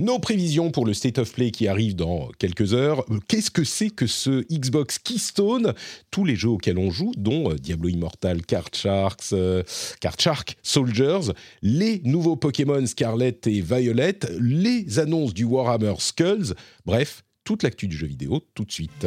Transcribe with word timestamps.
Nos 0.00 0.18
prévisions 0.18 0.70
pour 0.70 0.86
le 0.86 0.94
State 0.94 1.18
of 1.18 1.30
Play 1.30 1.50
qui 1.50 1.68
arrive 1.68 1.94
dans 1.94 2.30
quelques 2.38 2.72
heures. 2.72 3.04
Euh, 3.10 3.18
Qu'est-ce 3.28 3.50
que 3.50 3.64
c'est 3.64 3.90
que 3.90 4.06
ce 4.06 4.46
Xbox 4.50 4.98
Keystone? 4.98 5.74
Tous 6.10 6.24
les 6.24 6.36
jeux 6.36 6.48
auxquels 6.48 6.78
on 6.78 6.90
joue, 6.90 7.12
dont 7.18 7.50
euh, 7.50 7.56
Diablo 7.56 7.90
Immortal, 7.90 8.40
Card 8.46 8.70
Sharks, 8.72 9.34
euh, 9.34 9.62
Card 10.00 10.18
Shark 10.18 10.56
Soldiers, 10.62 11.32
les 11.60 12.00
nouveaux 12.04 12.36
Pokémon 12.36 12.84
Scarlet 12.86 13.38
et 13.44 13.60
Violet, 13.60 14.18
les 14.40 14.98
annonces 14.98 15.34
du 15.34 15.44
Warhammer 15.44 15.94
Skulls, 15.98 16.54
bref, 16.86 17.22
toute 17.44 17.62
l'actu 17.62 17.86
du 17.86 17.96
jeu 17.96 18.06
vidéo 18.06 18.42
tout 18.54 18.64
de 18.64 18.72
suite. 18.72 19.06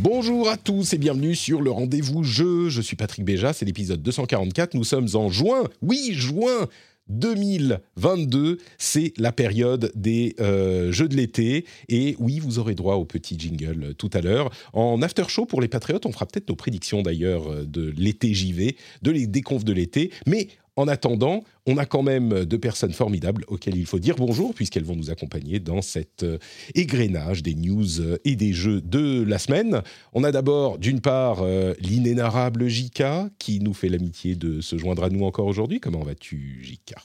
Bonjour 0.00 0.48
à 0.48 0.56
tous 0.56 0.92
et 0.92 0.98
bienvenue 0.98 1.34
sur 1.34 1.60
le 1.60 1.72
rendez-vous 1.72 2.22
jeu. 2.22 2.68
Je 2.68 2.80
suis 2.80 2.94
Patrick 2.94 3.24
Béja, 3.24 3.52
c'est 3.52 3.64
l'épisode 3.64 4.00
244. 4.00 4.74
Nous 4.74 4.84
sommes 4.84 5.08
en 5.14 5.28
juin. 5.28 5.64
Oui, 5.82 6.10
juin 6.12 6.68
2022, 7.08 8.58
c'est 8.78 9.12
la 9.16 9.32
période 9.32 9.90
des 9.96 10.36
euh, 10.38 10.92
jeux 10.92 11.08
de 11.08 11.16
l'été. 11.16 11.64
Et 11.88 12.14
oui, 12.20 12.38
vous 12.38 12.60
aurez 12.60 12.76
droit 12.76 12.94
au 12.94 13.04
petit 13.04 13.36
jingle 13.36 13.82
euh, 13.82 13.92
tout 13.92 14.10
à 14.12 14.20
l'heure. 14.20 14.50
En 14.72 15.02
after 15.02 15.24
show 15.26 15.46
pour 15.46 15.60
les 15.60 15.68
patriotes, 15.68 16.06
on 16.06 16.12
fera 16.12 16.26
peut-être 16.26 16.48
nos 16.48 16.56
prédictions 16.56 17.02
d'ailleurs 17.02 17.50
euh, 17.50 17.64
de 17.64 17.92
l'été 17.96 18.32
JV, 18.32 18.76
de 19.02 19.10
les 19.10 19.26
déconfs 19.26 19.64
de 19.64 19.72
l'été. 19.72 20.12
Mais 20.26 20.46
en 20.78 20.86
attendant, 20.86 21.42
on 21.66 21.76
a 21.76 21.86
quand 21.86 22.04
même 22.04 22.44
deux 22.44 22.58
personnes 22.58 22.92
formidables 22.92 23.44
auxquelles 23.48 23.76
il 23.76 23.84
faut 23.84 23.98
dire 23.98 24.14
bonjour, 24.14 24.54
puisqu'elles 24.54 24.84
vont 24.84 24.94
nous 24.94 25.10
accompagner 25.10 25.58
dans 25.58 25.82
cet 25.82 26.22
euh, 26.22 26.38
égrenage 26.76 27.42
des 27.42 27.56
news 27.56 28.00
euh, 28.00 28.16
et 28.24 28.36
des 28.36 28.52
jeux 28.52 28.80
de 28.80 29.24
la 29.24 29.38
semaine. 29.40 29.82
On 30.12 30.22
a 30.22 30.30
d'abord, 30.30 30.78
d'une 30.78 31.00
part, 31.00 31.42
euh, 31.42 31.74
l'inénarrable 31.80 32.68
Jika, 32.68 33.28
qui 33.40 33.58
nous 33.58 33.74
fait 33.74 33.88
l'amitié 33.88 34.36
de 34.36 34.60
se 34.60 34.78
joindre 34.78 35.02
à 35.02 35.10
nous 35.10 35.24
encore 35.24 35.46
aujourd'hui. 35.46 35.80
Comment 35.80 36.04
vas-tu, 36.04 36.60
Jika 36.62 37.02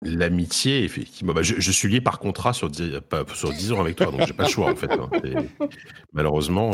L'amitié, 0.00 0.82
effectivement. 0.82 1.34
Bah, 1.34 1.42
je, 1.42 1.56
je, 1.58 1.72
suis 1.72 1.88
lié 1.90 2.00
par 2.00 2.18
contrat 2.18 2.54
sur 2.54 2.70
10, 2.70 3.00
pas, 3.06 3.24
sur 3.34 3.52
10 3.52 3.72
ans 3.72 3.80
avec 3.80 3.96
toi, 3.96 4.06
donc 4.06 4.26
j'ai 4.26 4.32
pas 4.32 4.44
le 4.44 4.50
choix, 4.50 4.72
en 4.72 4.76
fait. 4.76 4.90
Hein. 4.90 5.10
Malheureusement, 6.14 6.72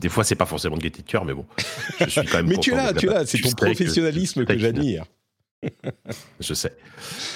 des 0.00 0.08
fois, 0.08 0.24
c'est 0.24 0.34
pas 0.34 0.46
forcément 0.46 0.76
de 0.76 0.82
gaieté 0.82 1.02
de 1.02 1.08
cœur, 1.08 1.24
mais 1.24 1.34
bon, 1.34 1.46
je 2.00 2.08
suis 2.08 2.24
quand 2.24 2.38
même 2.38 2.48
Mais 2.48 2.58
tu 2.58 2.72
l'as, 2.72 2.92
tu 2.92 3.06
l'as, 3.06 3.26
c'est 3.26 3.38
ton 3.38 3.50
professionnalisme 3.50 4.44
que, 4.44 4.52
que 4.52 4.58
j'admire. 4.58 5.04
Je 6.40 6.54
sais, 6.54 6.72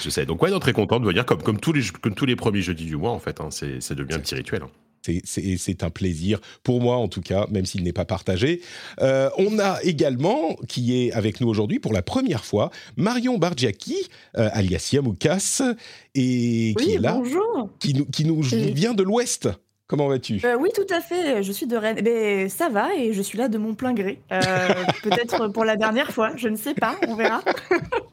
je 0.03 0.11
sais. 0.11 0.27
Donc 0.27 0.43
ouais, 0.43 0.51
non, 0.51 0.59
très 0.59 0.73
content 0.73 1.01
de 1.01 1.07
venir 1.07 1.25
comme 1.25 1.43
comme 1.43 1.59
tous 1.59 1.73
les 1.73 1.83
comme 2.01 2.15
tous 2.15 2.27
les 2.27 2.37
premiers 2.37 2.63
jeudis 2.63 2.87
du 2.87 2.97
mois 2.97 3.13
en 3.13 3.19
fait. 3.19 3.41
Hein, 3.41 3.49
c'est 3.51 3.81
c'est 3.81 3.95
devenu 3.95 4.15
un 4.15 4.21
petit 4.21 4.35
rituel. 4.35 4.63
Hein. 4.63 4.71
C'est 5.25 5.83
un 5.83 5.91
plaisir 5.91 6.41
pour 6.63 6.81
moi 6.81 6.97
en 6.97 7.09
tout 7.09 7.23
cas, 7.23 7.47
même 7.51 7.65
s'il 7.65 7.83
n'est 7.85 7.93
pas 7.93 8.05
partagé. 8.05 8.61
Euh, 9.01 9.31
on 9.39 9.59
a 9.59 9.79
également, 9.83 10.57
qui 10.69 11.03
est 11.07 11.13
avec 11.13 11.41
nous 11.41 11.49
aujourd'hui 11.49 11.79
pour 11.79 11.95
la 11.95 12.03
première 12.03 12.45
fois, 12.45 12.71
Marion 12.97 13.39
Bargiaki, 13.39 13.97
euh, 14.37 14.51
alias 14.53 14.91
Yamoukas, 14.93 15.63
et 16.15 16.75
oui, 16.77 16.85
qui 16.85 16.93
est 16.93 16.99
là, 16.99 17.15
bonjour. 17.15 17.71
qui 17.79 17.95
nous, 17.95 18.05
qui 18.05 18.27
nous 18.27 18.43
vient 18.43 18.93
de 18.93 19.03
l'Ouest. 19.03 19.49
Comment 19.91 20.07
vas-tu? 20.07 20.41
Euh, 20.45 20.57
Oui, 20.57 20.69
tout 20.73 20.87
à 20.89 21.01
fait. 21.01 21.43
Je 21.43 21.51
suis 21.51 21.67
de 21.67 21.77
Rennes. 21.77 21.99
Mais 22.05 22.49
ça 22.49 22.69
va 22.69 22.95
et 22.95 23.13
je 23.13 23.21
suis 23.21 23.37
là 23.37 23.49
de 23.49 23.59
mon 23.59 23.75
plein 23.75 23.93
gré. 23.93 24.21
Euh, 24.31 24.41
Peut-être 25.03 25.49
pour 25.49 25.65
la 25.65 25.75
dernière 25.75 26.13
fois. 26.13 26.31
Je 26.37 26.47
ne 26.47 26.55
sais 26.55 26.75
pas. 26.75 26.95
On 27.09 27.17
verra. 27.17 27.43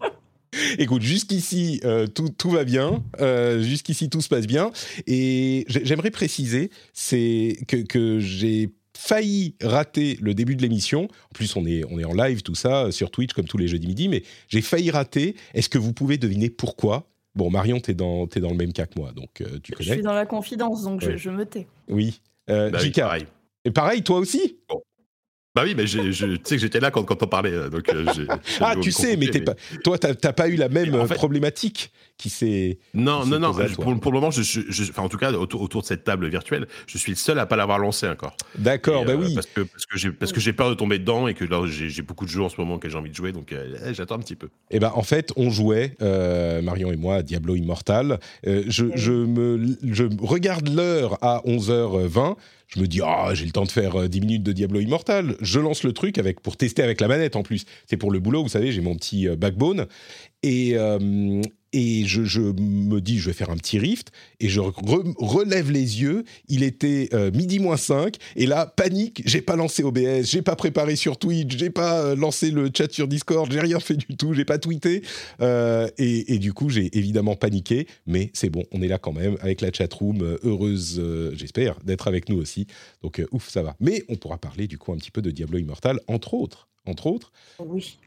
Écoute, 0.79 1.03
jusqu'ici, 1.03 1.79
euh, 1.85 2.07
tout, 2.07 2.29
tout, 2.29 2.49
va 2.49 2.63
bien. 2.63 3.03
Euh, 3.21 3.61
jusqu'ici, 3.61 4.09
tout 4.09 4.21
se 4.21 4.27
passe 4.27 4.47
bien. 4.47 4.71
Et 5.05 5.65
j'aimerais 5.67 6.09
préciser 6.09 6.71
c'est 6.93 7.55
que, 7.67 7.77
que 7.77 8.19
j'ai 8.19 8.71
failli 8.97 9.53
rater 9.61 10.17
le 10.19 10.33
début 10.33 10.55
de 10.55 10.63
l'émission. 10.63 11.03
En 11.03 11.35
plus, 11.35 11.55
on 11.55 11.67
est, 11.67 11.83
on 11.91 11.99
est 11.99 12.05
en 12.05 12.15
live, 12.15 12.41
tout 12.41 12.55
ça, 12.55 12.91
sur 12.91 13.11
Twitch, 13.11 13.33
comme 13.33 13.45
tous 13.45 13.59
les 13.59 13.67
jeudis 13.67 13.85
midi. 13.85 14.09
Mais 14.09 14.23
j'ai 14.47 14.63
failli 14.63 14.89
rater. 14.89 15.35
Est-ce 15.53 15.69
que 15.69 15.77
vous 15.77 15.93
pouvez 15.93 16.17
deviner 16.17 16.49
pourquoi? 16.49 17.07
Bon, 17.37 17.51
Marion, 17.51 17.79
tu 17.79 17.91
es, 17.91 17.93
dans, 17.93 18.27
es 18.27 18.39
dans 18.39 18.49
le 18.49 18.55
même 18.55 18.73
cas 18.73 18.87
que 18.87 18.99
moi, 18.99 19.11
donc 19.11 19.41
euh, 19.41 19.59
tu 19.61 19.71
connais. 19.71 19.87
Je 19.87 19.93
suis 19.93 20.01
dans 20.01 20.13
la 20.13 20.25
confidence, 20.25 20.83
donc 20.83 21.01
je, 21.01 21.17
je, 21.17 21.29
me 21.29 21.45
tais. 21.45 21.67
Oui. 21.87 22.19
Euh, 22.49 22.71
bah 22.71 22.79
oui 22.81 22.89
pareil. 22.89 23.27
Et 23.63 23.69
pareil, 23.69 24.01
toi 24.01 24.17
aussi? 24.17 24.57
Bon. 24.67 24.81
Bah 25.53 25.61
oui, 25.63 25.75
mais 25.75 25.85
je, 25.85 26.11
je 26.11 26.25
tu 26.25 26.41
sais 26.43 26.55
que 26.55 26.61
j'étais 26.61 26.79
là 26.79 26.89
quand, 26.89 27.03
quand 27.03 27.21
on 27.21 27.27
parlait. 27.27 27.69
Donc 27.69 27.89
euh, 27.89 28.05
ah, 28.59 28.75
tu 28.81 28.91
sais, 28.91 29.17
mais, 29.17 29.29
mais... 29.31 29.41
Pas, 29.41 29.53
toi, 29.83 29.99
tu 29.99 30.07
n'as 30.07 30.33
pas 30.33 30.49
eu 30.49 30.55
la 30.55 30.67
même 30.67 30.95
en 30.95 31.05
fait, 31.05 31.13
problématique 31.13 31.91
qui 32.17 32.29
s'est. 32.29 32.79
Non, 32.93 33.25
non, 33.25 33.39
non. 33.39 33.53
Pour, 33.53 33.99
pour, 33.99 34.11
le 34.11 34.19
moment, 34.19 34.31
je, 34.31 34.41
je, 34.41 34.83
enfin, 34.89 35.03
en 35.03 35.09
tout 35.09 35.17
cas, 35.17 35.31
autour, 35.33 35.61
autour, 35.61 35.81
de 35.81 35.87
cette 35.87 36.03
table 36.03 36.27
virtuelle, 36.27 36.67
je 36.87 36.97
suis 36.97 37.11
le 37.11 37.17
seul 37.17 37.37
à 37.39 37.45
pas 37.45 37.55
l'avoir 37.55 37.77
lancé 37.77 38.07
encore. 38.07 38.35
D'accord, 38.57 39.05
bah 39.05 39.11
euh, 39.11 39.17
oui. 39.17 39.35
Parce 39.35 39.45
que, 39.45 39.61
parce 39.61 39.85
que, 39.85 39.97
j'ai, 39.97 40.11
parce 40.11 40.31
que 40.31 40.39
j'ai 40.39 40.53
peur 40.53 40.69
de 40.69 40.75
tomber 40.75 40.97
dedans 40.97 41.27
et 41.27 41.35
que 41.35 41.45
là, 41.45 41.63
j'ai, 41.67 42.01
beaucoup 42.01 42.25
de 42.25 42.29
jeux 42.29 42.41
en 42.41 42.49
ce 42.49 42.59
moment 42.59 42.79
que 42.79 42.89
j'ai 42.89 42.97
envie 42.97 43.11
de 43.11 43.15
jouer, 43.15 43.31
donc 43.31 43.51
euh, 43.51 43.93
j'attends 43.93 44.15
un 44.15 44.19
petit 44.19 44.35
peu. 44.35 44.49
Et 44.71 44.79
ben, 44.79 44.91
en 44.95 45.03
fait, 45.03 45.31
on 45.35 45.49
jouait, 45.49 45.95
euh, 46.01 46.61
Marion 46.61 46.91
et 46.91 46.97
moi, 46.97 47.15
à 47.17 47.23
Diablo 47.23 47.55
Immortal. 47.55 48.19
Euh, 48.47 48.63
je, 48.67 48.85
je, 48.95 49.11
me, 49.11 49.77
je 49.83 50.05
regarde 50.19 50.69
l'heure 50.69 51.17
à 51.23 51.41
11h20 51.45 52.35
je 52.69 52.81
me 52.81 52.85
dis 52.85 52.99
ah 53.01 53.27
oh, 53.29 53.33
j'ai 53.33 53.45
le 53.45 53.51
temps 53.51 53.63
de 53.63 53.71
faire 53.71 54.09
10 54.09 54.19
minutes 54.19 54.43
de 54.43 54.51
Diablo 54.51 54.81
Immortal 54.81 55.37
je 55.39 55.61
lance 55.61 55.83
le 55.83 55.93
truc 55.93 56.17
avec 56.17 56.41
pour 56.41 56.57
tester 56.57 56.83
avec 56.83 56.99
la 56.99 57.07
manette 57.07 57.37
en 57.37 57.41
plus 57.41 57.63
c'est 57.85 57.95
pour 57.95 58.11
le 58.11 58.19
boulot 58.19 58.43
vous 58.43 58.49
savez 58.49 58.73
j'ai 58.73 58.81
mon 58.81 58.93
petit 58.93 59.25
backbone 59.37 59.87
et 60.43 60.73
euh, 60.75 61.41
et 61.73 62.05
je, 62.05 62.39
me 62.39 62.99
dis, 62.99 63.19
je 63.19 63.27
vais 63.27 63.33
faire 63.33 63.49
un 63.49 63.57
petit 63.57 63.79
rift, 63.79 64.11
et 64.39 64.49
je 64.49 64.59
re 64.59 64.73
relève 65.17 65.71
les 65.71 66.01
yeux, 66.01 66.23
il 66.47 66.63
était 66.63 67.09
euh, 67.13 67.31
midi 67.31 67.59
moins 67.59 67.77
5, 67.77 68.15
et 68.35 68.45
là, 68.45 68.65
panique, 68.65 69.21
j'ai 69.25 69.41
pas 69.41 69.55
lancé 69.55 69.83
OBS, 69.83 70.23
j'ai 70.23 70.41
pas 70.41 70.55
préparé 70.55 70.95
sur 70.95 71.17
Twitch, 71.17 71.57
j'ai 71.57 71.69
pas 71.69 72.01
euh, 72.01 72.15
lancé 72.15 72.51
le 72.51 72.69
chat 72.75 72.91
sur 72.91 73.07
Discord, 73.07 73.51
j'ai 73.51 73.59
rien 73.59 73.79
fait 73.79 73.95
du 73.95 74.15
tout, 74.17 74.33
j'ai 74.33 74.45
pas 74.45 74.57
tweeté, 74.57 75.03
euh, 75.41 75.89
et, 75.97 76.33
et, 76.33 76.39
du 76.39 76.53
coup, 76.53 76.69
j'ai 76.69 76.95
évidemment 76.97 77.35
paniqué, 77.35 77.87
mais 78.05 78.31
c'est 78.33 78.49
bon, 78.49 78.63
on 78.71 78.81
est 78.81 78.87
là 78.87 78.97
quand 78.97 79.13
même, 79.13 79.37
avec 79.41 79.61
la 79.61 79.71
chatroom, 79.71 80.37
heureuse, 80.43 81.01
j'espère, 81.33 81.79
d'être 81.83 82.07
avec 82.07 82.29
nous 82.29 82.37
aussi, 82.37 82.67
donc 83.01 83.21
ouf, 83.31 83.49
ça 83.49 83.63
va. 83.63 83.75
Mais 83.79 84.03
on 84.09 84.15
pourra 84.15 84.37
parler 84.37 84.67
du 84.67 84.77
coup 84.77 84.93
un 84.93 84.97
petit 84.97 85.11
peu 85.11 85.21
de 85.21 85.31
Diablo 85.31 85.57
Immortal, 85.57 85.99
entre 86.07 86.33
autres, 86.33 86.67
entre 86.85 87.07
autres. 87.07 87.31
Oui. 87.59 87.97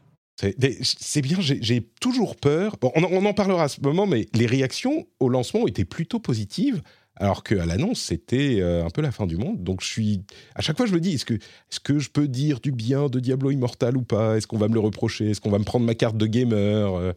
C'est 0.81 1.21
bien, 1.21 1.37
j'ai 1.39 1.81
toujours 1.99 2.35
peur. 2.35 2.75
On, 2.95 3.25
en 3.25 3.33
parlera 3.33 3.63
à 3.63 3.67
ce 3.67 3.81
moment, 3.81 4.07
mais 4.07 4.27
les 4.33 4.45
réactions 4.45 5.07
au 5.19 5.29
lancement 5.29 5.67
étaient 5.67 5.85
plutôt 5.85 6.19
positives, 6.19 6.81
alors 7.15 7.43
qu'à 7.43 7.65
l'annonce, 7.65 7.99
c'était 7.99 8.59
euh, 8.61 8.85
un 8.85 8.89
peu 8.89 9.01
la 9.01 9.11
fin 9.11 9.27
du 9.27 9.37
monde. 9.37 9.63
Donc, 9.63 9.81
je 9.81 9.87
suis. 9.87 10.23
À 10.55 10.61
chaque 10.61 10.77
fois, 10.77 10.85
je 10.85 10.93
me 10.93 10.99
dis 10.99 11.13
est-ce 11.13 11.25
que, 11.25 11.35
est 11.35 11.79
que 11.83 11.99
je 11.99 12.09
peux 12.09 12.27
dire 12.27 12.59
du 12.59 12.71
bien 12.71 13.07
de 13.07 13.19
Diablo 13.19 13.51
Immortal 13.51 13.97
ou 13.97 14.01
pas? 14.01 14.37
Est-ce 14.37 14.47
qu'on 14.47 14.57
va 14.57 14.67
me 14.67 14.73
le 14.73 14.79
reprocher? 14.79 15.31
Est-ce 15.31 15.41
qu'on 15.41 15.51
va 15.51 15.59
me 15.59 15.63
prendre 15.63 15.85
ma 15.85 15.93
carte 15.93 16.17
de 16.17 16.25
gamer? 16.25 16.95
Euh, 16.95 17.13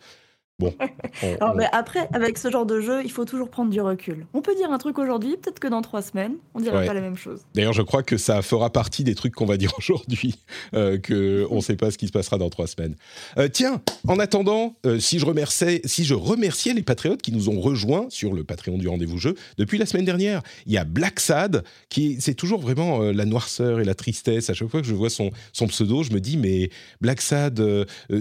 Bon. 0.61 0.73
On, 1.23 1.35
Alors, 1.35 1.53
on... 1.53 1.57
Mais 1.57 1.67
après, 1.73 2.09
avec 2.13 2.39
ce 2.39 2.49
genre 2.49 2.65
de 2.65 2.81
jeu, 2.81 3.03
il 3.05 3.11
faut 3.11 3.25
toujours 3.25 3.49
prendre 3.49 3.71
du 3.71 3.81
recul. 3.81 4.27
On 4.35 4.41
peut 4.41 4.55
dire 4.55 4.71
un 4.71 4.79
truc 4.79 4.99
aujourd'hui, 4.99 5.37
peut-être 5.37 5.59
que 5.59 5.67
dans 5.67 5.83
trois 5.83 6.03
semaines, 6.03 6.35
on 6.55 6.61
dira 6.61 6.79
ouais. 6.79 6.87
pas 6.87 6.95
la 6.95 7.01
même 7.01 7.17
chose. 7.17 7.41
D'ailleurs, 7.55 7.73
je 7.73 7.83
crois 7.83 8.05
que 8.05 8.17
ça 8.17 8.41
fera 8.41 8.71
partie 8.71 9.03
des 9.03 9.17
trucs 9.17 9.35
qu'on 9.35 9.47
va 9.47 9.57
dire 9.57 9.73
aujourd'hui, 9.79 10.37
euh, 10.75 10.99
que 10.99 11.47
on 11.51 11.57
ne 11.57 11.61
sait 11.61 11.77
pas 11.77 11.91
ce 11.91 11.99
qui 11.99 12.07
se 12.07 12.13
passera 12.13 12.39
dans 12.39 12.51
trois 12.51 12.69
semaines. 12.69 12.95
Euh, 13.37 13.49
tiens, 13.49 13.83
en 14.07 14.21
attendant, 14.21 14.75
euh, 14.87 15.01
si 15.01 15.19
je 15.19 15.27
remerciais, 15.27 15.81
si 15.85 16.05
je 16.05 16.15
remerciais 16.15 16.73
les 16.73 16.83
patriotes 16.83 17.23
qui 17.23 17.33
nous 17.33 17.49
ont 17.49 17.61
rejoints 17.61 18.07
sur 18.11 18.33
le 18.33 18.45
Patreon 18.45 18.79
du 18.79 18.87
rendez-vous 18.87 19.19
jeu 19.19 19.35
depuis 19.59 19.79
la 19.79 19.87
semaine 19.87 20.05
dernière, 20.05 20.43
il 20.67 20.73
y 20.73 20.79
a 20.79 20.85
Black 20.85 21.19
Sad 21.19 21.65
qui 21.89 22.21
c'est 22.21 22.35
toujours 22.35 22.61
vraiment 22.61 23.03
euh, 23.03 23.13
la 23.13 23.25
noirceur 23.25 23.81
et 23.81 23.85
la 23.85 23.95
tristesse. 23.95 24.51
À 24.51 24.55
chaque 24.55 24.69
fois 24.69 24.83
que 24.83 24.87
je 24.87 24.95
vois 24.95 25.11
son 25.11 25.31
son 25.53 25.67
pseudo, 25.67 26.05
je 26.05 26.13
me 26.13 26.21
dis 26.21 26.37
mais 26.37 26.71
Black 27.01 27.21
Sad, 27.21 27.61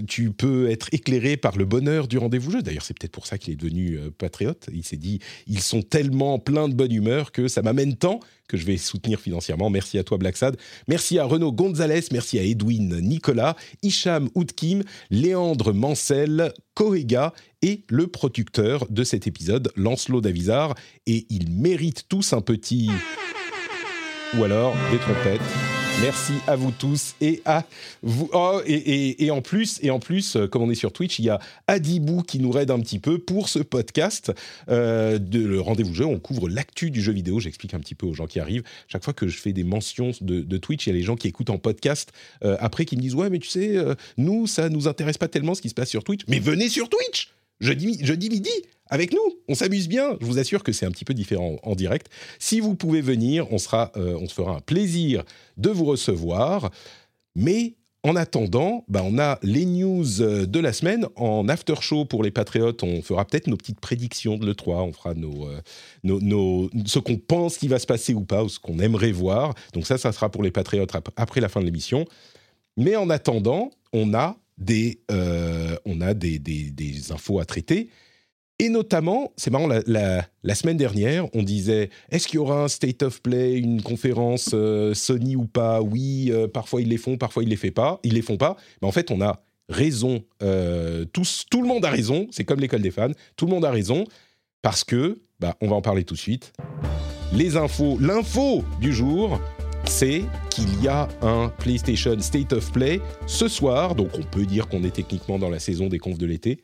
tu 0.07 0.31
peux 0.31 0.69
être 0.69 0.87
éclairé 0.91 1.37
par 1.37 1.57
le 1.57 1.65
bonheur 1.65 2.07
du 2.07 2.17
rendez-vous 2.23 2.51
jeu. 2.51 2.61
D'ailleurs, 2.61 2.83
c'est 2.83 2.97
peut-être 2.97 3.11
pour 3.11 3.27
ça 3.27 3.37
qu'il 3.37 3.53
est 3.53 3.57
devenu 3.57 3.97
euh, 3.97 4.09
patriote. 4.09 4.69
Il 4.73 4.83
s'est 4.83 4.97
dit, 4.97 5.19
ils 5.47 5.61
sont 5.61 5.81
tellement 5.81 6.39
pleins 6.39 6.67
de 6.67 6.73
bonne 6.73 6.91
humeur 6.91 7.31
que 7.31 7.47
ça 7.47 7.61
m'amène 7.61 7.95
tant 7.95 8.19
que 8.47 8.57
je 8.57 8.65
vais 8.65 8.77
soutenir 8.77 9.19
financièrement. 9.19 9.69
Merci 9.69 9.97
à 9.97 10.03
toi, 10.03 10.17
Blacksad. 10.17 10.57
Merci 10.87 11.19
à 11.19 11.25
Renaud 11.25 11.51
Gonzalez. 11.51 12.01
Merci 12.11 12.39
à 12.39 12.43
Edwin 12.43 12.99
Nicolas, 12.99 13.55
Hicham 13.81 14.29
Oudkim, 14.35 14.83
Léandre 15.09 15.73
Mancel, 15.73 16.53
Koega 16.73 17.33
et 17.61 17.83
le 17.89 18.07
producteur 18.07 18.87
de 18.89 19.03
cet 19.03 19.27
épisode, 19.27 19.71
Lancelot 19.75 20.21
Davizard. 20.21 20.75
Et 21.07 21.25
ils 21.29 21.49
méritent 21.51 22.05
tous 22.09 22.33
un 22.33 22.41
petit... 22.41 22.89
ou 24.37 24.43
alors 24.43 24.75
des 24.91 24.97
trompettes. 24.97 25.41
Merci 26.01 26.33
à 26.47 26.55
vous 26.55 26.71
tous 26.71 27.15
et 27.21 27.41
à 27.45 27.65
vous. 28.01 28.29
Oh, 28.33 28.59
et, 28.65 29.29
en 29.31 29.41
plus, 29.41 29.79
et 29.81 29.91
en 29.91 29.99
plus, 29.99 30.35
euh, 30.35 30.47
comme 30.47 30.63
on 30.63 30.69
est 30.69 30.75
sur 30.75 30.91
Twitch, 30.91 31.19
il 31.19 31.25
y 31.25 31.29
a 31.29 31.39
Adibou 31.67 32.23
qui 32.23 32.39
nous 32.39 32.57
aide 32.57 32.71
un 32.71 32.79
petit 32.79 32.99
peu 32.99 33.19
pour 33.19 33.47
ce 33.47 33.59
podcast 33.59 34.33
euh, 34.69 35.19
de 35.19 35.39
le 35.39 35.61
rendez-vous 35.61 35.93
jeu. 35.93 36.05
On 36.05 36.19
couvre 36.19 36.49
l'actu 36.49 36.89
du 36.89 37.01
jeu 37.01 37.13
vidéo. 37.13 37.39
J'explique 37.39 37.73
un 37.73 37.79
petit 37.79 37.95
peu 37.95 38.07
aux 38.07 38.13
gens 38.13 38.25
qui 38.25 38.39
arrivent. 38.39 38.63
Chaque 38.87 39.03
fois 39.03 39.13
que 39.13 39.27
je 39.27 39.37
fais 39.37 39.53
des 39.53 39.63
mentions 39.63 40.11
de, 40.19 40.57
Twitch, 40.57 40.87
il 40.87 40.89
y 40.89 40.93
a 40.93 40.95
les 40.95 41.03
gens 41.03 41.15
qui 41.15 41.27
écoutent 41.27 41.51
en 41.51 41.57
podcast 41.57 42.11
euh, 42.43 42.57
après 42.59 42.85
qui 42.85 42.97
me 42.97 43.01
disent 43.01 43.15
ouais, 43.15 43.29
mais 43.29 43.39
tu 43.39 43.49
sais, 43.49 43.77
nous 44.17 44.47
ça 44.47 44.69
nous 44.69 44.87
intéresse 44.87 45.17
pas 45.17 45.27
tellement 45.27 45.53
ce 45.53 45.61
qui 45.61 45.69
se 45.69 45.75
passe 45.75 45.89
sur 45.89 46.03
Twitch. 46.03 46.21
Mais 46.27 46.39
venez 46.39 46.69
sur 46.69 46.89
Twitch. 46.89 47.29
Jeudi, 47.63 48.29
midi, 48.29 48.51
avec 48.89 49.13
nous. 49.13 49.37
On 49.47 49.55
s'amuse 49.55 49.87
bien. 49.87 50.17
Je 50.19 50.25
vous 50.25 50.37
assure 50.37 50.63
que 50.63 50.71
c'est 50.71 50.85
un 50.85 50.91
petit 50.91 51.05
peu 51.05 51.13
différent 51.13 51.57
en 51.63 51.75
direct. 51.75 52.07
Si 52.39 52.59
vous 52.59 52.75
pouvez 52.75 53.01
venir, 53.01 53.51
on, 53.51 53.57
sera, 53.57 53.91
euh, 53.95 54.17
on 54.19 54.27
se 54.27 54.33
fera 54.33 54.57
un 54.57 54.59
plaisir 54.59 55.23
de 55.57 55.69
vous 55.69 55.85
recevoir. 55.85 56.71
Mais 57.35 57.75
en 58.03 58.17
attendant, 58.17 58.83
bah, 58.89 59.01
on 59.05 59.17
a 59.17 59.39
les 59.43 59.65
news 59.65 60.21
euh, 60.21 60.45
de 60.45 60.59
la 60.59 60.73
semaine. 60.73 61.07
En 61.15 61.47
after 61.47 61.75
show 61.79 62.03
pour 62.03 62.21
les 62.21 62.31
patriotes, 62.31 62.83
on 62.83 63.01
fera 63.01 63.23
peut-être 63.25 63.47
nos 63.47 63.55
petites 63.55 63.79
prédictions 63.79 64.37
de 64.37 64.45
l'E3. 64.45 64.89
On 64.89 64.91
fera 64.91 65.13
nos, 65.13 65.47
euh, 65.47 65.61
nos, 66.03 66.19
nos 66.19 66.69
ce 66.85 66.99
qu'on 66.99 67.17
pense 67.17 67.57
qui 67.57 67.69
va 67.69 67.79
se 67.79 67.87
passer 67.87 68.13
ou 68.13 68.25
pas, 68.25 68.43
ou 68.43 68.49
ce 68.49 68.59
qu'on 68.59 68.79
aimerait 68.79 69.13
voir. 69.13 69.55
Donc 69.73 69.87
ça, 69.87 69.97
ça 69.97 70.11
sera 70.11 70.29
pour 70.29 70.43
les 70.43 70.51
patriotes 70.51 70.91
après 71.15 71.39
la 71.39 71.47
fin 71.47 71.61
de 71.61 71.65
l'émission. 71.65 72.05
Mais 72.75 72.97
en 72.97 73.09
attendant, 73.09 73.71
on 73.93 74.13
a 74.13 74.35
des, 74.57 75.01
on 75.09 76.01
a 76.01 76.13
des, 76.13 77.11
infos 77.11 77.39
à 77.39 77.45
traiter. 77.45 77.89
Et 78.59 78.69
notamment, 78.69 79.33
c'est 79.35 79.51
marrant, 79.51 79.67
la, 79.67 80.55
semaine 80.55 80.77
dernière, 80.77 81.25
on 81.33 81.43
disait 81.43 81.89
est-ce 82.09 82.27
qu'il 82.27 82.35
y 82.35 82.39
aura 82.39 82.63
un 82.63 82.67
State 82.67 83.01
of 83.03 83.21
Play, 83.21 83.57
une 83.57 83.81
conférence 83.81 84.51
euh, 84.53 84.93
Sony 84.93 85.35
ou 85.35 85.45
pas? 85.45 85.81
Oui, 85.81 86.29
euh, 86.31 86.47
parfois 86.47 86.81
ils 86.81 86.87
les 86.87 86.97
font, 86.97 87.17
parfois 87.17 87.43
ils 87.43 87.49
les, 87.49 87.55
font 87.55 87.71
pas, 87.71 87.99
ils 88.03 88.13
les 88.13 88.21
font 88.21 88.37
pas. 88.37 88.55
Mais 88.81 88.87
en 88.87 88.91
fait, 88.91 89.09
on 89.11 89.21
a 89.21 89.43
raison. 89.69 90.23
Euh, 90.43 91.03
tous, 91.05 91.45
tout 91.49 91.61
le 91.61 91.67
monde 91.67 91.83
a 91.83 91.89
raison. 91.89 92.27
C'est 92.31 92.45
comme 92.45 92.59
l'école 92.59 92.81
des 92.81 92.91
fans. 92.91 93.11
Tout 93.35 93.47
le 93.47 93.51
monde 93.51 93.65
a 93.65 93.71
raison 93.71 94.05
parce 94.61 94.83
que, 94.83 95.21
bah, 95.39 95.57
on 95.59 95.67
va 95.67 95.75
en 95.75 95.81
parler 95.81 96.03
tout 96.03 96.13
de 96.13 96.19
suite. 96.19 96.53
Les 97.33 97.57
infos, 97.57 97.97
l'info 97.99 98.63
du 98.79 98.93
jour, 98.93 99.41
c'est 99.85 100.23
qu'il 100.49 100.81
y 100.81 100.87
a 100.87 101.07
un 101.21 101.49
PlayStation 101.49 102.19
State 102.19 102.53
of 102.53 102.71
Play 102.71 103.01
ce 103.27 103.47
soir. 103.47 103.95
Donc, 103.95 104.09
on 104.17 104.23
peut 104.23 104.45
dire 104.45 104.67
qu'on 104.67 104.83
est 104.83 104.95
techniquement 104.95 105.39
dans 105.39 105.49
la 105.49 105.59
saison 105.59 105.87
des 105.87 105.99
confs 105.99 106.17
de 106.17 106.25
l'été 106.25 106.61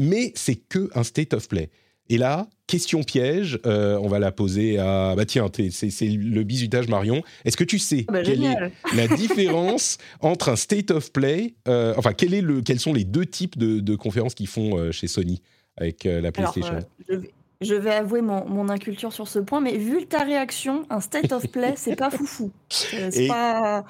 mais 0.00 0.32
c'est 0.34 0.56
que 0.56 0.90
un 0.94 1.04
state 1.04 1.34
of 1.34 1.46
play. 1.46 1.70
Et 2.08 2.18
là, 2.18 2.48
question 2.66 3.04
piège, 3.04 3.60
euh, 3.66 3.96
on 3.98 4.08
va 4.08 4.18
la 4.18 4.32
poser 4.32 4.78
à. 4.78 5.14
Bah 5.14 5.26
tiens, 5.26 5.48
c'est 5.70 6.06
le 6.06 6.42
bisutage 6.42 6.88
Marion. 6.88 7.22
Est-ce 7.44 7.56
que 7.56 7.62
tu 7.62 7.78
sais 7.78 8.04
ah 8.08 8.12
bah, 8.12 8.22
quelle 8.22 8.42
est 8.42 8.56
la 8.96 9.06
différence 9.06 9.98
entre 10.20 10.48
un 10.48 10.56
state 10.56 10.90
of 10.90 11.12
play, 11.12 11.54
euh, 11.68 11.94
enfin 11.96 12.12
quel 12.12 12.34
est 12.34 12.40
le, 12.40 12.62
quels 12.62 12.80
sont 12.80 12.92
les 12.92 13.04
deux 13.04 13.26
types 13.26 13.56
de, 13.56 13.94
conférences 13.94 14.34
qu'ils 14.34 14.48
font 14.48 14.76
euh, 14.76 14.90
chez 14.90 15.06
Sony 15.06 15.40
avec 15.76 16.02
la 16.04 16.32
PlayStation? 16.32 16.80
je, 17.08 17.14
vais, 17.14 17.30
avouer 17.60 18.22
mon, 18.22 18.46
mon, 18.46 18.68
inculture 18.68 19.12
sur 19.12 19.28
ce 19.28 19.38
point, 19.38 19.60
mais 19.60 19.76
vu 19.76 20.06
ta 20.06 20.24
réaction, 20.24 20.86
un 20.90 21.00
state 21.00 21.32
of 21.32 21.46
play, 21.48 21.74
c'est 21.76 21.96
pas 21.96 22.10
foufou. 22.10 22.50
C'est 22.70 23.28
pas. 23.28 23.84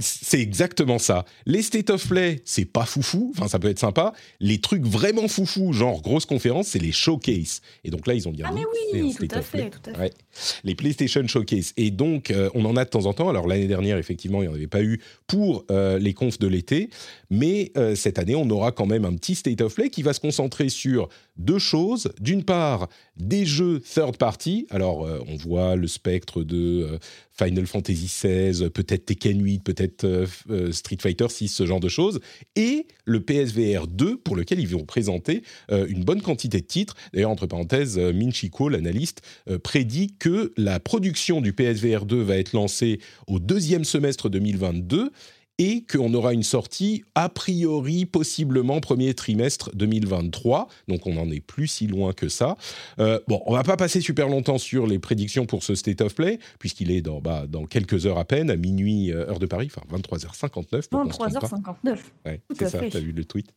C'est 0.00 0.40
exactement 0.40 0.98
ça. 0.98 1.24
Les 1.44 1.60
state 1.60 1.90
of 1.90 2.06
play, 2.06 2.40
c'est 2.44 2.64
pas 2.64 2.84
foufou, 2.84 3.32
enfin 3.36 3.48
ça 3.48 3.58
peut 3.58 3.68
être 3.68 3.80
sympa. 3.80 4.12
Les 4.38 4.60
trucs 4.60 4.84
vraiment 4.84 5.26
foufou, 5.26 5.72
genre 5.72 6.02
grosse 6.02 6.24
conférence, 6.24 6.68
c'est 6.68 6.78
les 6.78 6.92
showcase. 6.92 7.62
Et 7.82 7.90
donc 7.90 8.06
là, 8.06 8.14
ils 8.14 8.28
ont 8.28 8.30
bien 8.30 8.46
ah 8.48 8.52
mais 8.54 8.62
oui, 8.92 9.12
tout 9.12 9.26
à 9.32 9.42
fait, 9.42 9.70
tout 9.70 9.90
à 9.90 9.94
fait. 9.94 10.14
Les 10.62 10.76
PlayStation 10.76 11.26
Showcase. 11.26 11.72
Et 11.76 11.90
donc, 11.90 12.30
euh, 12.30 12.48
on 12.54 12.64
en 12.64 12.76
a 12.76 12.84
de 12.84 12.90
temps 12.90 13.06
en 13.06 13.12
temps. 13.12 13.28
Alors 13.28 13.48
l'année 13.48 13.66
dernière, 13.66 13.98
effectivement, 13.98 14.40
il 14.40 14.46
n'y 14.46 14.52
en 14.52 14.54
avait 14.54 14.68
pas 14.68 14.82
eu 14.82 15.00
pour 15.26 15.64
euh, 15.72 15.98
les 15.98 16.14
confs 16.14 16.38
de 16.38 16.46
l'été. 16.46 16.90
Mais 17.30 17.72
euh, 17.76 17.96
cette 17.96 18.20
année, 18.20 18.36
on 18.36 18.48
aura 18.50 18.70
quand 18.70 18.86
même 18.86 19.04
un 19.04 19.14
petit 19.14 19.34
state 19.34 19.60
of 19.60 19.74
play 19.74 19.90
qui 19.90 20.02
va 20.02 20.12
se 20.12 20.20
concentrer 20.20 20.68
sur 20.68 21.08
deux 21.38 21.58
choses. 21.58 22.10
D'une 22.20 22.44
part, 22.44 22.88
des 23.16 23.46
jeux 23.46 23.80
third 23.80 24.16
party. 24.16 24.66
Alors, 24.70 25.04
euh, 25.04 25.20
on 25.28 25.36
voit 25.36 25.76
le 25.76 25.86
spectre 25.86 26.42
de 26.42 26.82
euh, 26.82 26.98
Final 27.32 27.66
Fantasy 27.66 28.06
XVI, 28.06 28.70
peut-être 28.70 29.06
Tekken 29.06 29.42
8, 29.42 29.62
peut-être 29.62 30.04
euh, 30.04 30.72
Street 30.72 30.98
Fighter 31.00 31.28
6, 31.28 31.48
ce 31.48 31.66
genre 31.66 31.80
de 31.80 31.88
choses. 31.88 32.20
Et 32.56 32.86
le 33.04 33.20
PSVR 33.20 33.86
2, 33.86 34.18
pour 34.18 34.36
lequel 34.36 34.60
ils 34.60 34.68
vont 34.68 34.84
présenter 34.84 35.42
une 35.70 36.04
bonne 36.04 36.20
quantité 36.20 36.60
de 36.60 36.66
titres. 36.66 36.96
D'ailleurs, 37.12 37.30
entre 37.30 37.46
parenthèses, 37.46 37.98
Minchiko, 37.98 38.68
l'analyste, 38.68 39.22
prédit 39.62 40.14
que 40.18 40.52
la 40.56 40.80
production 40.80 41.40
du 41.40 41.52
PSVR 41.52 42.04
2 42.04 42.20
va 42.20 42.36
être 42.36 42.52
lancée 42.52 43.00
au 43.26 43.38
deuxième 43.38 43.84
semestre 43.84 44.28
2022 44.28 45.10
et 45.58 45.84
qu'on 45.84 46.14
aura 46.14 46.32
une 46.32 46.42
sortie 46.42 47.04
a 47.14 47.28
priori 47.28 48.06
possiblement 48.06 48.80
premier 48.80 49.14
trimestre 49.14 49.70
2023. 49.74 50.68
Donc 50.86 51.06
on 51.06 51.14
n'en 51.14 51.30
est 51.30 51.40
plus 51.40 51.66
si 51.66 51.86
loin 51.86 52.12
que 52.12 52.28
ça. 52.28 52.56
Euh, 52.98 53.18
bon, 53.28 53.42
on 53.46 53.54
va 53.54 53.64
pas 53.64 53.76
passer 53.76 54.00
super 54.00 54.28
longtemps 54.28 54.58
sur 54.58 54.86
les 54.86 54.98
prédictions 54.98 55.46
pour 55.46 55.62
ce 55.62 55.74
State 55.74 56.00
of 56.00 56.14
Play, 56.14 56.38
puisqu'il 56.58 56.90
est 56.90 57.02
dans, 57.02 57.20
bah, 57.20 57.46
dans 57.48 57.66
quelques 57.66 58.06
heures 58.06 58.18
à 58.18 58.24
peine, 58.24 58.50
à 58.50 58.56
minuit, 58.56 59.12
euh, 59.12 59.28
heure 59.28 59.38
de 59.38 59.46
Paris, 59.46 59.70
enfin 59.74 59.82
23h59. 59.96 60.88
23h59. 60.90 61.98
Ouais, 62.24 62.40
c'est 62.56 62.68
ça, 62.68 62.78
tu 62.88 62.96
as 62.96 63.00
vu 63.00 63.12
le 63.12 63.24
tweet. 63.24 63.52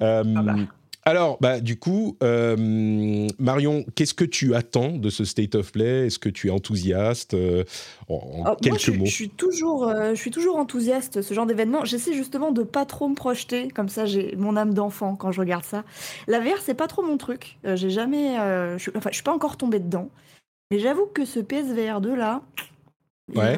Euh, 0.00 0.24
ah 0.36 0.42
bah. 0.42 0.56
Alors, 1.04 1.38
bah, 1.40 1.60
du 1.60 1.78
coup, 1.78 2.16
euh, 2.22 3.26
Marion, 3.38 3.84
qu'est-ce 3.94 4.12
que 4.12 4.24
tu 4.24 4.54
attends 4.54 4.90
de 4.90 5.08
ce 5.08 5.24
State 5.24 5.54
of 5.54 5.72
Play? 5.72 6.06
Est-ce 6.06 6.18
que 6.18 6.28
tu 6.28 6.48
es 6.48 6.50
enthousiaste 6.50 7.34
euh, 7.34 7.64
En, 8.08 8.42
ah, 8.44 8.56
quelques 8.60 8.80
je, 8.80 8.90
mots? 8.92 9.06
Je 9.06 9.10
suis, 9.10 9.30
toujours, 9.30 9.88
euh, 9.88 10.10
je 10.10 10.20
suis 10.20 10.30
toujours 10.30 10.56
enthousiaste, 10.56 11.22
ce 11.22 11.34
genre 11.34 11.46
d'événement. 11.46 11.84
J'essaie 11.84 12.12
justement 12.12 12.52
de 12.52 12.62
pas 12.62 12.84
trop 12.84 13.08
me 13.08 13.14
projeter, 13.14 13.68
comme 13.68 13.88
ça 13.88 14.04
j'ai 14.04 14.36
mon 14.36 14.56
âme 14.56 14.74
d'enfant 14.74 15.16
quand 15.16 15.32
je 15.32 15.40
regarde 15.40 15.64
ça. 15.64 15.84
La 16.26 16.40
VR, 16.40 16.60
c'est 16.60 16.74
pas 16.74 16.86
trop 16.86 17.02
mon 17.02 17.16
truc. 17.16 17.58
j'ai 17.64 17.90
jamais. 17.90 18.34
je, 18.78 18.90
enfin, 18.94 19.10
je 19.10 19.14
suis 19.14 19.24
pas 19.24 19.34
encore 19.34 19.56
tombée 19.56 19.78
dedans. 19.80 20.10
Mais 20.70 20.78
j'avoue 20.78 21.06
que 21.06 21.24
ce 21.24 21.40
PSVR 21.40 22.00
2 22.00 22.14
là, 22.14 22.42
Ouais. 23.34 23.54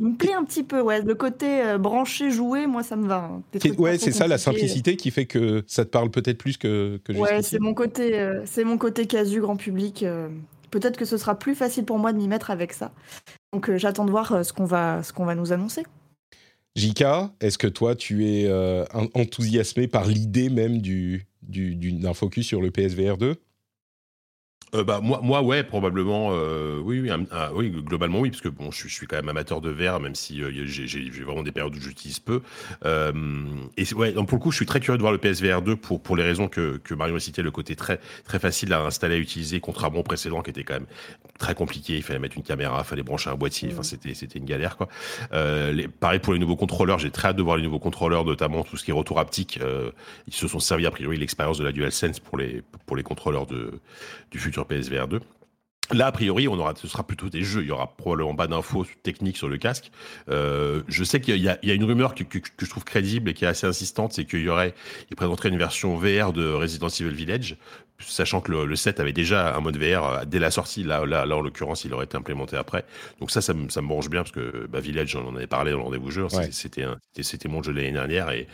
Il, 0.00 0.06
me 0.06 0.16
plaît 0.16 0.34
un 0.34 0.44
petit 0.44 0.64
peu, 0.64 0.80
ouais. 0.80 1.02
Le 1.02 1.14
côté 1.14 1.62
euh, 1.62 1.78
branché, 1.78 2.30
joué, 2.30 2.66
moi, 2.66 2.82
ça 2.82 2.96
me 2.96 3.06
va. 3.06 3.30
Hein. 3.30 3.70
Ouais, 3.78 3.98
c'est 3.98 4.12
ça, 4.12 4.26
la 4.26 4.38
simplicité 4.38 4.96
qui 4.96 5.10
fait 5.10 5.26
que 5.26 5.62
ça 5.66 5.84
te 5.84 5.90
parle 5.90 6.10
peut-être 6.10 6.38
plus 6.38 6.56
que, 6.56 7.00
que 7.04 7.12
Ouais, 7.12 7.42
c'est 7.42 7.60
mon 7.60 7.74
côté, 7.74 8.18
euh, 8.18 8.42
c'est 8.44 8.64
mon 8.64 8.78
côté 8.78 9.06
casu 9.06 9.40
grand 9.40 9.56
public. 9.56 10.02
Euh. 10.02 10.28
peut-être 10.70 10.96
que 10.96 11.04
ce 11.04 11.16
sera 11.16 11.38
plus 11.38 11.54
facile 11.54 11.84
pour 11.84 11.98
moi 11.98 12.12
de 12.12 12.18
m'y 12.18 12.28
mettre 12.28 12.50
avec 12.50 12.72
ça. 12.72 12.92
Donc, 13.52 13.74
j'attends 13.76 14.04
de 14.04 14.10
voir 14.10 14.44
ce 14.44 14.52
qu'on 14.52 14.64
va, 14.64 15.02
ce 15.02 15.12
qu'on 15.12 15.24
va 15.24 15.34
nous 15.34 15.52
annoncer. 15.52 15.84
Jika, 16.74 17.32
est-ce 17.40 17.58
que 17.58 17.68
toi, 17.68 17.94
tu 17.94 18.26
es 18.26 18.50
enthousiasmé 19.14 19.86
par 19.88 20.06
l'idée 20.06 20.48
même 20.48 20.78
du, 20.80 21.26
du, 21.42 21.92
d'un 21.92 22.14
focus 22.14 22.46
sur 22.46 22.60
le 22.60 22.70
PSVR 22.70 23.18
2 23.18 23.36
euh, 24.74 24.84
bah, 24.84 25.00
moi, 25.02 25.20
moi, 25.22 25.42
ouais, 25.42 25.62
probablement, 25.64 26.30
euh, 26.32 26.80
oui, 26.82 27.00
oui, 27.00 27.10
oui, 27.54 27.70
globalement, 27.70 28.20
oui, 28.20 28.30
parce 28.30 28.40
que 28.40 28.48
bon, 28.48 28.70
je, 28.70 28.88
suis 28.88 29.06
quand 29.06 29.16
même 29.16 29.28
amateur 29.28 29.60
de 29.60 29.68
verre, 29.68 30.00
même 30.00 30.14
si 30.14 30.42
euh, 30.42 30.50
j'ai 30.64 31.22
vraiment 31.22 31.42
des 31.42 31.52
périodes 31.52 31.76
où 31.76 31.80
j'utilise 31.80 32.20
peu. 32.20 32.40
et 32.84 33.94
ouais, 33.94 34.12
donc 34.12 34.28
pour 34.28 34.38
le 34.38 34.42
coup, 34.42 34.50
je 34.50 34.56
suis 34.56 34.66
très 34.66 34.80
curieux 34.80 34.96
de 34.96 35.02
voir 35.02 35.12
le 35.12 35.18
PSVR 35.18 35.60
2 35.60 35.76
pour, 35.76 36.00
pour 36.00 36.16
les 36.16 36.22
raisons 36.22 36.48
que, 36.48 36.78
que 36.78 36.94
Marion 36.94 37.16
a 37.16 37.20
cité, 37.20 37.42
le 37.42 37.50
côté 37.50 37.76
très, 37.76 38.00
très 38.24 38.38
facile 38.38 38.72
à 38.72 38.82
installer, 38.82 39.16
à 39.16 39.18
utiliser, 39.18 39.60
contrairement 39.60 40.00
au 40.00 40.04
précédent 40.04 40.40
qui 40.40 40.50
était 40.50 40.64
quand 40.64 40.74
même 40.74 40.86
très 41.38 41.54
compliqué. 41.54 41.96
Il 41.96 42.02
fallait 42.02 42.18
mettre 42.18 42.38
une 42.38 42.42
caméra, 42.42 42.82
il 42.82 42.88
fallait 42.88 43.02
brancher 43.02 43.28
un 43.28 43.34
boîtier, 43.34 43.68
enfin, 43.72 43.82
c'était, 43.82 44.14
c'était 44.14 44.38
une 44.38 44.46
galère, 44.46 44.78
quoi. 44.78 44.88
Les, 45.32 45.86
pareil 45.86 46.20
pour 46.20 46.32
les 46.32 46.38
nouveaux 46.38 46.56
contrôleurs, 46.56 46.98
j'ai 46.98 47.10
très 47.10 47.28
hâte 47.28 47.36
de 47.36 47.42
voir 47.42 47.58
les 47.58 47.62
nouveaux 47.62 47.78
contrôleurs, 47.78 48.24
notamment 48.24 48.64
tout 48.64 48.78
ce 48.78 48.84
qui 48.84 48.90
est 48.90 48.94
retour 48.94 49.20
haptique. 49.20 49.58
ils 50.26 50.34
se 50.34 50.48
sont 50.48 50.60
servis, 50.60 50.86
a 50.86 50.90
priori, 50.90 51.18
l'expérience 51.18 51.58
de 51.58 51.64
la 51.64 51.72
DualSense 51.72 52.20
pour 52.20 52.38
les, 52.38 52.62
pour 52.86 52.96
les 52.96 53.02
contrôleurs 53.02 53.46
de, 53.46 53.80
du 54.30 54.38
futur 54.38 54.61
PSVR 54.66 55.08
2. 55.08 55.20
Là, 55.90 56.06
a 56.06 56.12
priori, 56.12 56.48
on 56.48 56.58
aura, 56.58 56.74
ce 56.74 56.88
sera 56.88 57.06
plutôt 57.06 57.28
des 57.28 57.42
jeux. 57.42 57.62
Il 57.62 57.68
y 57.68 57.70
aura 57.70 57.94
probablement 57.96 58.34
pas 58.34 58.46
d'infos 58.46 58.86
techniques 59.02 59.36
sur 59.36 59.48
le 59.48 59.58
casque. 59.58 59.90
Euh, 60.30 60.82
je 60.88 61.04
sais 61.04 61.20
qu'il 61.20 61.36
y, 61.36 61.48
a 61.48 61.74
une 61.74 61.84
rumeur 61.84 62.14
que, 62.14 62.24
je 62.58 62.70
trouve 62.70 62.84
crédible 62.84 63.30
et 63.30 63.34
qui 63.34 63.44
est 63.44 63.48
assez 63.48 63.66
insistante, 63.66 64.12
c'est 64.12 64.24
qu'il 64.24 64.40
y 64.40 64.48
aurait, 64.48 64.74
il 65.10 65.16
présenterait 65.16 65.50
une 65.50 65.58
version 65.58 65.96
VR 65.96 66.32
de 66.32 66.50
Resident 66.50 66.88
Evil 66.88 67.14
Village 67.14 67.56
sachant 68.06 68.40
que 68.40 68.50
le, 68.50 68.66
le, 68.66 68.76
set 68.76 69.00
avait 69.00 69.12
déjà 69.12 69.54
un 69.54 69.60
mode 69.60 69.76
VR 69.76 70.06
euh, 70.06 70.24
dès 70.26 70.38
la 70.38 70.50
sortie. 70.50 70.82
Là, 70.82 71.04
là, 71.06 71.26
là 71.26 71.36
en 71.36 71.40
l'occurrence, 71.40 71.84
il 71.84 71.94
aurait 71.94 72.04
été 72.04 72.16
implémenté 72.16 72.56
après. 72.56 72.84
Donc 73.20 73.30
ça, 73.30 73.40
ça, 73.40 73.54
me, 73.54 73.68
ça 73.68 73.82
me 73.82 73.88
branche 73.88 74.08
bien 74.08 74.22
parce 74.22 74.32
que 74.32 74.66
bah, 74.68 74.80
Village, 74.80 75.08
j'en 75.10 75.26
en 75.26 75.36
avais 75.36 75.46
parlé 75.46 75.72
dans 75.72 75.78
le 75.78 75.84
rendez-vous 75.84 76.10
jeu. 76.10 76.26
C'était 76.50 76.86
c'était 77.20 77.48
mon 77.48 77.62
jeu 77.62 77.72
l'année 77.72 77.92
dernière 77.92 78.30
et 78.30 78.46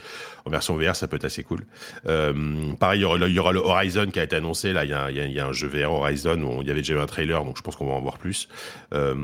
en 0.44 0.50
version 0.50 0.76
VR, 0.76 0.96
ça 0.96 1.08
peut 1.08 1.16
être 1.16 1.24
assez 1.24 1.44
cool. 1.44 1.64
Euh, 2.06 2.72
pareil, 2.80 3.00
il 3.00 3.02
y, 3.02 3.04
aura, 3.04 3.16
il 3.18 3.34
y, 3.34 3.38
aura, 3.38 3.52
le 3.52 3.60
Horizon 3.60 4.06
qui 4.10 4.18
a 4.18 4.24
été 4.24 4.36
annoncé. 4.36 4.72
Là, 4.72 4.84
il 4.84 4.90
y 4.90 4.94
a, 4.94 5.10
il 5.10 5.32
y 5.32 5.40
a, 5.40 5.46
un 5.46 5.52
jeu 5.52 5.68
VR 5.68 5.92
Horizon 5.92 6.42
où 6.42 6.62
il 6.62 6.68
y 6.68 6.70
avait 6.70 6.80
déjà 6.80 6.94
eu 6.94 6.98
un 6.98 7.06
trailer, 7.06 7.44
donc 7.44 7.56
je 7.56 7.62
pense 7.62 7.76
qu'on 7.76 7.86
va 7.86 7.94
en 7.94 8.00
voir 8.00 8.18
plus. 8.18 8.48
Euh, 8.94 9.14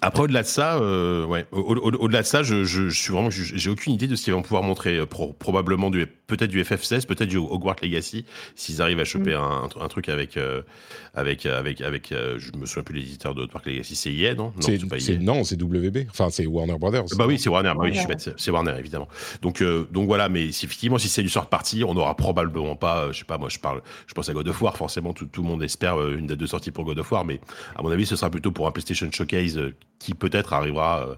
Après, 0.00 0.22
au-delà 0.22 0.42
de 0.42 0.46
ça, 0.46 0.76
euh, 0.76 1.26
ouais, 1.26 1.44
au-delà 1.52 2.22
de 2.22 2.26
ça, 2.26 2.42
je, 2.42 2.64
je, 2.64 2.88
je, 2.88 2.98
suis 2.98 3.12
vraiment, 3.12 3.28
j'ai 3.30 3.68
aucune 3.68 3.92
idée 3.92 4.06
de 4.06 4.16
ce 4.16 4.24
qu'ils 4.24 4.32
vont 4.32 4.40
pouvoir 4.40 4.62
montrer. 4.62 4.96
Euh, 4.96 5.04
probablement 5.04 5.90
du, 5.90 6.06
peut-être 6.26 6.50
du 6.50 6.62
FF16, 6.62 7.04
peut-être 7.04 7.28
du 7.28 7.36
Hogwarts 7.36 7.76
Legacy, 7.82 8.24
s'ils 8.54 8.80
arrivent 8.80 9.00
à 9.00 9.04
choper 9.04 9.32
mm. 9.32 9.40
un, 9.40 9.68
un, 9.78 9.88
truc 9.88 10.08
avec, 10.08 10.38
euh, 10.38 10.62
avec, 11.12 11.44
avec, 11.44 11.82
avec, 11.82 12.12
euh, 12.12 12.38
je 12.38 12.52
me 12.56 12.64
souviens 12.64 12.82
plus 12.82 12.94
l'éditeur 12.94 13.34
de 13.34 13.42
Hogwarts 13.42 13.64
Legacy, 13.66 13.94
c'est 13.94 14.10
EA, 14.10 14.34
non? 14.34 14.54
Non, 14.56 14.62
c'est 14.62 14.88
pas 14.88 14.96
EA. 14.96 15.18
Non, 15.18 15.44
c'est 15.44 15.62
WB. 15.62 16.06
Enfin, 16.08 16.30
c'est 16.30 16.46
Warner 16.46 16.78
Brothers. 16.78 17.04
Bah 17.18 17.26
oui, 17.26 17.38
c'est 17.38 17.50
Warner. 17.50 17.74
Bah 17.76 17.82
oui, 17.82 17.92
je 17.92 17.98
suis 17.98 18.08
bête, 18.08 18.30
c'est 18.38 18.50
Warner 18.50 18.76
évidemment. 18.78 19.08
Donc, 19.42 19.62
donc 19.62 20.06
voilà, 20.06 20.30
mais 20.30 20.50
si, 20.50 20.64
effectivement, 20.64 20.96
si 20.96 21.08
c'est 21.08 21.22
du 21.22 21.28
sort 21.28 21.50
partie, 21.50 21.84
on 21.84 21.92
n'aura 21.92 22.16
probablement 22.16 22.74
pas, 22.76 23.12
je 23.12 23.18
sais 23.18 23.24
pas, 23.26 23.36
moi, 23.36 23.50
je 23.50 23.58
parle, 23.58 23.82
je 24.06 24.14
pense 24.14 24.30
à 24.30 24.32
God 24.32 24.48
of 24.48 24.62
War. 24.62 24.78
Forcément, 24.78 25.12
tout, 25.12 25.26
tout 25.26 25.42
le 25.42 25.48
monde 25.48 25.62
espère 25.62 26.00
une 26.08 26.26
date 26.26 26.38
de 26.38 26.46
sortie 26.46 26.70
pour 26.70 26.84
God 26.84 26.98
of 26.98 27.12
War, 27.12 27.26
mais 27.26 27.38
à 27.76 27.82
mon 27.82 27.90
avis, 27.90 28.06
ce 28.06 28.16
sera 28.16 28.30
plutôt 28.30 28.50
pour 28.50 28.66
un 28.66 28.70
PlayStation 28.70 29.10
Showcase 29.12 29.60
qui 29.98 30.14
peut-être 30.14 30.52
arrivera 30.52 31.08
euh, 31.08 31.14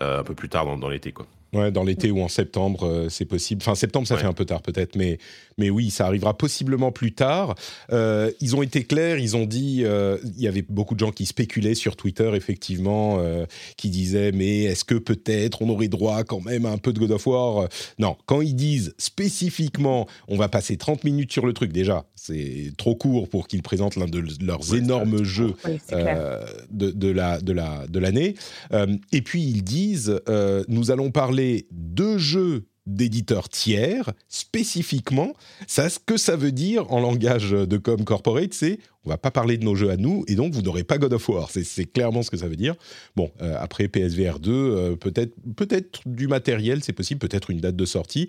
euh, 0.00 0.20
un 0.20 0.24
peu 0.24 0.34
plus 0.34 0.48
tard 0.48 0.66
dans, 0.66 0.76
dans 0.76 0.88
l'été, 0.88 1.12
quoi. 1.12 1.26
Ouais, 1.52 1.70
dans 1.70 1.84
l'été 1.84 2.10
ou 2.10 2.20
en 2.20 2.28
septembre, 2.28 2.86
euh, 2.86 3.08
c'est 3.08 3.24
possible. 3.24 3.62
Enfin, 3.62 3.74
septembre, 3.74 4.06
ça 4.06 4.16
fait 4.16 4.26
un 4.26 4.32
peu 4.32 4.44
tard 4.44 4.62
peut-être, 4.62 4.96
mais, 4.96 5.18
mais 5.58 5.70
oui, 5.70 5.90
ça 5.90 6.06
arrivera 6.06 6.36
possiblement 6.36 6.90
plus 6.90 7.12
tard. 7.12 7.54
Euh, 7.92 8.30
ils 8.40 8.56
ont 8.56 8.62
été 8.62 8.84
clairs, 8.84 9.18
ils 9.18 9.36
ont 9.36 9.46
dit, 9.46 9.82
euh, 9.84 10.18
il 10.24 10.42
y 10.42 10.48
avait 10.48 10.62
beaucoup 10.62 10.94
de 10.94 11.00
gens 11.00 11.12
qui 11.12 11.24
spéculaient 11.24 11.76
sur 11.76 11.96
Twitter, 11.96 12.30
effectivement, 12.34 13.22
qui 13.76 13.90
disaient, 13.90 14.32
mais 14.32 14.64
est-ce 14.64 14.84
que 14.84 14.94
peut-être 14.94 15.62
on 15.62 15.68
aurait 15.68 15.88
droit 15.88 16.24
quand 16.24 16.40
même 16.40 16.66
à 16.66 16.70
un 16.70 16.78
peu 16.78 16.92
de 16.92 16.98
God 16.98 17.12
of 17.12 17.26
War? 17.26 17.68
Non, 17.98 18.16
quand 18.26 18.40
ils 18.40 18.54
disent 18.54 18.94
spécifiquement, 18.98 20.06
on 20.28 20.36
va 20.36 20.48
passer 20.48 20.76
30 20.76 21.04
minutes 21.04 21.32
sur 21.32 21.46
le 21.46 21.52
truc, 21.52 21.72
déjà, 21.72 22.04
c'est 22.26 22.72
trop 22.76 22.94
court 22.94 23.28
pour 23.28 23.48
qu'ils 23.48 23.62
présentent 23.62 23.96
l'un 23.96 24.06
de 24.06 24.22
leurs 24.44 24.74
énormes 24.74 25.22
jeux 25.24 25.54
de, 26.70 26.90
de, 26.90 27.08
la, 27.08 27.40
de, 27.40 27.52
la, 27.52 27.86
de 27.86 27.98
l'année. 27.98 28.34
et 29.12 29.22
puis, 29.22 29.42
ils 29.42 29.62
disent, 29.62 30.20
nous 30.68 30.90
allons 30.90 31.10
parler 31.10 31.66
deux 31.72 32.18
jeux 32.18 32.66
d'éditeurs 32.86 33.48
tiers 33.48 34.12
spécifiquement. 34.28 35.34
Ça, 35.66 35.90
ce 35.90 35.98
que 35.98 36.16
ça 36.16 36.36
veut 36.36 36.52
dire 36.52 36.90
en 36.92 37.00
langage 37.00 37.50
de 37.50 37.76
com 37.76 38.04
corporate, 38.04 38.54
c'est 38.54 38.78
on 39.04 39.10
va 39.10 39.18
pas 39.18 39.30
parler 39.30 39.56
de 39.56 39.64
nos 39.64 39.74
jeux 39.74 39.90
à 39.90 39.96
nous 39.96 40.24
et 40.28 40.34
donc 40.34 40.52
vous 40.52 40.62
n'aurez 40.62 40.84
pas 40.84 40.98
God 40.98 41.12
of 41.12 41.28
War. 41.28 41.50
C'est 41.50 41.84
clairement 41.84 42.22
ce 42.22 42.30
que 42.30 42.36
ça 42.36 42.48
veut 42.48 42.56
dire. 42.56 42.74
Bon, 43.14 43.30
euh, 43.42 43.56
après 43.58 43.88
PSVR 43.88 44.38
2, 44.38 44.52
euh, 44.52 44.96
peut-être 44.96 45.34
peut-être 45.56 46.00
du 46.06 46.28
matériel, 46.28 46.82
c'est 46.82 46.92
possible, 46.92 47.18
peut-être 47.20 47.50
une 47.50 47.60
date 47.60 47.76
de 47.76 47.84
sortie. 47.84 48.28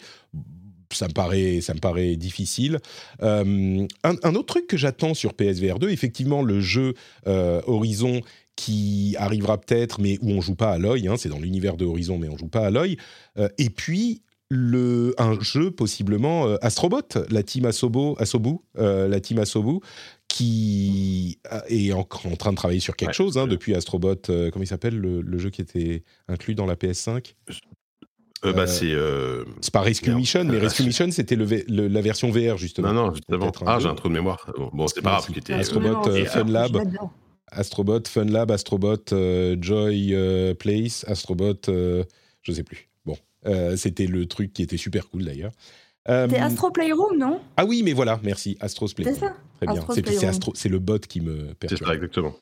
Ça 0.91 1.07
me 1.07 1.13
paraît, 1.13 1.61
ça 1.61 1.73
me 1.73 1.79
paraît 1.79 2.15
difficile. 2.15 2.79
Euh, 3.21 3.85
un, 4.03 4.15
un, 4.23 4.35
autre 4.35 4.53
truc 4.53 4.67
que 4.67 4.77
j'attends 4.77 5.13
sur 5.13 5.33
PSVR 5.33 5.79
2, 5.79 5.89
effectivement, 5.89 6.41
le 6.41 6.61
jeu 6.61 6.93
Horizon 7.25 8.21
qui 8.57 9.15
arrivera 9.17 9.57
peut-être, 9.57 10.01
mais 10.01 10.17
où 10.21 10.31
on 10.31 10.41
joue 10.41 10.55
pas 10.55 10.71
à 10.71 10.77
l'œil. 10.77 11.07
Hein, 11.07 11.15
c'est 11.17 11.29
dans 11.29 11.39
l'univers 11.39 11.77
de 11.77 11.85
Horizon, 11.85 12.17
mais 12.17 12.27
on 12.27 12.37
joue 12.37 12.49
pas 12.49 12.65
à 12.65 12.71
l'œil. 12.71 12.97
Euh, 13.37 13.47
et 13.57 13.69
puis 13.69 14.23
le, 14.49 15.13
un 15.17 15.39
jeu 15.39 15.71
possiblement 15.71 16.47
euh, 16.47 16.57
Astrobot, 16.61 17.01
la 17.29 17.43
team 17.43 17.65
Asobo, 17.65 18.15
Asobu, 18.19 18.57
euh, 18.77 19.07
la 19.07 19.19
team 19.21 19.39
Asobu, 19.39 19.79
qui 20.27 21.39
est 21.69 21.93
en, 21.93 22.03
train 22.03 22.51
de 22.51 22.55
travailler 22.55 22.79
sur 22.79 22.95
quelque 22.95 23.13
chose 23.13 23.37
hein, 23.37 23.47
depuis 23.47 23.75
Astrobot. 23.75 24.15
comment 24.25 24.63
il 24.63 24.67
s'appelle 24.67 24.97
le, 24.97 25.37
jeu 25.37 25.49
qui 25.49 25.61
était 25.61 26.03
inclus 26.27 26.55
dans 26.55 26.65
la 26.65 26.75
PS5 26.75 27.33
bah 28.43 28.67
c'est 28.67 28.95
c'est 29.61 29.73
pas 29.73 29.81
Rescue 29.81 30.11
Mission, 30.13 30.45
mais 30.45 30.59
Rescue 30.59 30.83
Mission 30.83 31.09
c'était 31.11 31.35
le, 31.35 31.47
la 31.67 32.01
version 32.01 32.29
VR 32.29 32.57
justement. 32.57 32.93
Non 32.93 33.05
non 33.07 33.13
justement. 33.13 33.51
Ah 33.65 33.79
j'ai 33.79 33.87
un 33.87 33.95
trou 33.95 34.09
de 34.09 34.13
mémoire. 34.13 34.51
Bon, 34.73 34.87
c'est 34.87 35.01
pas 35.01 35.21
grave. 35.21 35.59
Astrobot 35.59 36.03
Fun 36.25 36.43
Lab. 36.45 36.77
Astrobot, 37.51 38.01
Funlab, 38.07 38.51
Astrobot, 38.51 39.13
euh, 39.13 39.55
Joy 39.59 40.13
euh, 40.13 40.53
Place, 40.53 41.05
Astrobot, 41.07 41.69
euh, 41.69 42.03
je 42.41 42.51
sais 42.51 42.63
plus. 42.63 42.89
Bon, 43.05 43.17
c'était 43.75 44.07
le 44.07 44.25
truc 44.25 44.53
qui 44.53 44.63
était 44.63 44.77
super 44.77 45.09
cool 45.09 45.25
d'ailleurs. 45.25 45.51
C'était 46.07 46.37
Astro 46.37 46.71
Playroom, 46.71 47.17
non? 47.17 47.41
Ah 47.57 47.65
oui, 47.65 47.83
mais 47.83 47.91
voilà, 47.91 48.19
merci, 48.23 48.57
Astro 48.61 48.87
Playroom. 48.87 49.15
C'est 49.15 49.25
ça. 49.25 49.35
Très 49.57 49.67
bien. 49.67 50.31
C'est 50.53 50.69
le 50.69 50.79
bot 50.79 50.99
qui 50.99 51.19
me 51.19 51.53
perturbe. 51.53 51.79
C'est 51.79 51.85
ça, 51.85 51.93
exactement. 51.95 52.33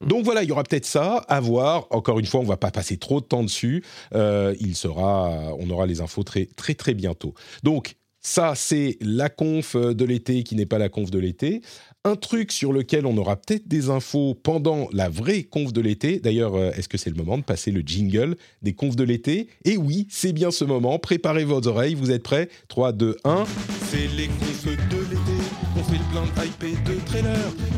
Donc 0.00 0.24
voilà, 0.24 0.42
il 0.42 0.48
y 0.48 0.52
aura 0.52 0.64
peut-être 0.64 0.86
ça 0.86 1.24
à 1.28 1.40
voir. 1.40 1.86
Encore 1.90 2.18
une 2.18 2.26
fois, 2.26 2.40
on 2.40 2.44
va 2.44 2.56
pas 2.56 2.70
passer 2.70 2.96
trop 2.96 3.20
de 3.20 3.26
temps 3.26 3.42
dessus. 3.42 3.84
il 4.12 4.76
sera, 4.76 5.54
on 5.58 5.70
aura 5.70 5.86
les 5.86 6.00
infos 6.00 6.22
très 6.22 6.46
très 6.46 6.74
très 6.74 6.94
bientôt. 6.94 7.34
Donc 7.62 7.96
ça, 8.20 8.54
c'est 8.54 8.96
la 9.00 9.28
conf 9.28 9.76
de 9.76 10.04
l'été 10.04 10.44
qui 10.44 10.56
n'est 10.56 10.66
pas 10.66 10.78
la 10.78 10.88
conf 10.88 11.10
de 11.10 11.18
l'été 11.18 11.62
un 12.06 12.16
truc 12.16 12.52
sur 12.52 12.72
lequel 12.72 13.06
on 13.06 13.16
aura 13.16 13.36
peut-être 13.36 13.66
des 13.66 13.88
infos 13.88 14.34
pendant 14.34 14.88
la 14.92 15.08
vraie 15.08 15.42
conf 15.42 15.72
de 15.72 15.80
l'été. 15.80 16.20
D'ailleurs, 16.20 16.54
euh, 16.54 16.70
est-ce 16.72 16.88
que 16.88 16.98
c'est 16.98 17.08
le 17.08 17.16
moment 17.16 17.38
de 17.38 17.42
passer 17.42 17.70
le 17.70 17.80
jingle 17.80 18.36
des 18.60 18.74
confs 18.74 18.96
de 18.96 19.04
l'été? 19.04 19.48
Et 19.64 19.78
oui, 19.78 20.06
c'est 20.10 20.34
bien 20.34 20.50
ce 20.50 20.64
moment. 20.64 20.98
Préparez 20.98 21.44
vos 21.44 21.66
oreilles. 21.66 21.94
Vous 21.94 22.10
êtes 22.10 22.22
prêts? 22.22 22.50
3, 22.68 22.92
2, 22.92 23.16
1. 23.24 23.44
C'est 23.90 24.06
les 24.16 24.26
confs 24.26 24.66
de 24.66 24.98
l'été. 25.10 25.32
On 25.76 25.82
fait 25.82 25.96
le 25.96 26.12
plein 26.12 26.24
de 26.24 26.46
hype 26.46 26.64
et 26.64 26.90
de 26.90 27.00
trailers. 27.06 27.73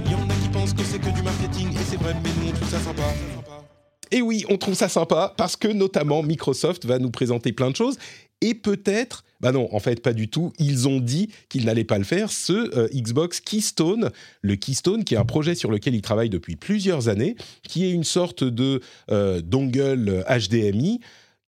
C'est 0.96 1.10
que 1.10 1.14
du 1.14 1.22
marketing 1.22 1.68
et 1.72 1.84
c'est 1.84 1.96
vrai, 1.96 2.14
mais 2.22 2.30
nous 2.40 2.50
on 2.50 2.52
trouve 2.52 2.70
ça 2.70 2.78
sympa. 2.78 3.02
Et 4.12 4.22
oui, 4.22 4.44
on 4.48 4.56
trouve 4.56 4.74
ça 4.74 4.88
sympa 4.88 5.34
parce 5.36 5.56
que 5.56 5.68
notamment 5.68 6.22
Microsoft 6.22 6.86
va 6.86 6.98
nous 6.98 7.10
présenter 7.10 7.52
plein 7.52 7.70
de 7.70 7.76
choses 7.76 7.98
et 8.40 8.54
peut-être, 8.54 9.24
bah 9.40 9.52
non, 9.52 9.68
en 9.74 9.80
fait 9.80 10.02
pas 10.02 10.12
du 10.12 10.28
tout, 10.28 10.52
ils 10.58 10.88
ont 10.88 11.00
dit 11.00 11.28
qu'ils 11.48 11.66
n'allaient 11.66 11.84
pas 11.84 11.98
le 11.98 12.04
faire, 12.04 12.30
ce 12.30 12.52
euh, 12.52 12.88
Xbox 12.94 13.40
Keystone, 13.40 14.10
le 14.42 14.56
Keystone 14.56 15.04
qui 15.04 15.14
est 15.14 15.18
un 15.18 15.24
projet 15.24 15.54
sur 15.54 15.70
lequel 15.70 15.94
ils 15.94 16.02
travaillent 16.02 16.30
depuis 16.30 16.56
plusieurs 16.56 17.08
années, 17.08 17.36
qui 17.62 17.84
est 17.84 17.90
une 17.90 18.04
sorte 18.04 18.44
de 18.44 18.80
euh, 19.10 19.42
dongle 19.42 20.24
HDMI 20.28 21.00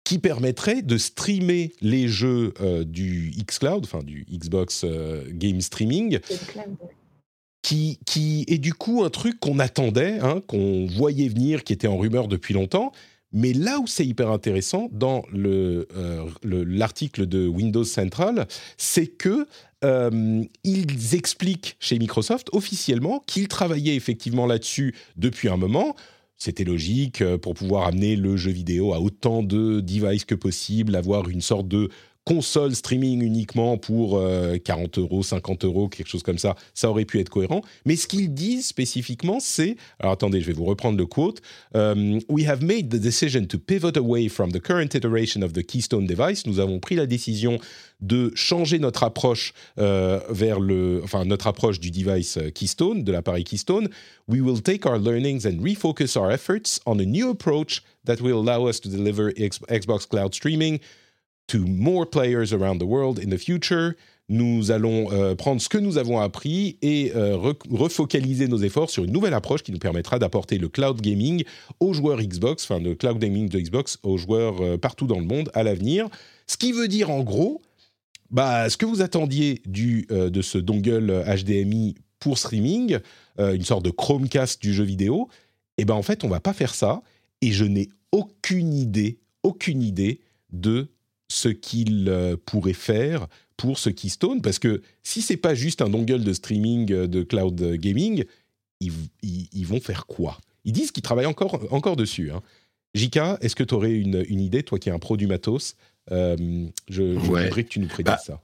qui 0.03 0.19
permettrait 0.19 0.81
de 0.81 0.97
streamer 0.97 1.73
les 1.81 2.07
jeux 2.07 2.53
euh, 2.59 2.83
du 2.83 3.33
xCloud, 3.45 3.85
enfin 3.85 4.03
du 4.03 4.25
Xbox 4.29 4.85
Game 5.31 5.61
Streaming. 5.61 6.19
Qui, 7.61 7.99
est 8.47 8.59
du 8.59 8.73
coup 8.73 9.03
un 9.03 9.09
truc 9.09 9.41
qu'on 9.41 9.59
attendait, 9.59 10.19
hein, 10.21 10.41
qu'on 10.47 10.85
voyait 10.85 11.27
venir, 11.27 11.65
qui 11.65 11.73
était 11.73 11.87
en 11.87 11.97
rumeur 11.97 12.29
depuis 12.29 12.53
longtemps, 12.53 12.93
mais 13.33 13.51
là 13.51 13.79
où 13.79 13.87
c'est 13.87 14.05
hyper 14.05 14.31
intéressant 14.31 14.87
dans 14.91 15.23
euh, 15.35 15.85
l'article 16.43 17.25
de 17.25 17.45
Windows 17.45 17.83
Central, 17.83 18.47
c'est 18.77 19.07
que 19.07 19.47
euh, 19.83 20.43
ils 20.63 21.15
expliquent 21.15 21.75
chez 21.79 21.99
Microsoft 21.99 22.49
officiellement 22.53 23.21
qu'ils 23.27 23.47
travaillaient 23.47 23.95
effectivement 23.95 24.45
là-dessus 24.45 24.95
depuis 25.17 25.49
un 25.49 25.57
moment. 25.57 25.95
C'était 26.37 26.63
logique 26.63 27.21
euh, 27.21 27.37
pour 27.37 27.53
pouvoir 27.53 27.87
amener 27.87 28.15
le 28.15 28.37
jeu 28.37 28.51
vidéo 28.51 28.93
à 28.93 28.99
autant 28.99 29.43
de 29.43 29.81
devices 29.81 30.25
que 30.25 30.35
possible, 30.35 30.95
avoir 30.95 31.29
une 31.29 31.41
sorte 31.41 31.67
de 31.67 31.89
console 32.27 32.75
streaming 32.75 33.23
uniquement 33.23 33.77
pour 33.77 34.21
40 34.65 34.97
euh, 34.97 35.01
euros, 35.01 35.23
50 35.23 35.63
euros, 35.63 35.87
quelque 35.87 36.09
chose 36.09 36.23
comme 36.23 36.37
ça, 36.37 36.57
ça 36.73 36.89
aurait 36.89 37.05
pu 37.05 37.21
être 37.21 37.29
cohérent. 37.29 37.61
Mais 37.85 37.95
ce 37.95 38.05
qu'ils 38.05 38.33
disent 38.33 38.67
spécifiquement, 38.67 39.39
c'est, 39.39 39.77
alors 40.01 40.11
attendez, 40.11 40.41
je 40.41 40.47
vais 40.47 40.53
vous 40.53 40.65
reprendre 40.65 40.97
le 40.97 41.05
quote, 41.05 41.41
um, 41.73 42.19
We 42.27 42.45
have 42.45 42.61
made 42.61 42.89
the 42.89 42.99
decision 42.99 43.45
to 43.45 43.57
pivot 43.57 43.95
away 43.95 44.27
from 44.27 44.51
the 44.51 44.59
current 44.59 44.93
iteration 44.93 45.41
of 45.41 45.53
the 45.53 45.65
Keystone 45.65 46.05
device. 46.05 46.45
Nous 46.45 46.59
avons 46.59 46.79
pris 46.79 46.95
la 46.95 47.05
décision 47.05 47.59
de 48.01 48.33
changer 48.35 48.77
notre 48.77 49.03
approche 49.03 49.53
euh, 49.79 50.19
vers 50.29 50.59
le, 50.59 50.99
enfin 51.05 51.23
notre 51.23 51.47
approche 51.47 51.79
du 51.79 51.91
device 51.91 52.35
euh, 52.35 52.49
Keystone, 52.49 53.05
de 53.05 53.11
l'appareil 53.13 53.45
Keystone. 53.45 53.87
We 54.27 54.41
will 54.41 54.61
take 54.61 54.85
our 54.85 54.99
learnings 54.99 55.45
and 55.45 55.61
refocus 55.63 56.17
our 56.17 56.29
efforts 56.29 56.81
on 56.85 56.99
a 56.99 57.05
new 57.05 57.29
approach 57.29 57.83
that 58.05 58.17
will 58.21 58.37
allow 58.37 58.67
us 58.67 58.81
to 58.81 58.89
deliver 58.89 59.31
Xbox 59.31 60.05
Cloud 60.05 60.35
streaming 60.35 60.79
to 61.47 61.59
more 61.65 62.05
players 62.05 62.53
around 62.53 62.79
the 62.79 62.85
world 62.85 63.19
in 63.19 63.29
the 63.29 63.37
future. 63.37 63.95
Nous 64.29 64.71
allons 64.71 65.09
euh, 65.13 65.35
prendre 65.35 65.61
ce 65.61 65.69
que 65.69 65.77
nous 65.77 65.97
avons 65.97 66.19
appris 66.19 66.77
et 66.81 67.13
euh, 67.15 67.37
refocaliser 67.37 68.49
nos 68.49 68.57
efforts 68.57 68.89
sur 68.89 69.05
une 69.05 69.13
nouvelle 69.13 69.33
approche 69.33 69.63
qui 69.63 69.71
nous 69.71 69.79
permettra 69.79 70.19
d'apporter 70.19 70.57
le 70.57 70.67
cloud 70.67 70.99
gaming 70.99 71.45
aux 71.79 71.93
joueurs 71.93 72.21
Xbox, 72.21 72.65
enfin 72.65 72.81
le 72.81 72.93
cloud 72.93 73.19
gaming 73.19 73.47
de 73.47 73.57
Xbox 73.57 73.99
aux 74.03 74.17
joueurs 74.17 74.61
euh, 74.61 74.77
partout 74.77 75.07
dans 75.07 75.19
le 75.19 75.25
monde 75.25 75.49
à 75.53 75.63
l'avenir. 75.63 76.09
Ce 76.45 76.57
qui 76.57 76.73
veut 76.73 76.89
dire 76.89 77.09
en 77.09 77.23
gros, 77.23 77.61
bah, 78.29 78.69
ce 78.69 78.75
que 78.75 78.85
vous 78.85 79.01
attendiez 79.01 79.61
du, 79.65 80.05
de 80.09 80.41
ce 80.41 80.57
dongle 80.57 81.23
HDMI 81.25 81.95
pour 82.19 82.37
streaming, 82.37 82.99
une 83.37 83.63
sorte 83.63 83.85
de 83.85 83.89
Chromecast 83.89 84.61
du 84.61 84.73
jeu 84.73 84.83
vidéo, 84.83 85.29
eh 85.77 85.85
ben 85.85 85.93
en 85.93 86.01
fait 86.01 86.23
on 86.25 86.27
va 86.27 86.39
pas 86.41 86.53
faire 86.53 86.75
ça 86.75 87.01
et 87.41 87.51
je 87.51 87.63
n'ai 87.63 87.89
aucune 88.11 88.73
idée, 88.73 89.19
aucune 89.43 89.81
idée 89.81 90.19
de 90.51 90.89
ce 91.27 91.49
qu'il 91.49 92.07
euh, 92.09 92.35
pourrait 92.45 92.73
faire 92.73 93.27
pour 93.57 93.79
ce 93.79 93.89
Keystone, 93.89 94.41
parce 94.41 94.59
que 94.59 94.81
si 95.03 95.21
c'est 95.21 95.37
pas 95.37 95.55
juste 95.55 95.81
un 95.81 95.89
dongle 95.89 96.23
de 96.23 96.33
streaming 96.33 96.91
euh, 96.91 97.07
de 97.07 97.23
cloud 97.23 97.61
gaming, 97.75 98.23
ils, 98.79 99.65
vont 99.65 99.79
faire 99.79 100.05
quoi? 100.05 100.37
Ils 100.63 100.73
disent 100.73 100.91
qu'ils 100.91 101.03
travaillent 101.03 101.25
encore, 101.25 101.59
encore 101.71 101.95
dessus. 101.95 102.31
Hein. 102.31 102.41
Jika, 102.93 103.37
est-ce 103.41 103.55
que 103.55 103.63
tu 103.63 103.73
aurais 103.73 103.93
une, 103.93 104.39
idée, 104.39 104.63
toi 104.63 104.79
qui 104.79 104.89
es 104.89 104.91
un 104.91 104.99
pro 104.99 105.17
du 105.17 105.27
matos 105.27 105.75
euh, 106.11 106.67
Je, 106.89 107.03
voudrais 107.03 107.63
que 107.63 107.69
tu 107.69 107.79
nous 107.79 107.87
prédises 107.87 108.13
bah, 108.13 108.17
ça. 108.23 108.41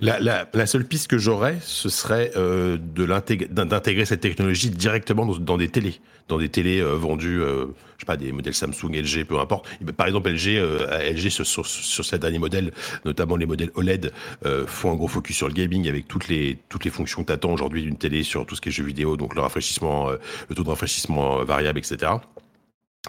La, 0.00 0.66
seule 0.66 0.84
piste 0.84 1.08
que 1.08 1.18
j'aurais, 1.18 1.58
ce 1.62 1.88
serait 1.88 2.32
euh, 2.36 2.76
d'intégrer 2.78 4.04
cette 4.04 4.20
technologie 4.20 4.70
directement 4.70 5.26
dans, 5.26 5.56
des 5.56 5.68
télés, 5.68 6.00
dans 6.28 6.38
des 6.38 6.48
télés 6.48 6.80
euh, 6.80 6.94
vendues, 6.94 7.40
euh, 7.40 7.66
je 7.96 8.00
sais 8.00 8.06
pas, 8.06 8.16
des 8.16 8.32
modèles 8.32 8.54
Samsung, 8.54 8.92
LG, 8.94 9.24
peu 9.24 9.38
importe. 9.38 9.68
Par 9.96 10.06
exemple, 10.06 10.30
LG, 10.30 10.60
LG 11.14 11.28
sur, 11.28 11.46
sur, 11.46 11.66
sur 11.66 12.04
ces 12.04 12.18
derniers 12.18 12.38
modèles, 12.38 12.72
notamment 13.04 13.36
les 13.36 13.46
modèles 13.46 13.70
OLED, 13.74 14.12
font 14.66 14.92
un 14.92 14.96
gros 14.96 15.08
focus 15.08 15.36
sur 15.36 15.48
le 15.48 15.54
gaming 15.54 15.88
avec 15.88 16.08
toutes 16.08 16.28
les 16.28 16.58
toutes 16.68 16.84
les 16.84 16.90
fonctions 16.90 17.22
que 17.22 17.28
tu 17.28 17.32
attends 17.32 17.52
aujourd'hui 17.52 17.82
d'une 17.82 17.96
télé 17.96 18.22
sur 18.22 18.46
tout 18.46 18.56
ce 18.56 18.60
qui 18.60 18.68
est 18.68 18.72
jeux 18.72 18.84
vidéo, 18.84 19.16
donc 19.16 19.34
le 19.34 19.40
rafraîchissement, 19.40 20.10
le 20.10 20.54
taux 20.54 20.64
de 20.64 20.68
rafraîchissement 20.68 21.44
variable, 21.44 21.78
etc. 21.78 22.12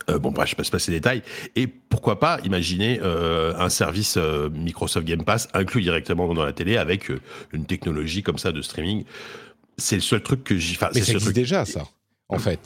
Euh, 0.09 0.17
bon, 0.17 0.31
bref, 0.31 0.49
je 0.49 0.55
passe 0.55 0.69
pas 0.69 0.79
ces 0.79 0.91
détails. 0.91 1.21
Et 1.55 1.67
pourquoi 1.67 2.19
pas 2.19 2.39
imaginer 2.43 2.99
euh, 3.01 3.53
un 3.57 3.69
service 3.69 4.15
euh, 4.17 4.49
Microsoft 4.49 5.05
Game 5.05 5.23
Pass 5.23 5.49
inclus 5.53 5.81
directement 5.81 6.33
dans 6.33 6.43
la 6.43 6.53
télé 6.53 6.77
avec 6.77 7.11
une 7.51 7.65
technologie 7.65 8.23
comme 8.23 8.37
ça 8.37 8.51
de 8.51 8.61
streaming. 8.61 9.03
C'est 9.77 9.95
le 9.95 10.01
seul 10.01 10.21
truc 10.21 10.43
que 10.43 10.57
j'y. 10.57 10.77
Mais 10.93 11.01
ça 11.01 11.13
existe 11.13 11.33
déjà, 11.33 11.65
ça, 11.65 11.87
en 12.29 12.39
fait. 12.39 12.59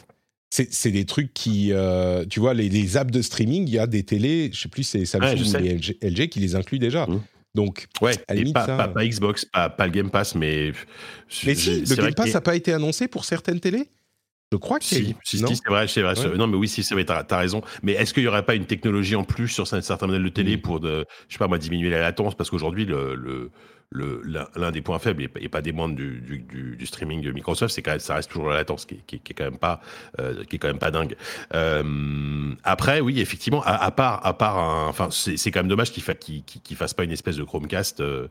C'est 0.50 0.92
des 0.92 1.06
trucs 1.06 1.34
qui, 1.34 1.74
tu 2.30 2.40
vois, 2.40 2.54
les, 2.54 2.98
apps 2.98 3.12
de 3.12 3.22
streaming, 3.22 3.68
il 3.68 3.74
y 3.74 3.80
a 3.80 3.88
des 3.88 4.04
télés, 4.04 4.50
je 4.54 4.62
sais 4.62 4.70
plus, 4.70 4.84
c'est 4.84 5.06
Samsung 5.06 5.36
ou 5.38 6.06
LG, 6.06 6.30
qui 6.30 6.40
les 6.40 6.56
incluent 6.56 6.80
déjà. 6.80 7.06
Mmh. 7.06 7.22
Donc, 7.56 7.88
ouais, 8.02 8.14
à 8.28 8.36
limite, 8.36 8.54
pas, 8.54 8.66
ça... 8.66 8.88
pas, 8.88 9.06
Xbox, 9.06 9.46
pas, 9.46 9.74
le 9.80 9.90
Game 9.90 10.12
Pass, 10.12 10.36
mais. 10.36 10.74
Mais 11.46 11.56
si, 11.56 11.82
le 11.82 11.96
Game 11.96 12.14
Pass 12.14 12.34
n'a 12.34 12.42
pas 12.42 12.56
été 12.56 12.72
annoncé 12.72 13.08
pour 13.08 13.26
certaines 13.26 13.60
télés? 13.60 13.90
Je 14.52 14.58
crois 14.58 14.80
que 14.80 14.86
si, 14.86 15.16
si, 15.24 15.40
c'est 15.40 15.70
vrai, 15.70 15.88
c'est 15.88 16.02
vrai. 16.02 16.14
Non, 16.38 16.48
mais 16.48 16.56
oui, 16.56 16.68
si, 16.68 16.84
c'est 16.84 16.94
vrai, 16.94 17.04
t'as 17.04 17.26
as 17.30 17.38
raison. 17.38 17.62
Mais 17.84 17.94
est-ce 17.94 18.14
qu'il 18.14 18.24
n'y 18.24 18.30
aurait 18.30 18.46
pas 18.46 18.56
une 18.56 18.66
technologie 18.66 19.16
en 19.16 19.24
plus 19.24 19.50
sur 19.50 19.68
certains 19.68 20.08
modèles 20.08 20.24
de 20.24 20.30
télé 20.30 20.58
mm. 20.58 20.62
pour, 20.62 20.80
de, 20.80 21.06
je 21.28 21.34
sais 21.34 21.40
pas 21.40 21.48
moi, 21.48 21.58
diminuer 21.58 21.90
la 21.90 22.00
latence? 22.00 22.36
Parce 22.36 22.50
qu'aujourd'hui, 22.50 22.86
le, 22.86 23.16
le 23.16 23.52
l'un 23.92 24.72
des 24.72 24.82
points 24.82 25.00
faibles 25.00 25.30
et, 25.40 25.50
pas 25.50 25.62
des 25.62 25.72
moindres 25.72 25.96
du, 25.96 26.20
du, 26.20 26.76
du, 26.76 26.86
streaming 26.86 27.22
de 27.22 27.32
Microsoft, 27.32 27.74
c'est 27.74 27.82
quand 27.82 28.00
ça 28.00 28.16
reste 28.16 28.30
toujours 28.30 28.50
la 28.50 28.56
latence 28.56 28.86
qui, 28.86 28.98
qui, 29.08 29.20
qui 29.20 29.32
est 29.32 29.36
quand 29.36 29.46
même 29.46 29.58
pas 29.58 29.80
euh, 30.20 30.44
qui 30.44 30.58
est 30.58 30.60
quand 30.60 30.68
même 30.68 30.80
pas 30.80 30.92
dingue. 30.92 31.16
Euh, 31.54 32.54
après, 32.64 33.00
oui, 33.00 33.22
effectivement, 33.22 33.64
à, 33.64 33.90
part 33.92 34.26
à 34.26 34.38
part, 34.38 34.58
enfin, 34.90 35.08
c'est 35.10 35.52
quand 35.52 35.60
même 35.60 35.70
dommage 35.70 35.92
qu'il 35.92 36.04
fa, 36.04 36.16
qu 36.16 36.44
fasse 36.76 36.94
pas 36.94 37.06
une 37.06 37.12
espèce 37.12 37.38
de 37.38 37.44
Chromecast 37.44 38.02
euh, 38.02 38.28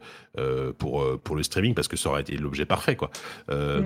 pour 0.78 1.20
pour 1.22 1.36
le 1.36 1.42
streaming 1.42 1.74
parce 1.74 1.88
que 1.88 1.96
ça 1.96 2.10
aurait 2.10 2.20
été 2.20 2.36
l'objet 2.36 2.66
parfait, 2.66 2.96
quoi. 2.96 3.10
Euh, 3.50 3.82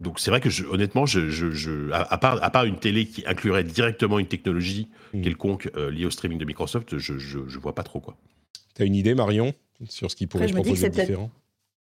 donc 0.00 0.18
c'est 0.18 0.30
vrai 0.30 0.40
que 0.40 0.48
je, 0.48 0.64
honnêtement, 0.64 1.04
je, 1.04 1.28
je, 1.28 1.92
à, 1.92 2.16
part, 2.16 2.42
à 2.42 2.50
part 2.50 2.64
une 2.64 2.78
télé 2.78 3.06
qui 3.06 3.22
inclurait 3.26 3.64
directement 3.64 4.18
une 4.18 4.26
technologie 4.26 4.88
hmm. 5.12 5.20
quelconque 5.20 5.70
euh, 5.76 5.90
liée 5.90 6.06
au 6.06 6.10
streaming 6.10 6.38
de 6.38 6.44
Microsoft, 6.46 6.96
je, 6.96 7.18
je, 7.18 7.58
vois 7.58 7.74
pas 7.74 7.82
trop 7.82 8.00
quoi. 8.00 8.16
T'as 8.74 8.86
une 8.86 8.94
idée, 8.94 9.14
Marion, 9.14 9.52
sur 9.88 10.10
ce 10.10 10.16
qui 10.16 10.26
pourrait 10.26 10.44
Après, 10.44 10.62
proposer 10.62 10.88
de 10.88 10.94
différent? 10.94 11.30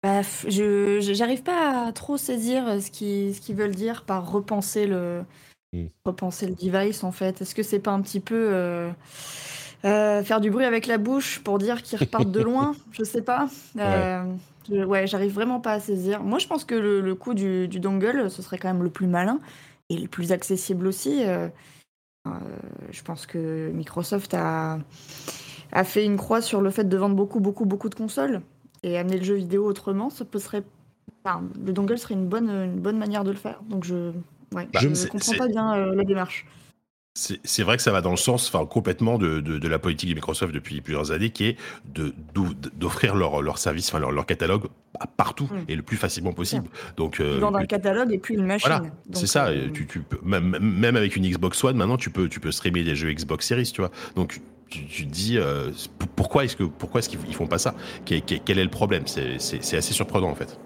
Bah, 0.03 0.23
Je 0.49 0.99
j'arrive 1.13 1.43
pas 1.43 1.89
à 1.89 1.93
trop 1.93 2.17
saisir 2.17 2.67
euh, 2.67 2.81
ce 2.81 2.91
qu'ils 2.91 3.35
ce 3.35 3.41
qu'ils 3.43 3.55
veulent 3.55 3.75
dire 3.75 4.05
par 4.05 4.31
repenser 4.31 4.87
le 4.87 5.23
hmm. 5.75 5.89
repenser 6.07 6.47
le 6.47 6.55
device 6.55 7.05
en 7.05 7.13
fait. 7.13 7.43
Est-ce 7.43 7.55
que 7.55 7.63
c'est 7.63 7.81
pas 7.81 7.91
un 7.91 8.01
petit 8.01 8.21
peu 8.21 8.51
euh, 8.55 8.91
faire 9.83 10.41
du 10.41 10.51
bruit 10.51 10.65
avec 10.65 10.87
la 10.87 10.97
bouche 10.97 11.41
pour 11.41 11.59
dire 11.59 11.83
qu'ils 11.83 11.99
repartent 11.99 12.33
de 12.33 12.41
loin? 12.43 12.75
Je 12.93 13.05
sais 13.05 13.21
pas. 13.21 13.51
Ouais, 13.75 14.23
j'arrive 15.07 15.33
vraiment 15.33 15.61
pas 15.61 15.73
à 15.73 15.81
saisir. 15.81 16.23
Moi, 16.23 16.39
je 16.39 16.47
pense 16.47 16.65
que 16.65 16.75
le, 16.75 17.01
le 17.01 17.15
coup 17.15 17.35
du, 17.35 17.69
du, 17.69 17.81
dongle, 17.81 18.31
ce 18.31 18.43
serait 18.43 18.59
quand 18.59 18.69
même 18.69 18.83
le 18.83 18.91
plus 18.91 19.07
malin 19.07 19.39
et 19.89 19.97
le 19.97 20.09
plus 20.09 20.33
accessible 20.33 20.87
aussi. 20.87 21.25
Euh, 21.25 21.49
euh, 22.27 22.31
je 22.91 23.03
pense 23.03 23.27
que 23.27 23.71
Microsoft 23.71 24.35
a, 24.35 24.79
a 25.73 25.85
fait 25.85 26.05
une 26.05 26.17
croix 26.17 26.41
sur 26.41 26.61
le 26.61 26.71
fait 26.71 26.85
de 26.85 26.97
vendre 26.97 27.17
beaucoup, 27.17 27.41
beaucoup, 27.41 27.65
beaucoup 27.65 27.89
de 27.89 27.95
consoles 27.95 28.43
et 28.83 28.99
amener 28.99 29.19
le 29.19 29.25
jeu 29.25 29.35
vidéo 29.35 29.65
autrement. 29.67 30.11
Ça 30.11 30.25
serait, 30.39 30.63
enfin, 31.25 31.43
le 31.65 31.73
dongle 31.73 31.99
serait 31.99 32.15
une 32.15 32.29
bonne, 32.29 32.51
une 32.51 32.81
bonne 32.81 32.99
manière 32.99 33.25
de 33.25 33.31
le 33.31 33.37
faire. 33.37 33.61
Donc, 33.69 33.85
je, 33.85 34.13
ouais, 34.55 34.69
bah, 34.73 34.81
je 34.81 34.89
ne 34.89 35.09
comprends 35.09 35.37
pas 35.37 35.49
bien 35.49 35.75
euh, 35.75 35.95
la 35.95 36.05
démarche. 36.05 36.47
C'est 37.45 37.63
vrai 37.63 37.77
que 37.77 37.83
ça 37.83 37.93
va 37.93 38.01
dans 38.01 38.11
le 38.11 38.17
sens 38.17 38.49
enfin, 38.49 38.65
complètement 38.65 39.19
de, 39.19 39.41
de, 39.41 39.59
de, 39.59 39.69
la 39.69 39.79
politique 39.79 40.09
de 40.09 40.15
Microsoft 40.15 40.55
depuis 40.55 40.81
plusieurs 40.81 41.13
années, 41.13 41.31
qui 41.31 41.45
est 41.47 41.57
d'offrir 42.77 43.15
leur, 43.15 43.43
leur 43.43 43.59
service, 43.59 43.89
enfin, 43.89 43.99
leur, 43.99 44.11
leur 44.11 44.25
catalogue 44.25 44.69
partout 45.17 45.49
et 45.69 45.77
le 45.77 45.83
plus 45.83 45.97
facilement 45.97 46.33
possible. 46.33 46.69
Donc, 46.97 47.21
euh, 47.21 47.39
dans 47.39 47.55
un 47.55 47.67
catalogue 47.67 48.13
et 48.13 48.19
puis 48.19 48.35
une 48.35 48.47
machine. 48.47 48.69
Voilà, 48.69 48.91
c'est 49.13 49.27
ça. 49.27 49.49
Euh, 49.49 49.69
tu, 49.73 49.87
tu 49.87 50.01
peux, 50.01 50.19
même, 50.23 50.59
même, 50.61 50.97
avec 50.97 51.15
une 51.17 51.29
Xbox 51.29 51.63
One, 51.63 51.77
maintenant, 51.77 51.99
tu 51.99 52.11
peux, 52.11 52.29
tu 52.29 52.41
peux 52.41 52.53
streamer 52.53 52.85
des 52.85 52.97
jeux 52.97 53.13
Xbox 53.13 53.47
Series, 53.47 53.71
tu 53.73 53.83
vois. 53.83 53.91
Donc, 54.17 54.41
tu, 54.69 54.87
tu 54.87 55.07
te 55.07 55.11
dis 55.11 55.37
euh, 55.37 55.71
pourquoi 56.17 56.45
est-ce 56.45 56.57
que 56.57 56.65
pourquoi 56.65 57.01
est-ce 57.01 57.09
qu'ils 57.09 57.35
font 57.35 57.47
pas 57.47 57.59
ça? 57.59 57.75
Quel, 58.05 58.23
quel, 58.23 58.59
est 58.59 58.65
le 58.65 58.71
problème? 58.71 59.03
C'est 59.07 59.77
assez 59.77 59.93
surprenant 59.93 60.31
en 60.31 60.35
fait. 60.35 60.59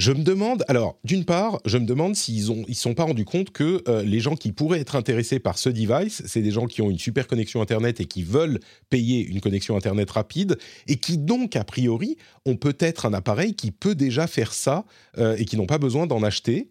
Je 0.00 0.12
me 0.12 0.22
demande, 0.22 0.64
alors 0.66 0.98
d'une 1.04 1.26
part, 1.26 1.60
je 1.66 1.76
me 1.76 1.84
demande 1.84 2.16
s'ils 2.16 2.50
ont, 2.50 2.64
ils 2.68 2.74
sont 2.74 2.94
pas 2.94 3.04
rendus 3.04 3.26
compte 3.26 3.50
que 3.50 3.82
euh, 3.86 4.02
les 4.02 4.18
gens 4.18 4.34
qui 4.34 4.50
pourraient 4.50 4.80
être 4.80 4.96
intéressés 4.96 5.40
par 5.40 5.58
ce 5.58 5.68
device, 5.68 6.22
c'est 6.24 6.40
des 6.40 6.52
gens 6.52 6.64
qui 6.64 6.80
ont 6.80 6.88
une 6.88 6.98
super 6.98 7.26
connexion 7.26 7.60
internet 7.60 8.00
et 8.00 8.06
qui 8.06 8.22
veulent 8.22 8.60
payer 8.88 9.22
une 9.22 9.42
connexion 9.42 9.76
internet 9.76 10.10
rapide 10.10 10.56
et 10.88 10.96
qui 10.96 11.18
donc 11.18 11.54
a 11.54 11.64
priori 11.64 12.16
ont 12.46 12.56
peut-être 12.56 13.04
un 13.04 13.12
appareil 13.12 13.54
qui 13.54 13.72
peut 13.72 13.94
déjà 13.94 14.26
faire 14.26 14.54
ça 14.54 14.86
euh, 15.18 15.36
et 15.36 15.44
qui 15.44 15.58
n'ont 15.58 15.66
pas 15.66 15.76
besoin 15.76 16.06
d'en 16.06 16.22
acheter. 16.22 16.70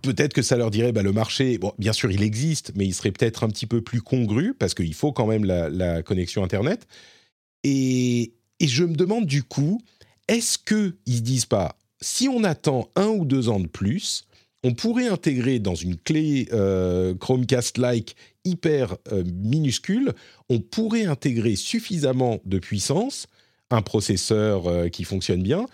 Peut-être 0.00 0.32
que 0.32 0.40
ça 0.40 0.56
leur 0.56 0.70
dirait, 0.70 0.92
bah, 0.92 1.02
le 1.02 1.12
marché, 1.12 1.58
bon, 1.58 1.74
bien 1.78 1.92
sûr, 1.92 2.10
il 2.10 2.22
existe, 2.22 2.72
mais 2.74 2.86
il 2.86 2.94
serait 2.94 3.12
peut-être 3.12 3.44
un 3.44 3.48
petit 3.48 3.66
peu 3.66 3.82
plus 3.82 4.00
congru 4.00 4.54
parce 4.54 4.72
qu'il 4.72 4.94
faut 4.94 5.12
quand 5.12 5.26
même 5.26 5.44
la, 5.44 6.02
connexion 6.02 6.42
internet. 6.42 6.86
Et, 7.64 8.32
et 8.60 8.66
je 8.66 8.84
me 8.84 8.94
demande 8.94 9.26
du 9.26 9.42
coup, 9.42 9.78
est-ce 10.28 10.56
qu'ils 10.56 11.16
se 11.16 11.20
disent 11.20 11.44
pas, 11.44 11.76
si 12.02 12.28
on 12.28 12.44
attend 12.44 12.90
un 12.96 13.08
ou 13.08 13.24
deux 13.24 13.48
ans 13.48 13.60
de 13.60 13.66
plus, 13.68 14.26
on 14.64 14.74
pourrait 14.74 15.08
intégrer 15.08 15.58
dans 15.58 15.74
une 15.74 15.96
clé 15.96 16.48
euh, 16.52 17.14
Chromecast-like 17.14 18.14
hyper 18.44 18.96
euh, 19.10 19.24
minuscule, 19.24 20.12
on 20.48 20.60
pourrait 20.60 21.06
intégrer 21.06 21.56
suffisamment 21.56 22.40
de 22.44 22.58
puissance, 22.58 23.26
un 23.70 23.82
processeur 23.82 24.66
euh, 24.66 24.88
qui 24.88 25.04
fonctionne 25.04 25.42
bien, 25.42 25.66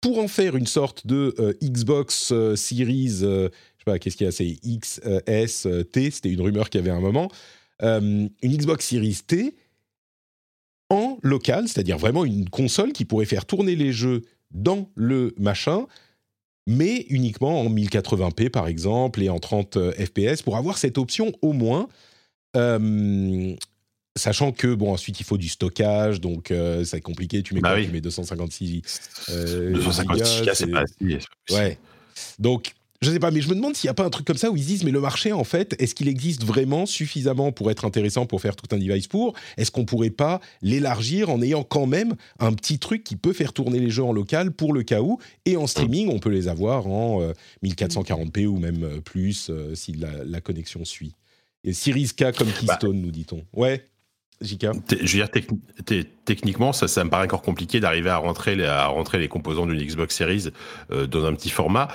pour 0.00 0.18
en 0.18 0.28
faire 0.28 0.56
une 0.56 0.66
sorte 0.66 1.06
de 1.08 1.34
Xbox 1.60 2.32
Series, 2.54 3.18
je 3.18 3.48
sais 3.50 3.84
pas, 3.84 3.98
qu'est-ce 3.98 4.16
qu'il 4.16 4.26
y 4.26 4.28
a, 4.28 4.32
c'est 4.32 4.58
X, 4.62 5.00
S, 5.26 5.66
T, 5.90 6.12
c'était 6.12 6.30
une 6.30 6.40
rumeur 6.40 6.70
qu'il 6.70 6.80
y 6.80 6.82
avait 6.82 6.96
un 6.96 7.00
moment, 7.00 7.28
une 7.82 8.30
Xbox 8.44 8.86
Series 8.86 9.18
T 9.26 9.56
en 10.88 11.18
local, 11.24 11.66
c'est-à-dire 11.66 11.98
vraiment 11.98 12.24
une 12.24 12.48
console 12.48 12.92
qui 12.92 13.04
pourrait 13.04 13.26
faire 13.26 13.44
tourner 13.44 13.74
les 13.74 13.90
jeux 13.90 14.22
dans 14.50 14.90
le 14.94 15.34
machin, 15.38 15.86
mais 16.66 17.06
uniquement 17.08 17.60
en 17.60 17.70
1080p 17.70 18.50
par 18.50 18.68
exemple 18.68 19.22
et 19.22 19.28
en 19.28 19.38
30 19.38 19.76
euh, 19.76 19.92
fps 19.92 20.42
pour 20.42 20.56
avoir 20.56 20.78
cette 20.78 20.98
option 20.98 21.32
au 21.42 21.52
moins. 21.52 21.88
Euh, 22.56 23.54
sachant 24.16 24.52
que 24.52 24.74
bon 24.74 24.92
ensuite 24.92 25.20
il 25.20 25.24
faut 25.24 25.36
du 25.36 25.48
stockage 25.48 26.20
donc 26.20 26.50
euh, 26.50 26.84
c'est 26.84 27.00
compliqué. 27.00 27.42
Tu 27.42 27.54
mets 27.54 27.60
bah 27.60 27.80
tu 27.80 27.90
mets 27.90 28.00
256 28.00 28.82
256 29.28 30.50
c'est 30.54 30.66
pas 30.66 30.80
assez, 30.80 31.18
ouais. 31.50 31.78
Donc 32.38 32.74
je 33.00 33.12
sais 33.12 33.20
pas, 33.20 33.30
mais 33.30 33.40
je 33.40 33.48
me 33.48 33.54
demande 33.54 33.76
s'il 33.76 33.86
n'y 33.86 33.92
a 33.92 33.94
pas 33.94 34.04
un 34.04 34.10
truc 34.10 34.26
comme 34.26 34.36
ça 34.36 34.50
où 34.50 34.56
ils 34.56 34.64
disent, 34.64 34.82
mais 34.82 34.90
le 34.90 35.00
marché, 35.00 35.32
en 35.32 35.44
fait, 35.44 35.80
est-ce 35.80 35.94
qu'il 35.94 36.08
existe 36.08 36.42
vraiment 36.42 36.84
suffisamment 36.84 37.52
pour 37.52 37.70
être 37.70 37.84
intéressant 37.84 38.26
pour 38.26 38.40
faire 38.40 38.56
tout 38.56 38.74
un 38.74 38.78
device 38.78 39.06
pour? 39.06 39.34
Est-ce 39.56 39.70
qu'on 39.70 39.84
pourrait 39.84 40.10
pas 40.10 40.40
l'élargir 40.62 41.30
en 41.30 41.40
ayant 41.40 41.62
quand 41.62 41.86
même 41.86 42.16
un 42.40 42.52
petit 42.52 42.80
truc 42.80 43.04
qui 43.04 43.14
peut 43.14 43.32
faire 43.32 43.52
tourner 43.52 43.78
les 43.78 43.90
jeux 43.90 44.02
en 44.02 44.12
local 44.12 44.50
pour 44.50 44.72
le 44.72 44.82
cas 44.82 45.00
où? 45.00 45.20
Et 45.44 45.56
en 45.56 45.68
streaming, 45.68 46.08
on 46.08 46.18
peut 46.18 46.30
les 46.30 46.48
avoir 46.48 46.88
en 46.88 47.22
1440p 47.62 48.42
euh, 48.42 48.46
ou 48.46 48.58
même 48.58 48.82
euh, 48.82 49.00
plus 49.00 49.48
euh, 49.48 49.76
si 49.76 49.92
la, 49.92 50.40
connexion 50.40 50.84
suit. 50.84 51.14
Et 51.62 51.72
Series 51.72 52.10
K 52.16 52.32
comme 52.36 52.48
bah. 52.48 52.76
Keystone, 52.78 53.00
nous 53.00 53.12
dit-on. 53.12 53.44
Ouais 53.52 53.84
JK 54.40 54.66
Je 54.90 55.18
veux 55.18 55.26
dire, 55.26 56.04
techniquement, 56.24 56.72
ça, 56.72 56.86
ça 56.86 57.04
me 57.04 57.10
paraît 57.10 57.24
encore 57.24 57.42
compliqué 57.42 57.80
d'arriver 57.80 58.10
à 58.10 58.18
rentrer, 58.18 58.54
les, 58.54 58.64
à 58.64 58.86
rentrer 58.86 59.18
les 59.18 59.28
composants 59.28 59.66
d'une 59.66 59.82
Xbox 59.82 60.16
Series 60.16 60.48
dans 60.90 61.24
un 61.24 61.34
petit 61.34 61.50
format. 61.50 61.88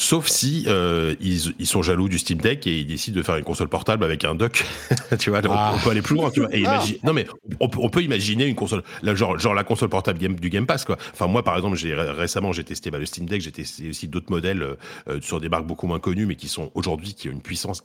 Sauf 0.00 0.28
si 0.28 0.64
euh, 0.66 1.14
ils, 1.20 1.52
ils, 1.58 1.66
sont 1.66 1.82
jaloux 1.82 2.08
du 2.08 2.18
Steam 2.18 2.38
Deck 2.38 2.66
et 2.66 2.78
ils 2.78 2.86
décident 2.86 3.18
de 3.18 3.22
faire 3.22 3.36
une 3.36 3.44
console 3.44 3.68
portable 3.68 4.02
avec 4.02 4.24
un 4.24 4.34
dock. 4.34 4.64
tu 5.18 5.28
vois, 5.28 5.40
on, 5.46 5.52
ah. 5.52 5.74
peut 5.84 5.90
aller 5.90 6.00
plus 6.00 6.14
loin. 6.14 6.30
Tu 6.30 6.40
vois, 6.40 6.48
et 6.56 6.64
ah. 6.64 6.82
Non 7.04 7.12
mais 7.12 7.26
on, 7.60 7.68
peut 7.68 8.02
imaginer 8.02 8.46
une 8.46 8.54
console, 8.54 8.82
là, 9.02 9.14
genre, 9.14 9.38
genre 9.38 9.52
la 9.52 9.62
console 9.62 9.90
portable 9.90 10.18
game, 10.18 10.36
du 10.36 10.48
Game 10.48 10.64
Pass 10.64 10.86
quoi. 10.86 10.96
Enfin 11.12 11.26
moi 11.26 11.42
par 11.44 11.54
exemple, 11.54 11.76
j'ai 11.76 11.94
récemment 11.94 12.50
j'ai 12.52 12.64
testé 12.64 12.90
bah, 12.90 12.96
le 12.96 13.04
Steam 13.04 13.26
Deck, 13.26 13.42
j'ai 13.42 13.52
testé 13.52 13.90
aussi 13.90 14.08
d'autres 14.08 14.30
modèles 14.30 14.62
euh, 14.62 15.20
sur 15.20 15.38
des 15.38 15.50
marques 15.50 15.66
beaucoup 15.66 15.86
moins 15.86 16.00
connues, 16.00 16.24
mais 16.24 16.36
qui 16.36 16.48
sont 16.48 16.70
aujourd'hui 16.74 17.12
qui 17.12 17.28
ont 17.28 17.32
une 17.32 17.42
puissance 17.42 17.82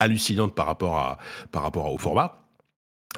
hallucinante 0.00 0.56
par 0.56 0.66
rapport 0.66 0.98
à 0.98 1.18
par 1.52 1.62
rapport 1.62 1.92
au 1.92 1.96
format. 1.96 2.41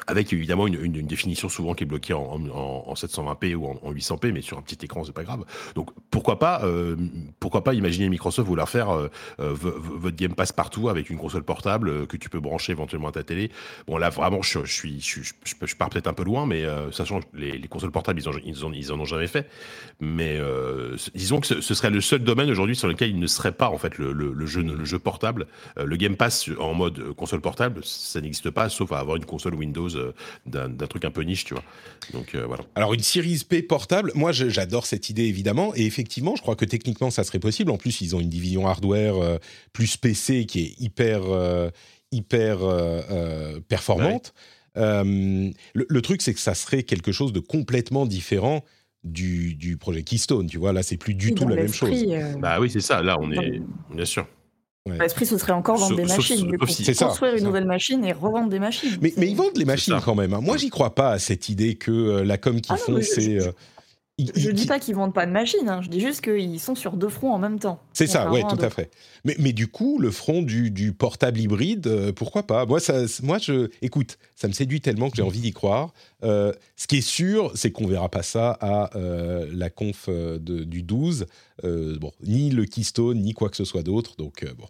Avec 0.06 0.32
évidemment 0.32 0.66
une, 0.66 1.06
définition 1.06 1.48
souvent 1.48 1.74
qui 1.74 1.84
est 1.84 1.86
bloquée 1.86 2.12
en, 2.12 2.40
en, 2.50 2.94
720p 2.94 3.54
ou 3.54 3.66
en, 3.66 3.92
800p, 3.92 4.32
mais 4.32 4.42
sur 4.42 4.58
un 4.58 4.62
petit 4.62 4.84
écran, 4.84 5.04
c'est 5.04 5.12
pas 5.12 5.24
grave. 5.24 5.44
Donc 5.74 5.90
pourquoi 6.10 6.38
pas, 6.38 6.62
euh, 6.64 6.96
pourquoi 7.40 7.64
pas 7.64 7.74
imaginer 7.74 8.08
Microsoft 8.08 8.48
vouloir 8.48 8.68
faire 8.68 8.90
euh, 8.90 9.08
euh 9.40 9.54
votre 9.54 10.16
Game 10.16 10.34
Pass 10.34 10.52
partout 10.52 10.88
avec 10.88 11.10
une 11.10 11.16
console 11.16 11.42
portable 11.42 12.06
que 12.06 12.16
tu 12.16 12.28
peux 12.28 12.40
brancher 12.40 12.72
éventuellement 12.72 13.08
à 13.08 13.12
ta 13.12 13.22
télé. 13.22 13.50
Bon 13.86 13.96
là 13.96 14.10
vraiment, 14.10 14.42
je, 14.42 14.64
suis, 14.66 15.00
je, 15.00 15.74
pars 15.76 15.88
peut-être 15.88 16.06
un 16.06 16.12
peu 16.12 16.24
loin, 16.24 16.46
mais 16.46 16.64
sachant 16.92 17.20
que 17.20 17.26
les, 17.34 17.56
les, 17.56 17.68
consoles 17.68 17.90
portables, 17.90 18.20
ils, 18.20 18.28
ont, 18.28 18.32
ils, 18.44 18.92
ont, 18.92 18.94
en 18.94 19.00
ont 19.00 19.04
jamais 19.04 19.26
fait. 19.26 19.48
Mais 20.00 20.38
disons 21.14 21.40
que 21.40 21.46
ce, 21.46 21.74
serait 21.74 21.90
le 21.90 22.00
seul 22.00 22.20
domaine 22.20 22.50
aujourd'hui 22.50 22.76
sur 22.76 22.88
lequel 22.88 23.10
il 23.10 23.18
ne 23.18 23.26
serait 23.26 23.52
pas 23.52 23.68
en 23.68 23.78
fait 23.78 23.96
le, 23.98 24.12
le 24.12 24.46
jeu, 24.46 24.62
le 24.62 24.84
jeu 24.84 24.98
portable, 24.98 25.46
le 25.76 25.96
Game 25.96 26.16
Pass 26.16 26.50
en 26.58 26.74
mode 26.74 27.14
console 27.14 27.40
portable, 27.40 27.80
ça 27.84 28.20
n'existe 28.20 28.50
pas, 28.50 28.68
sauf 28.68 28.92
à 28.92 28.98
avoir 28.98 29.16
une 29.16 29.24
console 29.24 29.54
Windows 29.54 29.83
euh, 29.88 30.12
d'un 30.46 30.86
truc 30.86 31.04
un 31.04 31.10
peu 31.10 31.22
niche, 31.22 31.44
tu 31.44 31.54
vois. 31.54 31.62
Donc 32.12 32.34
euh, 32.34 32.46
voilà. 32.46 32.64
Alors 32.74 32.94
une 32.94 33.00
Series 33.00 33.42
P 33.48 33.62
portable, 33.62 34.12
moi 34.14 34.32
j'adore 34.32 34.86
cette 34.86 35.10
idée 35.10 35.24
évidemment, 35.24 35.74
et 35.74 35.86
effectivement, 35.86 36.36
je 36.36 36.42
crois 36.42 36.56
que 36.56 36.64
techniquement 36.64 37.10
ça 37.10 37.24
serait 37.24 37.38
possible. 37.38 37.70
En 37.70 37.76
plus, 37.76 38.00
ils 38.00 38.16
ont 38.16 38.20
une 38.20 38.28
division 38.28 38.66
hardware 38.66 39.16
euh, 39.16 39.38
plus 39.72 39.96
PC 39.96 40.46
qui 40.46 40.60
est 40.60 40.80
hyper 40.80 41.22
hyper 42.10 42.58
performante. 43.68 44.34
Le, 44.76 46.00
truc, 46.00 46.22
c'est 46.22 46.34
que 46.34 46.40
ça 46.40 46.54
serait 46.54 46.82
quelque 46.82 47.12
chose 47.12 47.32
de 47.32 47.40
complètement 47.40 48.06
différent 48.06 48.64
du, 49.02 49.54
du 49.54 49.76
projet 49.76 50.02
Keystone. 50.02 50.46
Tu 50.46 50.58
vois, 50.58 50.72
là, 50.72 50.82
c'est 50.82 50.96
plus 50.96 51.14
du 51.14 51.34
tout 51.34 51.48
la 51.48 51.56
même 51.56 51.72
chose. 51.72 52.04
Bah 52.38 52.58
oui, 52.60 52.70
c'est 52.70 52.80
ça. 52.80 53.02
Là, 53.02 53.18
on 53.20 53.30
est 53.32 53.60
bien 53.90 54.04
sûr. 54.04 54.26
L'esprit, 54.86 55.24
ce 55.24 55.38
serait 55.38 55.52
encore 55.52 55.78
vendre 55.78 55.96
des 55.96 56.04
machines. 56.04 56.58
C'est 56.68 56.98
construire 56.98 57.34
une 57.36 57.44
nouvelle 57.44 57.64
machine 57.64 58.04
et 58.04 58.12
revendre 58.12 58.50
des 58.50 58.58
machines. 58.58 58.98
Mais, 59.00 59.14
mais 59.16 59.30
ils 59.30 59.34
vendent 59.34 59.56
les 59.56 59.64
machines 59.64 59.98
quand 60.04 60.14
même. 60.14 60.34
Hein. 60.34 60.40
Moi, 60.42 60.58
j'y 60.58 60.68
crois 60.68 60.94
pas 60.94 61.12
à 61.12 61.18
cette 61.18 61.48
idée 61.48 61.76
que 61.76 61.90
euh, 61.90 62.24
la 62.24 62.36
com 62.36 62.60
qu'ils 62.60 62.74
ah 62.74 62.76
font, 62.76 63.00
c'est. 63.00 63.40
Euh, 63.40 63.52
je 64.18 64.48
ne 64.48 64.54
dis 64.54 64.66
pas 64.66 64.78
qu'ils 64.78 64.94
vendent 64.94 65.12
pas 65.12 65.26
de 65.26 65.32
machines, 65.32 65.68
hein. 65.68 65.82
je 65.82 65.88
dis 65.88 66.00
juste 66.00 66.20
qu'ils 66.20 66.60
sont 66.60 66.76
sur 66.76 66.92
deux 66.92 67.08
fronts 67.08 67.32
en 67.32 67.38
même 67.38 67.58
temps. 67.58 67.80
C'est 67.92 68.06
ça, 68.06 68.30
oui, 68.30 68.42
tout 68.48 68.58
à 68.60 68.70
fait. 68.70 68.90
Mais, 69.24 69.34
mais, 69.40 69.52
du 69.52 69.66
coup, 69.66 69.98
le 69.98 70.12
front 70.12 70.40
du, 70.42 70.70
du 70.70 70.92
portable 70.92 71.40
hybride, 71.40 71.88
euh, 71.88 72.12
pourquoi 72.12 72.44
pas? 72.44 72.64
Moi, 72.64 72.78
ça, 72.78 73.02
moi 73.24 73.38
je, 73.38 73.70
écoute, 73.82 74.18
ça 74.36 74.46
me 74.46 74.52
séduit 74.52 74.80
tellement 74.80 75.10
que 75.10 75.16
j'ai 75.16 75.22
envie 75.22 75.40
d'y 75.40 75.52
croire. 75.52 75.92
Euh, 76.22 76.52
ce 76.76 76.86
qui 76.86 76.98
est 76.98 77.06
sûr, 77.06 77.50
c'est 77.56 77.72
qu'on 77.72 77.88
verra 77.88 78.08
pas 78.08 78.22
ça 78.22 78.56
à 78.60 78.96
euh, 78.96 79.48
la 79.52 79.68
conf 79.68 80.08
de, 80.08 80.62
du 80.62 80.84
12. 80.84 81.26
bon, 81.64 82.12
ni 82.22 82.50
le 82.50 82.66
Keystone, 82.66 83.20
ni 83.20 83.32
quoi 83.32 83.48
que 83.48 83.56
ce 83.56 83.64
soit 83.64 83.82
d'autre. 83.82 84.14
Donc, 84.16 84.44
bon. 84.56 84.66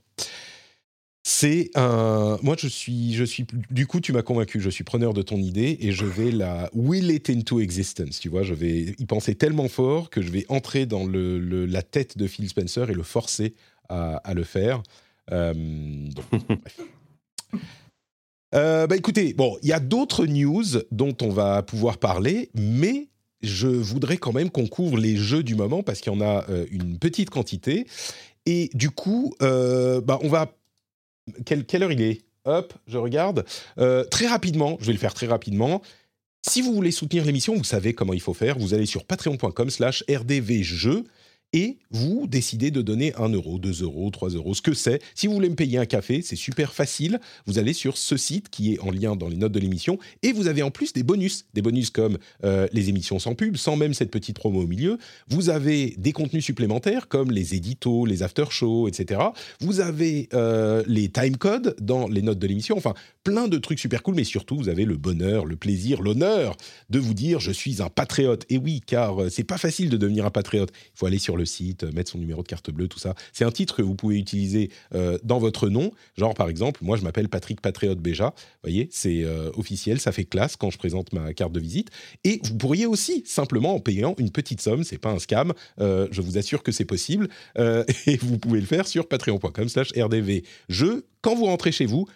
C'est 1.26 1.70
un. 1.74 2.38
Moi, 2.42 2.54
je 2.58 2.68
suis, 2.68 3.14
je 3.14 3.24
suis. 3.24 3.46
Du 3.70 3.86
coup, 3.86 4.00
tu 4.00 4.12
m'as 4.12 4.20
convaincu. 4.20 4.60
Je 4.60 4.68
suis 4.68 4.84
preneur 4.84 5.14
de 5.14 5.22
ton 5.22 5.38
idée 5.38 5.78
et 5.80 5.90
je 5.90 6.04
vais 6.04 6.30
la 6.30 6.68
will 6.74 7.10
it 7.10 7.30
into 7.30 7.60
existence. 7.60 8.20
Tu 8.20 8.28
vois, 8.28 8.42
je 8.42 8.52
vais 8.52 8.94
y 8.98 9.06
penser 9.06 9.34
tellement 9.34 9.68
fort 9.68 10.10
que 10.10 10.20
je 10.20 10.30
vais 10.30 10.44
entrer 10.50 10.84
dans 10.84 11.06
le, 11.06 11.64
la 11.64 11.82
tête 11.82 12.18
de 12.18 12.26
Phil 12.26 12.46
Spencer 12.50 12.90
et 12.90 12.94
le 12.94 13.02
forcer 13.02 13.54
à, 13.88 14.16
à 14.16 14.34
le 14.34 14.44
faire. 14.44 14.82
Euh, 15.32 15.54
euh, 18.54 18.86
bah 18.86 18.96
écoutez, 18.96 19.32
bon, 19.32 19.56
il 19.62 19.70
y 19.70 19.72
a 19.72 19.80
d'autres 19.80 20.26
news 20.26 20.64
dont 20.90 21.16
on 21.22 21.30
va 21.30 21.62
pouvoir 21.62 21.96
parler, 21.96 22.50
mais 22.54 23.08
je 23.42 23.68
voudrais 23.68 24.18
quand 24.18 24.32
même 24.32 24.50
qu'on 24.50 24.66
couvre 24.66 24.98
les 24.98 25.16
jeux 25.16 25.42
du 25.42 25.54
moment 25.54 25.82
parce 25.82 26.02
qu'il 26.02 26.12
y 26.12 26.16
en 26.16 26.20
a 26.20 26.44
euh, 26.50 26.66
une 26.70 26.98
petite 26.98 27.30
quantité. 27.30 27.86
Et 28.44 28.68
du 28.74 28.90
coup, 28.90 29.34
bah, 29.40 30.18
on 30.20 30.28
va 30.28 30.54
quelle, 31.44 31.82
heure 31.82 31.92
il 31.92 32.02
est? 32.02 32.22
Hop, 32.44 32.74
je 32.86 32.98
regarde. 32.98 33.44
Euh, 33.78 34.04
très 34.04 34.26
rapidement, 34.26 34.76
je 34.80 34.86
vais 34.86 34.92
le 34.92 34.98
faire 34.98 35.14
très 35.14 35.26
rapidement. 35.26 35.82
Si 36.46 36.60
vous 36.60 36.74
voulez 36.74 36.90
soutenir 36.90 37.24
l'émission, 37.24 37.54
vous 37.56 37.64
savez 37.64 37.94
comment 37.94 38.12
il 38.12 38.20
faut 38.20 38.34
faire. 38.34 38.58
Vous 38.58 38.74
allez 38.74 38.86
sur 38.86 39.04
patreon.com 39.04 39.70
slash 39.70 40.04
rdvjeux 40.08 41.04
et 41.54 41.78
vous 41.92 42.26
décidez 42.26 42.72
de 42.72 42.82
donner 42.82 43.14
1 43.14 43.28
euro, 43.28 43.60
2 43.60 43.84
euros, 43.84 44.10
3 44.10 44.30
euros, 44.30 44.54
ce 44.54 44.60
que 44.60 44.74
c'est. 44.74 45.00
Si 45.14 45.28
vous 45.28 45.34
voulez 45.34 45.48
me 45.48 45.54
payer 45.54 45.78
un 45.78 45.86
café, 45.86 46.20
c'est 46.20 46.34
super 46.34 46.74
facile. 46.74 47.20
Vous 47.46 47.60
allez 47.60 47.72
sur 47.72 47.96
ce 47.96 48.16
site 48.16 48.50
qui 48.50 48.74
est 48.74 48.80
en 48.80 48.90
lien 48.90 49.14
dans 49.14 49.28
les 49.28 49.36
notes 49.36 49.52
de 49.52 49.60
l'émission 49.60 49.98
et 50.24 50.32
vous 50.32 50.48
avez 50.48 50.64
en 50.64 50.72
plus 50.72 50.92
des 50.92 51.04
bonus. 51.04 51.46
Des 51.54 51.62
bonus 51.62 51.90
comme 51.90 52.18
euh, 52.42 52.66
les 52.72 52.88
émissions 52.88 53.20
sans 53.20 53.36
pub, 53.36 53.56
sans 53.56 53.76
même 53.76 53.94
cette 53.94 54.10
petite 54.10 54.36
promo 54.36 54.62
au 54.62 54.66
milieu. 54.66 54.98
Vous 55.28 55.48
avez 55.48 55.94
des 55.96 56.10
contenus 56.10 56.44
supplémentaires 56.44 57.06
comme 57.06 57.30
les 57.30 57.54
éditos, 57.54 58.04
les 58.04 58.24
after-shows, 58.24 58.88
etc. 58.88 59.20
Vous 59.60 59.78
avez 59.78 60.28
euh, 60.34 60.82
les 60.88 61.08
timecodes 61.08 61.76
dans 61.80 62.08
les 62.08 62.22
notes 62.22 62.40
de 62.40 62.48
l'émission. 62.48 62.76
Enfin, 62.76 62.94
plein 63.22 63.46
de 63.46 63.58
trucs 63.58 63.78
super 63.78 64.02
cool, 64.02 64.16
mais 64.16 64.24
surtout, 64.24 64.56
vous 64.56 64.68
avez 64.68 64.84
le 64.84 64.96
bonheur, 64.96 65.46
le 65.46 65.54
plaisir, 65.54 66.02
l'honneur 66.02 66.56
de 66.90 66.98
vous 66.98 67.14
dire 67.14 67.38
je 67.38 67.52
suis 67.52 67.80
un 67.80 67.90
patriote. 67.90 68.44
Et 68.50 68.58
oui, 68.58 68.80
car 68.84 69.22
euh, 69.22 69.28
c'est 69.30 69.44
pas 69.44 69.58
facile 69.58 69.88
de 69.88 69.96
devenir 69.96 70.26
un 70.26 70.30
patriote. 70.30 70.70
Il 70.72 70.98
faut 70.98 71.06
aller 71.06 71.20
sur 71.20 71.36
le 71.36 71.43
site, 71.44 71.84
mettre 71.94 72.10
son 72.10 72.18
numéro 72.18 72.42
de 72.42 72.48
carte 72.48 72.70
bleue, 72.70 72.88
tout 72.88 72.98
ça. 72.98 73.14
C'est 73.32 73.44
un 73.44 73.50
titre 73.50 73.76
que 73.76 73.82
vous 73.82 73.94
pouvez 73.94 74.18
utiliser 74.18 74.70
euh, 74.94 75.18
dans 75.22 75.38
votre 75.38 75.68
nom. 75.68 75.92
Genre, 76.16 76.34
par 76.34 76.48
exemple, 76.48 76.80
moi, 76.82 76.96
je 76.96 77.02
m'appelle 77.02 77.28
Patrick 77.28 77.60
Patriote 77.60 77.98
Béja. 77.98 78.34
Vous 78.36 78.70
voyez, 78.70 78.88
c'est 78.90 79.24
euh, 79.24 79.50
officiel, 79.54 80.00
ça 80.00 80.12
fait 80.12 80.24
classe 80.24 80.56
quand 80.56 80.70
je 80.70 80.78
présente 80.78 81.12
ma 81.12 81.32
carte 81.34 81.52
de 81.52 81.60
visite. 81.60 81.90
Et 82.24 82.40
vous 82.44 82.56
pourriez 82.56 82.86
aussi, 82.86 83.22
simplement 83.26 83.74
en 83.74 83.80
payant 83.80 84.14
une 84.18 84.30
petite 84.30 84.60
somme, 84.60 84.84
c'est 84.84 84.98
pas 84.98 85.10
un 85.10 85.18
scam, 85.18 85.52
je 85.78 86.20
vous 86.20 86.38
assure 86.38 86.62
que 86.62 86.72
c'est 86.72 86.84
possible. 86.84 87.28
et 87.56 88.16
vous 88.16 88.38
pouvez 88.38 88.60
le 88.60 88.66
faire 88.66 88.86
sur 88.86 89.08
patreon.com 89.08 89.68
slash 89.68 89.92
rdv. 89.96 90.42
Je, 90.68 91.04
quand 91.20 91.34
vous 91.34 91.46
rentrez 91.46 91.72
chez 91.72 91.86
vous, 91.86 92.06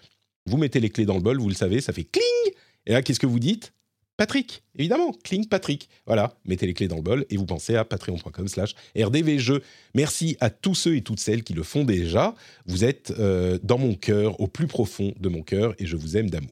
vous 0.46 0.56
mettez 0.56 0.80
les 0.80 0.90
clés 0.90 1.04
dans 1.04 1.14
le 1.14 1.20
bol, 1.20 1.38
vous 1.38 1.48
le 1.48 1.54
savez, 1.54 1.80
ça 1.80 1.92
fait 1.92 2.04
cling. 2.04 2.54
Et 2.86 2.92
là, 2.92 3.02
qu'est-ce 3.02 3.20
que 3.20 3.26
vous 3.26 3.38
dites? 3.38 3.72
Patrick, 4.18 4.64
évidemment, 4.76 5.12
cling 5.22 5.46
Patrick. 5.46 5.88
Voilà, 6.04 6.34
mettez 6.44 6.66
les 6.66 6.74
clés 6.74 6.88
dans 6.88 6.96
le 6.96 7.02
bol 7.02 7.24
et 7.30 7.36
vous 7.36 7.46
pensez 7.46 7.76
à 7.76 7.84
patreon.com 7.84 8.48
slash 8.48 8.74
rdvjeux. 8.98 9.62
Merci 9.94 10.36
à 10.40 10.50
tous 10.50 10.74
ceux 10.74 10.96
et 10.96 11.02
toutes 11.02 11.20
celles 11.20 11.44
qui 11.44 11.54
le 11.54 11.62
font 11.62 11.84
déjà. 11.84 12.34
Vous 12.66 12.84
êtes 12.84 13.12
euh, 13.12 13.60
dans 13.62 13.78
mon 13.78 13.94
cœur, 13.94 14.40
au 14.40 14.48
plus 14.48 14.66
profond 14.66 15.14
de 15.20 15.28
mon 15.28 15.42
cœur, 15.42 15.72
et 15.78 15.86
je 15.86 15.96
vous 15.96 16.16
aime 16.16 16.30
d'amour. 16.30 16.50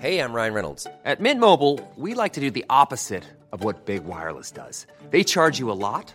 Hey, 0.00 0.20
I'm 0.20 0.32
Ryan 0.32 0.54
Reynolds. 0.54 0.86
At 1.04 1.16
Mint 1.18 1.40
Mobile, 1.40 1.80
we 1.96 2.14
like 2.14 2.32
to 2.34 2.40
do 2.40 2.52
the 2.52 2.64
opposite 2.70 3.24
of 3.50 3.64
what 3.64 3.84
Big 3.86 4.04
Wireless 4.04 4.52
does. 4.52 4.86
They 5.10 5.24
charge 5.24 5.58
you 5.58 5.72
a 5.72 5.74
lot. 5.74 6.14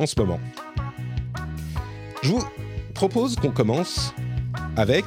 en 0.00 0.06
ce 0.06 0.18
moment. 0.18 0.40
Je 2.22 2.30
vous 2.30 2.42
propose 2.94 3.36
qu'on 3.36 3.52
commence 3.52 4.14
avec 4.76 5.04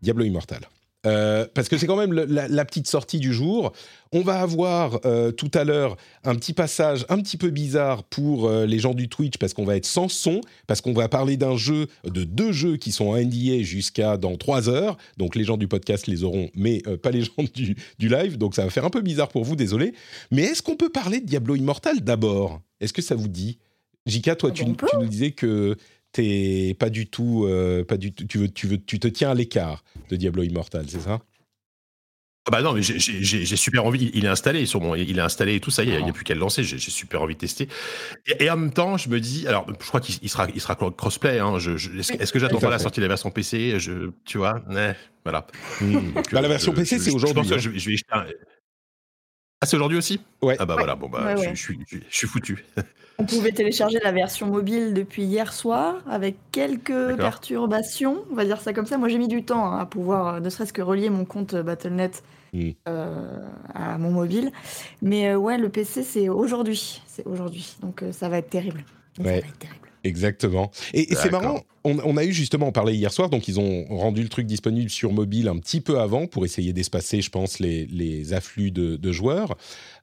Diablo 0.00 0.24
Immortal. 0.24 0.62
Euh, 1.04 1.46
parce 1.52 1.68
que 1.68 1.76
c'est 1.76 1.88
quand 1.88 1.96
même 1.96 2.12
la, 2.12 2.64
petite 2.64 2.86
sortie 2.86 3.18
du 3.18 3.32
jour. 3.32 3.72
On 4.12 4.20
va 4.20 4.40
avoir 4.40 5.00
euh, 5.04 5.32
tout 5.32 5.50
à 5.52 5.64
l'heure 5.64 5.96
un 6.22 6.36
petit 6.36 6.52
passage 6.52 7.04
un 7.08 7.18
petit 7.20 7.36
peu 7.36 7.50
bizarre 7.50 8.04
pour 8.04 8.46
euh, 8.46 8.66
les 8.66 8.78
gens 8.78 8.94
du 8.94 9.08
Twitch 9.08 9.36
parce 9.36 9.52
qu'on 9.52 9.64
va 9.64 9.76
être 9.76 9.84
sans 9.84 10.08
son, 10.08 10.40
parce 10.68 10.80
qu'on 10.80 10.92
va 10.92 11.08
parler 11.08 11.36
d'un 11.36 11.56
jeu, 11.56 11.88
de 12.04 12.22
deux 12.22 12.52
jeux 12.52 12.76
qui 12.76 12.92
sont 12.92 13.06
en 13.06 13.16
NDA 13.16 13.62
jusqu'à 13.62 14.16
dans 14.16 14.36
trois 14.36 14.68
heures. 14.68 14.96
Donc 15.16 15.34
les 15.34 15.42
gens 15.42 15.56
du 15.56 15.66
podcast 15.66 16.06
les 16.06 16.22
auront, 16.22 16.50
mais 16.54 16.82
pas 17.02 17.10
les 17.10 17.22
gens 17.24 17.44
du, 17.52 17.76
du, 17.98 18.08
live. 18.08 18.38
Donc 18.38 18.54
ça 18.54 18.62
va 18.62 18.70
faire 18.70 18.84
un 18.84 18.90
peu 18.90 19.00
bizarre 19.00 19.28
pour 19.28 19.42
vous, 19.42 19.56
désolé. 19.56 19.94
Mais 20.30 20.42
est-ce 20.42 20.62
qu'on 20.62 20.76
peut 20.76 20.90
parler 20.90 21.20
de 21.20 21.26
Diablo 21.26 21.56
Immortal 21.56 22.00
d'abord? 22.00 22.60
Est-ce 22.80 22.92
que 22.92 23.02
ça 23.02 23.16
vous 23.16 23.28
dit? 23.28 23.58
Jika, 24.06 24.36
toi, 24.36 24.50
ah 24.52 24.54
tu, 24.54 24.64
tu, 24.64 24.96
nous 24.98 25.06
disais 25.06 25.30
que 25.32 25.76
t'es 26.12 26.76
pas 26.78 26.90
du 26.90 27.06
tout, 27.06 27.44
euh, 27.46 27.84
pas 27.84 27.96
du 27.96 28.12
tout, 28.12 28.24
tu 28.24 28.38
veux, 28.38 28.48
tu 28.48 28.66
veux, 28.66 28.78
tu 28.78 28.98
te 28.98 29.08
tiens 29.08 29.30
à 29.30 29.34
l'écart 29.34 29.84
de 30.10 30.16
Diablo 30.16 30.42
Immortal, 30.42 30.86
c'est 30.88 31.00
ça? 31.00 31.20
Ah 32.44 32.50
bah 32.50 32.60
non, 32.60 32.72
mais 32.72 32.82
j'ai 32.82 33.56
super 33.56 33.84
envie. 33.84 34.10
Il 34.14 34.24
est 34.24 34.28
installé 34.28 34.66
sur 34.66 34.80
mon, 34.80 34.96
il 34.96 35.16
est 35.16 35.22
installé 35.22 35.54
et 35.54 35.60
tout 35.60 35.70
ça. 35.70 35.84
Il 35.84 35.90
n'y 35.90 36.10
a, 36.10 36.12
plus 36.12 36.24
qu'à 36.24 36.34
le 36.34 36.40
lancer. 36.40 36.64
J'ai 36.64 36.78
super 36.78 37.22
envie 37.22 37.34
de 37.34 37.38
tester. 37.38 37.68
Et, 38.40 38.50
en 38.50 38.56
même 38.56 38.72
temps, 38.72 38.96
je 38.96 39.08
me 39.10 39.20
dis, 39.20 39.46
alors, 39.46 39.64
je 39.68 39.86
crois 39.86 40.00
qu'il 40.00 40.28
sera, 40.28 40.48
il 40.52 40.60
sera 40.60 40.74
crossplay. 40.74 41.38
Hein, 41.38 41.56
Est-ce 41.58 42.32
que 42.32 42.40
j'attends 42.40 42.58
pas 42.58 42.68
la 42.68 42.80
sortie 42.80 42.98
de 42.98 43.04
la 43.04 43.08
version 43.08 43.30
PC 43.30 43.78
je, 43.78 44.10
Tu 44.24 44.38
vois, 44.38 44.60
voilà. 45.24 45.46
Hmm. 45.80 46.14
Bah, 46.32 46.40
la 46.40 46.48
version 46.48 46.72
PC, 46.72 46.98
c'est 46.98 47.12
aujourd'hui. 47.12 47.44
Je, 47.46 47.54
hein. 47.54 47.58
je, 47.58 47.90
vais 47.90 47.96
Ah, 49.62 49.66
c'est 49.66 49.76
aujourd'hui 49.76 49.96
aussi? 49.96 50.20
Ouais. 50.42 50.56
Ah 50.58 50.66
bah 50.66 50.74
voilà, 50.76 50.96
bon 50.96 51.08
bah, 51.08 51.36
Je, 51.36 51.54
suis, 51.54 51.78
je 51.88 51.98
suis 52.10 52.26
foutu. 52.26 52.64
On 53.18 53.24
pouvait 53.24 53.52
télécharger 53.52 54.00
la 54.02 54.10
version 54.10 54.48
mobile 54.48 54.92
depuis 54.92 55.22
hier 55.22 55.52
soir 55.52 56.02
avec 56.10 56.34
quelques 56.50 57.16
perturbations, 57.16 58.24
on 58.32 58.34
va 58.34 58.44
dire 58.44 58.60
ça 58.60 58.72
comme 58.72 58.86
ça. 58.86 58.98
Moi 58.98 59.08
j'ai 59.08 59.18
mis 59.18 59.28
du 59.28 59.44
temps 59.44 59.70
hein, 59.70 59.78
à 59.78 59.86
pouvoir 59.86 60.26
euh, 60.34 60.40
ne 60.40 60.50
serait-ce 60.50 60.72
que 60.72 60.82
relier 60.82 61.10
mon 61.10 61.24
compte 61.24 61.54
euh, 61.54 61.62
Battle.net 61.62 62.24
mm. 62.52 62.70
euh, 62.88 63.38
à 63.72 63.98
mon 63.98 64.10
mobile. 64.10 64.50
Mais 65.00 65.32
ouais, 65.36 65.58
le 65.58 65.68
PC 65.68 66.02
c'est 66.02 66.28
aujourd'hui, 66.28 67.00
c'est 67.06 67.24
aujourd'hui. 67.24 67.76
Donc 67.82 68.02
ça 68.10 68.28
va 68.28 68.38
être 68.38 68.50
terrible. 68.50 68.84
Ça 69.16 69.22
va 69.22 69.32
être 69.34 69.58
terrible. 69.58 69.81
Exactement. 70.04 70.70
Et, 70.94 71.14
c'est 71.14 71.30
marrant, 71.30 71.62
on, 71.84 72.16
a 72.16 72.24
eu 72.24 72.32
justement, 72.32 72.68
on 72.68 72.72
parlait 72.72 72.94
hier 72.94 73.12
soir, 73.12 73.30
donc 73.30 73.48
ils 73.48 73.60
ont 73.60 73.84
rendu 73.84 74.22
le 74.22 74.28
truc 74.28 74.46
disponible 74.46 74.90
sur 74.90 75.12
mobile 75.12 75.48
un 75.48 75.58
petit 75.58 75.80
peu 75.80 76.00
avant 76.00 76.26
pour 76.26 76.44
essayer 76.44 76.72
d'espacer, 76.72 77.20
je 77.22 77.30
pense, 77.30 77.58
les, 77.60 78.32
afflux 78.32 78.70
de, 78.70 79.12
joueurs. 79.12 79.56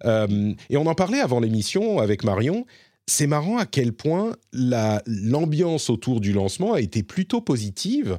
et 0.05 0.77
on 0.77 0.85
en 0.85 0.95
parlait 0.95 1.19
avant 1.19 1.39
l'émission 1.39 1.99
avec 1.99 2.23
Marion 2.23 2.65
c'est 3.09 3.27
marrant 3.27 3.57
à 3.57 3.65
quel 3.65 3.91
point 3.91 4.35
l'ambiance 4.53 5.89
autour 5.89 6.21
du 6.21 6.31
lancement 6.31 6.73
a 6.73 6.79
été 6.81 7.03
plutôt 7.03 7.41
positive, 7.41 8.17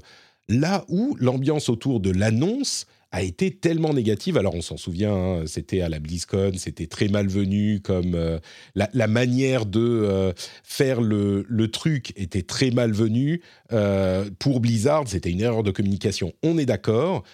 là 0.49 0.85
où 0.89 1.17
l'ambiance 1.21 1.69
autour 1.69 2.01
de 2.01 2.11
l'annonce 2.11 2.87
a 3.13 3.23
été 3.23 3.51
tellement 3.51 3.93
négative. 3.93 4.37
Alors 4.37 4.55
on 4.55 4.63
s'en 4.63 4.77
souvient, 4.77 5.15
hein, 5.15 5.47
c'était 5.47 5.81
à 5.81 5.89
la 5.89 5.99
BlizzCon, 5.99 6.53
c'était 6.57 6.87
très 6.87 7.09
malvenu, 7.09 7.81
comme 7.81 8.15
euh, 8.15 8.39
la, 8.75 9.07
manière 9.09 9.67
de 9.67 9.81
euh, 9.81 10.33
faire 10.63 11.01
le, 11.01 11.45
truc 11.73 12.13
était 12.17 12.43
très 12.43 12.71
malvenue. 12.71 13.43
Euh, 13.73 14.29
pour 14.39 14.61
Blizzard, 14.61 15.05
c'était 15.09 15.31
une 15.31 15.41
erreur 15.41 15.63
de 15.63 15.71
communication, 15.71 16.33
on 16.43 16.59
est 16.59 16.67
d'accord. 16.67 17.25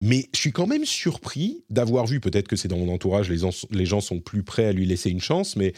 Mais 0.00 0.28
je 0.32 0.38
suis 0.38 0.52
quand 0.52 0.68
même 0.68 0.84
surpris 0.84 1.64
d'avoir 1.70 2.06
vu, 2.06 2.20
peut-être 2.20 2.46
que 2.46 2.54
c'est 2.54 2.68
dans 2.68 2.78
mon 2.78 2.92
entourage, 2.92 3.28
les, 3.28 3.40
les 3.70 3.86
gens 3.86 4.00
sont 4.00 4.20
plus 4.20 4.44
prêts 4.44 4.66
à 4.66 4.72
lui 4.72 4.86
laisser 4.86 5.10
une 5.10 5.20
chance, 5.20 5.56
mais 5.56 5.72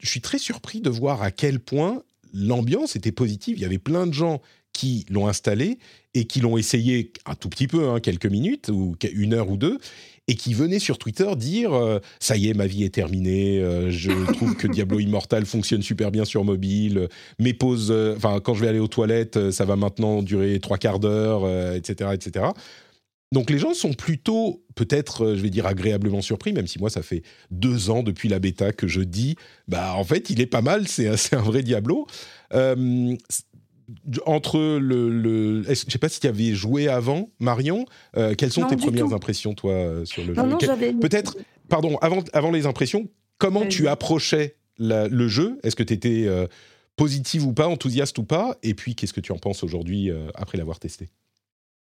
je 0.00 0.08
suis 0.10 0.20
très 0.20 0.38
surpris 0.38 0.80
de 0.80 0.90
voir 0.90 1.22
à 1.22 1.30
quel 1.30 1.60
point 1.60 2.02
l'ambiance 2.32 2.96
était 2.96 3.12
positive. 3.12 3.56
Il 3.58 3.62
y 3.62 3.66
avait 3.66 3.78
plein 3.78 4.06
de 4.06 4.14
gens 4.14 4.40
qui 4.72 5.06
l'ont 5.10 5.26
installé 5.26 5.78
et 6.14 6.24
qui 6.26 6.40
l'ont 6.40 6.56
essayé 6.56 7.12
un 7.26 7.34
tout 7.34 7.48
petit 7.48 7.66
peu, 7.66 7.88
hein, 7.88 8.00
quelques 8.00 8.26
minutes 8.26 8.68
ou 8.68 8.96
une 9.12 9.34
heure 9.34 9.50
ou 9.50 9.56
deux, 9.56 9.78
et 10.28 10.34
qui 10.34 10.54
venaient 10.54 10.78
sur 10.78 10.98
Twitter 10.98 11.28
dire 11.36 11.72
euh, 11.72 11.98
ça 12.20 12.36
y 12.36 12.48
est, 12.48 12.54
ma 12.54 12.66
vie 12.66 12.84
est 12.84 12.94
terminée, 12.94 13.60
euh, 13.60 13.90
je 13.90 14.10
trouve 14.34 14.54
que 14.54 14.68
Diablo 14.68 15.00
Immortal 15.00 15.46
fonctionne 15.46 15.82
super 15.82 16.10
bien 16.10 16.24
sur 16.24 16.44
mobile, 16.44 17.08
mes 17.38 17.54
pauses, 17.54 17.90
euh, 17.90 18.14
enfin 18.16 18.38
quand 18.40 18.54
je 18.54 18.60
vais 18.60 18.68
aller 18.68 18.78
aux 18.78 18.88
toilettes, 18.88 19.50
ça 19.50 19.64
va 19.64 19.76
maintenant 19.76 20.22
durer 20.22 20.60
trois 20.60 20.78
quarts 20.78 21.00
d'heure, 21.00 21.48
etc., 21.74 22.10
etc. 22.12 22.46
Donc 23.32 23.50
les 23.50 23.58
gens 23.58 23.74
sont 23.74 23.92
plutôt, 23.92 24.64
peut-être, 24.74 25.24
euh, 25.24 25.36
je 25.36 25.42
vais 25.42 25.50
dire 25.50 25.66
agréablement 25.66 26.22
surpris, 26.22 26.52
même 26.52 26.66
si 26.66 26.78
moi 26.78 26.88
ça 26.88 27.02
fait 27.02 27.22
deux 27.50 27.90
ans 27.90 28.02
depuis 28.02 28.28
la 28.28 28.38
bêta 28.38 28.72
que 28.72 28.88
je 28.88 29.02
dis, 29.02 29.36
bah 29.66 29.94
en 29.94 30.04
fait 30.04 30.30
il 30.30 30.40
est 30.40 30.46
pas 30.46 30.62
mal, 30.62 30.88
c'est 30.88 31.34
un 31.34 31.42
vrai 31.42 31.62
Diablo. 31.62 32.06
Euh, 32.54 33.14
entre 34.26 34.58
le, 34.78 35.08
le 35.08 35.62
je 35.62 35.74
sais 35.74 35.98
pas 35.98 36.10
si 36.10 36.20
tu 36.20 36.26
avais 36.26 36.54
joué 36.54 36.88
avant, 36.88 37.30
Marion. 37.38 37.86
Euh, 38.16 38.34
quelles 38.34 38.52
sont 38.52 38.66
tes 38.66 38.76
premières 38.76 39.12
impressions, 39.14 39.54
toi, 39.54 40.04
sur 40.04 40.24
le 40.24 40.34
non, 40.34 40.58
jeu 40.58 40.68
Peut-être, 41.00 41.36
pardon, 41.68 41.96
avant, 41.98 42.22
avant 42.34 42.50
les 42.50 42.66
impressions, 42.66 43.08
comment 43.38 43.66
tu 43.66 43.88
approchais 43.88 44.56
le 44.78 45.28
jeu? 45.28 45.58
Est-ce 45.62 45.74
que 45.74 45.82
tu 45.82 45.94
étais 45.94 46.28
positive 46.96 47.46
ou 47.46 47.54
pas, 47.54 47.66
enthousiaste 47.66 48.18
ou 48.18 48.24
pas? 48.24 48.58
Et 48.62 48.74
puis, 48.74 48.94
qu'est-ce 48.94 49.14
que 49.14 49.22
tu 49.22 49.32
en 49.32 49.38
penses 49.38 49.62
aujourd'hui 49.62 50.10
après 50.34 50.58
l'avoir 50.58 50.78
testé? 50.78 51.08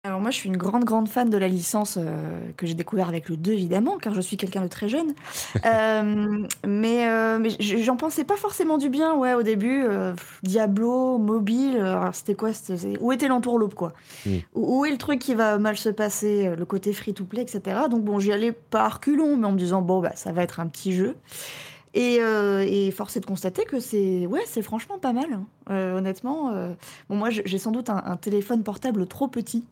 Alors 0.08 0.22
moi, 0.22 0.32
je 0.32 0.38
suis 0.38 0.48
une 0.48 0.56
grande, 0.56 0.86
grande 0.86 1.10
fan 1.10 1.30
de 1.30 1.38
la 1.38 1.50
licence 1.50 1.98
euh, 1.98 2.40
que 2.56 2.66
j'ai 2.66 2.76
découvert 2.76 3.10
avec 3.10 3.28
le 3.28 3.36
2, 3.36 3.52
évidemment, 3.52 3.98
car 3.98 4.14
je 4.14 4.22
suis 4.22 4.38
quelqu'un 4.38 4.62
de 4.62 4.68
très 4.68 4.90
jeune. 4.90 5.14
Euh, 5.66 6.46
mais, 6.66 7.10
euh, 7.10 7.40
mais 7.40 7.50
j'en 7.60 7.98
pensais 7.98 8.24
pas 8.24 8.38
forcément 8.38 8.78
du 8.78 8.90
bien, 8.90 9.16
ouais, 9.16 9.34
au 9.34 9.44
début. 9.44 9.86
Diablo, 10.44 11.18
mobile, 11.18 11.84
c'était 12.14 12.36
quoi 12.36 12.52
Où 13.02 13.12
était 13.12 13.28
l'entourloupe, 13.28 13.74
quoi 13.74 13.94
hmm. 14.26 14.38
où, 14.56 14.86
est 14.86 14.92
le 14.92 14.98
truc 14.98 15.20
qui 15.20 15.36
va 15.36 15.58
mal 15.58 15.76
se 15.76 15.90
passer, 15.90 16.56
le 16.56 16.66
côté 16.66 16.94
free-to-play, 16.94 17.42
etc. 17.42 17.82
Donc 17.90 18.04
bon, 18.04 18.20
j'y 18.20 18.32
allais 18.32 18.54
pas 18.54 18.88
reculons, 18.88 19.36
mais 19.36 19.46
en 19.46 19.52
me 19.52 19.58
disant, 19.58 19.82
bon, 19.82 20.00
bah, 20.00 20.14
ça 20.16 20.32
va 20.32 20.44
être 20.44 20.60
un 20.60 20.68
petit 20.68 20.94
jeu. 20.94 21.16
Et, 21.94 22.18
euh, 22.22 22.92
force 22.92 23.18
est 23.18 23.20
de 23.22 23.26
constater 23.26 23.66
que 23.66 23.80
c'est 23.80 24.26
ouais, 24.28 24.44
c'est 24.46 24.62
franchement 24.62 24.98
pas 24.98 25.14
mal. 25.14 25.34
Hein. 25.34 25.46
Euh, 25.70 25.98
honnêtement, 25.98 26.52
euh, 26.52 26.74
bon 27.10 27.16
moi 27.16 27.30
j'ai 27.30 27.58
sans 27.58 27.72
doute 27.72 27.90
un, 27.90 28.18
téléphone 28.18 28.64
portable 28.64 29.08
trop 29.08 29.28
petit 29.28 29.66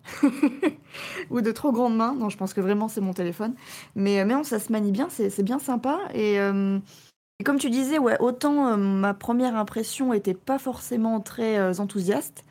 ou 1.30 1.42
de 1.42 1.52
trop 1.52 1.72
grandes 1.72 1.96
mains. 1.96 2.14
Non, 2.14 2.30
je 2.30 2.38
pense 2.38 2.54
que 2.54 2.62
vraiment 2.62 2.88
c'est 2.88 3.02
mon 3.02 3.14
téléphone. 3.14 3.54
Mais 3.96 4.24
mais 4.26 4.44
ça 4.44 4.60
se 4.60 4.72
manie 4.72 4.92
bien, 4.92 5.08
c'est 5.10 5.44
bien 5.44 5.60
sympa. 5.60 6.00
Et, 6.14 6.36
et, 6.36 7.44
comme 7.44 7.58
tu 7.58 7.70
disais, 7.70 8.00
ouais, 8.00 8.18
autant 8.20 8.78
ma 8.78 9.14
première 9.14 9.56
impression 9.56 10.14
était 10.14 10.34
pas 10.34 10.60
forcément 10.60 11.20
très 11.20 11.80
enthousiaste, 11.80 12.46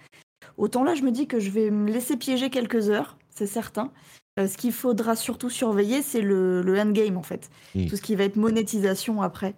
autant 0.57 0.85
là 0.85 0.95
je 0.95 1.03
me 1.03 1.11
dis 1.11 1.27
que 1.27 1.41
je 1.41 1.51
vais 1.51 1.71
me 1.71 1.91
laisser 1.91 2.17
piéger 2.17 2.51
quelques 2.51 2.91
heures, 2.91 3.17
c'est 3.31 3.47
certain. 3.47 3.91
Euh, 4.39 4.49
ce 4.49 4.57
qu'il 4.57 4.73
faudra 4.73 5.15
surtout 5.15 5.51
surveiller, 5.51 6.03
c'est 6.03 6.21
le, 6.21 6.63
endgame 6.79 7.17
en 7.17 7.23
fait. 7.23 7.51
Hmm. 7.75 7.87
Tout 7.87 7.97
ce 7.97 8.03
qui 8.03 8.15
va 8.15 8.25
être 8.25 8.37
monétisation 8.37 9.23
après. 9.23 9.55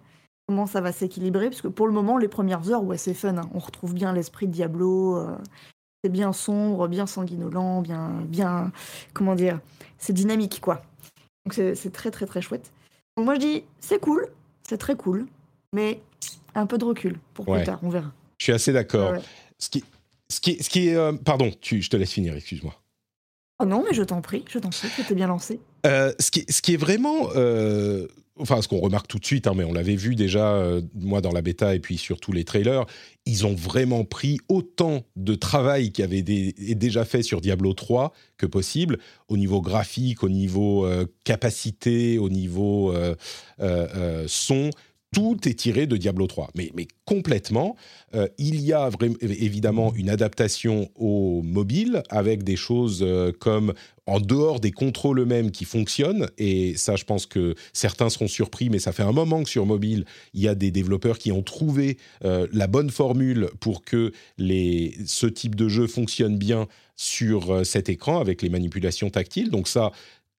Comment 0.47 0.65
ça 0.65 0.81
va 0.81 0.91
s'équilibrer? 0.91 1.49
Parce 1.49 1.61
que 1.61 1.67
pour 1.67 1.87
le 1.87 1.93
moment, 1.93 2.17
les 2.17 2.27
premières 2.27 2.69
heures, 2.71 2.83
ouais, 2.83 2.97
c'est 2.97 3.13
fun. 3.13 3.37
Hein. 3.37 3.49
On 3.53 3.59
retrouve 3.59 3.93
bien 3.93 4.13
l'esprit 4.13 4.47
de 4.47 4.53
Diablo. 4.53 5.17
Euh, 5.17 5.35
c'est 6.03 6.11
bien 6.11 6.31
sombre, 6.31 6.87
bien 6.87 7.05
sanguinolent, 7.07 7.81
bien, 7.81 8.23
bien. 8.25 8.71
Comment 9.13 9.35
dire 9.35 9.59
C'est 9.97 10.13
dynamique, 10.13 10.61
quoi. 10.61 10.83
Donc 11.45 11.53
c'est 11.53 11.91
très, 11.91 12.11
très, 12.11 12.25
très 12.25 12.41
chouette. 12.41 12.71
Donc 13.15 13.25
moi, 13.25 13.35
je 13.35 13.39
dis, 13.39 13.63
c'est 13.79 13.99
cool, 13.99 14.27
c'est 14.67 14.77
très 14.77 14.95
cool, 14.95 15.25
mais 15.73 16.01
un 16.55 16.65
peu 16.65 16.77
de 16.77 16.85
recul 16.85 17.19
pour 17.33 17.45
plus 17.45 17.63
tard, 17.63 17.79
on 17.83 17.89
verra. 17.89 18.11
Je 18.37 18.43
suis 18.43 18.53
assez 18.53 18.71
d'accord. 18.71 19.15
Ce 19.57 19.69
qui, 19.69 19.83
ce 20.29 20.39
qui, 20.39 20.61
ce 20.63 20.69
qui 20.69 20.89
est. 20.89 20.95
Euh, 20.95 21.13
pardon, 21.13 21.51
tu, 21.61 21.81
je 21.81 21.89
te 21.89 21.97
laisse 21.97 22.11
finir, 22.11 22.35
excuse-moi. 22.35 22.75
Oh 23.59 23.65
non, 23.65 23.83
mais 23.87 23.95
je 23.95 24.03
t'en 24.03 24.21
prie, 24.21 24.45
je 24.47 24.59
t'en 24.59 24.69
prie, 24.69 24.89
tu 25.07 25.15
bien 25.15 25.27
lancé. 25.27 25.59
Euh, 25.85 26.13
ce, 26.19 26.29
qui, 26.29 26.45
ce, 26.47 26.61
qui, 26.61 26.75
est 26.75 26.77
vraiment. 26.77 27.29
Euh, 27.35 28.07
enfin, 28.37 28.61
ce 28.61 28.67
qu'on 28.67 28.79
remarque 28.79 29.07
tout 29.07 29.17
de 29.17 29.25
suite, 29.25 29.47
hein, 29.47 29.53
mais 29.55 29.63
on 29.63 29.73
l'avait 29.73 29.95
vu 29.95 30.13
déjà, 30.13 30.53
euh, 30.53 30.81
moi, 30.93 31.21
dans 31.21 31.31
la 31.31 31.41
bêta 31.41 31.73
et 31.73 31.79
puis 31.79 31.97
sur 31.97 32.19
tous 32.19 32.31
les 32.31 32.43
trailers, 32.43 32.85
ils 33.25 33.47
ont 33.47 33.55
vraiment 33.55 34.05
pris 34.05 34.37
autant 34.47 35.01
de 35.15 35.33
travail 35.33 35.91
qui 35.91 36.03
avait 36.03 36.21
déjà 36.21 37.03
fait 37.03 37.23
sur 37.23 37.41
Diablo 37.41 37.73
3 37.73 38.13
que 38.37 38.45
possible, 38.45 38.99
au 39.27 39.37
niveau 39.37 39.59
graphique, 39.59 40.23
au 40.23 40.29
niveau 40.29 40.87
capacité, 41.23 42.19
au 42.19 42.29
niveau 42.29 42.93
son 44.27 44.69
tout 45.13 45.47
est 45.47 45.53
tiré 45.53 45.87
de 45.87 45.97
Diablo 45.97 46.27
3, 46.27 46.51
mais, 46.55 46.71
mais 46.75 46.87
complètement. 47.05 47.75
Euh, 48.13 48.27
il 48.37 48.61
y 48.61 48.73
a 48.73 48.89
évidemment 49.21 49.93
une 49.95 50.09
adaptation 50.09 50.89
au 50.95 51.41
mobile 51.43 52.03
avec 52.09 52.43
des 52.43 52.55
choses 52.57 52.99
euh, 53.01 53.31
comme 53.31 53.73
en 54.05 54.19
dehors 54.19 54.59
des 54.59 54.71
contrôles 54.71 55.19
eux-mêmes 55.19 55.51
qui 55.51 55.65
fonctionnent, 55.65 56.27
et 56.37 56.77
ça 56.77 56.95
je 56.95 57.03
pense 57.03 57.25
que 57.25 57.55
certains 57.73 58.09
seront 58.09 58.27
surpris, 58.27 58.69
mais 58.69 58.79
ça 58.79 58.93
fait 58.93 59.03
un 59.03 59.11
moment 59.11 59.43
que 59.43 59.49
sur 59.49 59.65
mobile, 59.65 60.05
il 60.33 60.41
y 60.41 60.47
a 60.47 60.55
des 60.55 60.71
développeurs 60.71 61.17
qui 61.17 61.31
ont 61.31 61.43
trouvé 61.43 61.97
euh, 62.23 62.47
la 62.53 62.67
bonne 62.67 62.89
formule 62.89 63.49
pour 63.59 63.83
que 63.83 64.13
les, 64.37 64.95
ce 65.05 65.27
type 65.27 65.55
de 65.55 65.67
jeu 65.67 65.87
fonctionne 65.87 66.37
bien 66.37 66.67
sur 66.95 67.63
cet 67.63 67.89
écran 67.89 68.19
avec 68.19 68.41
les 68.41 68.49
manipulations 68.49 69.11
tactiles. 69.11 69.51
Donc 69.51 69.67
ça, 69.67 69.91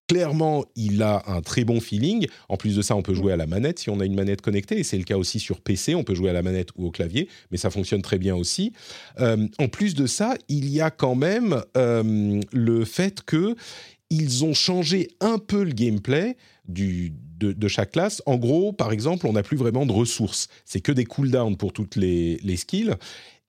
clairement, 0.09 0.65
il 0.75 1.01
a 1.03 1.23
un 1.27 1.41
très 1.41 1.63
bon 1.63 1.79
feeling. 1.79 2.27
En 2.49 2.57
plus 2.57 2.75
de 2.75 2.81
ça, 2.81 2.95
on 2.95 3.03
peut 3.03 3.13
jouer 3.13 3.31
à 3.31 3.37
la 3.37 3.45
manette 3.45 3.79
si 3.79 3.89
on 3.89 3.99
a 3.99 4.05
une 4.05 4.15
manette 4.15 4.41
connectée, 4.41 4.79
et 4.79 4.83
c'est 4.83 4.97
le 4.97 5.03
cas 5.03 5.15
aussi 5.15 5.39
sur 5.39 5.61
PC. 5.61 5.95
On 5.95 6.03
peut 6.03 6.15
jouer 6.15 6.31
à 6.31 6.33
la 6.33 6.41
manette 6.41 6.69
ou 6.75 6.87
au 6.87 6.91
clavier, 6.91 7.29
mais 7.51 7.57
ça 7.57 7.69
fonctionne 7.69 8.01
très 8.01 8.17
bien 8.17 8.35
aussi. 8.35 8.73
Euh, 9.19 9.47
en 9.59 9.67
plus 9.67 9.93
de 9.93 10.07
ça, 10.07 10.33
il 10.49 10.67
y 10.69 10.81
a 10.81 10.89
quand 10.89 11.15
même 11.15 11.61
euh, 11.77 12.41
le 12.51 12.85
fait 12.85 13.21
que 13.21 13.55
ils 14.09 14.43
ont 14.43 14.55
changé 14.55 15.09
un 15.19 15.37
peu 15.37 15.63
le 15.63 15.71
gameplay 15.71 16.35
de, 16.67 17.67
chaque 17.67 17.91
classe. 17.91 18.23
En 18.25 18.37
gros, 18.37 18.73
par 18.73 18.91
exemple, 18.91 19.27
on 19.27 19.33
n'a 19.33 19.43
plus 19.43 19.57
vraiment 19.57 19.85
de 19.85 19.91
ressources. 19.91 20.47
C'est 20.65 20.81
que 20.81 20.91
des 20.91 21.05
cooldowns 21.05 21.57
pour 21.57 21.71
toutes 21.71 21.95
les 21.95 22.57
skills. 22.57 22.95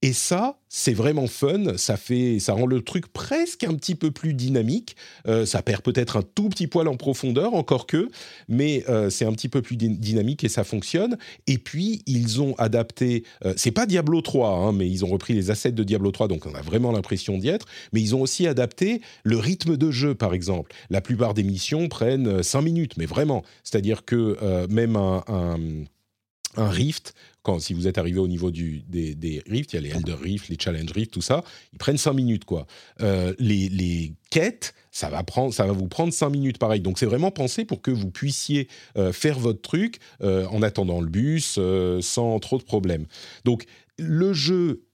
Et 0.02 0.14
ça, 0.14 0.58
c'est 0.70 0.94
vraiment 0.94 1.26
fun. 1.26 1.76
Ça 1.76 1.98
fait, 1.98 2.38
ça 2.38 2.54
rend 2.54 2.64
le 2.64 2.80
truc 2.80 3.12
presque 3.12 3.64
un 3.64 3.74
petit 3.74 3.94
peu 3.94 4.10
plus 4.10 4.32
dynamique. 4.32 4.96
Euh, 5.26 5.44
ça 5.44 5.60
perd 5.60 5.82
peut-être 5.82 6.16
un 6.16 6.22
tout 6.22 6.48
petit 6.48 6.68
poil 6.68 6.88
en 6.88 6.96
profondeur, 6.96 7.52
encore 7.52 7.86
que, 7.86 8.08
mais 8.48 8.82
euh, 8.88 9.10
c'est 9.10 9.26
un 9.26 9.32
petit 9.32 9.50
peu 9.50 9.60
plus 9.60 9.76
dynamique 9.76 10.42
et 10.42 10.48
ça 10.48 10.64
fonctionne. 10.64 11.18
Et 11.46 11.58
puis 11.58 12.02
ils 12.06 12.40
ont 12.40 12.54
adapté. 12.56 13.24
Euh, 13.44 13.52
c'est 13.56 13.72
pas 13.72 13.84
Diablo 13.84 14.22
3, 14.22 14.48
hein, 14.48 14.72
mais 14.72 14.88
ils 14.88 15.04
ont 15.04 15.08
repris 15.08 15.34
les 15.34 15.50
assets 15.50 15.72
de 15.72 15.84
Diablo 15.84 16.12
3, 16.12 16.28
donc 16.28 16.46
on 16.46 16.54
a 16.54 16.62
vraiment 16.62 16.92
l'impression 16.92 17.36
d'y 17.36 17.48
être. 17.48 17.66
Mais 17.92 18.00
ils 18.00 18.14
ont 18.14 18.22
aussi 18.22 18.46
adapté 18.46 19.02
le 19.22 19.36
rythme 19.36 19.76
de 19.76 19.90
jeu, 19.90 20.14
par 20.14 20.32
exemple. 20.32 20.72
La 20.88 21.02
plupart 21.02 21.34
des 21.34 21.42
missions 21.42 21.88
prennent 21.88 22.42
5 22.42 22.62
minutes, 22.62 22.96
mais 22.96 23.06
vraiment. 23.06 23.42
C'est-à-dire 23.64 24.06
que 24.06 24.66
même 24.68 24.96
un 24.96 26.68
rift, 26.68 27.14
quand, 27.42 27.59
si 27.59 27.74
vous 27.74 27.87
êtes 27.87 27.98
arrivé 27.98 28.18
au 28.18 28.29
niveau 28.29 28.50
du, 28.50 28.83
des, 28.88 29.14
des 29.14 29.42
rifts, 29.46 29.72
il 29.72 29.76
y 29.76 29.79
a 29.79 29.83
les 29.83 29.90
Elder 29.90 30.16
Rift, 30.20 30.48
les 30.48 30.57
Challenge 30.59 30.90
Rift, 30.92 31.12
tout 31.12 31.22
ça, 31.22 31.42
ils 31.72 31.79
prennent 31.79 31.98
5 31.98 32.12
minutes, 32.12 32.44
quoi. 32.44 32.66
Euh, 33.00 33.35
les, 33.38 33.68
les, 33.68 34.14
quêtes, 34.31 34.74
ça 34.90 35.09
va, 35.09 35.22
prendre, 35.22 35.53
ça 35.53 35.66
va 35.66 35.72
vous 35.72 35.88
prendre 35.88 36.12
5 36.12 36.29
minutes, 36.31 36.59
pareil. 36.59 36.81
Donc, 36.81 36.98
c'est 36.98 37.07
vraiment 37.07 37.31
pensé 37.31 37.64
pour 37.64 37.83
que 37.83 37.90
vous 37.90 38.11
puissiez 38.11 38.68
euh, 38.96 39.12
faire 39.12 39.38
votre 39.38 39.61
truc 39.61 39.98
euh, 40.22 40.46
en 40.48 40.62
attendant 40.62 41.00
le 41.00 41.09
bus, 41.09 41.59
sans 42.00 42.38
trop 42.38 42.59
de 42.59 42.62
problèmes. 42.62 43.07
Donc, 43.44 43.64
le 43.98 44.33
jeu 44.33 44.85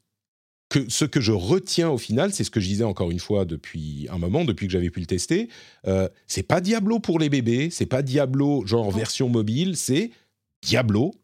que 0.68 0.88
ce 0.88 1.04
que 1.04 1.20
je 1.20 1.32
retiens 1.32 1.90
au 1.90 1.98
final, 1.98 2.32
c'est 2.32 2.44
ce 2.44 2.50
que 2.50 2.60
je 2.60 2.66
disais 2.66 2.84
encore 2.84 3.10
une 3.10 3.20
fois 3.20 3.44
depuis 3.44 4.08
un 4.10 4.18
moment, 4.18 4.44
depuis 4.44 4.66
que 4.66 4.72
j'avais 4.72 4.90
pu 4.90 5.00
le 5.00 5.06
tester. 5.06 5.48
Euh, 5.86 6.08
c'est 6.26 6.42
pas 6.42 6.60
Diablo 6.60 6.98
pour 6.98 7.18
les 7.18 7.28
bébés, 7.28 7.70
c'est 7.70 7.86
pas 7.86 8.02
Diablo 8.02 8.66
genre 8.66 8.90
version 8.90 9.28
mobile, 9.28 9.76
c'est 9.76 10.10
Diablo 10.62 11.14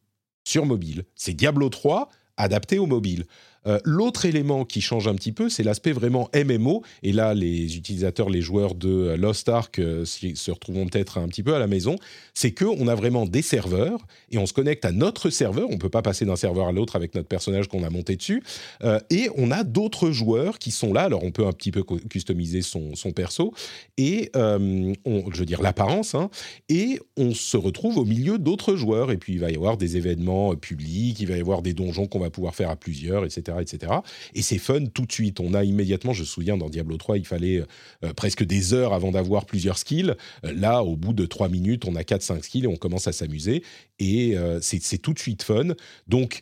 sur 0.45 0.67
mobile. 0.67 1.05
C'est 1.15 1.35
Diablo 1.35 1.69
3 1.69 2.09
adapté 2.37 2.79
au 2.79 2.87
mobile. 2.87 3.27
Euh, 3.67 3.79
l'autre 3.85 4.27
élément 4.27 4.65
qui 4.65 4.81
change 4.81 5.09
un 5.09 5.15
petit 5.15 5.33
peu, 5.33 5.49
c'est 5.49 5.63
l'aspect 5.63 5.93
vraiment 5.93 6.29
MMO. 6.35 6.83
Et 7.03 7.13
là, 7.13 7.35
les 7.35 7.77
utilisateurs, 7.77 8.29
les 8.29 8.41
joueurs 8.41 8.75
de 8.75 9.15
Lost 9.17 9.49
Ark 9.49 9.79
euh, 9.79 10.05
se 10.05 10.51
retrouveront 10.51 10.87
peut-être 10.87 11.19
un 11.19 11.29
petit 11.29 11.43
peu 11.43 11.55
à 11.55 11.59
la 11.59 11.67
maison. 11.67 11.97
C'est 12.35 12.53
qu'on 12.53 12.89
a 12.89 12.95
vraiment 12.95 13.27
des 13.27 13.43
serveurs 13.43 14.07
et 14.31 14.39
on 14.39 14.47
se 14.47 14.53
connecte 14.53 14.85
à 14.85 14.93
notre 14.93 15.31
serveur. 15.31 15.69
On 15.69 15.75
ne 15.75 15.79
peut 15.79 15.89
pas 15.89 16.03
passer 16.03 16.25
d'un 16.25 16.37
serveur 16.37 16.69
à 16.69 16.73
l'autre 16.73 16.97
avec 16.97 17.15
notre 17.15 17.29
personnage 17.29 17.69
qu'on 17.69 17.85
a 17.85 17.91
monté 17.91 18.17
dessus. 18.17 18.43
Euh, 18.83 18.99
et 19.11 19.29
on 19.37 19.51
a 19.51 19.65
d'autres 19.65 20.11
joueurs 20.11 20.59
qui 20.59 20.71
sont 20.71 20.93
là. 20.93 21.03
Alors, 21.03 21.25
on 21.25 21.31
peut 21.31 21.47
un 21.47 21.53
petit 21.53 21.71
peu 21.71 21.83
customiser 21.83 22.63
son, 22.63 22.93
perso 23.15 23.53
et, 23.99 24.31
je 24.35 25.39
veux 25.39 25.47
dire, 25.47 25.63
l'apparence. 25.63 26.15
Hein. 26.15 26.31
et 26.69 26.99
on 27.17 27.35
se 27.35 27.57
retrouve 27.57 27.99
au 27.99 28.05
milieu 28.05 28.39
d'autres 28.39 28.77
joueurs. 28.77 29.11
Et 29.11 29.17
puis, 29.17 29.35
il 29.35 29.41
va 29.41 29.51
y 29.51 29.55
avoir 29.55 29.77
des 29.77 29.97
événements 29.97 30.55
publics, 30.57 31.21
il 31.21 31.27
va 31.27 31.37
y 31.37 31.41
avoir 31.41 31.63
des 31.63 31.75
donjons 31.75 32.07
qu'on 32.07 32.19
va 32.19 32.31
pouvoir 32.31 32.55
faire 32.55 32.71
à 32.71 32.77
plusieurs, 32.77 33.25
etc 33.25 33.52
etc. 33.61 33.93
Et 34.35 34.43
c'est 34.43 34.59
fun 34.59 34.87
tout 34.87 35.07
de 35.07 35.13
suite. 35.13 35.41
On 35.41 35.55
a 35.55 35.65
immédiatement, 35.65 36.13
je 36.13 36.21
me 36.21 36.27
souviens, 36.27 36.57
dans 36.57 36.69
Diablo 36.69 36.97
3, 36.97 37.19
il 37.19 37.27
fallait 37.27 37.63
euh, 38.05 38.13
presque 38.15 38.45
des 38.45 38.75
heures 38.75 38.93
avant 38.93 39.13
d'avoir 39.13 39.47
plusieurs 39.47 39.79
skills. 39.79 40.15
Euh, 40.45 40.53
là, 40.55 40.83
au 40.83 40.97
bout 40.97 41.13
de 41.13 41.27
3 41.27 41.49
minutes, 41.49 41.85
on 41.87 41.97
a 41.97 42.03
4-5 42.03 42.43
skills 42.43 42.65
et 42.65 42.69
on 42.69 42.77
commence 42.77 43.07
à 43.07 43.13
s'amuser. 43.13 43.63
Et 43.99 44.37
euh, 44.37 44.59
c'est 44.61 44.99
tout 44.99 45.13
de 45.13 45.19
suite 45.19 45.43
fun. 45.43 45.69
Donc, 46.07 46.41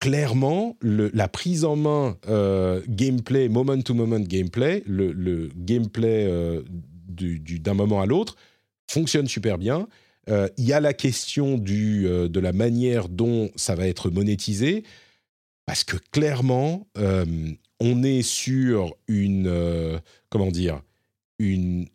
clairement, 0.00 0.76
la 0.82 1.28
prise 1.28 1.64
en 1.64 1.76
main 1.76 2.16
gameplay, 2.88 3.48
moment-to-moment 3.48 4.20
gameplay, 4.20 4.82
le, 4.84 5.48
gameplay 5.56 6.28
d'un 7.08 7.74
moment 7.74 8.00
à 8.00 8.06
l'autre 8.06 8.34
fonctionne 8.88 9.28
super 9.28 9.58
bien. 9.58 9.86
Il 10.28 10.64
y 10.64 10.72
a 10.72 10.80
la 10.80 10.92
question 10.92 11.56
de 11.56 12.40
la 12.40 12.52
manière 12.52 13.08
dont 13.08 13.50
ça 13.54 13.76
va 13.76 13.86
être 13.86 14.10
monétisé. 14.10 14.82
Parce 15.66 15.84
que 15.84 15.96
clairement, 15.96 16.86
euh, 16.98 17.24
on 17.80 18.02
est 18.02 18.22
sur 18.22 18.94
une, 19.08 19.46
euh, 19.46 19.98
comment 20.28 20.50
dire, 20.50 20.82
une, 21.38 21.86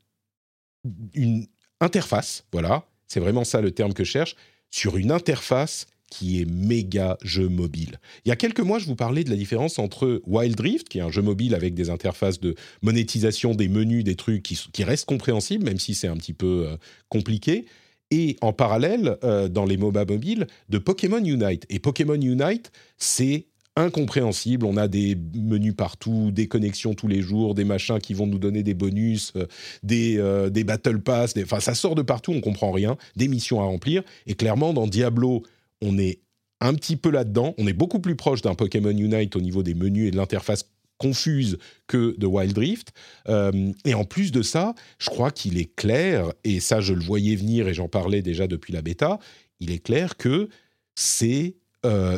une 1.13 1.47
interface, 1.79 2.45
voilà, 2.51 2.85
c'est 3.07 3.19
vraiment 3.19 3.43
ça 3.43 3.61
le 3.61 3.71
terme 3.71 3.93
que 3.93 4.03
je 4.03 4.11
cherche, 4.11 4.35
sur 4.69 4.97
une 4.97 5.11
interface 5.11 5.87
qui 6.09 6.41
est 6.41 6.45
méga 6.45 7.17
jeu 7.21 7.49
mobile. 7.49 7.99
Il 8.23 8.29
y 8.29 8.31
a 8.31 8.37
quelques 8.37 8.61
mois, 8.61 8.79
je 8.79 8.85
vous 8.85 8.95
parlais 8.95 9.25
de 9.25 9.29
la 9.29 9.35
différence 9.35 9.77
entre 9.77 10.21
Wild 10.25 10.57
Rift, 10.59 10.87
qui 10.87 10.99
est 10.99 11.01
un 11.01 11.11
jeu 11.11 11.21
mobile 11.21 11.53
avec 11.53 11.73
des 11.73 11.89
interfaces 11.89 12.39
de 12.39 12.55
monétisation 12.81 13.53
des 13.53 13.67
menus, 13.67 14.05
des 14.05 14.15
trucs 14.15 14.43
qui, 14.43 14.57
qui 14.71 14.83
restent 14.85 15.07
compréhensibles, 15.07 15.65
même 15.65 15.79
si 15.79 15.93
c'est 15.93 16.07
un 16.07 16.15
petit 16.15 16.33
peu 16.33 16.67
euh, 16.67 16.77
compliqué, 17.09 17.65
et 18.09 18.37
en 18.39 18.53
parallèle, 18.53 19.17
dans 19.51 19.65
les 19.65 19.75
MOBA 19.75 20.05
mobiles, 20.05 20.47
de 20.69 20.77
Pokémon 20.77 21.21
Unite. 21.21 21.65
Et 21.69 21.79
Pokémon 21.79 22.15
Unite, 22.15 22.71
c'est 22.97 23.47
incompréhensible. 23.77 24.65
On 24.65 24.77
a 24.77 24.87
des 24.87 25.17
menus 25.35 25.75
partout, 25.75 26.31
des 26.31 26.47
connexions 26.47 26.93
tous 26.93 27.07
les 27.07 27.21
jours, 27.21 27.55
des 27.55 27.63
machins 27.63 27.99
qui 27.99 28.13
vont 28.13 28.27
nous 28.27 28.39
donner 28.39 28.63
des 28.63 28.73
bonus, 28.73 29.33
euh, 29.35 29.45
des, 29.83 30.17
euh, 30.17 30.49
des 30.49 30.63
battle 30.63 30.99
pass, 30.99 31.33
enfin 31.41 31.59
ça 31.59 31.75
sort 31.75 31.95
de 31.95 32.01
partout, 32.01 32.33
on 32.33 32.41
comprend 32.41 32.71
rien, 32.71 32.97
des 33.15 33.27
missions 33.27 33.61
à 33.61 33.65
remplir. 33.65 34.03
Et 34.25 34.35
clairement, 34.35 34.73
dans 34.73 34.87
Diablo, 34.87 35.43
on 35.81 35.97
est 35.97 36.19
un 36.59 36.73
petit 36.73 36.95
peu 36.95 37.11
là-dedans. 37.11 37.53
On 37.57 37.67
est 37.67 37.73
beaucoup 37.73 37.99
plus 37.99 38.15
proche 38.15 38.41
d'un 38.41 38.55
Pokémon 38.55 38.89
Unite 38.89 39.35
au 39.35 39.41
niveau 39.41 39.63
des 39.63 39.75
menus 39.75 40.07
et 40.07 40.11
de 40.11 40.17
l'interface 40.17 40.65
confuse 40.97 41.57
que 41.85 42.15
de 42.17 42.25
Wild 42.25 42.57
Rift. 42.57 42.91
Euh, 43.29 43.71
et 43.85 43.93
en 43.93 44.03
plus 44.03 44.31
de 44.31 44.41
ça, 44.41 44.73
je 44.97 45.09
crois 45.09 45.31
qu'il 45.31 45.59
est 45.59 45.75
clair, 45.75 46.33
et 46.43 46.59
ça 46.59 46.81
je 46.81 46.93
le 46.93 47.01
voyais 47.01 47.35
venir 47.35 47.67
et 47.67 47.73
j'en 47.73 47.87
parlais 47.87 48.23
déjà 48.23 48.47
depuis 48.47 48.73
la 48.73 48.81
bêta, 48.81 49.19
il 49.59 49.71
est 49.71 49.79
clair 49.79 50.17
que 50.17 50.49
c'est 50.95 51.55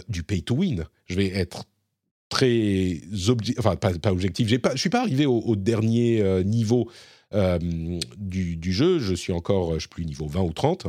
du 0.07 0.23
pay 0.23 0.41
to 0.41 0.55
win 0.55 0.85
je 1.09 1.15
vais 1.15 1.27
être 1.27 1.65
très 2.29 3.01
objectif, 3.27 3.59
enfin 3.59 3.75
pas, 3.75 4.11
objectif. 4.11 4.61
Pas, 4.61 4.71
je 4.73 4.79
suis 4.79 4.89
pas 4.89 5.01
arrivé 5.01 5.25
au, 5.25 5.55
dernier 5.55 6.21
euh, 6.21 6.43
niveau 6.43 6.89
euh, 7.33 7.59
du, 8.17 8.71
jeu. 8.71 8.99
Je 8.99 9.15
suis 9.15 9.33
encore, 9.33 9.75
je 9.75 9.79
sais 9.79 9.87
plus 9.89 10.05
niveau 10.05 10.27
20 10.27 10.41
ou 10.41 10.53
30. 10.53 10.87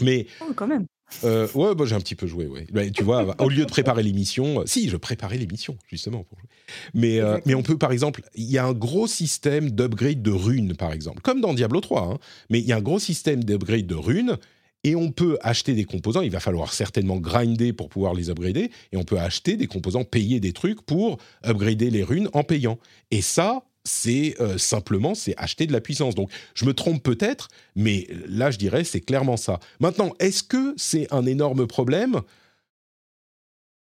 Mais 0.00 0.26
oh, 0.40 0.52
quand 0.54 0.66
même. 0.66 0.86
Euh, 1.22 1.46
ouais, 1.54 1.74
bah, 1.74 1.84
j'ai 1.86 1.94
un 1.94 2.00
petit 2.00 2.14
peu 2.14 2.26
joué, 2.26 2.46
ouais. 2.46 2.66
Tu 2.92 3.04
vois, 3.04 3.36
au 3.40 3.48
lieu 3.48 3.64
de 3.64 3.70
préparer 3.70 4.02
l'émission, 4.02 4.62
si, 4.66 4.88
je 4.88 4.96
préparais 4.96 5.36
l'émission, 5.36 5.76
justement. 5.88 6.24
Pour 6.24 6.38
jouer. 6.38 6.48
Mais, 6.94 7.20
mais 7.44 7.54
on 7.54 7.62
peut, 7.62 7.76
par 7.76 7.92
exemple, 7.92 8.22
il 8.34 8.50
y 8.50 8.58
a 8.58 8.64
un 8.64 8.72
gros 8.72 9.06
système 9.06 9.70
d'upgrade 9.70 10.22
de 10.22 10.30
runes, 10.30 10.74
par 10.74 10.92
exemple, 10.92 11.20
comme 11.20 11.40
dans 11.40 11.54
Diablo 11.54 11.80
3, 11.80 12.02
hein. 12.02 12.18
mais 12.48 12.60
il 12.60 12.66
y 12.66 12.72
a 12.72 12.76
un 12.76 12.82
gros 12.82 12.98
système 12.98 13.44
d'upgrade 13.44 13.86
de 13.86 13.94
runes 13.94 14.38
et 14.84 14.94
on 14.94 15.10
peut 15.10 15.38
acheter 15.40 15.74
des 15.74 15.84
composants. 15.84 16.20
Il 16.20 16.30
va 16.30 16.40
falloir 16.40 16.72
certainement 16.72 17.16
grinder 17.16 17.72
pour 17.72 17.88
pouvoir 17.88 18.14
les 18.14 18.30
upgrader. 18.30 18.70
Et 18.92 18.96
on 18.96 19.04
peut 19.04 19.18
acheter 19.18 19.56
des 19.56 19.66
composants, 19.66 20.04
payer 20.04 20.40
des 20.40 20.52
trucs 20.52 20.82
pour 20.82 21.18
upgrader 21.42 21.90
les 21.90 22.02
runes 22.02 22.28
en 22.34 22.44
payant. 22.44 22.78
Et 23.10 23.22
ça, 23.22 23.64
c'est 23.84 24.34
euh, 24.40 24.58
simplement 24.58 25.14
c'est 25.14 25.34
acheter 25.36 25.66
de 25.66 25.72
la 25.72 25.80
puissance. 25.80 26.14
Donc 26.14 26.30
je 26.54 26.64
me 26.64 26.74
trompe 26.74 27.02
peut-être, 27.02 27.48
mais 27.74 28.06
là 28.26 28.50
je 28.50 28.58
dirais 28.58 28.84
c'est 28.84 29.00
clairement 29.00 29.36
ça. 29.36 29.60
Maintenant, 29.80 30.12
est-ce 30.20 30.42
que 30.42 30.74
c'est 30.76 31.12
un 31.12 31.26
énorme 31.26 31.66
problème? 31.66 32.20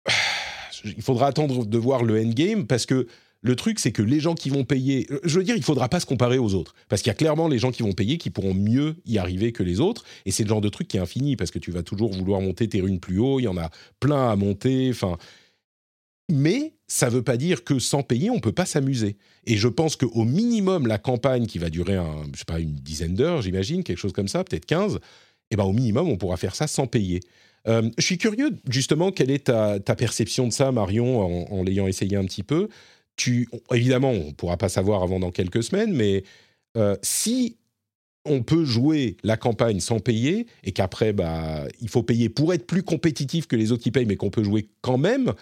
Il 0.85 1.03
faudra 1.03 1.29
attendre 1.29 1.65
de 1.65 1.79
voir 1.79 2.03
le 2.03 2.21
endgame 2.21 2.67
parce 2.67 2.87
que 2.87 3.07
le 3.43 3.57
truc, 3.57 3.81
c'est 3.81 3.91
que 3.91 4.03
les 4.03 4.21
gens 4.21 4.35
qui 4.35 4.51
vont 4.51 4.65
payer, 4.65 5.09
je 5.25 5.39
veux 5.39 5.45
dire, 5.45 5.57
il 5.57 5.65
faudra 5.65 5.89
pas 5.89 5.99
se 5.99 6.07
comparer 6.07 6.39
aux 6.39 6.55
autres, 6.55 6.75
parce 6.89 7.03
qu'il 7.03 7.11
y 7.11 7.13
a 7.13 7.17
clairement 7.17 7.49
les 7.49 7.59
gens 7.59 7.73
qui 7.73 7.83
vont 7.83 7.93
payer 7.93 8.17
qui 8.17 8.31
pourront 8.31 8.55
mieux 8.55 8.97
y 9.05 9.19
arriver 9.19 9.51
que 9.51 9.65
les 9.65 9.81
autres, 9.81 10.05
et 10.25 10.31
c'est 10.31 10.45
le 10.45 10.49
genre 10.49 10.61
de 10.61 10.69
truc 10.69 10.87
qui 10.87 10.97
est 10.97 11.01
infini, 11.01 11.35
parce 11.35 11.51
que 11.51 11.59
tu 11.59 11.73
vas 11.73 11.83
toujours 11.83 12.13
vouloir 12.13 12.41
monter 12.41 12.69
tes 12.69 12.81
runes 12.81 13.01
plus 13.01 13.19
haut, 13.19 13.41
il 13.41 13.45
y 13.45 13.49
en 13.49 13.59
a 13.59 13.71
plein 13.99 14.31
à 14.31 14.37
monter, 14.37 14.91
enfin. 14.91 15.19
Mais 16.31 16.75
ça 16.87 17.07
ne 17.07 17.17
veut 17.17 17.23
pas 17.23 17.37
dire 17.37 17.65
que 17.65 17.81
sans 17.81 18.03
payer, 18.03 18.31
on 18.31 18.39
peut 18.39 18.53
pas 18.53 18.65
s'amuser. 18.65 19.17
Et 19.45 19.57
je 19.57 19.69
pense 19.69 19.97
qu'au 19.97 20.25
minimum, 20.25 20.87
la 20.87 20.99
campagne 20.99 21.47
qui 21.47 21.59
va 21.59 21.69
durer, 21.69 21.97
un, 21.97 22.23
je 22.33 22.39
sais 22.39 22.45
pas, 22.47 22.61
une 22.61 22.75
dizaine 22.75 23.15
d'heures, 23.15 23.43
j'imagine, 23.43 23.83
quelque 23.83 23.99
chose 23.99 24.13
comme 24.13 24.29
ça, 24.29 24.45
peut-être 24.45 24.67
15, 24.67 25.01
eh 25.51 25.57
ben, 25.57 25.65
au 25.65 25.73
minimum, 25.73 26.09
on 26.09 26.17
pourra 26.17 26.37
faire 26.37 26.55
ça 26.55 26.69
sans 26.69 26.87
payer. 26.87 27.21
Euh, 27.67 27.91
je 27.99 28.05
suis 28.05 28.19
curieux, 28.19 28.51
justement, 28.69 29.11
quelle 29.11 29.31
est 29.31 29.45
ta, 29.47 29.81
perception 29.81 30.47
de 30.47 30.53
ça, 30.53 30.71
Marion, 30.71 31.53
en 31.53 31.63
l'ayant 31.65 31.89
essayé 31.89 32.17
un 32.17 32.25
petit 32.25 32.45
peu? 32.45 32.69
Évidemment, 33.73 34.11
on 34.11 34.29
ne 34.29 34.33
pourra 34.33 34.57
pas 34.57 34.69
savoir 34.69 35.03
avant 35.03 35.21
dans 35.21 35.31
quelques 35.31 35.63
semaines, 35.63 35.93
mais 35.93 36.25
euh, 36.77 36.97
si 37.03 37.57
on 38.25 38.43
peut 38.43 38.65
jouer 38.65 39.17
la 39.25 39.37
campagne 39.37 39.81
sans 39.81 39.99
payer 39.99 40.47
et 40.63 40.73
qu'après, 40.73 41.13
bah, 41.13 41.65
il 41.81 41.89
faut 41.89 42.03
payer 42.03 42.29
pour 42.29 42.55
être 42.55 42.67
plus 42.67 42.83
compétitif 42.83 43.47
que 43.47 43.57
les 43.57 43.73
autres 43.73 43.83
qui 43.83 43.91
payent, 43.91 44.07
mais 44.07 44.17
qu'on 44.17 44.31
peut 44.31 44.45
jouer 44.45 44.69
quand 44.81 44.99
même, 44.99 45.33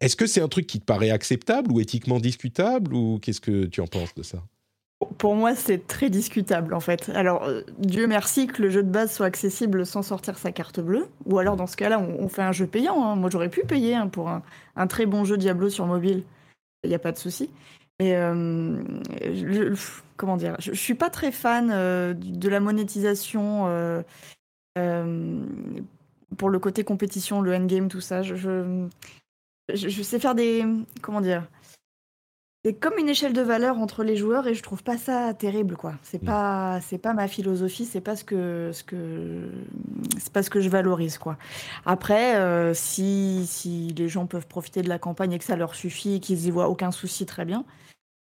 est-ce 0.00 0.16
que 0.16 0.26
c'est 0.26 0.40
un 0.40 0.48
truc 0.48 0.66
qui 0.66 0.80
te 0.80 0.84
paraît 0.84 1.10
acceptable 1.10 1.70
ou 1.70 1.80
éthiquement 1.80 2.18
discutable 2.18 2.94
ou 2.94 3.18
qu'est-ce 3.20 3.40
que 3.40 3.66
tu 3.66 3.80
en 3.80 3.86
penses 3.86 4.14
de 4.14 4.22
ça? 4.22 4.42
Pour 5.16 5.34
moi, 5.34 5.54
c'est 5.54 5.86
très 5.86 6.10
discutable 6.10 6.74
en 6.74 6.80
fait. 6.80 7.10
Alors, 7.14 7.44
euh, 7.44 7.62
Dieu 7.78 8.06
merci 8.06 8.46
que 8.46 8.62
le 8.62 8.68
jeu 8.68 8.82
de 8.82 8.90
base 8.90 9.12
soit 9.12 9.26
accessible 9.26 9.86
sans 9.86 10.02
sortir 10.02 10.38
sa 10.38 10.52
carte 10.52 10.80
bleue. 10.80 11.08
Ou 11.24 11.38
alors, 11.38 11.56
dans 11.56 11.66
ce 11.66 11.76
cas-là, 11.76 11.98
on, 11.98 12.28
fait 12.28 12.42
un 12.42 12.52
jeu 12.52 12.66
payant. 12.66 13.02
Hein. 13.02 13.16
Moi, 13.16 13.30
j'aurais 13.30 13.48
pu 13.48 13.64
payer 13.64 13.94
hein, 13.94 14.08
pour 14.08 14.28
un, 14.28 14.86
très 14.88 15.06
bon 15.06 15.24
jeu 15.24 15.38
Diablo 15.38 15.70
sur 15.70 15.86
mobile 15.86 16.22
il 16.84 16.88
n'y 16.88 16.94
a 16.94 16.98
pas 16.98 17.12
de 17.12 17.18
souci. 17.18 17.50
Mais 17.98 18.14
euh, 18.16 18.82
comment 20.16 20.36
dire, 20.36 20.56
je, 20.58 20.70
ne 20.70 20.76
suis 20.76 20.94
pas 20.94 21.10
très 21.10 21.32
fan 21.32 21.70
euh, 21.70 22.14
de 22.14 22.48
la 22.48 22.58
monétisation 22.58 23.66
euh, 23.66 24.02
pour 26.38 26.48
le 26.48 26.58
côté 26.58 26.82
compétition, 26.82 27.42
le 27.42 27.54
endgame, 27.54 27.88
tout 27.88 28.00
ça. 28.00 28.22
Je, 28.22 28.36
je, 28.36 28.88
je 29.74 30.02
sais 30.02 30.18
faire 30.18 30.34
des. 30.34 30.64
Comment 31.02 31.20
dire 31.20 31.46
C'est 32.64 32.74
comme 32.74 32.98
une 32.98 33.08
échelle 33.08 33.32
de 33.32 33.40
valeur 33.40 33.78
entre 33.78 34.04
les 34.04 34.16
joueurs 34.16 34.46
et 34.46 34.54
je 34.54 34.62
trouve 34.62 34.82
pas 34.82 34.98
ça 34.98 35.32
terrible, 35.32 35.76
quoi. 35.76 35.94
C'est 36.02 36.22
Mm. 36.22 36.26
pas, 36.26 36.80
c'est 36.82 36.98
pas 36.98 37.14
ma 37.14 37.26
philosophie, 37.26 37.86
c'est 37.86 38.02
pas 38.02 38.16
ce 38.16 38.24
que, 38.24 38.70
ce 38.74 38.84
que, 38.84 39.48
c'est 40.18 40.30
pas 40.32 40.42
ce 40.42 40.50
que 40.50 40.60
je 40.60 40.68
valorise, 40.68 41.16
quoi. 41.16 41.38
Après, 41.86 42.36
euh, 42.36 42.74
si, 42.74 43.46
si 43.46 43.94
les 43.96 44.08
gens 44.08 44.26
peuvent 44.26 44.46
profiter 44.46 44.82
de 44.82 44.90
la 44.90 44.98
campagne 44.98 45.32
et 45.32 45.38
que 45.38 45.44
ça 45.44 45.56
leur 45.56 45.74
suffit 45.74 46.16
et 46.16 46.20
qu'ils 46.20 46.44
y 46.46 46.50
voient 46.50 46.68
aucun 46.68 46.90
souci, 46.90 47.24
très 47.24 47.46
bien. 47.46 47.64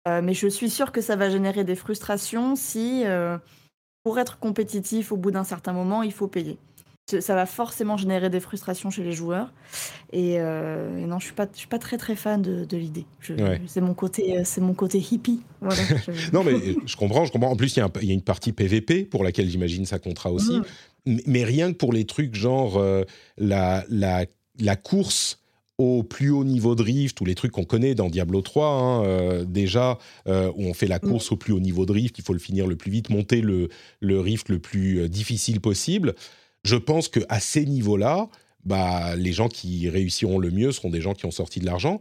Euh, 0.07 0.21
mais 0.23 0.33
je 0.33 0.47
suis 0.47 0.69
sûre 0.71 0.91
que 0.91 0.99
ça 1.01 1.15
va 1.15 1.29
générer 1.29 1.63
des 1.63 1.75
frustrations 1.75 2.55
si, 2.55 3.03
euh, 3.05 3.37
pour 4.03 4.17
être 4.17 4.39
compétitif 4.39 5.11
au 5.11 5.17
bout 5.17 5.29
d'un 5.31 5.43
certain 5.45 5.73
moment, 5.73 6.01
il 6.01 6.11
faut 6.11 6.27
payer. 6.27 6.57
Ça- 7.09 7.19
Ça 7.21 7.35
va 7.35 7.45
forcément 7.45 7.97
générer 7.97 8.29
des 8.29 8.39
frustrations 8.39 8.89
chez 8.89 9.03
les 9.03 9.11
joueurs. 9.11 9.51
Et, 10.13 10.39
euh, 10.39 10.97
et 10.97 11.05
non, 11.05 11.19
je 11.19 11.25
suis 11.25 11.33
pas, 11.33 11.47
je 11.51 11.57
suis 11.59 11.67
pas 11.67 11.79
très 11.79 11.97
très 11.97 12.15
fan 12.15 12.41
de, 12.41 12.63
de 12.63 12.77
l'idée. 12.77 13.05
Je- 13.19 13.33
Ouais. 13.33 13.59
C'est 13.67 13.81
mon 13.81 13.93
côté, 13.93 14.37
euh, 14.37 14.41
c'est 14.45 14.61
mon 14.61 14.73
côté 14.73 14.99
hippie. 14.99 15.41
Voilà. 15.59 15.81
Je- 16.07 16.31
Non, 16.33 16.43
mais 16.45 16.53
euh, 16.53 16.75
je 16.85 16.95
comprends, 16.95 17.25
je 17.25 17.31
comprends. 17.31 17.51
En 17.51 17.55
plus, 17.57 17.75
il 17.75 17.79
y, 17.79 17.81
a 17.81 17.85
un- 17.85 17.91
il 18.01 18.07
y 18.07 18.11
a 18.11 18.13
une 18.13 18.21
partie 18.21 18.53
PVP 18.53 19.03
pour 19.03 19.23
laquelle 19.23 19.49
j'imagine 19.49 19.85
ça 19.85 19.99
comptera 19.99 20.31
aussi. 20.31 20.59
Mm. 20.59 20.63
Mais- 21.05 21.23
Mais 21.27 21.43
rien 21.43 21.73
que 21.73 21.77
pour 21.77 21.91
les 21.91 22.05
trucs 22.05 22.35
genre 22.35 22.77
euh, 22.77 23.03
la, 23.37 23.83
la, 23.89 24.25
la 24.59 24.75
course 24.77 25.41
au 25.79 26.03
plus 26.03 26.29
haut 26.29 26.45
niveau 26.45 26.75
de 26.75 26.83
rift 26.83 27.19
ou 27.19 27.25
les 27.25 27.35
trucs 27.35 27.51
qu'on 27.51 27.65
connaît 27.65 27.95
dans 27.95 28.07
Diablo 28.07 28.41
3 28.41 28.67
hein, 28.69 29.03
euh, 29.05 29.43
déjà 29.43 29.97
euh, 30.27 30.49
où 30.55 30.63
on 30.67 30.73
fait 30.75 30.85
la 30.87 30.99
course 30.99 31.31
au 31.31 31.35
plus 31.35 31.51
haut 31.51 31.59
niveau 31.59 31.85
de 31.87 31.91
rift 31.91 32.17
il 32.19 32.23
faut 32.23 32.31
le 32.33 32.39
finir 32.39 32.67
le 32.67 32.75
plus 32.75 32.91
vite 32.91 33.09
monter 33.09 33.41
le, 33.41 33.69
le 33.99 34.19
rift 34.19 34.49
le 34.49 34.59
plus 34.59 34.99
euh, 35.01 35.09
difficile 35.09 35.59
possible 35.61 36.13
je 36.63 36.75
pense 36.75 37.07
que 37.07 37.19
à 37.29 37.39
ces 37.39 37.65
niveaux 37.65 37.97
là 37.97 38.29
bah, 38.65 39.15
les 39.17 39.33
gens 39.33 39.49
qui 39.49 39.89
réussiront 39.89 40.39
le 40.39 40.49
mieux 40.49 40.71
seront 40.71 40.89
des 40.89 41.01
gens 41.01 41.13
qui 41.13 41.25
ont 41.25 41.31
sorti 41.31 41.59
de 41.59 41.65
l'argent 41.65 41.99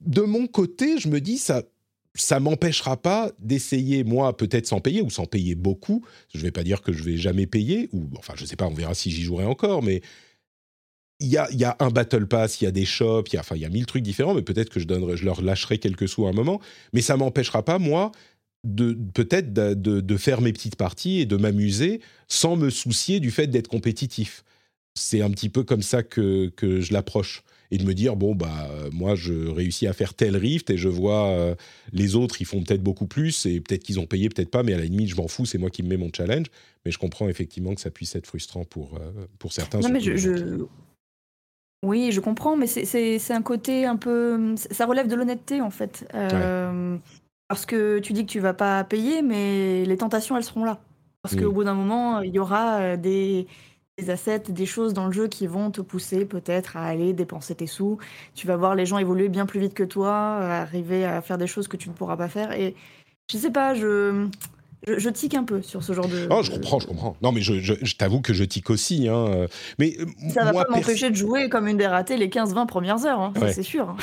de 0.00 0.22
mon 0.22 0.46
côté 0.46 0.98
je 0.98 1.08
me 1.08 1.20
dis 1.20 1.38
ça 1.38 1.62
ça 2.14 2.40
m'empêchera 2.40 2.96
pas 2.96 3.30
d'essayer 3.38 4.04
moi 4.04 4.36
peut-être 4.36 4.66
sans 4.66 4.80
payer 4.80 5.02
ou 5.02 5.10
sans 5.10 5.26
payer 5.26 5.54
beaucoup 5.54 6.04
je 6.34 6.40
vais 6.40 6.50
pas 6.50 6.64
dire 6.64 6.82
que 6.82 6.92
je 6.92 7.02
vais 7.02 7.16
jamais 7.16 7.46
payer 7.46 7.88
ou 7.92 8.08
enfin 8.18 8.34
je 8.36 8.44
sais 8.44 8.56
pas 8.56 8.66
on 8.66 8.74
verra 8.74 8.94
si 8.94 9.10
j'y 9.10 9.22
jouerai 9.22 9.44
encore 9.44 9.82
mais 9.82 10.02
il 11.20 11.28
y 11.28 11.36
a, 11.36 11.48
y 11.52 11.64
a 11.64 11.76
un 11.80 11.90
battle 11.90 12.26
pass, 12.26 12.60
il 12.60 12.64
y 12.64 12.66
a 12.66 12.70
des 12.70 12.84
shops, 12.84 13.24
il 13.32 13.34
y 13.34 13.36
a, 13.36 13.40
enfin, 13.40 13.56
il 13.56 13.62
y 13.62 13.64
a 13.64 13.68
mille 13.68 13.86
trucs 13.86 14.02
différents, 14.02 14.34
mais 14.34 14.42
peut-être 14.42 14.70
que 14.70 14.78
je, 14.78 14.86
donnerai, 14.86 15.16
je 15.16 15.24
leur 15.24 15.42
lâcherai 15.42 15.78
quelques 15.78 16.08
sous 16.08 16.26
à 16.26 16.30
un 16.30 16.32
moment. 16.32 16.60
Mais 16.92 17.00
ça 17.00 17.16
m'empêchera 17.16 17.64
pas, 17.64 17.78
moi, 17.78 18.12
de 18.64 18.92
peut-être 19.14 19.52
de, 19.52 19.74
de- 19.74 20.00
de 20.00 20.16
faire 20.16 20.40
mes 20.40 20.52
petites 20.52 20.76
parties 20.76 21.20
et 21.20 21.26
de 21.26 21.36
m'amuser 21.36 22.00
sans 22.26 22.56
me 22.56 22.70
soucier 22.70 23.20
du 23.20 23.30
fait 23.30 23.46
d'être 23.46 23.68
compétitif. 23.68 24.44
C'est 24.94 25.22
un 25.22 25.30
petit 25.30 25.48
peu 25.48 25.62
comme 25.62 25.82
ça 25.82 26.02
que, 26.02 26.48
que 26.56 26.80
je 26.80 26.92
l'approche. 26.92 27.42
Et 27.70 27.76
de 27.76 27.84
me 27.84 27.92
dire, 27.92 28.16
bon, 28.16 28.34
bah, 28.34 28.66
euh, 28.70 28.88
moi, 28.94 29.14
je 29.14 29.46
réussis 29.46 29.86
à 29.86 29.92
faire 29.92 30.14
tel 30.14 30.38
rift 30.38 30.70
et 30.70 30.78
je 30.78 30.88
vois 30.88 31.26
euh, 31.28 31.54
les 31.92 32.16
autres, 32.16 32.40
ils 32.40 32.46
font 32.46 32.62
peut-être 32.62 32.82
beaucoup 32.82 33.06
plus 33.06 33.44
et 33.44 33.60
peut-être 33.60 33.82
qu'ils 33.84 34.00
ont 34.00 34.06
payé, 34.06 34.30
peut-être 34.30 34.50
pas, 34.50 34.62
mais 34.62 34.72
à 34.72 34.78
la 34.78 34.84
limite, 34.84 35.08
je 35.10 35.16
m'en 35.16 35.28
fous, 35.28 35.44
c'est 35.44 35.58
moi 35.58 35.68
qui 35.68 35.82
me 35.82 35.88
mets 35.90 35.98
mon 35.98 36.08
challenge. 36.10 36.46
Mais 36.86 36.90
je 36.92 36.96
comprends 36.98 37.28
effectivement 37.28 37.74
que 37.74 37.82
ça 37.82 37.90
puisse 37.90 38.16
être 38.16 38.26
frustrant 38.26 38.64
pour, 38.64 38.96
euh, 38.96 39.26
pour 39.38 39.52
certains. 39.52 39.80
Non, 39.80 39.90
mais 39.90 40.00
je, 40.00 40.64
Oui, 41.84 42.10
je 42.10 42.20
comprends, 42.20 42.56
mais 42.56 42.66
c'est- 42.66 43.30
un 43.30 43.42
côté 43.42 43.84
un 43.84 43.96
peu. 43.96 44.54
Ça 44.56 44.86
relève 44.86 45.06
de 45.06 45.14
l'honnêteté, 45.14 45.60
en 45.60 45.70
fait. 45.70 46.08
Euh, 46.14 46.96
Parce 47.48 47.64
que 47.66 47.98
tu 47.98 48.12
dis 48.12 48.26
que 48.26 48.30
tu 48.30 48.40
vas 48.40 48.54
pas 48.54 48.84
payer, 48.84 49.22
mais 49.22 49.84
les 49.86 49.96
tentations, 49.96 50.36
elles 50.36 50.44
seront 50.44 50.64
là. 50.64 50.78
Parce 51.22 51.34
qu'au 51.34 51.50
bout 51.52 51.64
d'un 51.64 51.74
moment, 51.74 52.20
il 52.20 52.32
y 52.34 52.38
aura 52.38 52.78
euh, 52.80 52.96
des, 52.96 53.46
des 53.98 54.10
assets, 54.10 54.44
des 54.50 54.66
choses 54.66 54.92
dans 54.94 55.06
le 55.06 55.12
jeu 55.12 55.28
qui 55.28 55.46
vont 55.46 55.70
te 55.70 55.80
pousser 55.80 56.24
peut-être 56.26 56.76
à 56.76 56.84
aller 56.84 57.12
dépenser 57.12 57.54
tes 57.54 57.66
sous. 57.66 57.98
Tu 58.34 58.46
vas 58.46 58.56
voir 58.56 58.74
les 58.74 58.86
gens 58.86 58.98
évoluer 58.98 59.28
bien 59.28 59.46
plus 59.46 59.60
vite 59.60 59.74
que 59.74 59.82
toi, 59.82 60.38
euh, 60.40 60.62
arriver 60.62 61.04
à 61.04 61.20
faire 61.22 61.38
des 61.38 61.46
choses 61.46 61.68
que 61.68 61.76
tu 61.76 61.88
ne 61.88 61.94
pourras 61.94 62.16
pas 62.16 62.28
faire. 62.28 62.52
Et 62.52 62.74
je 63.32 63.36
sais 63.38 63.50
pas, 63.50 63.74
je, 63.74 64.26
je, 64.86 64.98
je 64.98 65.08
tique 65.10 65.34
un 65.34 65.44
peu 65.44 65.60
sur 65.62 65.82
ce 65.82 65.92
genre 65.92 66.06
de. 66.06 66.28
Oh, 66.30 66.42
je 66.42 66.50
comprends, 66.50 66.78
je 66.80 66.86
comprends. 66.86 67.16
Non, 67.22 67.32
mais 67.32 67.40
je, 67.40 67.58
je- 67.60 67.74
je 67.82 67.96
t'avoue 67.96 68.20
que 68.20 68.32
je 68.32 68.44
tique 68.44 68.70
aussi. 68.70 69.08
Hein. 69.08 69.26
euh, 69.28 69.48
Mais 69.78 69.96
euh, 69.98 70.04
Ça 70.30 70.44
va 70.44 70.52
moi, 70.52 70.64
pas 70.66 70.76
m'empêcher 70.76 71.10
de 71.10 71.16
jouer 71.16 71.48
comme 71.48 71.66
une 71.66 71.78
des 71.78 71.86
ratées 71.86 72.16
les 72.18 72.28
15-20 72.28 72.66
premières 72.66 73.04
heures, 73.06 73.20
hein, 73.20 73.32
Ouais. 73.40 73.52
c'est 73.52 73.62
sûr. 73.64 73.96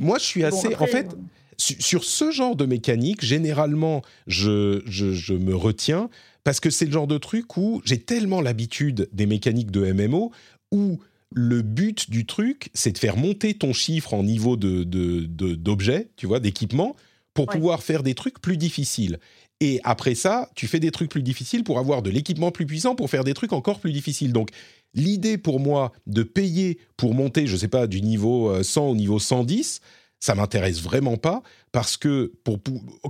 moi, 0.00 0.18
je 0.18 0.24
suis 0.24 0.42
Bon, 0.42 0.48
assez. 0.48 0.74
en 0.76 0.86
fait, 0.86 1.16
su- 1.58 1.80
sur 1.80 2.04
ce 2.04 2.30
genre 2.30 2.56
de 2.56 2.66
mécanique, 2.66 3.24
généralement, 3.24 4.02
je, 4.26 4.82
je, 4.86 5.12
je 5.12 5.34
me 5.34 5.54
retiens 5.54 6.08
parce 6.44 6.60
que 6.60 6.70
c'est 6.70 6.86
le 6.86 6.92
genre 6.92 7.06
de 7.08 7.18
truc 7.18 7.56
où 7.56 7.82
j'ai 7.84 7.98
tellement 7.98 8.40
l'habitude 8.40 9.08
des 9.12 9.26
mécaniques 9.26 9.70
de 9.70 9.92
MMO 9.92 10.30
où 10.72 10.98
le 11.34 11.62
but 11.62 12.08
du 12.08 12.24
truc, 12.24 12.70
c'est 12.72 12.92
de 12.92 12.98
faire 12.98 13.16
monter 13.16 13.54
ton 13.54 13.72
chiffre 13.72 14.14
en 14.14 14.22
niveau 14.22 14.56
de, 14.56 14.84
d'objet, 14.84 16.08
tu 16.16 16.26
vois, 16.26 16.38
d'équipement, 16.40 16.94
pour 17.34 17.48
Ouais. 17.48 17.54
pouvoir 17.56 17.82
faire 17.82 18.02
des 18.02 18.14
trucs 18.14 18.40
plus 18.40 18.56
difficiles. 18.56 19.18
Et 19.60 19.80
après 19.84 20.14
ça, 20.14 20.50
tu 20.54 20.66
fais 20.66 20.80
des 20.80 20.90
trucs 20.90 21.10
plus 21.10 21.22
difficiles 21.22 21.64
pour 21.64 21.78
avoir 21.78 22.02
de 22.02 22.10
l'équipement 22.10 22.50
plus 22.50 22.64
puissant 22.66 22.94
pour 22.94 23.10
faire 23.10 23.24
des 23.24 23.34
trucs 23.34 23.52
encore 23.52 23.80
plus 23.80 23.92
difficiles. 23.92 24.32
Donc, 24.32 24.50
l'idée 24.94 25.36
pour 25.38 25.60
moi 25.60 25.92
de 26.06 26.22
payer 26.22 26.78
pour 26.96 27.14
monter, 27.14 27.46
je 27.46 27.56
sais 27.56 27.68
pas, 27.68 27.86
du 27.86 28.02
niveau 28.02 28.50
euh, 28.50 28.62
100 28.62 28.88
au 28.88 28.94
niveau 28.94 29.18
110, 29.18 29.80
ça 30.20 30.34
m'intéresse 30.34 30.80
vraiment 30.80 31.16
pas 31.16 31.42
parce 31.72 31.96
que 31.96 32.32
pour, 32.42 32.58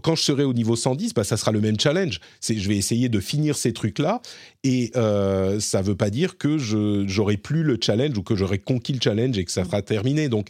quand 0.03 0.17
je 0.17 0.23
serai 0.23 0.45
au 0.45 0.53
niveau 0.53 0.77
110, 0.77 1.15
bah, 1.15 1.25
ça 1.25 1.37
sera 1.37 1.53
le 1.53 1.61
même 1.61 1.79
challenge. 1.79 2.21
C'est, 2.41 2.59
je 2.59 2.69
vais 2.69 2.77
essayer 2.77 3.09
de 3.09 3.21
finir 3.21 3.57
ces 3.57 3.73
trucs-là 3.73 4.21
et 4.65 4.91
euh, 4.97 5.61
ça 5.61 5.83
veut 5.83 5.95
pas 5.95 6.11
dire 6.11 6.37
que 6.37 6.59
je, 6.59 7.05
j'aurai 7.07 7.37
plus 7.37 7.63
le 7.63 7.79
challenge 7.81 8.19
ou 8.19 8.23
que 8.23 8.35
j'aurai 8.35 8.59
conquis 8.59 8.93
le 8.93 9.01
challenge 9.01 9.39
et 9.39 9.45
que 9.45 9.53
ça 9.53 9.65
sera 9.65 9.83
terminé. 9.83 10.29
Donc, 10.29 10.49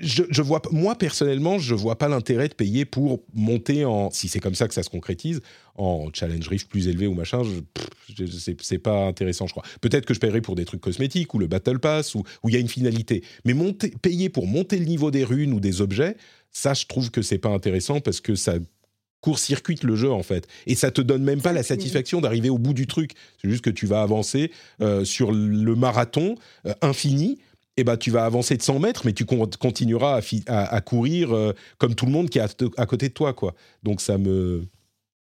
je, 0.00 0.24
je 0.28 0.42
vois, 0.42 0.60
moi 0.72 0.96
personnellement, 0.96 1.58
je 1.58 1.74
vois 1.74 1.96
pas 1.96 2.08
l'intérêt 2.08 2.48
de 2.48 2.54
payer 2.54 2.84
pour 2.84 3.22
monter 3.32 3.84
en, 3.84 4.10
si 4.10 4.26
c'est 4.28 4.40
comme 4.40 4.56
ça 4.56 4.66
que 4.66 4.74
ça 4.74 4.82
se 4.82 4.90
concrétise, 4.90 5.40
en 5.76 6.08
challenge 6.12 6.48
rift 6.48 6.68
plus 6.68 6.88
élevé 6.88 7.06
ou 7.06 7.14
machin. 7.14 7.42
je- 7.44 7.60
je- 8.14 8.26
c'est, 8.26 8.60
c'est 8.60 8.78
pas 8.78 9.06
intéressant, 9.06 9.46
je 9.46 9.52
crois. 9.52 9.62
Peut-être 9.80 10.04
que 10.04 10.14
je 10.14 10.20
paierai 10.20 10.40
pour 10.40 10.56
des 10.56 10.64
trucs 10.64 10.80
cosmétiques 10.80 11.32
ou 11.34 11.38
le 11.38 11.46
battle 11.46 11.78
pass 11.78 12.14
ou 12.16 12.24
où 12.42 12.48
il 12.48 12.54
y 12.54 12.56
a 12.56 12.60
une 12.60 12.68
finalité. 12.68 13.22
Mais 13.44 13.54
monter, 13.54 13.90
payer 14.02 14.28
pour 14.28 14.46
monter 14.48 14.78
le 14.78 14.84
niveau 14.86 15.10
des 15.12 15.22
runes 15.24 15.52
ou 15.52 15.60
des 15.60 15.80
objets, 15.80 16.16
ça, 16.50 16.74
je 16.74 16.84
trouve 16.86 17.10
que 17.10 17.22
c'est 17.22 17.38
pas 17.38 17.48
intéressant 17.50 18.00
parce 18.00 18.20
que 18.20 18.34
ça 18.34 18.54
court-circuite 19.20 19.84
le 19.84 19.94
jeu 19.94 20.10
en 20.10 20.24
fait 20.24 20.48
et 20.66 20.74
ça 20.74 20.90
te 20.90 21.00
donne 21.00 21.22
même 21.22 21.40
pas 21.40 21.52
la 21.52 21.62
satisfaction 21.62 22.20
d'arriver 22.20 22.50
au 22.50 22.58
bout 22.58 22.74
du 22.74 22.88
truc 22.88 23.12
c'est 23.40 23.48
juste 23.48 23.62
que 23.62 23.70
tu 23.70 23.86
vas 23.86 24.02
avancer 24.02 24.50
euh, 24.80 25.04
sur 25.04 25.30
le 25.30 25.76
marathon 25.76 26.34
euh, 26.66 26.74
infini 26.82 27.38
et 27.76 27.84
ben 27.84 27.96
tu 27.96 28.10
vas 28.10 28.24
avancer 28.24 28.56
de 28.56 28.62
100 28.62 28.78
mètres 28.80 29.02
mais 29.06 29.12
tu 29.12 29.24
con- 29.24 29.48
continueras 29.60 30.16
à, 30.16 30.20
fi- 30.22 30.44
à- 30.46 30.74
à 30.74 30.80
courir 30.80 31.32
euh, 31.34 31.52
comme 31.78 31.94
tout 31.94 32.06
le 32.06 32.12
monde 32.12 32.28
qui 32.30 32.38
est 32.38 32.64
à, 32.76 32.86
côté 32.86 33.08
de 33.08 33.14
toi 33.14 33.32
quoi 33.32 33.54
donc 33.82 34.00
ça 34.00 34.18
me 34.18 34.66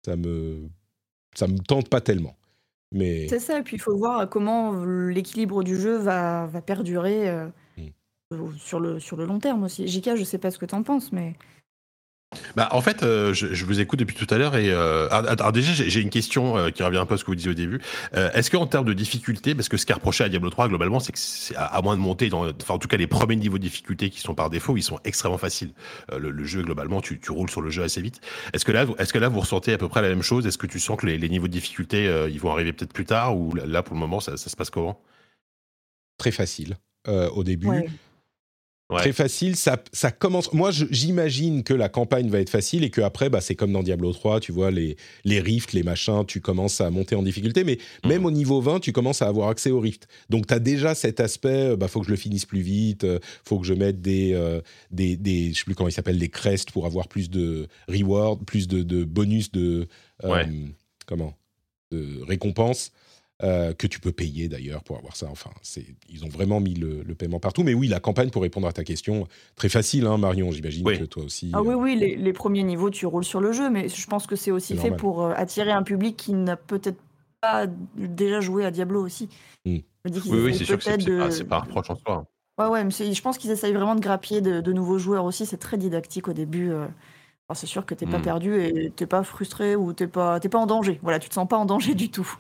ça 0.05 0.17
me 0.17 0.69
ça 1.37 1.47
me 1.47 1.59
tente 1.59 1.89
pas 1.89 2.01
tellement 2.01 2.37
mais 2.93 3.29
C'est 3.29 3.39
ça, 3.39 3.59
et 3.59 3.63
puis 3.63 3.77
il 3.77 3.81
faut 3.81 3.97
voir 3.97 4.29
comment 4.29 4.85
l'équilibre 4.85 5.63
du 5.63 5.79
jeu 5.81 5.97
va, 5.99 6.47
va 6.47 6.61
perdurer 6.63 7.29
euh, 7.29 7.47
Mm. 8.33 8.57
sur, 8.59 8.79
le, 8.81 9.01
sur 9.01 9.17
le 9.17 9.27
long 9.27 9.39
terme 9.41 9.65
aussi. 9.65 9.87
Jika, 9.89 10.15
je 10.17 10.23
sais 10.25 10.39
pas 10.39 10.51
ce 10.53 10.59
que 10.59 10.67
t'en 10.67 10.83
penses, 10.85 11.11
mais. 11.13 11.35
Bah, 12.55 12.69
en 12.71 12.81
fait, 12.81 13.03
euh, 13.03 13.35
je, 13.35 13.53
je 13.55 13.65
vous 13.65 13.81
écoute 13.81 13.99
depuis 13.99 14.15
tout 14.15 14.33
à 14.33 14.39
l'heure 14.39 14.55
et 14.55 14.71
euh, 14.71 15.09
alors, 15.11 15.33
alors 15.33 15.53
déjà 15.53 15.73
j'ai 15.73 16.01
une 16.01 16.11
question 16.11 16.57
euh, 16.57 16.71
qui 16.71 16.85
revient 16.85 16.99
un 16.99 17.07
peu 17.07 17.15
à 17.15 17.17
ce 17.19 17.25
que 17.25 17.31
vous 17.33 17.35
disiez 17.35 17.51
au 17.51 17.55
début. 17.55 17.81
Euh, 18.15 18.31
Est-ce 18.35 18.53
qu'en 18.53 18.69
termes 18.69 18.85
de 18.85 18.93
difficulté, 18.93 19.57
parce 19.57 19.69
que 19.69 19.77
ce 19.77 19.85
qui 19.85 19.91
est 19.91 19.97
reproché 19.97 20.23
à 20.23 20.29
Diablo 20.29 20.49
3 20.49 20.69
globalement, 20.69 21.01
c'est 21.01 21.11
que 21.11 21.19
c'est 21.19 21.57
à, 21.57 21.65
à 21.65 21.83
moins 21.83 21.97
de 21.97 22.01
monter, 22.01 22.29
dans, 22.29 22.47
enfin 22.49 22.75
en 22.75 22.79
tout 22.79 22.87
cas 22.87 22.97
les 22.99 23.09
premiers 23.09 23.35
niveaux 23.35 23.59
de 23.59 23.63
difficulté 23.65 24.11
qui 24.11 24.21
sont 24.21 24.37
par 24.37 24.49
défaut, 24.49 24.77
ils 24.77 24.83
sont 24.83 25.01
extrêmement 25.05 25.39
faciles. 25.39 25.73
Euh, 26.13 26.21
le, 26.21 26.31
le 26.31 26.45
jeu 26.45 26.63
globalement, 26.63 27.01
tu, 27.01 27.19
tu 27.19 27.33
roules 27.33 27.51
sur 27.51 27.63
le 27.63 27.71
jeu 27.71 27.83
assez 27.83 28.01
vite. 28.01 28.21
Est-ce 28.53 28.65
que 28.65 28.71
là, 28.71 28.85
vous- 28.85 28.95
est-ce 28.99 29.13
que 29.13 29.19
là 29.19 29.29
vous 29.29 29.41
ressentez 29.41 29.73
à 29.73 29.79
peu 29.79 29.89
près 29.89 30.01
la 30.01 30.09
même 30.09 30.23
chose? 30.23 30.47
Est-ce 30.47 30.59
que 30.59 30.69
tu 30.69 30.79
sens 30.79 30.99
que 31.01 31.07
les, 31.07 31.19
les 31.19 31.29
niveaux 31.29 31.49
de 31.49 31.53
difficulté, 31.53 32.07
euh, 32.07 32.31
ils 32.31 32.39
vont 32.39 32.53
arriver 32.53 32.73
peut-être 32.73 32.93
plus 32.93 33.07
tard 33.07 33.37
ou 33.37 33.57
là, 33.57 33.67
là, 33.67 33.83
pour 33.83 33.95
le 33.95 34.01
moment 34.01 34.21
ça, 34.21 34.37
ça 34.37 34.49
se 34.49 34.55
passe 34.57 34.71
comment? 34.71 35.01
Très 36.17 36.31
facile 36.31 36.77
euh, 37.09 37.29
au 37.31 37.43
début 37.43 37.67
Ouais. 37.67 37.89
Ouais. 38.91 38.99
très 39.01 39.13
facile. 39.13 39.57
Ça, 39.57 39.83
ça 39.93 40.11
commence. 40.11 40.53
Moi, 40.53 40.71
j'imagine 40.73 41.63
que 41.63 41.73
la 41.75 41.89
campagne 41.89 42.29
va 42.29 42.41
être 42.41 42.51
facile 42.51 42.83
et 42.85 42.91
qu'après, 42.91 43.31
bah, 43.31 43.41
c'est 43.41 43.55
comme 43.55 43.73
dans 43.73 43.83
Diablo 43.83 44.13
3, 44.13 44.41
tu 44.41 44.51
vois, 44.53 44.71
les, 44.71 44.97
les 45.25 45.41
rifts, 45.41 45.73
les 45.73 45.83
machins, 45.83 46.25
tu 46.27 46.41
commences 46.41 46.81
à 46.81 46.91
monter 46.91 47.15
en 47.15 47.23
difficulté. 47.23 47.63
Mais 47.65 47.79
même 48.05 48.25
au 48.27 48.31
niveau 48.31 48.61
20, 48.61 48.81
tu 48.81 48.93
commences 48.93 49.23
à 49.23 49.29
avoir 49.29 49.49
accès 49.49 49.71
aux 49.71 49.81
rifts. 49.81 50.09
Donc, 50.29 50.47
tu 50.49 50.55
as 50.55 50.59
déjà 50.59 50.95
cet 50.95 51.21
aspect, 51.21 51.71
euh, 51.71 51.77
bah, 51.77 51.87
faut 51.89 52.01
que 52.01 52.07
je 52.07 52.11
le 52.11 52.17
finisse 52.17 52.47
plus 52.47 52.63
vite, 52.63 53.05
euh, 53.05 53.19
faut 53.45 53.59
que 53.61 53.67
je 53.67 53.75
mette 53.75 54.01
des, 54.01 54.33
euh, 54.35 54.61
des, 54.91 55.17
des, 55.17 55.53
je 55.53 55.59
sais 55.59 55.65
plus 55.65 55.75
comment 55.75 55.89
ils 55.89 55.93
s'appellent, 55.93 56.19
des 56.19 56.29
crests 56.29 56.71
pour 56.73 56.85
avoir 56.87 57.07
plus 57.09 57.31
de 57.31 57.69
reward, 57.89 58.45
plus 58.45 58.67
de, 58.67 58.83
de 58.83 59.05
bonus 59.05 59.53
de, 59.53 59.87
euh, 60.25 60.29
Ouais. 60.29 60.47
comment, 61.07 61.35
de 61.93 62.23
récompenses. 62.27 62.91
Euh, 63.43 63.73
que 63.73 63.87
tu 63.87 64.01
peux 64.01 64.13
payer 64.13 64.49
d'ailleurs 64.49 64.83
pour 64.83 64.99
avoir 64.99 65.17
ça. 65.17 65.29
Enfin, 65.31 65.51
ils 66.09 66.25
ont 66.25 66.29
vraiment 66.29 66.61
mis 66.61 66.75
le, 66.75 67.03
le 67.03 67.15
paiement 67.15 67.41
partout. 67.41 67.63
Mais 67.63 67.73
oui, 67.73 67.89
la 67.89 67.99
campagne, 67.99 68.29
pour 68.31 68.43
répondre 68.43 68.67
à 68.67 68.73
ta 68.73 68.85
question, 68.85 69.27
très 69.57 69.69
facile, 69.71 70.07
hein, 70.07 70.19
Marion. 70.19 70.51
J'imagine 70.53 70.87
Oui. 70.87 70.99
que 70.99 71.05
toi 71.05 71.25
aussi. 71.25 71.51
Ah 71.55 71.63
oui, 71.63 71.75
euh, 71.75 71.77
oui, 71.77 71.97
les, 71.97 72.17
les 72.17 72.33
premiers 72.33 72.63
niveaux, 72.63 72.91
tu 72.91 73.07
roules 73.07 73.25
sur 73.25 73.41
le 73.41 73.53
jeu, 73.53 73.71
mais 73.71 73.89
je 73.89 74.07
pense 74.07 74.27
que 74.27 74.37
c'est 74.37 74.51
aussi 74.51 74.75
fait 74.75 74.91
normal. 74.91 74.99
pour 74.99 75.23
euh, 75.23 75.33
attirer 75.35 75.73
un 75.73 75.83
public 75.83 76.17
qui 76.17 76.35
n'a 76.35 76.57
peut-être 76.57 77.01
pas 77.41 77.67
déjà 77.97 78.41
joué 78.41 78.67
à 78.67 78.71
Diablo 78.71 79.03
aussi. 79.03 79.29
Mm. 79.65 79.79
Je 80.05 80.11
me 80.11 80.15
dis 80.15 80.21
qu'ils 80.21 80.35
Oui, 80.35 80.41
oui, 80.45 80.55
c'est 80.55 80.65
sûr 80.65 80.77
que 80.77 80.85
c'est 80.85 80.99
de- 80.99 81.43
pas 81.45 81.57
un 81.57 81.61
reproche 81.61 81.91
en 81.91 81.97
soi. 81.97 82.15
hein. 82.15 82.27
Ouais, 82.59 82.67
ouais, 82.67 82.85
mais 82.85 82.91
je 82.91 83.23
pense 83.23 83.39
qu'ils 83.39 83.51
essayent 83.53 83.73
vraiment 83.73 83.95
de 83.95 84.01
grappiller 84.01 84.43
de, 84.43 84.73
nouveaux 84.73 84.99
joueurs 84.99 85.25
aussi. 85.25 85.47
C'est 85.47 85.57
très 85.57 85.79
didactique 85.79 86.29
au 86.29 86.35
début. 86.35 86.71
Euh. 86.71 86.87
c'est 87.55 87.67
sûr 87.67 87.87
que 87.87 87.95
t'es 87.95 88.05
pas 88.05 88.19
hmm. 88.19 88.23
perdu 88.23 88.63
et 88.63 88.93
t'es 88.95 89.07
pas 89.07 89.23
frustré 89.23 89.77
ou 89.77 89.95
t'es 89.95 90.07
pas, 90.07 90.41
pas 90.41 90.59
en 90.59 90.67
danger. 90.67 91.01
Voilà, 91.03 91.19
tu 91.19 91.31
te 91.31 91.35
sens 91.35 91.49
pas 91.49 91.57
en 91.57 91.65
danger 91.65 91.95
du 91.95 92.11
tout. 92.11 92.31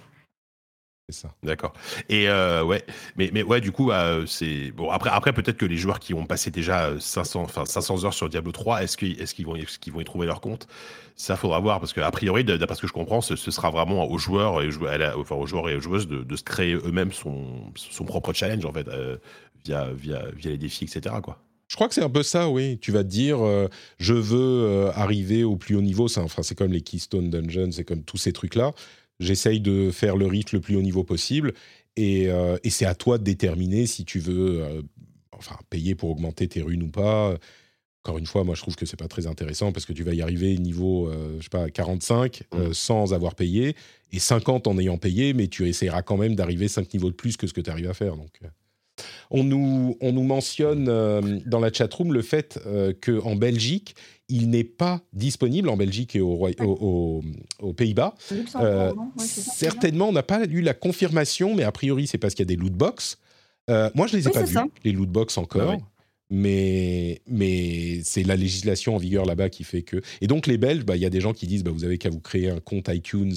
C'est 1.10 1.22
ça. 1.22 1.34
D'accord. 1.42 1.72
Et 2.08 2.28
euh, 2.28 2.62
ouais, 2.62 2.84
mais, 3.16 3.30
mais 3.32 3.42
ouais, 3.42 3.60
du 3.60 3.72
coup, 3.72 3.86
bah, 3.86 4.18
c'est 4.26 4.70
bon. 4.72 4.90
Après, 4.90 5.10
après 5.10 5.32
peut-être 5.32 5.56
que 5.56 5.66
les 5.66 5.76
joueurs 5.76 5.98
qui 5.98 6.14
ont 6.14 6.26
passé 6.26 6.50
déjà 6.50 6.92
500, 6.98 7.42
enfin 7.42 7.64
500 7.64 8.04
heures 8.04 8.14
sur 8.14 8.28
Diablo 8.28 8.52
3, 8.52 8.84
est-ce 8.84 8.96
qu'ils 8.96 9.20
est 9.20 9.34
qu'ils 9.34 9.46
vont, 9.46 9.56
est 9.56 9.78
qu'ils 9.78 9.92
vont 9.92 10.00
y 10.00 10.04
trouver 10.04 10.26
leur 10.26 10.40
compte? 10.40 10.68
Ça, 11.16 11.36
faudra 11.36 11.58
voir 11.60 11.80
parce 11.80 11.92
qu'a 11.92 12.10
priori, 12.10 12.44
d'après 12.44 12.76
ce 12.76 12.80
que 12.80 12.86
je 12.86 12.92
comprends, 12.92 13.20
ce, 13.20 13.36
sera 13.36 13.70
vraiment 13.70 14.10
aux 14.10 14.18
joueurs 14.18 14.62
et 14.62 14.68
enfin 15.16 15.34
aux 15.34 15.46
joueurs 15.46 15.68
et 15.68 15.76
aux 15.76 15.80
joueuses 15.80 16.08
de, 16.08 16.36
se 16.36 16.42
créer 16.42 16.74
eux-mêmes 16.74 17.12
son, 17.12 17.72
son 17.74 18.04
propre 18.04 18.32
challenge 18.32 18.64
en 18.64 18.72
fait 18.72 18.88
via, 19.64 19.90
via, 19.92 20.24
via 20.34 20.50
les 20.50 20.58
défis, 20.58 20.84
etc. 20.84 21.16
Quoi. 21.22 21.38
Je 21.70 21.76
crois 21.76 21.86
que 21.86 21.94
c'est 21.94 22.02
un 22.02 22.10
peu 22.10 22.24
ça, 22.24 22.50
oui. 22.50 22.78
Tu 22.80 22.90
vas 22.90 23.04
te 23.04 23.08
dire, 23.08 23.46
euh, 23.46 23.68
je 24.00 24.12
veux 24.12 24.38
euh, 24.40 24.90
arriver 24.92 25.44
au 25.44 25.54
plus 25.54 25.76
haut 25.76 25.82
niveau. 25.82 26.08
C'est 26.08 26.18
enfin, 26.18 26.42
comme 26.56 26.72
les 26.72 26.80
Keystone 26.80 27.30
Dungeons, 27.30 27.70
c'est 27.70 27.84
comme 27.84 28.02
tous 28.02 28.16
ces 28.16 28.32
trucs-là. 28.32 28.72
J'essaye 29.20 29.60
de 29.60 29.90
faire 29.90 30.16
le 30.16 30.26
rythme 30.26 30.56
le 30.56 30.60
plus 30.60 30.76
haut 30.76 30.82
niveau 30.82 31.04
possible. 31.04 31.54
Et, 31.96 32.28
euh, 32.28 32.56
et 32.64 32.70
c'est 32.70 32.86
à 32.86 32.94
toi 32.94 33.18
de 33.18 33.24
déterminer 33.24 33.86
si 33.86 34.04
tu 34.04 34.18
veux 34.18 34.84
enfin, 35.32 35.56
payer 35.70 35.94
pour 35.94 36.10
augmenter 36.10 36.48
tes 36.48 36.62
runes 36.62 36.82
ou 36.82 36.88
pas. 36.88 37.36
Encore 38.02 38.18
une 38.18 38.26
fois, 38.26 38.44
moi, 38.44 38.54
je 38.54 38.62
trouve 38.62 38.76
que 38.76 38.86
c'est 38.86 38.96
pas 38.96 39.08
très 39.08 39.26
intéressant 39.26 39.72
parce 39.72 39.84
que 39.84 39.92
tu 39.92 40.02
vas 40.02 40.14
y 40.14 40.22
arriver 40.22 40.56
niveau, 40.56 41.12
je 41.38 41.42
sais 41.42 41.50
pas, 41.50 41.68
45 41.68 42.42
mmh. 42.52 42.72
sans 42.72 43.12
avoir 43.12 43.34
payé 43.34 43.76
et 44.12 44.18
50 44.18 44.66
en 44.66 44.78
ayant 44.78 44.96
payé, 44.96 45.34
mais 45.34 45.48
tu 45.48 45.68
essaieras 45.68 46.02
quand 46.02 46.16
même 46.16 46.34
d'arriver 46.34 46.68
5 46.68 46.92
niveaux 46.94 47.10
de 47.10 47.14
plus 47.14 47.36
que 47.36 47.46
ce 47.46 47.52
que 47.52 47.60
tu 47.60 47.70
arrives 47.70 47.90
à 47.90 47.94
faire. 47.94 48.16
Donc, 48.16 48.40
on 49.30 49.44
nous, 49.44 49.96
on 50.00 50.12
nous 50.12 50.22
mentionne 50.22 50.88
euh, 50.88 51.40
dans 51.46 51.60
la 51.60 51.72
chatroom 51.72 52.12
le 52.12 52.22
fait 52.22 52.58
euh, 52.66 52.92
qu'en 52.92 53.36
Belgique, 53.36 53.94
il 54.30 54.50
n'est 54.50 54.64
pas 54.64 55.02
disponible 55.12 55.68
en 55.68 55.76
Belgique 55.76 56.16
et 56.16 56.20
aux 56.20 57.22
Pays-Bas. 57.76 58.14
Euh, 58.56 58.92
certainement, 59.18 60.08
on 60.08 60.12
n'a 60.12 60.22
pas 60.22 60.44
eu 60.44 60.60
la 60.60 60.74
confirmation, 60.74 61.54
mais 61.54 61.64
a 61.64 61.72
priori, 61.72 62.06
c'est 62.06 62.18
parce 62.18 62.34
qu'il 62.34 62.44
y 62.44 62.48
a 62.48 62.54
des 62.54 62.56
loot 62.56 62.72
box. 62.72 63.18
moi, 63.68 64.06
je 64.06 64.16
ne 64.16 64.20
les 64.20 64.28
ai 64.28 64.30
pas 64.30 64.42
vus, 64.44 64.58
les 64.84 64.92
loot 64.92 65.08
box 65.08 65.38
encore. 65.38 65.74
Ah 65.76 65.86
mais, 66.32 67.22
mais 67.26 68.02
c'est 68.04 68.22
la 68.22 68.36
législation 68.36 68.94
en 68.94 68.98
vigueur 68.98 69.24
là-bas 69.24 69.48
qui 69.48 69.64
fait 69.64 69.82
que. 69.82 70.00
Et 70.20 70.28
donc, 70.28 70.46
les 70.46 70.58
Belges, 70.58 70.84
bah, 70.84 70.94
il 70.94 71.02
y 71.02 71.06
a 71.06 71.10
des 71.10 71.20
gens 71.20 71.32
qui 71.32 71.48
disent 71.48 71.64
bah, 71.64 71.72
vous 71.72 71.82
avez 71.82 71.98
qu'à 71.98 72.08
vous 72.08 72.20
créer 72.20 72.48
un 72.48 72.60
compte 72.60 72.88
iTunes 72.88 73.34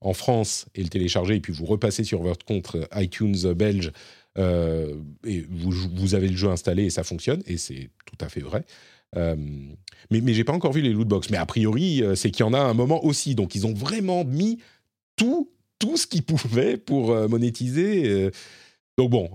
en 0.00 0.12
France 0.12 0.66
et 0.74 0.82
le 0.82 0.88
télécharger, 0.88 1.36
et 1.36 1.40
puis 1.40 1.52
vous 1.52 1.64
repassez 1.64 2.04
sur 2.04 2.22
votre 2.22 2.44
compte 2.44 2.76
iTunes 2.94 3.52
belge 3.54 3.92
euh, 4.38 4.94
et 5.24 5.44
vous, 5.50 5.72
vous, 5.94 6.14
avez 6.14 6.28
le 6.28 6.36
jeu 6.36 6.48
installé 6.48 6.84
et 6.84 6.90
ça 6.90 7.02
fonctionne, 7.02 7.42
et 7.46 7.56
c'est 7.56 7.90
tout 8.06 8.24
à 8.24 8.28
fait 8.28 8.40
vrai. 8.40 8.64
Euh, 9.16 9.36
mais 10.10 10.20
mais 10.20 10.34
j'ai 10.34 10.44
pas 10.44 10.52
encore 10.52 10.72
vu 10.72 10.80
les 10.80 10.92
loot 10.92 11.08
box. 11.08 11.30
Mais 11.30 11.36
a 11.36 11.46
priori, 11.46 12.02
euh, 12.02 12.14
c'est 12.14 12.30
qu'il 12.30 12.44
y 12.44 12.48
en 12.48 12.54
a 12.54 12.60
un 12.60 12.74
moment 12.74 13.04
aussi. 13.04 13.34
Donc 13.34 13.54
ils 13.54 13.66
ont 13.66 13.74
vraiment 13.74 14.24
mis 14.24 14.58
tout, 15.16 15.50
tout 15.78 15.96
ce 15.96 16.06
qu'ils 16.06 16.24
pouvaient 16.24 16.76
pour 16.76 17.14
monétiser. 17.28 18.30
Donc 18.96 19.10
bon, 19.10 19.30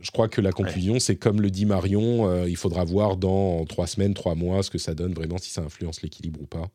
je 0.00 0.10
crois 0.10 0.28
que 0.28 0.40
la 0.40 0.52
conclusion, 0.52 0.98
c'est 0.98 1.16
comme 1.16 1.40
le 1.40 1.50
dit 1.50 1.66
Marion, 1.66 2.44
il 2.44 2.56
faudra 2.56 2.84
voir 2.84 3.16
dans 3.16 3.64
trois 3.66 3.86
semaines, 3.86 4.14
trois 4.14 4.34
mois 4.34 4.62
ce 4.62 4.70
que 4.70 4.78
ça 4.78 4.94
donne 4.94 5.12
vraiment, 5.12 5.38
si 5.38 5.50
ça 5.50 5.62
influence 5.62 6.02
l'équilibre 6.02 6.40
ou 6.40 6.46
pas. 6.46 6.68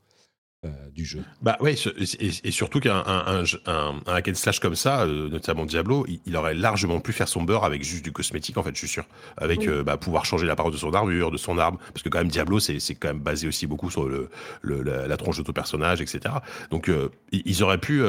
Euh, 0.63 0.69
du 0.93 1.05
jeu. 1.05 1.23
Bah 1.41 1.57
ouais, 1.59 1.73
et, 1.73 2.51
surtout 2.51 2.79
qu'un 2.79 3.03
un, 3.07 3.43
un, 3.65 3.95
hack 4.05 4.27
and 4.27 4.35
slash 4.35 4.59
comme 4.59 4.75
ça, 4.75 5.01
euh, 5.01 5.27
notamment 5.27 5.65
Diablo, 5.65 6.05
il, 6.27 6.37
aurait 6.37 6.53
largement 6.53 6.99
pu 6.99 7.13
faire 7.13 7.27
son 7.27 7.41
beurre 7.41 7.63
avec 7.63 7.83
juste 7.83 8.03
du 8.03 8.11
cosmétique, 8.11 8.57
en 8.57 8.63
fait, 8.63 8.69
je 8.75 8.77
suis 8.77 8.87
sûr. 8.87 9.05
Avec 9.37 9.67
euh, 9.67 9.83
bah, 9.83 9.97
pouvoir 9.97 10.23
changer 10.23 10.45
la 10.45 10.55
parole 10.55 10.71
de 10.71 10.77
son 10.77 10.93
armure, 10.93 11.31
de 11.31 11.37
son 11.37 11.57
arme, 11.57 11.79
parce 11.91 12.03
que 12.03 12.09
quand 12.09 12.19
même 12.19 12.27
Diablo, 12.27 12.59
c'est 12.59 12.77
quand 12.93 13.07
même 13.07 13.21
basé 13.21 13.47
aussi 13.47 13.65
beaucoup 13.65 13.89
sur 13.89 14.07
le, 14.07 14.29
la, 14.61 15.17
tronche 15.17 15.39
de 15.39 15.41
ton 15.41 15.51
personnage, 15.51 15.99
etc. 15.99 16.35
Donc 16.69 16.91
ils 17.31 17.63
auraient 17.63 17.79
pu, 17.79 18.03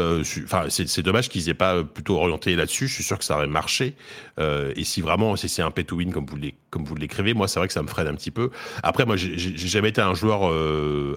enfin 0.44 0.66
c'est 0.68 1.00
dommage 1.00 1.30
qu'ils 1.30 1.48
aient 1.48 1.54
pas 1.54 1.82
plutôt 1.82 2.18
orienté 2.18 2.54
là-dessus. 2.54 2.86
Je 2.86 2.92
suis 2.92 3.04
sûr 3.04 3.18
que 3.18 3.24
ça 3.24 3.36
aurait 3.36 3.46
marché. 3.46 3.96
et 4.38 4.84
si 4.84 5.00
vraiment 5.00 5.36
si 5.36 5.48
c'est 5.48 5.62
un 5.62 5.70
pay 5.70 5.86
to 5.86 5.96
win 5.96 6.12
comme 6.12 6.26
vous 6.26 6.36
comme 6.72 6.84
vous 6.84 6.96
l'écrivez, 6.96 7.34
moi 7.34 7.46
c'est 7.46 7.60
vrai 7.60 7.68
que 7.68 7.74
ça 7.74 7.82
me 7.82 7.86
freine 7.86 8.08
un 8.08 8.14
petit 8.14 8.32
peu. 8.32 8.50
Après 8.82 9.06
moi 9.06 9.16
j'ai 9.16 9.36
jamais 9.56 9.90
été 9.90 10.00
un 10.00 10.14
joueur 10.14 10.50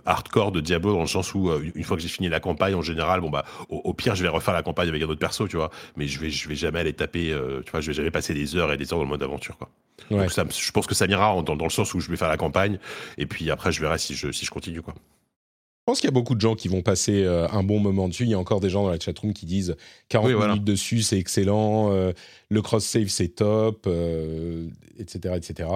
hardcore 0.06 0.52
de 0.52 0.60
Diablo 0.60 0.94
dans 0.94 1.02
le 1.02 1.08
sens 1.08 1.34
où 1.34 1.50
euh, 1.50 1.64
une 1.74 1.84
fois 1.84 1.98
que 1.98 2.04
j'ai 2.04 2.10
fini 2.10 2.30
la 2.30 2.40
campagne 2.40 2.76
en 2.76 2.82
général 2.82 3.22
bon 3.22 3.30
bah 3.30 3.46
au, 3.70 3.94
pire 3.94 4.16
je 4.16 4.24
vais 4.24 4.30
refaire 4.30 4.54
la 4.54 4.64
campagne 4.64 4.90
avec 4.90 5.02
un 5.02 5.06
autre 5.08 5.20
perso 5.20 5.48
tu 5.48 5.58
vois. 5.58 5.72
Mais 5.96 6.08
je 6.08 6.20
vais 6.20 6.30
je 6.30 6.48
vais 6.48 6.56
jamais 6.56 6.80
aller 6.80 6.94
taper 6.94 7.32
euh, 7.32 7.62
tu 7.66 7.72
vois 7.72 7.82
je 7.82 7.88
vais 7.88 7.94
jamais 7.94 8.12
passer 8.12 8.34
des 8.34 8.56
heures 8.56 8.72
et 8.72 8.78
des 8.78 8.92
heures 8.92 9.00
dans 9.00 9.06
le 9.06 9.10
mode 9.10 9.24
aventure 9.24 9.58
quoi. 9.58 9.70
Donc 10.12 10.30
ça, 10.32 10.44
je 10.50 10.72
pense 10.72 10.88
que 10.88 10.94
ça 10.94 11.08
m'ira 11.08 11.42
dans, 11.42 11.56
le 11.56 11.70
sens 11.70 11.94
où 11.94 12.00
je 12.00 12.10
vais 12.10 12.18
faire 12.18 12.28
la 12.28 12.38
campagne 12.38 12.80
et 13.18 13.26
puis 13.26 13.50
après 13.50 13.72
je 13.72 13.82
verrai 13.82 13.98
si 13.98 14.14
je 14.14 14.32
si 14.32 14.46
je 14.46 14.52
continue 14.52 14.82
quoi 14.82 14.94
je 15.88 15.92
pense 15.92 16.00
qu'il 16.00 16.08
y 16.08 16.10
a 16.10 16.14
beaucoup 16.14 16.34
de 16.34 16.42
gens 16.42 16.56
qui 16.56 16.68
vont 16.68 16.82
passer 16.82 17.24
euh, 17.24 17.48
un 17.50 17.62
bon 17.62 17.80
moment 17.80 18.08
dessus. 18.08 18.24
Il 18.24 18.30
y 18.30 18.34
a 18.34 18.40
encore 18.40 18.60
des 18.60 18.72
gens 18.72 18.84
dans 18.84 18.90
la 18.90 19.00
chatroom 19.00 19.34
qui 19.34 19.46
disent 19.46 19.76
40 20.10 20.32
minutes 20.32 20.64
dessus, 20.64 21.04
c'est 21.04 21.20
excellent, 21.20 21.92
le 21.92 22.62
cross-save, 22.62 23.08
c'est 23.10 23.30
top, 23.30 23.88
etc., 24.98 25.36
etc. 25.36 25.68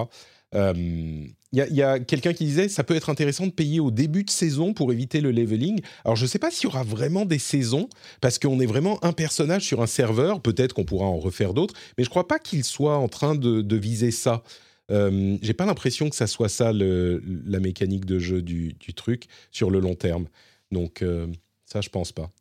Il 1.51 1.66
y 1.76 1.82
a, 1.82 1.99
quelqu'un 1.99 2.34
qui 2.34 2.45
disait 2.45 2.70
ça 2.70 2.84
peut 2.84 2.95
être 2.95 3.10
intéressant 3.10 3.47
de 3.47 3.51
payer 3.51 3.80
au 3.80 3.89
début 3.89 4.24
de 4.24 4.30
saison 4.30 4.74
pour 4.74 4.91
éviter 4.91 5.20
le 5.20 5.32
leveling. 5.32 5.82
Alors 6.05 6.16
je 6.16 6.24
ne 6.24 6.28
sais 6.28 6.38
pas 6.38 6.51
s'il 6.51 6.66
y 6.66 6.68
aura 6.68 6.84
vraiment 6.84 7.26
des 7.26 7.39
saisons 7.39 7.89
parce 8.22 8.38
qu'on 8.38 8.60
est 8.60 8.68
vraiment 8.68 9.03
un 9.03 9.14
personnage 9.14 9.64
sur 9.64 9.82
un 9.82 9.88
serveur. 9.88 10.41
Peut-être 10.41 10.74
qu'on 10.74 10.86
pourra 10.86 11.07
en 11.07 11.18
refaire 11.18 11.55
d'autres, 11.55 11.74
mais 11.97 12.03
je 12.03 12.10
ne 12.10 12.12
crois 12.12 12.28
pas 12.28 12.38
qu'il 12.38 12.64
soit 12.64 12.97
en 12.97 13.07
train 13.07 13.34
de, 13.34 13.76
viser 13.76 14.12
ça. 14.12 14.43
Euh, 14.91 15.37
J'ai 15.41 15.53
pas 15.53 15.65
l'impression 15.65 16.09
que 16.09 16.15
ça 16.15 16.27
soit 16.27 16.49
ça 16.49 16.71
la 16.73 17.59
mécanique 17.59 18.05
de 18.05 18.19
jeu 18.19 18.41
du, 18.41 18.75
truc 18.95 19.27
sur 19.51 19.69
le 19.69 19.79
long 19.79 19.95
terme. 19.95 20.27
Donc 20.71 21.01
euh, 21.01 21.27
ça, 21.72 21.82
je 21.82 21.89
pense 21.89 22.11
pas. 22.11 22.32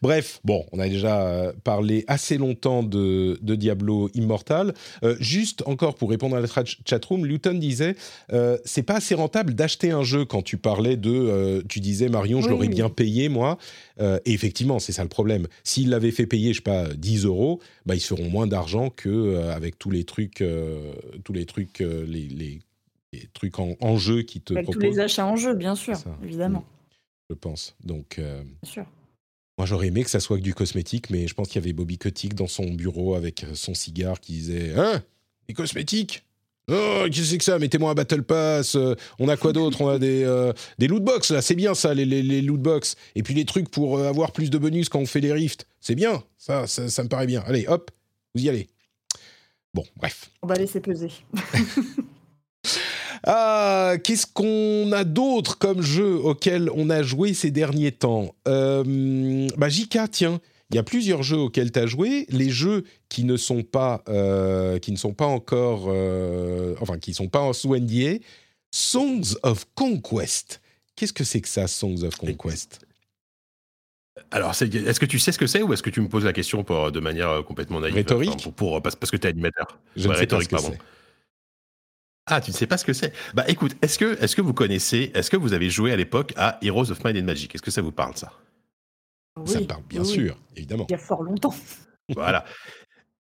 Bref, 0.00 0.40
bon, 0.44 0.64
on 0.72 0.78
a 0.78 0.88
déjà 0.88 1.20
euh, 1.20 1.52
parlé 1.62 2.04
assez 2.06 2.38
longtemps 2.38 2.82
de, 2.82 3.38
Diablo 3.42 4.08
Immortal. 4.14 4.72
Euh, 5.02 5.14
juste 5.20 5.62
encore 5.66 5.94
pour 5.94 6.08
répondre 6.08 6.36
à 6.36 6.40
la 6.40 6.46
chatroom, 6.86 7.26
Luton 7.26 7.52
disait 7.52 7.96
euh, 8.32 8.56
c'est 8.64 8.82
pas 8.82 8.96
assez 8.96 9.14
rentable 9.14 9.52
d'acheter 9.52 9.90
un 9.90 10.04
jeu 10.04 10.24
quand 10.24 10.40
tu 10.40 10.56
parlais 10.56 10.96
de. 10.96 11.62
tu 11.68 11.80
disais, 11.80 12.08
Marion, 12.08 12.40
je 12.40 12.48
l'aurais 12.48 12.68
bien 12.68 12.88
payé, 12.88 13.28
moi. 13.28 13.58
et 14.00 14.32
effectivement, 14.32 14.78
c'est 14.78 14.92
ça 14.92 15.02
le 15.02 15.10
problème. 15.10 15.48
S'ils 15.64 15.90
l'avaient 15.90 16.10
fait 16.10 16.26
payer, 16.26 16.54
je 16.54 16.58
sais 16.58 16.62
pas, 16.62 16.88
10 16.94 17.26
euros, 17.26 17.60
bah, 17.84 17.94
ils 17.94 18.00
feront 18.00 18.30
moins 18.30 18.46
d'argent 18.46 18.88
qu'avec 18.88 19.58
avec 19.58 19.78
tous 19.78 19.90
les 19.90 20.04
trucs, 20.04 20.42
tous 21.24 21.32
les 21.34 21.44
trucs, 21.44 21.80
les, 21.80 22.60
trucs 23.34 23.58
en, 23.58 23.96
jeu 23.98 24.22
qui 24.22 24.40
te 24.40 24.54
avec 24.54 24.70
Tous 24.70 24.78
les 24.78 24.98
achats 24.98 25.26
en 25.26 25.36
jeu, 25.36 25.52
bien 25.54 25.74
sûr, 25.74 25.98
évidemment. 26.22 26.60
Mm 26.60 26.77
je 27.28 27.34
pense. 27.34 27.74
Donc, 27.84 28.18
euh, 28.18 28.42
moi 29.56 29.66
j'aurais 29.66 29.88
aimé 29.88 30.04
que 30.04 30.10
ça 30.10 30.20
soit 30.20 30.38
que 30.38 30.42
du 30.42 30.54
cosmétique, 30.54 31.10
mais 31.10 31.26
je 31.26 31.34
pense 31.34 31.48
qu'il 31.48 31.60
y 31.60 31.64
avait 31.64 31.72
Bobby 31.72 31.98
Kotick 31.98 32.34
dans 32.34 32.46
son 32.46 32.72
bureau 32.72 33.14
avec 33.14 33.44
euh, 33.44 33.54
son 33.54 33.74
cigare 33.74 34.20
qui 34.20 34.32
disait 34.32 34.72
Hein 34.76 35.02
Des 35.48 35.54
cosmétiques? 35.54 36.24
Oh, 36.70 37.04
qu'est-ce 37.06 37.20
que 37.20 37.24
c'est 37.24 37.38
que 37.38 37.44
ça? 37.44 37.58
Mettez-moi 37.58 37.90
un 37.90 37.94
Battle 37.94 38.22
Pass. 38.22 38.74
Euh, 38.76 38.94
on 39.18 39.28
a 39.28 39.38
quoi 39.38 39.54
d'autre? 39.54 39.80
On 39.80 39.88
a 39.88 39.98
des, 39.98 40.52
des 40.78 40.86
loot 40.86 41.02
box, 41.02 41.30
là. 41.30 41.40
C'est 41.40 41.54
bien, 41.54 41.74
ça, 41.74 41.94
les, 41.94 42.04
les, 42.04 42.42
loot 42.42 42.60
box. 42.60 42.96
Et 43.14 43.22
puis 43.22 43.32
les 43.32 43.46
trucs 43.46 43.70
pour 43.70 44.00
avoir 44.00 44.32
plus 44.32 44.50
de 44.50 44.58
bonus 44.58 44.90
quand 44.90 44.98
on 44.98 45.06
fait 45.06 45.20
les 45.20 45.32
rifts. 45.32 45.66
C'est 45.80 45.94
bien. 45.94 46.22
Ça, 46.36 46.66
ça, 46.66 46.90
ça, 46.90 47.02
me 47.02 47.08
paraît 47.08 47.26
bien. 47.26 47.42
Allez, 47.46 47.66
hop, 47.68 47.90
vous 48.34 48.44
y 48.44 48.50
allez. 48.50 48.68
Bon, 49.72 49.84
bref. 49.96 50.30
On 50.42 50.46
va 50.46 50.56
laisser 50.56 50.80
peser. 50.80 51.10
Ah, 53.26 53.94
qu'est-ce 54.02 54.26
qu'on 54.26 54.92
a 54.92 55.04
d'autre 55.04 55.58
comme 55.58 55.82
jeu 55.82 56.16
auquel 56.16 56.70
on 56.74 56.90
a 56.90 57.02
joué 57.02 57.34
ces 57.34 57.50
derniers 57.50 57.92
temps 57.92 58.34
euh, 58.46 59.48
bah, 59.56 59.68
JK, 59.68 59.98
tiens, 60.10 60.40
il 60.70 60.76
y 60.76 60.78
a 60.78 60.82
plusieurs 60.82 61.22
jeux 61.22 61.38
auxquels 61.38 61.72
tu 61.72 61.78
as 61.78 61.86
joué. 61.86 62.26
Les 62.28 62.50
jeux 62.50 62.84
qui 63.08 63.24
ne 63.24 63.36
sont 63.36 63.62
pas, 63.62 64.02
euh, 64.08 64.78
qui 64.78 64.92
ne 64.92 64.96
sont 64.96 65.14
pas 65.14 65.26
encore, 65.26 65.86
euh, 65.88 66.74
enfin, 66.80 66.98
qui 66.98 67.10
ne 67.10 67.16
sont 67.16 67.28
pas 67.28 67.40
en 67.40 67.52
sous 67.52 67.74
NDA, 67.74 68.18
Songs 68.70 69.34
of 69.42 69.66
Conquest. 69.74 70.60
Qu'est-ce 70.94 71.12
que 71.12 71.24
c'est 71.24 71.40
que 71.40 71.48
ça, 71.48 71.66
Songs 71.68 72.02
of 72.02 72.16
Conquest? 72.16 72.80
Alors, 74.30 74.50
est-ce 74.50 75.00
que 75.00 75.06
tu 75.06 75.18
sais 75.18 75.32
ce 75.32 75.38
que 75.38 75.46
c'est 75.46 75.62
ou 75.62 75.72
est-ce 75.72 75.82
que 75.82 75.90
tu 75.90 76.00
me 76.00 76.08
poses 76.08 76.24
la 76.24 76.32
question 76.32 76.64
pour, 76.64 76.92
de 76.92 77.00
manière 77.00 77.42
complètement 77.44 77.80
naïve 77.80 77.94
Rhétorique 77.94 78.48
pour, 78.56 78.82
parce, 78.82 78.96
que 78.96 79.16
tu 79.16 79.26
es 79.26 79.30
animateur? 79.30 79.78
Je 79.96 80.08
ne 80.08 80.14
sais 80.14 80.26
pas 80.26 80.40
ce 80.40 80.48
que 80.48 80.56
pardon. 80.56 80.76
Ah, 82.30 82.40
tu 82.40 82.50
ne 82.50 82.56
sais 82.56 82.66
pas 82.66 82.76
ce 82.76 82.84
que 82.84 82.92
c'est 82.92 83.12
Bah 83.34 83.44
écoute, 83.48 83.76
est-ce 83.82 83.98
que, 83.98 84.22
est 84.22 84.34
que 84.34 84.42
vous 84.42 84.52
connaissez, 84.52 85.10
est-ce 85.14 85.30
que 85.30 85.36
vous 85.36 85.54
avez 85.54 85.70
joué 85.70 85.92
à 85.92 85.96
l'époque 85.96 86.32
à 86.36 86.58
Heroes 86.62 86.90
of 86.90 87.04
Might 87.04 87.16
and 87.16 87.24
Magic? 87.24 87.54
Est-ce 87.54 87.62
que 87.62 87.70
ça 87.70 87.82
vous 87.82 87.92
parle 87.92 88.16
ça? 88.16 88.32
Oui, 89.38 89.48
Ça 89.48 89.60
me 89.60 89.66
parle 89.66 89.82
bien 89.88 90.02
sûr, 90.04 90.36
évidemment. 90.56 90.86
Il 90.88 90.92
y 90.92 90.96
a 90.96 90.98
fort 90.98 91.22
longtemps. 91.22 91.54
Voilà. 92.14 92.46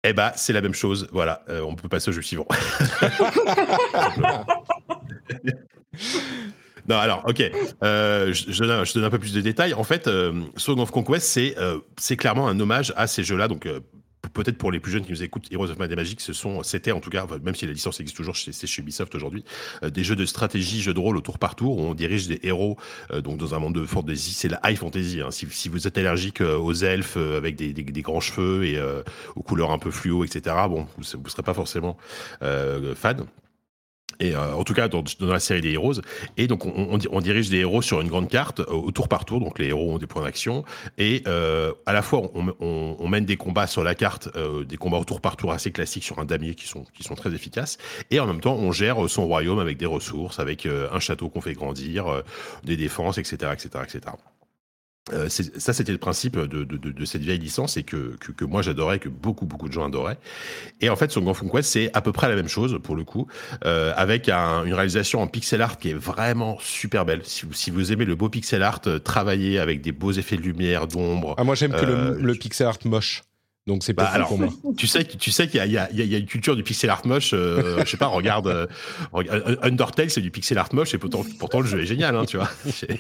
Eh 0.06 0.14
bah 0.14 0.32
c'est 0.38 0.54
la 0.54 0.62
même 0.62 0.74
chose. 0.74 1.10
Voilà, 1.12 1.44
euh, 1.50 1.60
on 1.64 1.76
peut 1.76 1.90
passer 1.90 2.12
au 2.12 2.14
jeu 2.14 2.22
suivant. 2.22 2.48
non, 6.88 6.98
alors, 6.98 7.26
ok. 7.28 7.44
Euh, 7.84 8.32
je, 8.34 8.52
je, 8.52 8.64
donne, 8.64 9.04
un 9.04 9.10
peu 9.10 9.20
plus 9.20 9.34
de 9.34 9.42
détails. 9.42 9.74
En 9.74 9.84
fait, 9.84 10.08
euh, 10.08 10.46
Song 10.56 10.80
of 10.80 10.92
Conquest, 10.92 11.28
c'est 11.28 11.58
euh, 11.58 11.80
c'est 11.98 12.16
clairement 12.16 12.48
un 12.48 12.58
hommage 12.60 12.94
à 12.96 13.08
ces 13.08 13.24
jeux-là. 13.24 13.50
Donc, 13.50 13.68
peut-être 14.34 14.58
pour 14.58 14.72
les 14.72 14.80
plus 14.80 14.92
jeunes 14.92 15.06
qui 15.06 15.12
nous 15.12 15.24
écoutent, 15.24 15.52
Heroes 15.52 15.70
of 15.72 15.78
Magic, 15.78 16.22
ce 16.22 16.34
sont, 16.34 16.64
c'était 16.64 16.92
en 16.92 17.00
tout 17.00 17.10
cas, 17.10 17.26
même 17.44 17.56
si 17.56 17.66
la 17.66 17.74
licence 17.74 18.00
existe 18.00 18.18
toujours, 18.18 18.36
c'est 18.36 18.68
chez 18.68 18.82
Ubisoft 18.82 19.14
aujourd'hui, 19.16 19.44
des 19.84 20.04
jeux 20.04 20.16
de 20.16 20.26
stratégie, 20.26 20.82
jeux 20.82 20.94
de 20.94 21.00
rôle 21.00 21.18
au 21.18 21.22
tour 21.22 21.40
par 21.40 21.56
tour 21.56 21.78
où 21.78 21.82
on 21.82 21.94
dirige 21.94 22.28
des 22.28 22.40
héros 22.44 22.78
donc 23.24 23.38
dans 23.38 23.56
un 23.56 23.60
monde 23.60 23.76
de 23.76 23.86
fantasy. 23.86 24.34
C'est 24.34 24.50
la 24.50 24.60
high 24.64 24.78
fantasy. 24.78 25.22
Hein. 25.22 25.32
Si, 25.32 25.70
vous 25.70 25.88
êtes 25.88 25.98
allergique 25.98 26.42
aux 26.42 26.74
elfes 26.74 27.18
avec 27.18 27.56
des, 27.56 27.74
des, 27.74 27.84
des 27.84 28.02
grands 28.02 28.20
cheveux 28.20 28.66
et 28.66 28.80
aux 29.36 29.44
couleurs 29.44 29.72
un 29.72 29.80
peu 29.80 29.92
fluo, 29.92 30.24
etc. 30.24 30.56
Bon, 30.70 30.88
vous 30.98 31.20
ne 31.20 31.30
serez 31.30 31.44
pas 31.44 31.54
forcément 31.54 31.98
fan 32.40 33.26
et 34.20 34.36
euh, 34.36 34.54
en 34.54 34.64
tout 34.64 34.74
cas 34.74 34.88
dans, 34.88 35.04
dans, 35.20 35.28
la 35.28 35.40
série 35.40 35.62
des 35.62 35.74
Heroes. 35.74 36.02
Et 36.38 36.48
donc 36.48 36.66
on, 36.66 37.00
on, 37.12 37.22
dirige 37.22 37.50
des 37.50 37.60
héros 37.60 37.82
sur 37.82 38.02
une 38.02 38.08
grande 38.08 38.30
carte 38.30 38.60
euh, 38.60 38.66
au 38.66 38.92
tour 38.92 39.08
par 39.08 39.26
tour. 39.26 39.40
Donc 39.40 39.60
les 39.60 39.68
héros 39.68 39.94
ont 39.94 39.98
des 39.98 40.08
points 40.08 40.24
d'action 40.24 40.64
et 40.98 41.24
euh, 41.28 41.74
à 41.86 41.94
la 41.94 42.02
fois 42.02 42.30
on, 42.34 42.54
on, 42.60 43.08
mène 43.08 43.26
des 43.26 43.38
combats 43.38 43.68
sur 43.68 43.84
la 43.84 43.96
carte, 43.96 44.30
euh, 44.36 44.64
des 44.66 44.78
combats 44.78 44.98
au 44.98 45.06
tour 45.06 45.22
par 45.22 45.38
tour 45.38 45.52
assez 45.52 45.72
classiques 45.72 46.04
sur 46.04 46.20
un 46.20 46.26
damier 46.26 46.56
qui 46.56 46.68
sont 46.68 46.86
qui 46.94 47.04
sont 47.04 47.16
très 47.16 47.34
efficaces. 47.34 47.78
Et 48.12 48.20
en 48.20 48.28
même 48.28 48.42
temps 48.42 48.56
on 48.56 48.72
gère 48.72 49.10
son 49.10 49.26
royaume 49.26 49.60
avec 49.60 49.78
des 49.78 49.86
ressources, 49.86 50.40
avec 50.40 50.66
un 50.66 51.00
château 51.00 51.30
qu'on 51.30 51.42
fait 51.42 51.54
grandir, 51.54 52.24
des 52.64 52.78
défenses, 52.78 53.18
etc., 53.18 53.52
etc., 53.54 53.70
etc. 53.84 54.16
Euh, 55.14 55.30
ça, 55.30 55.74
c'était 55.74 55.92
le 55.92 55.98
principe 55.98 56.38
de, 56.38 56.64
de, 56.64 56.78
de, 56.78 57.06
cette 57.06 57.22
vieille 57.22 57.40
licence 57.40 57.78
et 57.78 57.84
que, 57.84 58.16
que, 58.20 58.32
que 58.32 58.46
moi 58.46 58.62
j'adorais, 58.62 59.00
que 59.00 59.10
beaucoup 59.10 59.46
beaucoup 59.46 59.68
de 59.68 59.74
gens 59.74 59.86
adoraient. 59.86 60.18
Et 60.82 60.90
en 60.90 60.96
fait, 60.96 61.12
Song 61.12 61.28
of 61.28 61.40
Conquest, 61.40 61.70
c'est 61.70 61.92
à 61.94 62.02
peu 62.02 62.12
près 62.12 62.30
la 62.30 62.36
même 62.36 62.48
chose 62.48 62.80
pour 62.84 62.96
le 62.96 63.04
coup, 63.04 63.28
euh, 63.66 63.94
avec 63.96 64.30
un, 64.30 64.64
une 64.66 64.74
réalisation 64.74 65.22
en 65.22 65.28
pixel 65.28 65.62
art 65.62 65.78
qui 65.78 65.90
est 65.92 65.94
vraiment 65.94 66.58
super 66.60 67.06
belle. 67.06 67.22
Si 67.24 67.46
vous, 67.46 67.54
si 67.54 67.72
vous 67.72 67.92
aimez 67.92 68.06
le 68.06 68.16
beau 68.16 68.30
pixel 68.30 68.64
art, 68.64 68.82
euh, 68.88 69.00
travailler 69.00 69.60
avec 69.60 69.82
des 69.82 69.92
beaux 69.92 70.12
effets 70.12 70.38
de 70.38 70.42
lumière, 70.42 70.88
d'ombre. 70.88 71.36
Ah, 71.38 71.44
moi 71.44 71.56
j'aime 71.56 71.72
que 71.72 71.86
le, 71.86 71.94
euh, 71.94 72.18
le 72.20 72.36
pixel 72.36 72.68
art 72.68 72.78
moche. 72.86 73.24
Donc 73.70 73.84
c'est 73.84 73.94
pas 73.94 74.18
bah, 74.18 74.26
pour 74.26 74.40
moi. 74.40 74.50
Tu 74.78 74.88
sais, 74.88 75.04
tu 75.04 75.30
sais 75.30 75.48
qu'il 75.48 75.64
y, 75.64 75.70
y, 75.70 76.06
y, 76.08 76.16
a 76.16 76.18
une 76.18 76.26
culture 76.26 76.56
du 76.56 76.64
pixel 76.64 76.90
art 76.90 77.06
moche. 77.06 77.36
Euh, 77.36 77.84
je 77.86 77.90
sais 77.92 77.98
pas, 77.98 78.08
regarde, 78.08 78.48
euh, 78.48 78.66
Undertale, 79.62 80.10
c'est 80.10 80.22
du 80.22 80.32
pixel 80.32 80.58
art 80.58 80.74
moche 80.74 80.96
et 80.96 80.98
pourtant, 80.98 81.24
pourtant 81.38 81.60
le 81.60 81.68
jeu 81.68 81.80
est 81.80 81.86
génial, 81.86 82.16
hein, 82.16 82.26
tu 82.26 82.38
vois. 82.38 82.50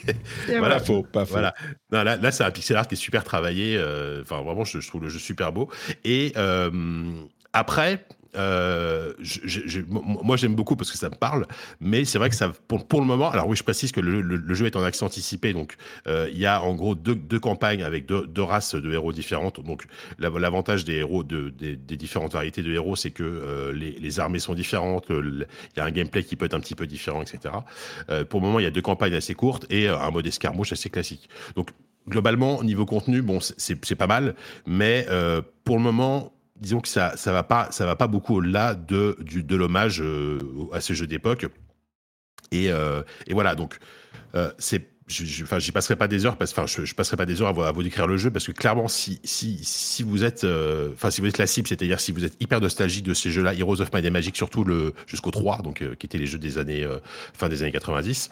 voilà, 0.48 0.80
faux, 0.80 1.02
pas 1.02 1.26
faux. 1.26 1.32
Voilà. 1.32 1.56
Non, 1.92 2.04
là, 2.04 2.18
là 2.18 2.32
c'est 2.32 2.44
un 2.44 2.52
pixel 2.52 2.78
art 2.78 2.88
qui 2.88 2.94
est 2.94 2.98
super 2.98 3.24
travaillé. 3.24 3.78
Euh, 3.78 4.22
enfin, 4.22 4.44
vraiment, 4.44 4.64
je, 4.64 4.80
je, 4.80 4.88
trouve 4.88 5.02
le 5.02 5.10
jeu 5.10 5.18
super 5.18 5.52
beau. 5.52 5.72
Et 6.06 6.34
euh, 6.38 6.70
après, 7.52 8.06
euh, 8.36 9.14
moi, 9.88 10.38
j'aime 10.38 10.56
beaucoup 10.56 10.76
parce 10.76 10.92
que 10.92 10.98
ça 10.98 11.10
me 11.10 11.16
parle, 11.16 11.48
mais 11.80 12.06
c'est 12.06 12.18
vrai 12.18 12.30
que 12.30 12.36
ça, 12.36 12.52
pour, 12.68 13.00
le 13.00 13.06
moment, 13.06 13.32
alors 13.32 13.48
oui, 13.48 13.56
je 13.56 13.64
précise 13.64 13.92
que 13.92 14.00
le, 14.00 14.54
jeu 14.54 14.66
est 14.66 14.76
en 14.76 14.84
accès 14.84 15.04
anticipé, 15.04 15.54
donc 15.54 15.76
euh, 16.08 16.30
il 16.32 16.38
y 16.38 16.46
a 16.46 16.62
en 16.62 16.76
gros 16.76 16.96
deux, 16.96 17.40
campagnes 17.40 17.84
avec 17.84 18.06
deux, 18.06 18.44
races 18.44 18.76
de 18.76 18.92
héros 18.92 19.12
différentes. 19.12 19.64
Donc 19.64 19.86
l'avantage 20.20 20.86
des 20.86 20.96
héros, 20.96 21.24
de, 21.24 21.50
des, 21.50 21.76
différentes 21.76 22.34
variétés 22.34 22.62
de 22.62 22.72
héros, 22.72 22.96
c'est 22.96 23.12
que 23.12 23.24
euh, 23.24 23.74
les, 23.74 23.92
les, 23.92 24.20
armées 24.20 24.40
sont 24.40 24.54
différentes, 24.54 25.08
il 25.10 25.46
y 25.78 25.80
a 25.80 25.86
un 25.86 25.92
gameplay 25.92 26.24
qui 26.24 26.36
peut 26.36 26.46
être 26.46 26.54
un 26.54 26.60
petit 26.60 26.76
peu 26.76 26.88
différent, 26.88 27.22
etc. 27.22 27.54
Pour 28.30 28.42
le 28.42 28.46
moment, 28.46 28.60
il 28.60 28.64
y 28.64 28.68
a 28.68 28.72
deux 28.72 28.82
campagnes 28.82 29.14
assez 29.14 29.34
courtes 29.34 29.66
et 29.70 29.88
un 29.88 30.12
mode 30.12 30.28
escarmouche 30.28 30.72
assez 30.72 30.90
classique. 30.90 31.30
Donc 31.56 31.70
globalement, 32.08 32.64
niveau 32.64 32.86
contenu, 32.86 33.22
bon, 33.22 33.40
c'est 33.40 33.96
pas 33.96 34.08
mal, 34.08 34.36
mais 34.66 35.06
pour 35.64 35.78
le 35.78 35.84
moment, 35.84 36.34
disons 36.60 36.82
que 36.82 36.88
ça 36.88 37.16
ça 37.18 37.32
va 37.32 37.44
pas 37.44 37.70
ça 37.72 37.86
va 37.86 37.96
pas 37.96 38.08
beaucoup 38.08 38.38
au-delà 38.38 38.76
de 38.76 39.18
du 39.20 39.44
de 39.44 39.56
l'hommage 39.56 40.02
euh, 40.02 40.40
à 40.74 40.82
ce 40.82 40.94
jeu 40.94 41.08
d'époque. 41.08 41.48
Et, 42.52 42.72
euh, 42.72 43.04
et 43.28 43.34
voilà 43.34 43.54
donc 43.56 43.78
euh, 44.36 44.52
c'est 44.58 44.88
enfin, 45.44 45.58
j'y 45.58 45.72
passerai 45.72 45.96
pas 45.96 46.08
des 46.08 46.28
heures 46.28 46.38
parce, 46.38 46.52
enfin, 46.52 46.68
je, 46.68 46.94
passerai 46.94 47.18
pas 47.18 47.26
des 47.26 47.42
heures 47.42 47.48
à 47.48 47.52
vous, 47.52 47.64
à 47.64 47.74
décrire 47.84 48.06
le 48.06 48.18
jeu 48.18 48.30
parce 48.30 48.46
que 48.46 48.52
clairement, 48.52 48.88
si, 48.88 49.20
si, 49.24 49.60
si 49.64 50.04
vous 50.04 50.24
êtes, 50.24 50.46
si 51.10 51.22
vous 51.22 51.28
êtes 51.28 51.40
la 51.40 51.48
cible, 51.48 51.68
c'est-à-dire 51.68 52.00
si 52.00 52.12
vous 52.12 52.26
êtes 52.26 52.40
hyper 52.40 52.62
nostalgique 52.62 53.06
de 53.06 53.16
ces 53.16 53.32
jeux-là, 53.32 53.56
Heroes 53.56 53.82
of 53.82 53.92
Might 53.92 54.06
and 54.06 54.12
Magic, 54.12 54.36
surtout 54.38 54.64
le 54.64 54.94
jusqu'au 55.08 55.32
3, 55.32 55.64
donc 55.64 55.84
qui 55.98 56.06
étaient 56.06 56.20
les 56.20 56.28
jeux 56.28 56.38
des 56.38 56.60
années, 56.60 56.88
fin 57.34 57.50
des 57.50 57.64
années 57.64 57.72
90, 57.72 58.30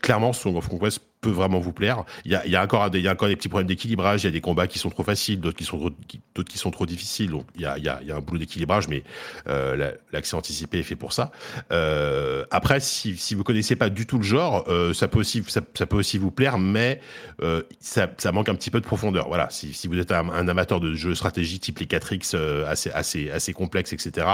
clairement, 0.00 0.32
Song 0.32 0.56
of 0.56 0.70
Conquest 0.70 1.02
peut 1.24 1.30
vraiment 1.30 1.60
vous 1.60 1.72
plaire. 1.72 2.04
Il 2.24 2.32
y 2.32 2.34
a, 2.34 2.46
il 2.46 2.56
encore 2.56 2.90
des, 2.90 2.98
il 2.98 3.04
y 3.04 3.08
a 3.08 3.12
encore 3.12 3.28
des 3.28 3.36
petits 3.36 3.48
problèmes 3.48 3.66
d'équilibrage. 3.66 4.22
Il 4.22 4.26
y 4.26 4.28
a 4.28 4.32
des 4.32 4.40
combats 4.40 4.66
qui 4.66 4.78
sont 4.78 4.90
trop 4.90 5.02
faciles, 5.02 5.40
d'autres 5.40 5.56
qui 5.56 5.64
sont 5.64 5.78
trop, 5.78 5.90
d'autres 6.34 6.50
qui 6.50 6.58
sont 6.58 6.70
trop 6.70 6.86
difficiles. 6.86 7.30
Donc 7.30 7.46
il 7.54 7.62
y 7.62 7.66
a, 7.66 7.78
il 7.78 7.94
il 8.04 8.12
un 8.12 8.20
boulot 8.20 8.38
d'équilibrage, 8.38 8.88
mais 8.88 9.02
euh, 9.48 9.92
l'accès 10.12 10.36
anticipé 10.36 10.78
est 10.78 10.82
fait 10.82 10.96
pour 10.96 11.12
ça. 11.12 11.30
Euh, 11.72 12.44
après, 12.50 12.80
si, 12.80 13.16
si 13.16 13.34
vous 13.34 13.44
connaissez 13.44 13.76
pas 13.76 13.90
du 13.90 14.06
tout 14.06 14.18
le 14.18 14.24
genre, 14.24 14.64
euh, 14.68 14.92
ça 14.92 15.08
peut 15.08 15.18
aussi, 15.18 15.42
ça, 15.46 15.60
peut 15.60 15.96
aussi 15.96 16.18
vous 16.18 16.30
plaire, 16.30 16.58
mais 16.58 17.00
euh, 17.42 17.62
ça, 17.80 18.08
manque 18.32 18.48
un 18.48 18.54
petit 18.54 18.70
peu 18.70 18.80
de 18.80 18.86
profondeur. 18.86 19.28
Voilà. 19.28 19.48
Si, 19.50 19.88
vous 19.88 19.98
êtes 19.98 20.12
un, 20.12 20.48
amateur 20.48 20.80
de 20.80 20.94
jeux 20.94 21.14
stratégie 21.14 21.58
type 21.60 21.78
les 21.78 21.86
4X 21.86 22.32
euh, 22.34 22.66
assez, 22.66 22.90
assez, 22.90 23.30
assez 23.30 23.52
complexes, 23.52 23.92
etc. 23.92 24.26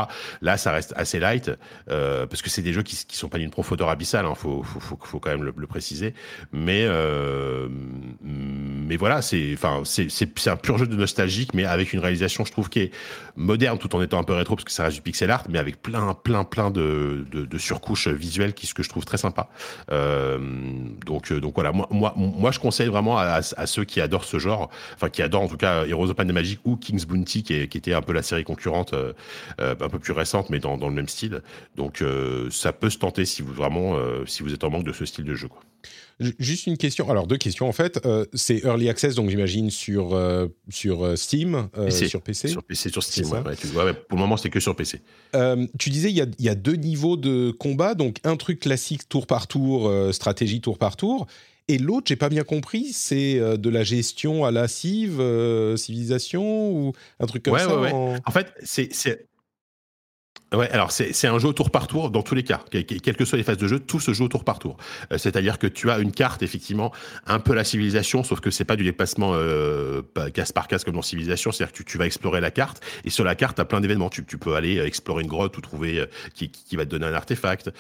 Là, 0.43 0.57
ça 0.57 0.72
reste 0.72 0.93
assez 0.97 1.18
light 1.18 1.51
parce 1.86 2.43
que 2.43 2.51
c'est 2.51 2.62
des 2.62 2.72
jeux 2.72 2.82
qui, 2.82 2.97
qui 3.07 3.16
sont 3.16 3.28
pas 3.28 3.38
d'une 3.38 3.51
profondeur 3.51 3.88
abyssale. 3.88 4.26
Hein, 4.26 4.34
faut, 4.34 4.62
faut, 4.62 5.20
quand 5.20 5.30
même 5.30 5.45
le 5.45 5.66
préciser, 5.66 6.14
mais 6.53 6.80
mais 6.81 6.87
euh, 6.89 7.68
mais 8.22 8.97
voilà, 8.97 9.22
c'est 9.22 9.57
un 9.64 10.57
pur 10.57 10.78
jeu 10.78 10.87
de 10.87 10.97
nostalgique, 10.97 11.55
mais 11.55 11.64
avec 11.64 11.93
une 11.93 12.01
réalisation, 12.01 12.45
je 12.45 12.51
trouve, 12.51 12.68
qui 12.68 12.81
est 12.81 12.91
moderne 13.37 13.78
tout 13.78 13.95
en 13.95 14.03
étant 14.03 14.18
un 14.18 14.24
peu 14.24 14.33
rétro 14.33 14.57
parce 14.57 14.64
que 14.64 14.72
ça 14.72 14.85
reste 14.85 14.97
du 14.97 15.03
pixel 15.03 15.31
art, 15.31 15.45
mais 15.49 15.59
avec 15.59 15.81
plein 15.81 16.14
plein 16.14 16.43
plein 16.45 16.70
de, 16.70 17.24
de, 17.31 17.45
de 17.45 17.59
surcouches 17.59 18.09
visuelles 18.09 18.53
ce 18.61 18.74
que 18.74 18.83
je 18.83 18.89
trouve 18.89 19.05
très 19.05 19.16
sympa. 19.16 19.49
Euh, 19.93 20.39
donc 21.07 21.33
donc 21.33 21.55
voilà, 21.55 21.72
moi 21.72 21.87
moi 21.91 22.14
moi 22.16 22.51
je 22.51 22.59
conseille 22.59 22.89
vraiment 22.89 23.18
à, 23.18 23.43
ceux 23.43 23.85
qui 23.85 24.01
adorent 24.01 24.24
ce 24.24 24.39
genre, 24.39 24.70
enfin 24.95 25.09
qui 25.09 25.22
adorent 25.22 25.43
en 25.43 25.49
tout 25.49 25.57
cas 25.57 25.87
Heroes 25.87 26.11
of 26.11 26.18
Might 26.18 26.33
Magic 26.33 26.61
ou 26.64 26.76
King's 26.76 27.07
Bounty 27.07 27.43
qui, 27.43 27.55
était 27.55 27.95
un 27.95 28.03
peu 28.03 28.12
la 28.12 28.22
série 28.22 28.45
concurrente, 28.45 28.93
euh, 28.93 29.12
un 29.59 29.89
peu 29.89 29.99
plus 29.99 30.12
récente, 30.12 30.51
mais 30.51 30.59
dans, 30.59 30.76
le 30.76 30.91
même 30.91 31.09
style. 31.09 31.43
Donc 31.76 32.03
euh, 32.03 32.49
ça 32.51 32.72
peut 32.72 32.91
se 32.91 32.99
tenter 32.99 33.24
si 33.24 33.43
vous 33.43 33.53
vraiment 33.53 33.97
euh, 33.97 34.24
si 34.26 34.43
vous 34.43 34.53
êtes 34.53 34.64
en 34.64 34.70
manque 34.70 34.85
de 34.85 34.93
ce 34.93 35.05
style 35.05 35.24
de 35.24 35.35
jeu. 35.35 35.49
Juste 36.38 36.66
une 36.66 36.76
question. 36.76 37.10
Alors 37.10 37.26
deux 37.26 37.38
questions 37.38 37.68
en 37.68 37.72
fait. 37.72 38.00
Euh, 38.04 38.26
c'est 38.34 38.62
early 38.64 38.88
access 38.88 39.14
donc 39.14 39.30
j'imagine 39.30 39.70
sur 39.70 40.14
euh, 40.14 40.48
sur 40.68 41.04
euh, 41.04 41.16
Steam, 41.16 41.68
PC. 41.74 42.08
sur 42.08 42.20
PC. 42.20 42.48
Sur 42.48 42.62
PC, 42.62 42.90
sur 42.90 43.02
Steam. 43.02 43.30
Ouais, 43.30 43.40
ouais, 43.40 43.56
tu, 43.56 43.66
ouais, 43.68 43.94
pour 43.94 44.16
le 44.16 44.18
moment 44.18 44.36
c'est 44.36 44.50
que 44.50 44.60
sur 44.60 44.76
PC. 44.76 45.00
tu 45.78 45.90
disais 45.90 46.10
il 46.10 46.16
y 46.16 46.20
a, 46.20 46.26
y 46.38 46.48
a, 46.48 46.54
deux 46.54 46.74
niveaux 46.74 47.16
de 47.16 47.50
combat, 47.50 47.94
donc 47.94 48.18
un 48.24 48.36
truc 48.36 48.60
classique 48.60 49.08
tour 49.08 49.26
par 49.26 49.46
tour, 49.46 49.92
stratégie 50.12 50.60
tour 50.60 50.78
par 50.78 50.96
tour. 50.96 51.26
Et 51.68 51.78
l'autre, 51.78 52.06
j'ai 52.08 52.16
pas 52.16 52.28
bien 52.28 52.42
compris, 52.42 52.92
c'est 52.92 53.38
de 53.38 53.70
la 53.70 53.84
gestion 53.84 54.44
à 54.44 54.50
la 54.50 54.66
cive, 54.66 55.22
civilisation 55.76 56.72
ou 56.72 56.92
un 57.20 57.26
truc 57.26 57.44
comme 57.44 57.58
ça. 57.58 57.94
En... 57.94 58.16
en... 58.24 58.30
fait, 58.30 58.52
c'est 58.62 59.28
Ouais, 60.53 60.68
alors 60.70 60.91
c'est 60.91 61.28
un 61.28 61.39
jeu 61.39 61.53
tour 61.53 61.70
par 61.70 61.87
tour 61.87 62.11
dans 62.11 62.22
tous 62.22 62.35
les 62.35 62.43
cas, 62.43 62.61
quelles 62.70 63.16
que 63.16 63.24
soient 63.24 63.39
les 63.39 63.45
phases 63.45 63.57
de 63.57 63.68
jeu, 63.68 63.78
tout 63.78 64.01
se 64.01 64.12
joue 64.12 64.26
tour 64.26 64.43
par 64.43 64.59
tour. 64.59 64.78
Euh, 65.12 65.18
C'est-à-dire 65.18 65.61
que 65.61 65.68
tu 65.68 65.91
as 65.91 66.01
une 66.01 66.11
carte 66.11 66.43
effectivement 66.43 66.93
un 67.28 67.39
peu 67.39 67.55
la 67.55 67.62
civilisation, 67.62 68.24
sauf 68.24 68.41
que 68.41 68.51
c'est 68.51 68.64
pas 68.64 68.74
du 68.74 68.83
déplacement 68.83 69.31
euh, 69.35 70.03
case 70.35 70.51
par 70.51 70.66
case 70.66 70.83
comme 70.83 70.95
dans 70.95 71.03
civilisation, 71.03 71.53
c'est-à-dire 71.53 71.72
que 71.72 71.85
tu, 71.85 71.99
vas 71.99 72.07
explorer 72.07 72.41
la 72.41 72.51
carte 72.51 72.83
et 73.05 73.11
sur 73.11 73.22
la 73.22 73.37
carte 73.37 73.57
tu 73.57 73.62
as 73.62 73.64
plein 73.64 73.81
d'événements. 73.81 74.11
Tu, 74.11 74.24
peux 74.24 74.57
aller 74.57 74.78
euh, 74.78 74.87
explorer 74.87 75.22
une 75.22 75.28
grotte 75.28 75.57
ou 75.57 75.61
trouver 75.61 76.01
euh, 76.01 76.07
qui, 76.35 76.51
qui, 76.51 76.74
va 76.74 76.85
te 76.85 76.91
donner 76.91 77.07
un 77.07 77.14
artefact. 77.14 77.70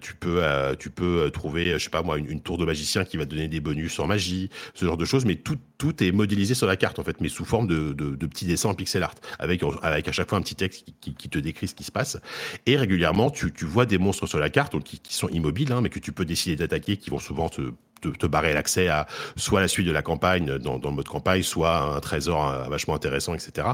Tu 0.00 0.14
peux 0.14 0.42
tu 0.78 0.88
peux 0.88 1.30
trouver 1.30 1.72
je 1.72 1.84
sais 1.84 1.90
pas 1.90 2.02
moi 2.02 2.16
une, 2.16 2.30
une, 2.30 2.40
tour 2.40 2.56
de 2.56 2.64
magicien 2.64 3.04
qui 3.04 3.18
va 3.18 3.26
te 3.26 3.30
donner 3.30 3.48
des 3.48 3.60
bonus 3.60 3.98
en 3.98 4.06
magie, 4.06 4.48
ce 4.72 4.86
genre 4.86 4.96
de 4.96 5.04
choses. 5.04 5.26
Mais 5.26 5.34
tout 5.34 5.58
tout 5.84 6.02
est 6.02 6.12
modélisé 6.12 6.54
sur 6.54 6.66
la 6.66 6.76
carte 6.76 6.98
en 6.98 7.04
fait, 7.04 7.20
mais 7.20 7.28
sous 7.28 7.44
forme 7.44 7.66
de, 7.66 7.92
de, 7.92 8.26
petits 8.26 8.46
dessins 8.46 8.70
en 8.70 8.74
pixel 8.74 9.02
art, 9.02 9.14
avec 9.38 9.62
avec 9.82 10.08
à 10.08 10.12
chaque 10.12 10.30
fois 10.30 10.38
un 10.38 10.40
petit 10.40 10.54
texte 10.54 10.86
qui, 11.02 11.14
qui, 11.14 11.28
te 11.28 11.38
décrit 11.38 11.68
ce 11.68 11.74
qui 11.74 11.84
se 11.84 11.92
passe. 11.92 12.18
Et 12.64 12.78
régulièrement, 12.78 13.30
tu, 13.30 13.52
tu 13.52 13.66
vois 13.66 13.84
des 13.84 13.98
monstres 13.98 14.26
sur 14.26 14.38
la 14.38 14.48
carte 14.48 14.82
qui, 14.82 14.98
qui 14.98 15.14
sont 15.14 15.28
immobiles, 15.28 15.72
hein, 15.72 15.82
mais 15.82 15.90
que 15.90 15.98
tu 15.98 16.12
peux 16.12 16.24
décider 16.24 16.56
d'attaquer, 16.56 16.96
qui 16.96 17.10
vont 17.10 17.18
souvent 17.18 17.50
te 17.50 17.72
te, 18.00 18.08
te 18.08 18.26
barrer 18.26 18.52
l'accès 18.52 18.88
à 18.88 19.06
soit 19.36 19.60
la 19.60 19.68
suite 19.68 19.86
de 19.86 19.92
la 19.92 20.02
campagne 20.02 20.58
dans, 20.58 20.78
dans, 20.78 20.90
le 20.90 20.96
mode 20.96 21.08
campagne, 21.08 21.42
soit 21.42 21.96
un 21.96 22.00
trésor 22.00 22.48
euh, 22.48 22.64
vachement 22.68 22.94
intéressant, 22.94 23.34
etc. 23.34 23.68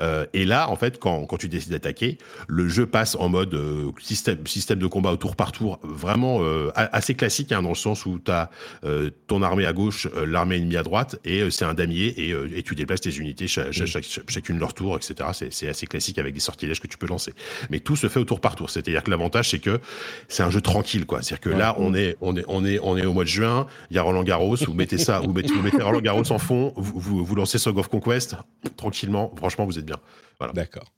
Euh, 0.00 0.26
et 0.32 0.44
là, 0.44 0.68
en 0.68 0.76
fait, 0.76 0.98
quand, 0.98 1.26
quand 1.26 1.36
tu 1.36 1.48
décides 1.48 1.72
d'attaquer, 1.72 2.18
le 2.48 2.68
jeu 2.68 2.86
passe 2.86 3.16
en 3.16 3.28
mode 3.28 3.54
euh, 3.54 3.90
système, 4.00 4.46
système 4.46 4.78
de 4.78 4.86
combat 4.86 5.12
au 5.12 5.16
tour 5.16 5.36
par 5.36 5.52
tour, 5.52 5.78
vraiment 5.82 6.42
euh, 6.42 6.70
assez 6.74 7.14
classique, 7.14 7.52
hein, 7.52 7.62
dans 7.62 7.70
le 7.70 7.74
sens 7.74 8.06
où 8.06 8.18
tu 8.18 8.30
as 8.30 8.50
euh, 8.84 9.10
ton 9.26 9.42
armée 9.42 9.66
à 9.66 9.72
gauche, 9.72 10.08
euh, 10.16 10.26
l'armée 10.26 10.56
ennemie 10.56 10.76
à 10.76 10.82
droite, 10.82 11.16
et 11.24 11.50
c'est 11.50 11.64
un 11.64 11.74
damier, 11.74 12.06
et, 12.06 12.30
et, 12.56 12.62
tu 12.62 12.74
déplaces 12.74 13.00
tes 13.00 13.16
unités, 13.16 13.48
chaque, 13.48 13.72
chaque, 13.72 13.86
chaque, 13.86 14.30
chacune 14.30 14.58
leur 14.58 14.74
tour, 14.74 14.96
etc. 14.96 15.48
C'est 15.50 15.68
assez 15.68 15.86
classique 15.86 16.18
avec 16.18 16.34
des 16.34 16.40
sortilèges 16.40 16.80
que 16.80 16.86
tu 16.86 16.98
peux 16.98 17.06
lancer. 17.06 17.32
Mais 17.70 17.80
tout 17.80 17.96
se 17.96 18.08
fait 18.08 18.20
au 18.20 18.24
tour 18.24 18.40
par 18.40 18.54
tour. 18.56 18.70
C'est-à-dire 18.70 19.02
que 19.02 19.10
l'avantage, 19.10 19.50
c'est 19.50 19.58
que 19.58 19.80
c'est 20.28 20.42
un 20.42 20.50
jeu 20.50 20.60
tranquille, 20.60 21.06
quoi. 21.06 21.22
C'est-à-dire 21.22 21.52
que 21.52 21.58
là, 21.58 21.74
on 21.78 21.94
est, 21.94 22.16
on 22.20 22.36
est, 22.36 22.44
on 22.48 22.64
est, 22.64 22.78
on 22.82 22.96
est 22.96 23.06
au 23.06 23.12
mois 23.12 23.24
de 23.24 23.28
juin, 23.28 23.59
il 23.90 23.96
y 23.96 23.98
a 23.98 24.02
Roland 24.02 24.22
Garros, 24.22 24.56
vous 24.56 24.74
mettez 24.74 24.98
ça, 24.98 25.20
vous 25.20 25.32
mettez, 25.32 25.82
Roland 25.82 26.00
Garros 26.00 26.30
en 26.30 26.38
fond, 26.38 26.72
vous, 26.76 26.98
vous, 26.98 27.24
vous, 27.24 27.34
lancez 27.34 27.58
Song 27.58 27.76
of 27.78 27.88
Conquest, 27.88 28.36
tranquillement, 28.76 29.32
franchement, 29.36 29.66
vous 29.66 29.78
êtes 29.78 29.86
bien. 29.86 29.98
Voilà. 30.38 30.52
D'accord. 30.52 30.92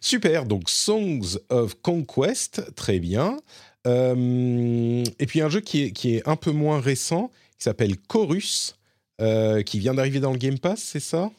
Super, 0.00 0.44
donc 0.44 0.68
Songs 0.68 1.38
of 1.48 1.74
Conquest, 1.82 2.74
très 2.74 2.98
bien. 3.00 3.36
Euh, 3.86 5.04
et 5.18 5.26
puis 5.26 5.40
un 5.40 5.48
jeu 5.48 5.60
qui 5.60 5.84
est, 5.84 5.90
qui 5.92 6.16
est 6.16 6.28
un 6.28 6.36
peu 6.36 6.50
moins 6.50 6.80
récent, 6.80 7.30
qui 7.58 7.64
s'appelle 7.64 7.96
Chorus, 8.08 8.76
euh, 9.20 9.62
qui 9.62 9.78
vient 9.78 9.94
d'arriver 9.94 10.20
dans 10.20 10.32
le 10.32 10.38
Game 10.38 10.58
Pass, 10.58 10.80
c'est 10.80 11.00
ça? 11.00 11.30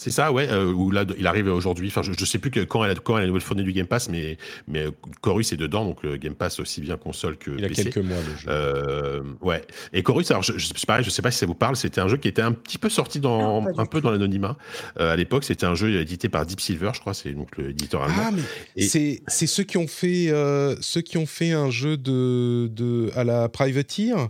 C'est 0.00 0.12
ça, 0.12 0.30
ouais. 0.30 0.48
Euh, 0.48 0.72
où 0.72 0.92
là, 0.92 1.04
il 1.18 1.26
arrive 1.26 1.48
aujourd'hui. 1.48 1.88
Enfin, 1.88 2.02
je, 2.02 2.12
ne 2.12 2.24
sais 2.24 2.38
plus 2.38 2.52
que, 2.52 2.60
quand, 2.60 2.84
elle 2.84 2.92
a, 2.92 2.94
quand 2.94 3.14
elle 3.14 3.18
a 3.18 3.20
la 3.22 3.26
nouvelle 3.26 3.42
fournée 3.42 3.64
du 3.64 3.72
Game 3.72 3.88
Pass, 3.88 4.08
mais, 4.08 4.38
mais 4.68 4.84
euh, 4.84 4.90
Chorus 5.22 5.52
est 5.52 5.56
dedans, 5.56 5.84
donc 5.84 6.04
le 6.04 6.16
Game 6.16 6.36
Pass 6.36 6.60
aussi 6.60 6.80
bien 6.80 6.96
console 6.96 7.36
que 7.36 7.50
il 7.50 7.64
a 7.64 7.68
quelques 7.68 7.98
mois 7.98 8.16
le 8.16 8.36
jeu. 8.36 8.46
Euh, 8.48 9.22
ouais. 9.40 9.64
Et 9.92 10.04
Chorus, 10.04 10.30
alors 10.30 10.44
je, 10.44 10.56
je, 10.56 10.72
pareil, 10.86 11.04
je 11.04 11.10
sais 11.10 11.20
pas 11.20 11.32
si 11.32 11.38
ça 11.38 11.46
vous 11.46 11.56
parle. 11.56 11.74
C'était 11.74 12.00
un 12.00 12.06
jeu 12.06 12.16
qui 12.16 12.28
était 12.28 12.42
un 12.42 12.52
petit 12.52 12.78
peu 12.78 12.88
sorti 12.88 13.18
dans 13.18 13.66
un 13.76 13.86
peu 13.86 14.00
dans 14.00 14.12
l'anonymat 14.12 14.56
à 14.96 15.16
l'époque. 15.16 15.42
C'était 15.42 15.66
un 15.66 15.74
jeu 15.74 16.00
édité 16.00 16.28
par 16.28 16.46
Deep 16.46 16.60
Silver, 16.60 16.92
je 16.94 17.00
crois. 17.00 17.12
C'est 17.12 17.32
donc 17.32 17.58
l'éditeur 17.58 18.04
allemand. 18.04 18.22
Ah, 18.26 18.30
mais 18.76 18.82
c'est 18.82 19.22
c'est 19.26 19.48
ceux 19.48 19.64
qui 19.64 19.78
ont 19.78 19.88
fait 19.88 20.32
ceux 20.80 21.00
qui 21.00 21.18
ont 21.18 21.26
fait 21.26 21.50
un 21.50 21.70
jeu 21.70 21.96
de 21.96 22.68
de 22.70 23.10
à 23.16 23.24
la 23.24 23.48
Privateer? 23.48 24.28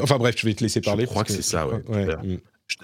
Enfin 0.00 0.18
bref, 0.18 0.34
je 0.38 0.46
vais 0.46 0.54
te 0.54 0.62
laisser 0.62 0.82
parler. 0.82 1.04
Je 1.04 1.08
crois 1.08 1.24
que, 1.24 1.32
c'est 1.32 1.40
ça, 1.40 1.66
ouais. 1.66 1.82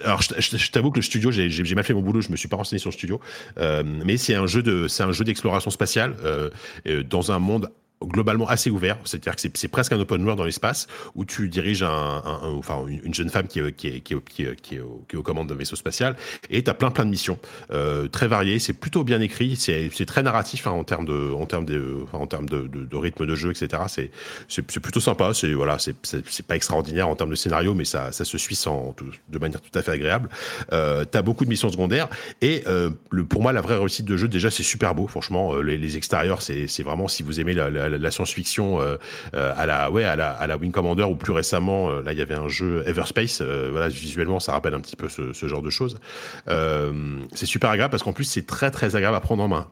Alors, 0.03 0.21
je, 0.21 0.71
t'avoue 0.71 0.91
que 0.91 0.97
le 0.97 1.03
studio, 1.03 1.31
j'ai 1.31 1.75
mal 1.75 1.83
fait 1.83 1.93
mon 1.93 2.01
boulot, 2.01 2.21
je 2.21 2.29
me 2.29 2.35
suis 2.35 2.47
pas 2.47 2.57
renseigné 2.57 2.79
sur 2.79 2.89
le 2.89 2.95
studio, 2.95 3.19
euh, 3.57 3.83
mais 3.85 4.17
c'est 4.17 4.35
un 4.35 4.47
jeu 4.47 4.61
de, 4.61 4.87
c'est 4.87 5.03
un 5.03 5.11
jeu 5.11 5.23
d'exploration 5.23 5.71
spatiale 5.71 6.15
euh, 6.23 6.49
euh, 6.87 7.03
dans 7.03 7.31
un 7.31 7.39
monde 7.39 7.71
globalement 8.03 8.47
assez 8.47 8.69
ouvert, 8.69 8.97
c'est-à-dire 9.03 9.35
que 9.35 9.41
c'est 9.53 9.67
presque 9.67 9.91
un 9.91 9.99
open 9.99 10.21
world 10.21 10.37
dans 10.37 10.45
l'espace 10.45 10.87
où 11.15 11.25
tu 11.25 11.49
diriges 11.49 11.83
un, 11.83 12.21
enfin 12.57 12.85
une 12.87 13.13
jeune 13.13 13.29
femme 13.29 13.47
qui 13.47 13.59
est, 13.59 13.71
qui 13.73 14.01
qui 14.01 14.45
qui 14.61 14.75
est, 14.75 14.79
aux 14.79 15.23
commandes 15.23 15.47
d'un 15.47 15.55
vaisseau 15.55 15.75
spatial 15.75 16.15
et 16.49 16.63
tu 16.63 16.69
as 16.69 16.73
plein 16.73 16.91
plein 16.91 17.05
de 17.05 17.09
missions 17.09 17.39
euh, 17.71 18.07
très 18.07 18.27
variées, 18.27 18.59
c'est 18.59 18.73
plutôt 18.73 19.03
bien 19.03 19.19
écrit, 19.21 19.55
c'est 19.55 20.05
très 20.05 20.23
narratif 20.23 20.67
hein, 20.67 20.71
en 20.71 20.83
termes 20.83 21.05
de 21.05 21.31
en 21.33 21.45
termes 21.45 21.65
de 21.65 21.97
en 22.13 22.27
termes 22.27 22.47
de, 22.47 22.95
rythme 22.95 23.25
de 23.25 23.35
jeu 23.35 23.51
etc. 23.51 24.11
C'est 24.47 24.61
plutôt 24.81 24.99
sympa, 24.99 25.33
c'est 25.33 25.53
voilà 25.53 25.77
c'est 25.79 26.47
pas 26.47 26.55
extraordinaire 26.55 27.09
en 27.09 27.15
termes 27.15 27.31
de 27.31 27.35
scénario 27.35 27.73
mais 27.73 27.85
ça 27.85 28.11
ça 28.11 28.25
se 28.25 28.37
suit 28.37 28.55
sans 28.55 28.95
de 29.29 29.39
manière 29.39 29.61
tout 29.61 29.77
à 29.77 29.81
fait 29.81 29.91
agréable. 29.91 30.29
Euh, 30.73 31.05
tu 31.09 31.17
as 31.17 31.21
beaucoup 31.21 31.45
de 31.45 31.49
missions 31.49 31.69
secondaires 31.69 32.07
et 32.41 32.63
euh, 32.67 32.89
le 33.09 33.25
pour 33.25 33.41
moi 33.41 33.53
la 33.53 33.61
vraie 33.61 33.77
réussite 33.77 34.05
de 34.05 34.17
jeu 34.17 34.27
déjà 34.27 34.49
c'est 34.49 34.63
super 34.63 34.95
beau 34.95 35.07
franchement 35.07 35.55
euh, 35.55 35.61
les, 35.61 35.97
extérieurs 35.97 36.41
c'est 36.41 36.83
vraiment 36.83 37.07
si 37.07 37.23
vous 37.23 37.39
aimez 37.39 37.53
la 37.53 37.88
la, 37.97 38.11
science-fiction 38.11 38.81
euh, 38.81 38.97
euh, 39.33 39.53
à 39.57 39.65
la 39.65 39.91
ouais 39.91 40.03
à 40.03 40.15
la 40.15 40.31
à 40.31 40.47
la 40.47 40.57
Wing 40.57 40.71
Commander 40.71 41.03
ou 41.03 41.15
plus 41.15 41.33
récemment 41.33 41.89
euh, 41.89 42.01
là 42.01 42.13
il 42.13 42.19
y 42.19 42.21
avait 42.21 42.35
un 42.35 42.47
jeu 42.47 42.83
Everspace 42.85 43.41
voilà 43.41 43.87
visuellement 43.87 44.39
ça 44.39 44.53
rappelle 44.53 44.73
un 44.73 44.81
petit 44.81 44.95
peu 44.95 45.09
ce, 45.09 45.33
ce 45.33 45.47
genre 45.47 45.61
de 45.61 45.69
choses 45.69 45.99
c'est 46.47 47.45
super 47.45 47.69
agréable 47.69 47.91
parce 47.91 48.03
qu'en 48.03 48.13
plus 48.13 48.25
c'est 48.25 48.45
très 48.45 48.71
très 48.71 48.95
agréable 48.95 49.15
à 49.15 49.21
prendre 49.21 49.43
en 49.43 49.47
main 49.47 49.67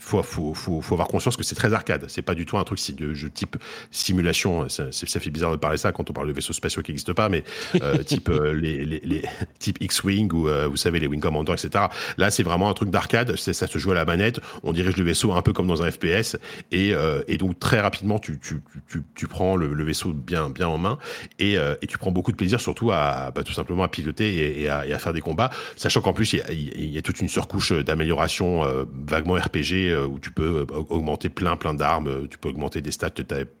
faut, 0.00 0.22
faut, 0.22 0.54
faut, 0.54 0.80
faut, 0.80 0.94
avoir 0.94 1.08
conscience 1.08 1.36
que 1.36 1.44
c'est 1.44 1.54
très 1.54 1.72
arcade. 1.72 2.06
C'est 2.08 2.22
pas 2.22 2.34
du 2.34 2.44
tout 2.44 2.58
un 2.58 2.64
truc 2.64 2.80
de 2.96 3.14
jeu 3.14 3.30
type 3.30 3.56
simulation. 3.92 4.68
Ça, 4.68 4.90
ça, 4.90 5.20
fait 5.20 5.30
bizarre 5.30 5.52
de 5.52 5.56
parler 5.56 5.76
ça 5.78 5.92
quand 5.92 6.10
on 6.10 6.12
parle 6.12 6.26
de 6.26 6.32
vaisseaux 6.32 6.52
spatiaux 6.52 6.82
qui 6.82 6.90
n'existent 6.90 7.14
pas, 7.14 7.28
mais 7.28 7.44
euh, 7.82 7.98
type 8.02 8.28
les, 8.28 8.84
les, 8.84 9.00
les, 9.04 9.22
type 9.60 9.80
X-wing 9.80 10.32
ou 10.32 10.48
vous 10.68 10.76
savez 10.76 10.98
les 10.98 11.06
Wing 11.06 11.20
Commander, 11.20 11.52
etc. 11.52 11.86
Là, 12.16 12.30
c'est 12.30 12.42
vraiment 12.42 12.68
un 12.68 12.74
truc 12.74 12.90
d'arcade. 12.90 13.36
Ça 13.36 13.66
se 13.66 13.78
joue 13.78 13.92
à 13.92 13.94
la 13.94 14.04
manette. 14.04 14.40
On 14.64 14.72
dirige 14.72 14.96
le 14.96 15.04
vaisseau 15.04 15.32
un 15.32 15.42
peu 15.42 15.52
comme 15.52 15.68
dans 15.68 15.82
un 15.82 15.90
FPS 15.90 16.36
et, 16.72 16.94
et 17.28 17.36
donc 17.36 17.58
très 17.58 17.80
rapidement, 17.80 18.18
tu, 18.18 18.38
tu, 18.40 18.60
tu, 18.88 19.02
tu 19.14 19.26
prends 19.28 19.54
le, 19.54 19.84
vaisseau 19.84 20.12
bien, 20.12 20.50
bien 20.50 20.66
en 20.66 20.78
main 20.78 20.98
et, 21.38 21.56
euh, 21.56 21.76
et, 21.82 21.86
tu 21.86 21.98
prends 21.98 22.10
beaucoup 22.10 22.32
de 22.32 22.36
plaisir, 22.36 22.60
surtout 22.60 22.90
à 22.90 23.30
bah, 23.30 23.44
tout 23.44 23.52
simplement 23.52 23.82
à 23.84 23.88
piloter 23.88 24.62
et, 24.62 24.68
à, 24.68 24.98
faire 24.98 25.12
des 25.12 25.20
combats, 25.20 25.50
sachant 25.76 26.00
qu'en 26.00 26.12
plus 26.12 26.32
il 26.32 26.90
y, 26.92 26.98
a 26.98 27.02
toute 27.02 27.20
une 27.20 27.28
surcouche 27.28 27.72
d'amélioration 27.72 28.64
euh, 28.64 28.84
vaguement 29.06 29.34
RPG 29.34 29.90
euh, 29.90 30.06
où 30.06 30.18
tu 30.18 30.30
peux 30.30 30.66
augmenter 30.70 31.28
plein, 31.28 31.56
plein 31.56 31.74
d'armes, 31.74 32.26
tu 32.28 32.38
peux 32.38 32.48
augmenter 32.48 32.80
des 32.80 32.90
stats, 32.90 33.10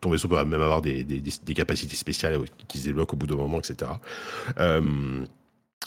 ton 0.00 0.10
vaisseau 0.10 0.28
peut 0.28 0.42
même 0.44 0.62
avoir 0.62 0.82
des, 0.82 1.04
des 1.04 1.54
capacités 1.54 1.96
spéciales 1.96 2.40
qui 2.66 2.78
se 2.78 2.86
débloquent 2.86 3.14
au 3.14 3.18
bout 3.18 3.26
d'un 3.26 3.36
moment, 3.36 3.58
etc. 3.58 3.90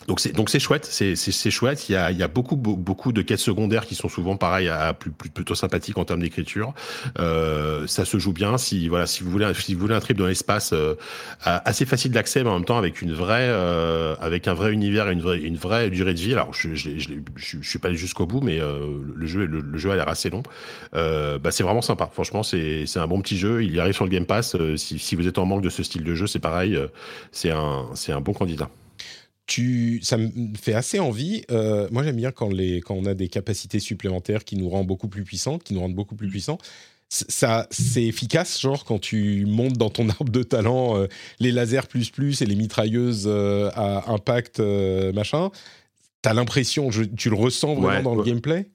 Donc 0.07 0.19
c'est 0.19 0.31
donc 0.31 0.49
c'est 0.49 0.59
chouette, 0.59 0.85
c'est 0.85 1.15
c'est 1.15 1.51
chouette. 1.51 1.87
Il 1.87 1.91
y 1.93 1.95
a 1.95 2.11
il 2.11 2.17
y 2.17 2.23
a 2.23 2.27
beaucoup 2.27 2.55
beaucoup 2.55 3.11
de 3.11 3.21
quêtes 3.21 3.39
secondaires 3.39 3.85
qui 3.85 3.93
sont 3.93 4.09
souvent 4.09 4.35
pareil 4.35 4.67
à, 4.67 4.93
plus, 4.93 5.11
plutôt 5.11 5.53
sympathiques 5.53 5.97
en 5.97 6.05
termes 6.05 6.21
d'écriture. 6.21 6.73
Euh, 7.19 7.85
ça 7.85 8.03
se 8.03 8.17
joue 8.17 8.33
bien. 8.33 8.57
Si 8.57 8.87
voilà 8.87 9.05
si 9.05 9.23
vous 9.23 9.29
voulez 9.29 9.51
si 9.53 9.75
vous 9.75 9.81
voulez 9.81 9.93
un 9.93 9.99
trip 9.99 10.17
dans 10.17 10.25
l'espace 10.25 10.73
euh, 10.73 10.95
assez 11.43 11.85
facile 11.85 12.11
d'accès 12.11 12.43
mais 12.43 12.49
en 12.49 12.55
même 12.55 12.65
temps 12.65 12.77
avec 12.77 13.01
une 13.01 13.13
vraie 13.13 13.47
euh, 13.49 14.15
avec 14.21 14.47
un 14.47 14.55
vrai 14.55 14.73
univers 14.73 15.07
et 15.07 15.13
une 15.13 15.21
vraie 15.21 15.39
une 15.39 15.57
vraie 15.57 15.91
durée 15.91 16.15
de 16.15 16.19
vie. 16.19 16.33
Alors 16.33 16.53
je 16.53 16.73
je 16.73 16.97
je, 16.97 17.13
je, 17.35 17.69
suis 17.69 17.77
pas 17.77 17.89
allé 17.89 17.97
jusqu'au 17.97 18.25
bout 18.25 18.41
mais 18.41 18.59
euh, 18.59 18.87
le 19.15 19.27
jeu 19.27 19.45
le, 19.45 19.77
jeu 19.77 19.91
a 19.91 19.95
l'air 19.95 20.09
assez 20.09 20.31
long. 20.31 20.41
Euh, 20.95 21.37
bah 21.37 21.51
c'est 21.51 21.63
vraiment 21.63 21.83
sympa. 21.83 22.09
Franchement 22.11 22.41
c'est 22.41 22.85
c'est 22.87 22.99
un 22.99 23.07
bon 23.07 23.21
petit 23.21 23.37
jeu. 23.37 23.63
Il 23.63 23.75
y 23.75 23.79
arrive 23.79 23.93
sur 23.93 24.05
le 24.05 24.11
Game 24.11 24.25
Pass. 24.25 24.57
si 24.77 24.97
si 24.97 25.15
vous 25.15 25.27
êtes 25.27 25.37
en 25.37 25.45
manque 25.45 25.61
de 25.61 25.69
ce 25.69 25.83
style 25.83 26.03
de 26.03 26.15
jeu 26.15 26.25
c'est 26.25 26.39
pareil. 26.39 26.79
c'est 27.31 27.51
un 27.51 27.85
c'est 27.93 28.13
un 28.13 28.21
bon 28.21 28.33
candidat 28.33 28.69
ça 30.01 30.17
me 30.17 30.55
fait 30.55 30.73
assez 30.73 30.99
envie. 30.99 31.43
Euh, 31.51 31.87
moi, 31.91 32.03
j'aime 32.03 32.15
bien 32.15 32.31
quand, 32.31 32.49
les, 32.49 32.81
quand 32.81 32.95
on 32.95 33.05
a 33.05 33.13
des 33.13 33.27
capacités 33.27 33.79
supplémentaires 33.79 34.43
qui 34.43 34.55
nous 34.55 34.69
rendent 34.69 34.87
beaucoup 34.87 35.07
plus 35.07 35.23
puissants, 35.23 35.59
qui 35.59 35.73
nous 35.73 35.81
rendent 35.81 35.95
beaucoup 35.95 36.15
plus 36.15 36.29
puissants. 36.29 36.57
Ça, 37.09 37.67
c'est 37.71 38.03
efficace, 38.03 38.61
genre 38.61 38.85
quand 38.85 38.99
tu 38.99 39.45
montes 39.45 39.73
dans 39.73 39.89
ton 39.89 40.07
arbre 40.19 40.31
de 40.31 40.43
talent 40.43 40.97
euh, 40.97 41.07
les 41.39 41.51
lasers 41.51 41.87
plus 41.89 42.09
plus 42.09 42.41
et 42.41 42.45
les 42.45 42.55
mitrailleuses 42.55 43.25
euh, 43.27 43.69
à 43.73 44.09
impact 44.11 44.59
machin. 45.13 45.49
T'as 46.21 46.33
l'impression, 46.33 46.89
tu 46.89 47.29
le 47.29 47.35
ressens 47.35 47.75
vraiment 47.75 48.03
dans 48.03 48.15
le 48.15 48.23
gameplay? 48.23 48.69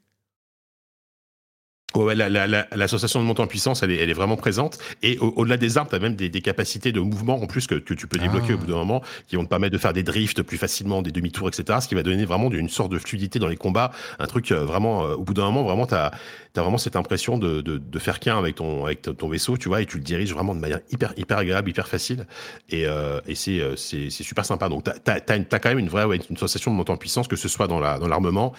Ouais, 1.96 2.14
l'association 2.14 3.20
la, 3.20 3.24
de 3.24 3.28
montant 3.28 3.44
en 3.44 3.46
puissance, 3.46 3.82
elle 3.82 3.90
est, 3.90 3.96
elle 3.96 4.10
est 4.10 4.14
vraiment 4.14 4.36
présente. 4.36 4.78
Et 5.02 5.18
au-delà 5.18 5.56
des 5.56 5.78
armes, 5.78 5.88
tu 5.88 5.94
as 5.94 5.98
même 5.98 6.14
des, 6.14 6.28
des, 6.28 6.40
capacités 6.40 6.92
de 6.92 7.00
mouvement 7.00 7.40
en 7.42 7.46
plus 7.46 7.66
que, 7.66 7.74
que 7.74 7.94
tu 7.94 8.06
peux 8.06 8.18
débloquer 8.18 8.54
au 8.54 8.58
bout 8.58 8.66
d'un 8.66 8.74
ah. 8.74 8.78
moment, 8.78 9.02
qui 9.26 9.36
vont 9.36 9.44
te 9.44 9.48
permettre 9.48 9.72
de 9.72 9.78
faire 9.78 9.92
des 9.92 10.02
drifts 10.02 10.42
plus 10.42 10.58
facilement, 10.58 11.02
des 11.02 11.10
demi-tours, 11.10 11.48
etc. 11.48 11.78
Ce 11.80 11.88
qui 11.88 11.94
va 11.94 12.02
donner 12.02 12.24
vraiment 12.24 12.50
une 12.50 12.68
sorte 12.68 12.92
de 12.92 12.98
fluidité 12.98 13.38
dans 13.38 13.48
les 13.48 13.56
combats. 13.56 13.92
Un 14.18 14.26
truc 14.26 14.52
euh, 14.52 14.64
vraiment, 14.64 15.04
euh, 15.04 15.14
au 15.14 15.22
bout 15.22 15.34
d'un 15.34 15.44
moment, 15.44 15.62
vraiment, 15.62 15.86
tu 15.86 15.94
as, 15.94 16.12
as, 16.56 16.60
vraiment 16.60 16.78
cette 16.78 16.96
impression 16.96 17.38
de, 17.38 17.60
de, 17.60 17.78
de 17.78 17.98
faire 17.98 18.20
qu'un 18.20 18.38
avec 18.38 18.56
ton, 18.56 18.84
avec 18.84 19.02
ton 19.02 19.28
vaisseau, 19.28 19.56
tu 19.56 19.68
vois, 19.68 19.82
et 19.82 19.86
tu 19.86 19.96
le 19.96 20.04
diriges 20.04 20.32
vraiment 20.32 20.54
de 20.54 20.60
manière 20.60 20.80
hyper, 20.90 21.14
hyper 21.16 21.38
agréable, 21.38 21.70
hyper 21.70 21.88
facile. 21.88 22.26
Et, 22.68 22.86
euh, 22.86 23.20
et 23.26 23.34
c'est 23.34 24.10
super 24.10 24.44
sympa. 24.44 24.68
Donc, 24.68 24.84
tu 24.84 24.90
as, 24.90 25.14
as, 25.14 25.32
as, 25.32 25.58
quand 25.58 25.68
même 25.68 25.78
une 25.78 25.88
vraie 25.88 26.04
ouais, 26.04 26.20
une 26.28 26.36
sensation 26.36 26.70
de 26.70 26.76
montant 26.76 26.94
en 26.94 26.98
puissance, 26.98 27.28
que 27.28 27.36
ce 27.36 27.48
soit 27.48 27.68
dans 27.68 27.80
l'armement 27.80 28.50
dans 28.50 28.52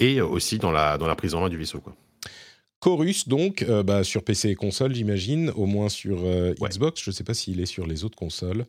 et 0.00 0.20
aussi 0.20 0.58
dans 0.58 0.72
la, 0.72 0.98
dans 0.98 1.06
la 1.06 1.14
prise 1.14 1.34
en 1.34 1.40
main 1.40 1.48
du 1.48 1.56
vaisseau. 1.56 1.80
Quoi. 1.80 1.94
Chorus, 2.84 3.28
donc, 3.28 3.62
euh, 3.62 3.82
bah, 3.82 4.04
sur 4.04 4.22
PC 4.22 4.50
et 4.50 4.54
console, 4.54 4.94
j'imagine, 4.94 5.48
au 5.56 5.64
moins 5.64 5.88
sur 5.88 6.18
euh, 6.22 6.52
Xbox. 6.60 7.02
Je 7.02 7.08
ne 7.08 7.14
sais 7.14 7.24
pas 7.24 7.32
s'il 7.32 7.58
est 7.60 7.66
sur 7.66 7.86
les 7.86 8.04
autres 8.04 8.16
consoles. 8.16 8.66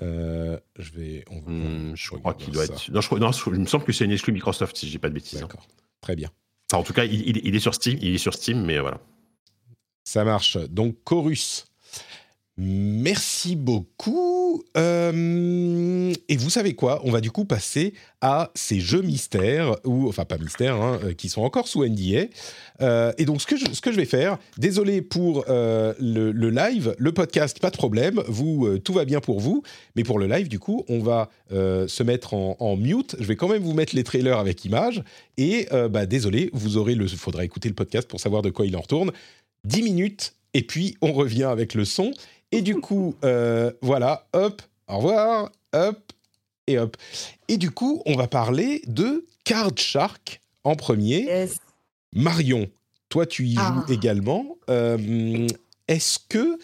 Euh, 0.00 0.60
je 0.78 0.92
vais. 0.92 1.24
Hmm, 1.28 1.92
je 1.96 2.10
crois 2.10 2.34
qu'il 2.34 2.52
doit 2.52 2.66
être. 2.66 2.88
Non, 2.92 3.00
je, 3.00 3.14
non, 3.16 3.32
il 3.32 3.60
me 3.60 3.66
semble 3.66 3.82
que 3.82 3.92
c'est 3.92 4.04
une 4.04 4.12
exclu 4.12 4.32
Microsoft, 4.32 4.76
si 4.76 4.86
je 4.86 4.92
dis 4.92 4.98
pas 4.98 5.08
de 5.08 5.14
bêtises. 5.14 5.40
Hein. 5.40 5.48
D'accord. 5.48 5.66
Très 6.00 6.14
bien. 6.14 6.30
en 6.72 6.84
tout 6.84 6.92
cas, 6.92 7.04
il, 7.04 7.44
il, 7.44 7.56
est 7.56 7.58
sur 7.58 7.74
Steam, 7.74 7.98
il 8.00 8.14
est 8.14 8.18
sur 8.18 8.32
Steam, 8.32 8.64
mais 8.64 8.78
voilà. 8.78 9.00
Ça 10.04 10.22
marche. 10.22 10.56
Donc, 10.56 10.94
Chorus. 11.02 11.66
Merci 12.60 13.54
beaucoup. 13.54 14.64
Euh, 14.76 16.12
et 16.28 16.36
vous 16.36 16.50
savez 16.50 16.74
quoi? 16.74 17.00
On 17.04 17.12
va 17.12 17.20
du 17.20 17.30
coup 17.30 17.44
passer 17.44 17.94
à 18.20 18.50
ces 18.56 18.80
jeux 18.80 19.02
mystères, 19.02 19.76
ou 19.84 20.08
enfin 20.08 20.24
pas 20.24 20.38
mystères, 20.38 20.74
hein, 20.74 20.98
qui 21.16 21.28
sont 21.28 21.42
encore 21.42 21.68
sous 21.68 21.84
NDA. 21.84 22.24
Euh, 22.80 23.12
et 23.18 23.24
donc 23.24 23.40
ce 23.40 23.46
que, 23.46 23.56
je, 23.56 23.96
vais 23.96 24.04
faire, 24.04 24.38
désolé 24.56 25.02
pour 25.02 25.44
le, 25.48 26.30
live, 26.50 26.94
le 26.98 27.12
podcast, 27.12 27.58
pas 27.60 27.70
de 27.70 27.76
problème, 27.76 28.22
vous 28.28 28.78
tout 28.78 28.92
va 28.92 29.04
bien 29.04 29.20
pour 29.20 29.40
vous, 29.40 29.62
mais 29.96 30.04
pour 30.04 30.18
le 30.18 30.26
live 30.26 30.48
du 30.48 30.58
coup, 30.58 30.84
on 30.88 31.00
va 31.00 31.30
se 31.50 32.02
mettre 32.02 32.34
en, 32.34 32.76
mute. 32.76 33.16
Je 33.18 33.24
vais 33.24 33.36
quand 33.36 33.48
même 33.48 33.62
vous 33.62 33.74
mettre 33.74 33.96
les 33.96 34.04
trailers 34.04 34.38
avec 34.38 34.64
images. 34.64 35.02
Et 35.36 35.66
bah, 35.90 36.06
désolé, 36.06 36.50
vous 36.52 36.76
aurez 36.76 36.94
le, 36.94 37.08
faudra 37.08 37.44
écouter 37.44 37.68
le 37.68 37.74
podcast 37.74 38.08
pour 38.08 38.20
savoir 38.20 38.42
de 38.42 38.50
quoi 38.50 38.66
il 38.66 38.76
en 38.76 38.80
retourne. 38.80 39.12
10 39.64 39.82
minutes 39.82 40.34
et 40.54 40.62
puis 40.62 40.96
on 41.00 41.12
revient 41.12 41.44
avec 41.44 41.74
le 41.74 41.84
son. 41.84 42.12
Et 42.52 42.62
du 42.62 42.76
coup, 42.76 43.14
euh, 43.24 43.70
voilà, 43.82 44.26
hop, 44.32 44.62
au 44.88 44.96
revoir, 44.96 45.52
hop, 45.74 46.12
et 46.66 46.78
hop. 46.78 46.96
Et 47.48 47.56
du 47.56 47.70
coup, 47.70 48.02
on 48.06 48.16
va 48.16 48.26
parler 48.26 48.82
de 48.86 49.26
Card 49.44 49.76
Shark 49.76 50.40
en 50.64 50.74
premier. 50.74 51.26
Marion, 52.14 52.68
toi, 53.08 53.26
tu 53.26 53.46
y 53.46 53.54
joues 53.54 53.60
ah. 53.62 53.84
également. 53.88 54.56
Euh, 54.68 55.46
est-ce 55.88 56.18
que 56.28 56.58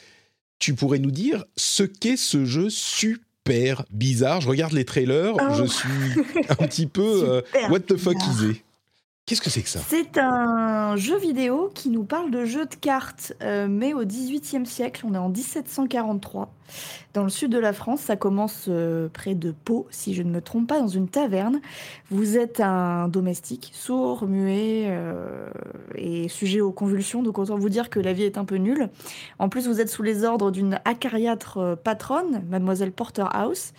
tu 0.59 0.75
pourrais 0.75 0.99
nous 0.99 1.11
dire 1.11 1.45
ce 1.57 1.83
qu'est 1.83 2.17
ce 2.17 2.45
jeu 2.45 2.71
super 2.71 3.85
bizarre? 3.91 4.41
Je 4.41 4.49
regarde 4.49 4.73
les 4.73 4.85
trailers, 4.85 5.35
oh. 5.35 5.55
je 5.57 5.65
suis 5.65 5.89
un 6.49 6.55
petit 6.55 6.87
peu 6.87 7.25
euh, 7.29 7.43
what 7.71 7.81
the 7.81 7.97
fuck 7.97 8.17
is 8.17 8.63
Qu'est-ce 9.27 9.41
que 9.41 9.49
c'est 9.49 9.63
que 9.63 9.71
ça? 9.71 9.81
C'est 9.89 10.19
un 10.19 10.97
jeu 10.97 11.17
vidéo 11.17 11.71
qui 11.75 11.89
nous 11.89 12.05
parle 12.05 12.31
de 12.31 12.45
jeux 12.45 12.67
de 12.67 12.75
cartes, 12.75 13.33
euh, 13.43 13.67
mais 13.71 13.95
au 13.95 14.05
XVIIIe 14.05 14.67
siècle. 14.67 15.07
On 15.09 15.15
est 15.15 15.19
en 15.19 15.31
1743. 15.31 16.53
Dans 17.15 17.23
le 17.23 17.31
sud 17.31 17.51
de 17.51 17.59
la 17.59 17.73
France, 17.73 18.03
ça 18.03 18.17
commence 18.17 18.67
euh, 18.69 19.09
près 19.09 19.35
de 19.35 19.53
Pau, 19.53 19.87
si 19.91 20.13
je 20.13 20.23
ne 20.23 20.31
me 20.31 20.43
trompe 20.43 20.67
pas, 20.67 20.79
dans 20.79 20.89
une 20.89 21.09
taverne. 21.09 21.63
Vous 22.11 22.37
êtes 22.37 22.61
un 22.61 23.09
domestique, 23.09 23.71
sourd, 23.73 24.27
muet 24.27 24.89
euh, 24.89 25.49
et 25.95 26.29
sujet 26.29 26.61
aux 26.61 26.73
convulsions. 26.73 27.23
Donc 27.23 27.39
autant 27.39 27.57
vous 27.57 27.71
dire 27.71 27.89
que 27.89 28.01
la 28.01 28.13
vie 28.13 28.25
est 28.25 28.37
un 28.37 28.45
peu 28.45 28.57
nulle. 28.57 28.91
En 29.39 29.49
plus, 29.49 29.67
vous 29.67 29.81
êtes 29.81 29.89
sous 29.89 30.03
les 30.03 30.25
ordres 30.25 30.51
d'une 30.51 30.79
acariâtre 30.85 31.79
patronne, 31.83 32.45
Mademoiselle 32.51 32.93
Porterhouse. 32.93 33.73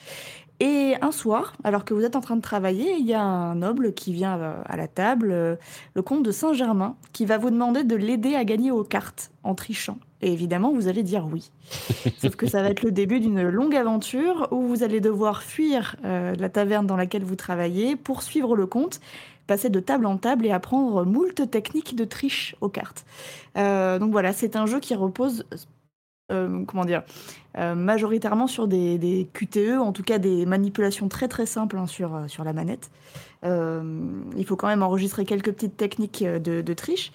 Et 0.59 0.95
un 1.01 1.11
soir, 1.11 1.53
alors 1.63 1.83
que 1.83 1.93
vous 1.93 2.03
êtes 2.03 2.15
en 2.15 2.21
train 2.21 2.37
de 2.37 2.41
travailler, 2.41 2.95
il 2.97 3.05
y 3.05 3.13
a 3.13 3.21
un 3.21 3.55
noble 3.55 3.93
qui 3.93 4.13
vient 4.13 4.37
euh, 4.39 4.61
à 4.65 4.77
la 4.77 4.87
table, 4.87 5.31
euh, 5.31 5.55
le 5.93 6.01
comte 6.01 6.23
de 6.23 6.31
Saint-Germain, 6.31 6.95
qui 7.11 7.25
va 7.25 7.37
vous 7.37 7.49
demander 7.49 7.83
de 7.83 7.95
l'aider 7.95 8.35
à 8.35 8.45
gagner 8.45 8.71
aux 8.71 8.83
cartes 8.83 9.31
en 9.43 9.53
trichant. 9.53 9.97
Et 10.21 10.31
évidemment, 10.31 10.71
vous 10.71 10.87
allez 10.87 11.03
dire 11.03 11.27
oui. 11.31 11.51
Sauf 12.21 12.35
que 12.35 12.47
ça 12.47 12.61
va 12.61 12.69
être 12.69 12.83
le 12.83 12.91
début 12.91 13.19
d'une 13.19 13.43
longue 13.43 13.75
aventure 13.75 14.47
où 14.51 14.61
vous 14.61 14.81
allez 14.81 15.01
devoir 15.01 15.43
fuir 15.43 15.97
euh, 16.05 16.33
la 16.39 16.49
taverne 16.49 16.87
dans 16.87 16.95
laquelle 16.95 17.23
vous 17.23 17.35
travaillez, 17.35 17.95
poursuivre 17.95 18.55
le 18.55 18.65
comte, 18.65 19.01
passer 19.47 19.69
de 19.69 19.79
table 19.79 20.05
en 20.05 20.17
table 20.17 20.45
et 20.45 20.51
apprendre 20.51 21.05
moult 21.05 21.49
techniques 21.51 21.95
de 21.95 22.05
triche 22.05 22.55
aux 22.61 22.69
cartes. 22.69 23.05
Euh, 23.57 23.99
donc 23.99 24.11
voilà, 24.11 24.33
c'est 24.33 24.55
un 24.55 24.65
jeu 24.65 24.79
qui 24.79 24.95
repose 24.95 25.45
euh, 26.31 26.63
comment 26.65 26.85
dire, 26.85 27.03
euh, 27.57 27.75
majoritairement 27.75 28.47
sur 28.47 28.67
des, 28.67 28.97
des, 28.97 29.27
QTE, 29.33 29.79
en 29.79 29.91
tout 29.91 30.03
cas 30.03 30.17
des 30.17 30.45
manipulations 30.45 31.07
très 31.07 31.27
très 31.27 31.45
simples 31.45 31.77
hein, 31.77 31.87
sur, 31.87 32.23
sur 32.27 32.43
la 32.43 32.53
manette. 32.53 32.89
Euh, 33.43 33.83
il 34.37 34.45
faut 34.45 34.55
quand 34.55 34.67
même 34.67 34.81
enregistrer 34.81 35.25
quelques 35.25 35.51
petites 35.51 35.77
techniques 35.77 36.23
de, 36.23 36.61
de 36.61 36.73
triche. 36.73 37.11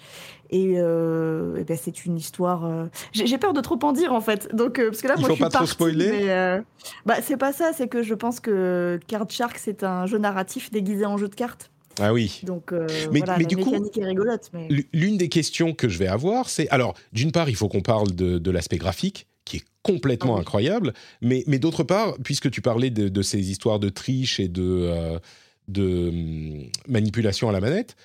Et, 0.49 0.75
euh, 0.77 1.57
et 1.57 1.63
ben 1.63 1.77
c'est 1.77 2.05
une 2.05 2.17
histoire. 2.17 2.65
Euh... 2.65 2.85
J'ai 3.13 3.37
peur 3.37 3.53
de 3.53 3.61
trop 3.61 3.79
en 3.83 3.93
dire 3.93 4.13
en 4.13 4.21
fait. 4.21 4.53
Donc 4.53 4.79
euh, 4.79 4.89
parce 4.89 5.01
que 5.01 5.07
là, 5.07 5.13
il 5.17 5.21
moi, 5.21 5.29
faut 5.29 5.35
je 5.35 5.41
suis 5.41 5.43
pas 5.43 5.49
trop 5.49 5.65
spoiler. 5.65 6.61
bah, 7.05 7.15
c'est 7.21 7.37
pas 7.37 7.53
ça. 7.53 7.71
C'est 7.73 7.87
que 7.87 8.03
je 8.03 8.13
pense 8.13 8.39
que 8.39 8.99
Card 9.07 9.29
Shark 9.29 9.57
c'est 9.57 9.83
un 9.83 10.05
jeu 10.05 10.17
narratif 10.17 10.71
déguisé 10.71 11.05
en 11.05 11.17
jeu 11.17 11.29
de 11.29 11.35
cartes. 11.35 11.70
Ah 11.99 12.13
oui. 12.13 12.41
Donc 12.43 12.71
euh, 12.71 12.87
Mais- 13.11 13.19
voilà, 13.19 13.37
mais 13.37 13.43
la 13.43 13.49
du 13.49 13.57
coup, 13.57 13.71
mécanique 13.71 13.97
est 13.97 14.05
rigolote. 14.05 14.49
Mais... 14.53 14.67
L'une 14.93 15.17
des 15.17 15.29
questions 15.29 15.73
que 15.73 15.89
je 15.89 15.97
vais 15.97 16.07
avoir, 16.07 16.49
c'est 16.49 16.69
alors 16.69 16.95
d'une 17.13 17.31
part, 17.31 17.49
il 17.49 17.55
faut 17.55 17.67
qu'on 17.67 17.81
parle 17.81 18.11
de, 18.13 18.37
de 18.37 18.51
l'aspect 18.51 18.77
graphique 18.77 19.27
qui 19.45 19.57
est 19.57 19.63
complètement 19.83 20.33
Ah 20.33 20.37
oui. 20.37 20.41
incroyable, 20.41 20.93
mais, 21.21 21.43
mais 21.47 21.59
d'autre 21.59 21.83
part, 21.83 22.15
puisque 22.23 22.49
tu 22.51 22.61
parlais 22.61 22.89
de, 22.91 23.09
de 23.09 23.21
ces 23.21 23.49
histoires 23.51 23.79
de 23.79 23.89
triche 23.89 24.39
et 24.39 24.47
de, 24.47 24.61
euh, 24.63 25.19
de 25.67 26.09
hum, 26.09 26.63
manipulation 26.87 27.49
à 27.49 27.51
la 27.51 27.59
manette, 27.59 27.95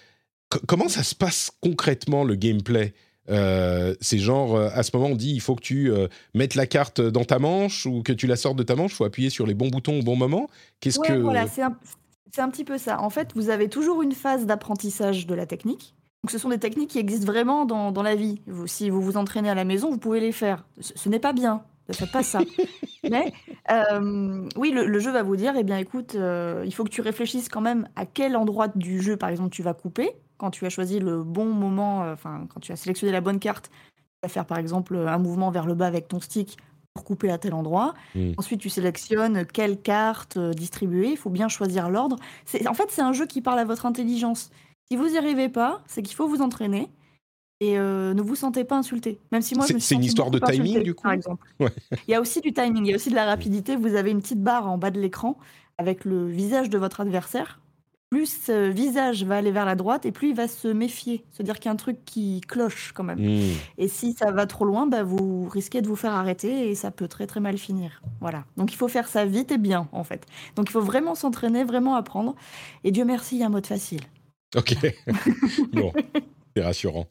co- 0.49 0.61
comment 0.67 0.89
ça 0.89 1.03
se 1.03 1.15
passe 1.15 1.51
concrètement 1.61 2.25
le 2.25 2.35
gameplay? 2.35 2.95
Euh, 3.29 3.95
c'est 4.01 4.19
genre, 4.19 4.55
euh, 4.57 4.69
à 4.73 4.83
ce 4.85 4.91
moment, 4.95 5.09
on 5.11 5.17
dit 5.17 5.33
il 5.33 5.41
faut 5.41 5.57
que 5.57 5.63
tu 5.63 5.91
euh, 5.91 6.07
mettes 6.35 6.55
la 6.55 6.67
carte 6.67 7.01
dans 7.01 7.25
ta 7.25 7.39
manche 7.41 7.85
ou 7.85 8.03
que 8.03 8.13
tu 8.13 8.27
la 8.29 8.37
sortes 8.37 8.57
de 8.57 8.63
ta 8.63 8.77
manche, 8.77 8.93
il 8.93 8.97
faut 8.97 9.05
appuyer 9.05 9.31
sur 9.31 9.47
les 9.47 9.55
bons 9.55 9.69
boutons 9.69 9.99
au 9.99 10.03
bon 10.03 10.15
moment. 10.17 10.49
Qu'est-ce 10.81 10.99
Ouais, 11.01 11.09
que. 11.09 11.15
voilà, 11.15 11.47
c'est 11.49 11.63
un, 11.63 11.77
c'est 12.33 12.41
un 12.43 12.51
petit 12.51 12.65
peu 12.65 12.79
ça. 12.79 13.01
En 13.01 13.11
fait, 13.11 13.33
vous 13.35 13.51
avez 13.51 13.69
toujours 13.69 14.03
une 14.03 14.13
phase 14.13 14.47
d'apprentissage 14.47 15.27
de 15.27 15.35
la 15.35 15.47
technique. 15.47 15.95
Donc, 16.25 16.31
ce 16.31 16.39
sont 16.39 16.49
des 16.49 16.59
techniques 16.59 16.91
qui 16.91 16.99
existent 16.99 17.27
vraiment 17.27 17.65
dans, 17.67 17.93
dans 17.93 18.03
la 18.03 18.15
vie. 18.17 18.41
Vous- 18.47 18.67
si 18.67 18.91
vous 18.91 19.01
vous 19.01 19.17
entraînez 19.17 19.49
à 19.51 19.55
la 19.55 19.65
maison, 19.65 19.91
vous 19.91 19.99
pouvez 19.99 20.21
les 20.21 20.33
faire. 20.33 20.67
Ce, 20.81 20.93
ce 20.97 21.09
n'est 21.09 21.21
pas 21.21 21.33
bien. 21.33 21.63
Ne 21.89 21.95
faites 21.95 22.11
pas 22.11 22.23
ça. 22.25 22.41
Mais 23.09 23.33
euh, 23.71 24.49
oui, 24.57 24.73
le, 24.73 24.87
le 24.87 24.99
jeu 24.99 25.13
va 25.13 25.23
vous 25.23 25.37
dire, 25.37 25.55
eh 25.57 25.63
bien, 25.63 25.79
écoute, 25.79 26.17
euh, 26.17 26.63
il 26.67 26.75
faut 26.75 26.83
que 26.85 26.91
tu 26.91 27.01
réfléchisses 27.01 27.49
quand 27.49 27.61
même 27.61 27.89
à 27.95 28.07
quel 28.07 28.37
endroit 28.37 28.69
du 28.69 29.01
jeu, 29.01 29.17
par 29.17 29.29
exemple, 29.29 29.51
tu 29.51 29.63
vas 29.63 29.75
couper. 29.75 30.11
Quand 30.39 30.51
tu 30.51 30.67
as 30.67 30.71
choisi 30.71 30.99
le 30.99 31.23
bon 31.23 31.47
moment, 31.47 32.03
euh, 32.05 32.13
enfin, 32.15 32.47
quand 32.53 32.61
tu 32.61 32.73
as 32.73 32.77
sélectionné 32.77 33.13
la 33.13 33.21
bonne 33.21 33.39
carte, 33.39 33.71
tu 33.71 34.07
vas 34.25 34.29
faire, 34.29 34.47
par 34.47 34.59
exemple, 34.59 34.97
un 34.97 35.19
mouvement 35.19 35.51
vers 35.51 35.67
le 35.67 35.75
bas 35.75 35.87
avec 35.87 36.09
ton 36.09 36.21
stick 36.21 36.57
couper 37.05 37.31
à 37.31 37.39
tel 37.39 37.55
endroit. 37.55 37.95
Mm. 38.15 38.33
Ensuite, 38.37 38.61
tu 38.61 38.69
sélectionnes 38.71 39.47
quelle 39.47 39.81
carte 39.81 40.37
euh, 40.37 40.53
distribuer. 40.53 41.11
Il 41.11 41.17
faut 41.17 41.31
bien 41.31 41.49
choisir 41.49 41.91
l'ordre. 41.91 42.17
En 42.67 42.75
fait, 42.75 42.87
c'est 42.89 43.03
un 43.03 43.13
jeu 43.13 43.27
qui 43.27 43.41
parle 43.41 43.59
à 43.59 43.65
votre 43.65 43.87
intelligence. 43.87 44.51
Si 44.91 44.97
vous 44.97 45.09
n'y 45.09 45.19
arrivez 45.19 45.49
pas, 45.49 45.83
c'est 45.87 46.03
qu'il 46.03 46.15
faut 46.15 46.29
vous 46.29 46.43
entraîner 46.43 46.89
et 47.61 47.79
euh, 47.79 48.15
ne 48.15 48.23
vous 48.23 48.35
sentez 48.35 48.65
pas 48.65 48.77
insulté. 48.77 49.19
Même 49.33 49.43
si 49.43 49.55
moi, 49.55 49.67
C'est- 49.67 49.95
une 49.95 50.05
histoire 50.05 50.31
de 50.31 50.39
timing, 50.39 50.83
du 50.83 50.95
coup 50.95 51.05
Par 51.05 51.13
exemple. 51.13 51.47
Ouais. 51.59 51.73
Il 52.07 52.11
y 52.11 52.15
a 52.15 52.21
aussi 52.21 52.41
du 52.41 52.53
timing, 52.53 52.85
il 52.85 52.91
y 52.91 52.93
a 52.93 52.97
aussi 52.97 53.11
de 53.11 53.15
la 53.15 53.25
rapidité. 53.25 53.77
Vous 53.77 53.95
avez 53.95 54.11
une 54.11 54.21
petite 54.21 54.43
barre 54.43 54.69
en 54.69 54.79
bas 54.79 54.91
de 54.91 55.01
l'écran 55.01 55.39
avec 55.79 56.05
le 56.05 56.27
visage 56.27 56.71
de 56.71 56.79
votre 56.79 57.01
adversaire. 57.01 57.61
Plus 58.11 58.43
ce 58.47 58.71
visage 58.71 59.25
va 59.25 59.37
aller 59.37 59.51
vers 59.51 59.65
la 59.65 59.75
droite 59.75 60.07
et 60.07 60.13
plus 60.13 60.29
il 60.29 60.37
va 60.37 60.47
se 60.47 60.69
méfier, 60.69 61.25
se 61.33 61.43
dire 61.43 61.57
qu'il 61.57 61.65
y 61.65 61.69
a 61.69 61.73
un 61.73 61.77
truc 61.77 62.05
qui 62.05 62.41
cloche 62.41 62.93
quand 62.95 63.03
même. 63.03 63.19
Hmm. 63.19 63.55
Et 63.79 63.89
si 63.89 64.13
ça 64.13 64.31
va 64.31 64.47
trop 64.47 64.65
loin, 64.65 64.87
bah, 64.87 65.03
vous 65.03 65.49
risquez 65.49 65.83
de 65.83 65.89
vous 65.89 65.97
faire 65.97 66.15
arrêter 66.15 66.71
et 66.71 66.77
ça 66.77 66.93
peut 66.93 67.09
très 67.09 67.27
très 67.27 67.41
mal 67.41 67.59
finir. 67.59 68.03
Voilà. 68.21 68.45
Donc 68.57 68.73
il 68.73 68.77
faut 68.77 68.87
faire 68.87 69.09
ça 69.09 69.25
vite 69.25 69.51
et 69.51 69.59
bien 69.59 69.89
en 69.91 70.05
fait. 70.05 70.25
Donc 70.55 70.69
il 70.69 70.73
faut 70.73 70.81
vraiment 70.81 71.17
s'entraîner, 71.17 71.65
vraiment 71.65 71.97
apprendre. 71.97 72.37
Et 72.85 72.93
Dieu 72.93 73.05
merci, 73.05 73.37
il 73.37 73.41
y 73.41 73.43
a 73.43 73.47
un 73.47 73.51
mode 73.51 73.67
facile. 73.67 74.03
Ok. 74.55 74.77
bon, 75.73 75.93
c'est 76.55 76.63
rassurant. 76.63 77.09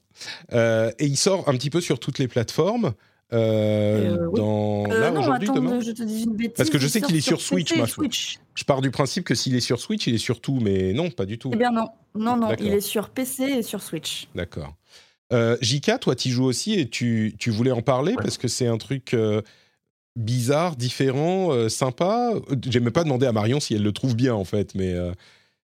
Euh, 0.53 0.91
et 0.97 1.05
il 1.05 1.17
sort 1.17 1.49
un 1.49 1.53
petit 1.53 1.69
peu 1.69 1.81
sur 1.81 1.99
toutes 1.99 2.19
les 2.19 2.29
plateformes. 2.29 2.93
Euh, 3.33 4.15
Euh, 4.17 4.27
oui. 4.27 4.39
dans... 4.39 4.83
Euh, 4.89 4.99
Là, 4.99 5.11
non, 5.11 5.21
aujourd'hui, 5.21 5.49
attends, 5.49 5.59
demain 5.59 5.79
je 5.79 5.91
te 5.91 6.03
dis 6.03 6.23
une 6.23 6.35
bêtise. 6.35 6.53
Parce 6.57 6.69
que 6.69 6.77
je 6.77 6.87
sais 6.87 7.01
qu'il 7.01 7.15
est 7.15 7.21
sur 7.21 7.41
Switch, 7.41 7.69
PC 7.69 7.77
moi. 7.77 7.87
Switch. 7.87 8.37
Je 8.53 8.63
pars 8.63 8.81
du 8.81 8.91
principe 8.91 9.23
que 9.25 9.35
s'il 9.35 9.55
est 9.55 9.59
sur 9.61 9.79
Switch, 9.79 10.07
il 10.07 10.15
est 10.15 10.19
sur 10.19 10.39
tout, 10.41 10.59
mais 10.61 10.93
non, 10.93 11.09
pas 11.09 11.25
du 11.25 11.37
tout. 11.37 11.49
Eh 11.53 11.57
bien 11.57 11.71
non, 11.71 11.87
non, 12.13 12.37
non, 12.37 12.49
D'accord. 12.49 12.65
il 12.65 12.73
est 12.73 12.81
sur 12.81 13.09
PC 13.09 13.43
et 13.43 13.63
sur 13.63 13.81
Switch. 13.81 14.27
D'accord. 14.35 14.75
Euh, 15.33 15.57
Jika, 15.61 15.97
toi, 15.97 16.15
tu 16.15 16.29
joues 16.29 16.45
aussi 16.45 16.79
et 16.79 16.87
tu, 16.87 17.33
tu 17.39 17.49
voulais 17.49 17.71
en 17.71 17.81
parler 17.81 18.13
parce 18.15 18.37
que 18.37 18.47
c'est 18.47 18.67
un 18.67 18.77
truc 18.77 19.13
euh, 19.15 19.41
bizarre, 20.15 20.75
différent, 20.75 21.51
euh, 21.51 21.67
sympa. 21.67 22.31
J'ai 22.69 22.79
même 22.79 22.93
pas 22.93 23.03
demandé 23.03 23.25
à 23.25 23.31
Marion 23.31 23.59
si 23.59 23.73
elle 23.73 23.83
le 23.83 23.91
trouve 23.91 24.15
bien, 24.15 24.33
en 24.35 24.45
fait, 24.45 24.75
mais... 24.75 24.95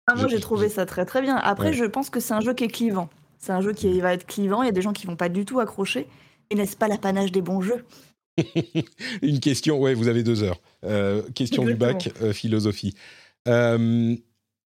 Ah, 0.06 0.14
moi 0.16 0.26
j'ai 0.26 0.40
trouvé 0.40 0.68
ça 0.68 0.86
très 0.86 1.04
très 1.04 1.20
bien. 1.22 1.36
Après, 1.36 1.68
Ouais. 1.68 1.72
je 1.72 1.84
pense 1.84 2.10
que 2.10 2.18
c'est 2.18 2.34
un 2.34 2.40
jeu 2.40 2.52
qui 2.52 2.64
est 2.64 2.68
clivant. 2.68 3.08
C'est 3.38 3.52
un 3.52 3.60
jeu 3.60 3.72
qui 3.72 4.00
va 4.00 4.12
être 4.12 4.26
clivant. 4.26 4.62
Il 4.62 4.66
y 4.66 4.68
a 4.68 4.72
des 4.72 4.82
gens 4.82 4.92
qui 4.92 5.06
vont 5.06 5.14
pas 5.14 5.28
du 5.28 5.44
tout 5.44 5.60
accrocher. 5.60 6.08
Et 6.50 6.56
n'est-ce 6.56 6.76
pas 6.76 6.88
l'apanage 6.88 7.32
des 7.32 7.42
bons 7.42 7.60
jeux? 7.60 7.84
Une 9.22 9.40
question, 9.40 9.80
ouais, 9.80 9.94
vous 9.94 10.08
avez 10.08 10.22
deux 10.22 10.42
heures. 10.42 10.60
Euh, 10.84 11.22
question 11.34 11.64
du 11.64 11.74
bac, 11.74 12.10
euh, 12.22 12.32
philosophie. 12.32 12.94
Euh, 13.48 14.16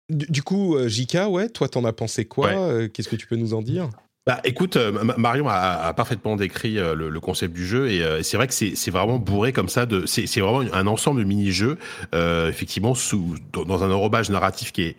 du, 0.09 0.27
du 0.27 0.43
coup, 0.43 0.77
Jika, 0.87 1.29
ouais, 1.29 1.49
toi, 1.49 1.69
t'en 1.69 1.85
as 1.85 1.93
pensé 1.93 2.27
quoi? 2.27 2.75
Ouais. 2.75 2.91
Qu'est-ce 2.91 3.09
que 3.09 3.17
tu 3.17 3.27
peux 3.27 3.37
nous 3.37 3.55
en 3.55 3.63
dire? 3.63 3.89
Bah, 4.25 4.39
écoute, 4.45 4.77
euh, 4.77 4.93
Ma- 5.03 5.17
Marion 5.17 5.49
a, 5.49 5.93
parfaitement 5.95 6.37
décrit 6.37 6.79
euh, 6.79 6.95
le, 6.95 7.19
concept 7.19 7.53
du 7.53 7.67
jeu 7.67 7.91
et 7.91 8.05
euh, 8.05 8.23
c'est 8.23 8.37
vrai 8.37 8.47
que 8.47 8.55
c'est 8.55 8.91
vraiment 8.93 9.19
bourré 9.19 9.53
comme 9.53 9.69
ça. 9.69 9.85
C'est 10.07 10.41
vraiment 10.41 10.61
un 10.73 10.87
ensemble 10.87 11.21
de 11.21 11.25
mini-jeux, 11.27 11.77
effectivement, 12.13 12.95
sous, 12.95 13.35
dans, 13.53 13.83
un 13.83 13.91
enrobage 13.91 14.31
narratif 14.31 14.71
qui 14.73 14.83
est 14.83 14.97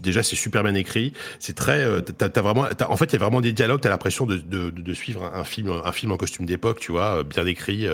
déjà 0.00 0.22
c'est 0.22 0.36
super 0.36 0.62
bien 0.62 0.74
écrit. 0.74 1.12
C'est 1.40 1.54
très, 1.56 1.84
t'as 2.02 2.42
vraiment, 2.42 2.66
en 2.88 2.96
fait, 2.96 3.06
il 3.06 3.12
y 3.14 3.16
a 3.16 3.18
vraiment 3.18 3.40
des 3.40 3.52
dialogues. 3.52 3.80
T'as 3.80 3.88
l'impression 3.88 4.24
de, 4.24 4.36
de, 4.36 4.94
suivre 4.94 5.30
un, 5.34 5.44
film, 5.44 5.72
un 5.84 5.92
film 5.92 6.12
en 6.12 6.16
costume 6.16 6.46
d'époque, 6.46 6.78
tu 6.78 6.92
vois, 6.92 7.24
bien 7.24 7.46
écrit, 7.46 7.86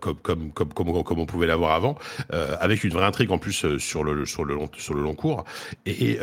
comme, 0.00 0.16
comme, 0.22 0.52
comme, 0.52 0.72
comme, 1.02 1.18
on- 1.18 1.26
pouvait 1.26 1.46
l'avoir 1.46 1.72
avant, 1.72 1.96
avec 2.30 2.84
une 2.84 2.92
vraie 2.92 3.06
intrigue 3.06 3.30
en 3.32 3.38
plus 3.38 3.78
sur 3.78 4.04
le 4.04 4.24
sur 4.26 4.44
le 4.44 4.54
long 4.54 4.68
sur 4.78 4.94
le 4.94 5.02
long 5.02 5.14
cours. 5.14 5.44
Et, 5.86 6.12
et, 6.12 6.18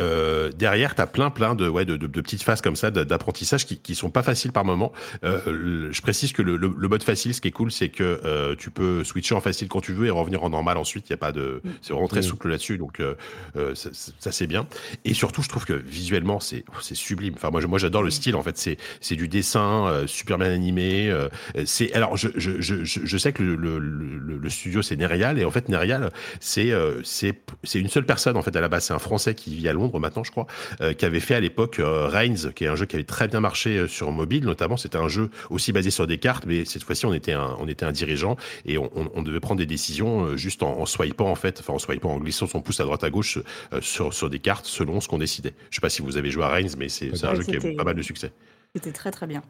derrière, 0.55 0.95
t'as 0.95 1.07
plein, 1.07 1.29
plein 1.29 1.55
de, 1.55 1.67
ouais, 1.67 1.85
de, 1.85 1.97
petites 2.07 2.43
phases 2.43 2.61
comme 2.61 2.75
ça 2.75 2.91
d- 2.91 3.05
d'apprentissage 3.41 3.65
qui, 3.65 3.77
qui 3.77 3.95
sont 3.95 4.09
pas 4.09 4.23
faciles 4.23 4.51
par 4.51 4.65
moment. 4.65 4.91
Euh, 5.23 5.89
je 5.91 6.01
précise 6.01 6.31
que 6.33 6.41
le, 6.41 6.57
le, 6.57 6.73
le 6.77 6.87
mode 6.87 7.03
facile, 7.03 7.33
ce 7.33 7.41
qui 7.41 7.47
est 7.47 7.51
cool, 7.51 7.71
c'est 7.71 7.89
que 7.89 8.21
euh, 8.25 8.55
tu 8.57 8.69
peux 8.71 9.03
switcher 9.03 9.35
en 9.35 9.41
facile 9.41 9.67
quand 9.67 9.81
tu 9.81 9.93
veux 9.93 10.05
et 10.07 10.09
revenir 10.09 10.43
en 10.43 10.49
normal 10.49 10.77
ensuite. 10.77 11.09
Il 11.09 11.11
y 11.11 11.13
a 11.13 11.17
pas 11.17 11.31
de, 11.31 11.61
c'est 11.81 11.93
vraiment 11.93 12.07
très 12.07 12.21
souple 12.21 12.49
là-dessus, 12.49 12.77
donc 12.77 12.99
euh, 12.99 13.15
euh, 13.55 13.73
ça, 13.75 14.31
c'est 14.31 14.47
bien. 14.47 14.67
Et 15.05 15.13
surtout, 15.13 15.41
je 15.41 15.49
trouve 15.49 15.65
que 15.65 15.73
visuellement, 15.73 16.39
c'est 16.39 16.63
c'est 16.81 16.95
sublime. 16.95 17.33
Enfin, 17.35 17.49
moi, 17.49 17.61
je- 17.61 17.67
moi, 17.67 17.79
j'adore 17.79 18.03
le 18.03 18.11
style. 18.11 18.35
En 18.35 18.43
fait, 18.43 18.57
c'est 18.57 18.77
c'est 18.99 19.15
du 19.15 19.27
dessin 19.27 19.87
euh, 19.87 20.07
super 20.07 20.37
bien 20.37 20.51
animé. 20.51 21.09
euh, 21.09 21.27
c'est 21.65 21.91
alors, 21.93 22.17
je, 22.17 22.29
je, 22.35 22.61
je, 22.61 22.83
je 22.83 22.99
je 23.03 23.17
sais 23.17 23.33
que 23.33 23.41
le, 23.43 23.55
le, 23.55 23.79
le, 23.79 24.37
le 24.37 24.49
studio 24.49 24.81
c'est 24.81 24.95
Nerial 24.95 25.39
et 25.39 25.45
en 25.45 25.51
fait 25.51 25.69
Nerial 25.69 26.11
c'est 26.39 26.71
euh, 26.71 27.01
c'est 27.03 27.33
c'est 27.63 27.79
une 27.79 27.89
seule 27.89 28.05
personne 28.05 28.37
en 28.37 28.41
fait 28.41 28.55
à 28.55 28.61
la 28.61 28.67
base. 28.67 28.85
C'est 28.85 28.93
un 28.93 28.99
Français 28.99 29.35
qui 29.35 29.55
vit 29.55 29.67
à 29.67 29.73
Londres 29.73 29.99
maintenant, 29.99 30.23
je 30.23 30.31
crois, 30.31 30.47
euh, 30.81 30.93
qui 30.93 31.05
avait 31.05 31.19
fait 31.19 31.35
à 31.35 31.39
l'époque 31.39 31.79
euh, 31.79 32.07
Reigns, 32.07 32.51
qui 32.55 32.63
est 32.65 32.67
un 32.67 32.75
jeu 32.75 32.85
qui 32.85 32.95
avait 32.95 33.03
très 33.05 33.27
bien 33.31 33.39
marché 33.39 33.77
euh, 33.77 33.87
sur 33.87 34.11
mobile, 34.11 34.45
notamment. 34.45 34.77
C'était 34.77 34.97
un 34.97 35.07
jeu 35.07 35.29
aussi 35.49 35.71
basé 35.71 35.89
sur 35.89 36.05
des 36.05 36.19
cartes, 36.19 36.45
mais 36.45 36.65
cette 36.65 36.83
fois-ci 36.83 37.05
on 37.05 37.13
était 37.13 37.33
un 37.33 37.57
on 37.59 37.67
était 37.67 37.85
un 37.85 37.91
dirigeant 37.91 38.37
et 38.65 38.77
on, 38.77 38.91
on, 38.95 39.09
on 39.15 39.21
devait 39.23 39.39
prendre 39.39 39.59
des 39.59 39.65
décisions 39.65 40.25
euh, 40.25 40.37
juste 40.37 40.61
en, 40.63 40.79
en 40.79 40.85
swipant 40.85 41.29
en 41.29 41.35
fait, 41.35 41.59
enfin 41.59 41.73
en 41.73 41.79
swipant, 41.79 42.11
en 42.11 42.19
glissant 42.19 42.47
son 42.47 42.61
pouce 42.61 42.79
à 42.79 42.83
droite 42.83 43.03
à 43.03 43.09
gauche 43.09 43.39
euh, 43.73 43.81
sur 43.81 44.13
sur 44.13 44.29
des 44.29 44.39
cartes 44.39 44.65
selon 44.65 45.01
ce 45.01 45.07
qu'on 45.07 45.17
décidait. 45.17 45.53
Je 45.69 45.75
sais 45.77 45.81
pas 45.81 45.89
si 45.89 46.01
vous 46.01 46.17
avez 46.17 46.29
joué 46.29 46.43
à 46.43 46.49
Reigns, 46.49 46.75
mais 46.77 46.89
c'est 46.89 47.11
un 47.23 47.35
jeu 47.35 47.43
qui 47.43 47.55
a 47.55 47.59
eu 47.59 47.75
pas 47.75 47.83
mal 47.83 47.95
de 47.95 48.01
succès. 48.01 48.31
C'était 48.75 48.91
très 48.91 49.11
très 49.11 49.27
bien. 49.27 49.41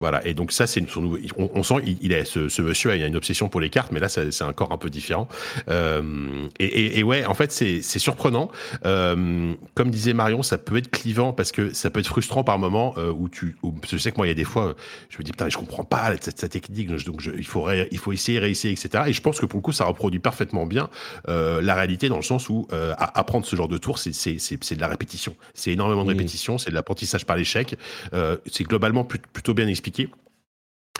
Voilà, 0.00 0.24
et 0.24 0.32
donc 0.32 0.52
ça, 0.52 0.68
c'est 0.68 0.88
son. 0.88 1.18
On, 1.36 1.50
on 1.54 1.62
sent, 1.64 1.74
il, 1.84 1.98
il 2.02 2.12
est 2.12 2.24
ce, 2.24 2.48
ce 2.48 2.62
monsieur, 2.62 2.94
il 2.94 3.02
a 3.02 3.06
une 3.08 3.16
obsession 3.16 3.48
pour 3.48 3.60
les 3.60 3.68
cartes, 3.68 3.90
mais 3.90 3.98
là, 3.98 4.08
c'est 4.08 4.42
encore 4.42 4.70
un 4.70 4.76
peu 4.76 4.90
différent. 4.90 5.26
Euh, 5.68 6.46
et, 6.60 6.66
et, 6.66 6.98
et 7.00 7.02
ouais, 7.02 7.24
en 7.26 7.34
fait, 7.34 7.50
c'est 7.50 7.82
surprenant. 7.82 8.48
Euh, 8.86 9.54
comme 9.74 9.90
disait 9.90 10.12
Marion, 10.12 10.44
ça 10.44 10.56
peut 10.56 10.76
être 10.76 10.88
clivant 10.92 11.32
parce 11.32 11.50
que 11.50 11.74
ça 11.74 11.90
peut 11.90 11.98
être 11.98 12.06
frustrant 12.06 12.44
par 12.44 12.60
moment 12.60 12.94
euh, 12.96 13.10
où 13.10 13.28
tu. 13.28 13.56
Où, 13.64 13.72
parce 13.72 13.90
que 13.90 13.96
je 13.96 14.02
sais 14.02 14.12
que 14.12 14.18
moi, 14.18 14.26
il 14.26 14.30
y 14.30 14.32
a 14.32 14.36
des 14.36 14.44
fois, 14.44 14.76
je 15.10 15.18
me 15.18 15.24
dis 15.24 15.32
putain, 15.32 15.48
je 15.48 15.56
comprends 15.58 15.82
pas 15.82 16.12
cette, 16.20 16.38
cette 16.38 16.52
technique, 16.52 16.88
donc 17.04 17.20
je- 17.20 17.32
il 17.36 17.44
faut 17.46 17.62
ré- 17.62 17.88
il 17.90 17.98
faut 17.98 18.12
essayer, 18.12 18.38
réessayer, 18.38 18.72
etc. 18.74 19.02
Et 19.08 19.12
je 19.12 19.20
pense 19.20 19.40
que 19.40 19.46
pour 19.46 19.58
le 19.58 19.62
coup, 19.62 19.72
ça 19.72 19.84
reproduit 19.86 20.20
parfaitement 20.20 20.64
bien 20.64 20.90
la 21.26 21.74
réalité 21.74 22.08
dans 22.08 22.16
le 22.18 22.22
sens 22.22 22.48
où 22.48 22.68
à- 22.72 23.18
apprendre 23.18 23.44
ce 23.46 23.56
genre 23.56 23.66
de 23.68 23.78
tour, 23.78 23.98
c'est 23.98 24.12
c'est 24.14 24.38
c'est 24.38 24.62
c'est 24.62 24.76
de 24.76 24.80
la 24.80 24.86
répétition. 24.88 25.34
C'est 25.54 25.72
énormément 25.72 26.04
de 26.04 26.12
Mhm. 26.12 26.18
répétition, 26.18 26.56
c'est 26.58 26.70
de 26.70 26.76
l'apprentissage 26.76 27.26
par 27.26 27.34
l'échec. 27.36 27.74
C'est 28.46 28.62
globalement 28.62 29.02
plut- 29.02 29.26
plutôt 29.32 29.54
bien 29.54 29.66
expliqué. 29.66 29.87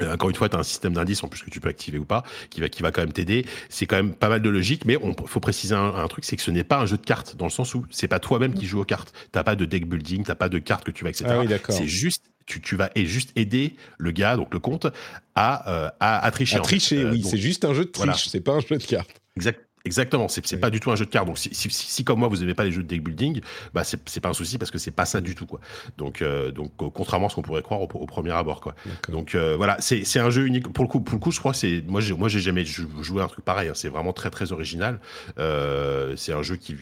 Euh, 0.00 0.14
encore 0.14 0.30
une 0.30 0.36
fois, 0.36 0.48
tu 0.48 0.56
as 0.56 0.58
un 0.58 0.64
système 0.64 0.92
d'indices 0.92 1.22
en 1.24 1.28
plus 1.28 1.42
que 1.42 1.50
tu 1.50 1.60
peux 1.60 1.68
activer 1.68 1.98
ou 1.98 2.04
pas, 2.04 2.22
qui 2.50 2.60
va, 2.60 2.68
qui 2.68 2.82
va 2.82 2.92
quand 2.92 3.00
même 3.00 3.12
t'aider. 3.12 3.44
C'est 3.68 3.86
quand 3.86 3.96
même 3.96 4.14
pas 4.14 4.28
mal 4.28 4.42
de 4.42 4.48
logique, 4.48 4.84
mais 4.84 4.96
il 5.02 5.14
faut 5.26 5.40
préciser 5.40 5.74
un, 5.74 6.06
truc, 6.08 6.24
c'est 6.24 6.36
que 6.36 6.42
ce 6.42 6.50
n'est 6.50 6.64
pas 6.64 6.78
un 6.78 6.86
jeu 6.86 6.96
de 6.96 7.04
cartes, 7.04 7.36
dans 7.36 7.46
le 7.46 7.50
sens 7.50 7.74
où 7.74 7.84
c'est 7.90 8.08
pas 8.08 8.20
toi-même 8.20 8.54
qui 8.54 8.66
joues 8.66 8.80
aux 8.80 8.84
cartes. 8.84 9.12
T'as 9.32 9.42
pas 9.42 9.56
de 9.56 9.64
deck 9.64 9.88
building, 9.88 10.24
t'as 10.24 10.34
pas 10.34 10.48
de 10.48 10.58
cartes 10.58 10.84
que 10.84 10.90
tu 10.90 11.04
vas, 11.04 11.10
etc. 11.10 11.26
Ah 11.28 11.72
c'est 11.72 11.88
juste, 11.88 12.24
tu, 12.46 12.60
tu 12.60 12.76
vas 12.76 12.90
et 12.94 13.06
juste 13.06 13.32
aider 13.36 13.76
le 13.98 14.10
gars, 14.10 14.36
donc 14.36 14.52
le 14.52 14.60
compte, 14.60 14.86
à, 15.34 15.68
euh, 15.70 15.90
à, 16.00 16.24
à, 16.24 16.30
tricher. 16.30 16.56
À 16.56 16.60
tricher, 16.60 17.04
oui. 17.04 17.24
c'est 17.24 17.38
juste 17.38 17.64
un 17.64 17.74
jeu 17.74 17.84
de 17.84 17.90
triche, 17.90 18.28
c'est 18.28 18.40
pas 18.40 18.52
un 18.52 18.60
jeu 18.60 18.76
de 18.76 18.84
cartes. 18.84 19.20
Exact. 19.36 19.67
Exactement, 19.84 20.28
c'est 20.28 20.50
n'est 20.52 20.58
pas 20.58 20.70
du 20.70 20.80
tout 20.80 20.90
un 20.90 20.96
jeu 20.96 21.04
de 21.04 21.10
cartes. 21.10 21.26
Donc 21.26 21.38
si, 21.38 21.54
si, 21.54 21.70
si 21.70 22.04
comme 22.04 22.18
moi 22.18 22.28
vous 22.28 22.38
n'aimez 22.38 22.54
pas 22.54 22.64
les 22.64 22.72
jeux 22.72 22.82
de 22.82 22.88
deck 22.88 23.02
building, 23.02 23.40
bah 23.74 23.84
c'est 23.84 24.20
pas 24.20 24.28
un 24.28 24.34
souci 24.34 24.58
parce 24.58 24.70
que 24.70 24.78
c'est 24.78 24.90
pas 24.90 25.06
ça 25.06 25.20
du 25.20 25.34
tout 25.34 25.46
quoi. 25.46 25.60
Donc 25.96 26.20
euh, 26.20 26.50
donc 26.50 26.72
contrairement 26.76 27.26
à 27.26 27.30
ce 27.30 27.36
qu'on 27.36 27.42
pourrait 27.42 27.62
croire 27.62 27.80
au, 27.80 27.86
premier 27.86 28.32
abord 28.32 28.60
quoi. 28.60 28.74
Donc 29.08 29.34
euh, 29.34 29.56
voilà, 29.56 29.76
c'est 29.80 30.18
un 30.18 30.30
jeu 30.30 30.46
unique 30.46 30.72
pour 30.72 30.84
le 30.84 30.88
coup. 30.88 31.00
Pour 31.00 31.14
le 31.14 31.20
coup, 31.20 31.30
je 31.30 31.38
crois 31.38 31.54
c'est 31.54 31.82
moi 31.86 32.00
j'ai 32.00 32.14
moi 32.14 32.28
j'ai 32.28 32.40
jamais 32.40 32.64
joué 32.64 33.22
un 33.22 33.28
truc 33.28 33.44
pareil. 33.44 33.68
Hein. 33.68 33.74
C'est 33.74 33.88
vraiment 33.88 34.12
très 34.12 34.30
très 34.30 34.52
original. 34.52 35.00
Euh, 35.38 36.14
c'est 36.16 36.32
un 36.32 36.42
jeu 36.42 36.56
qui 36.56 36.76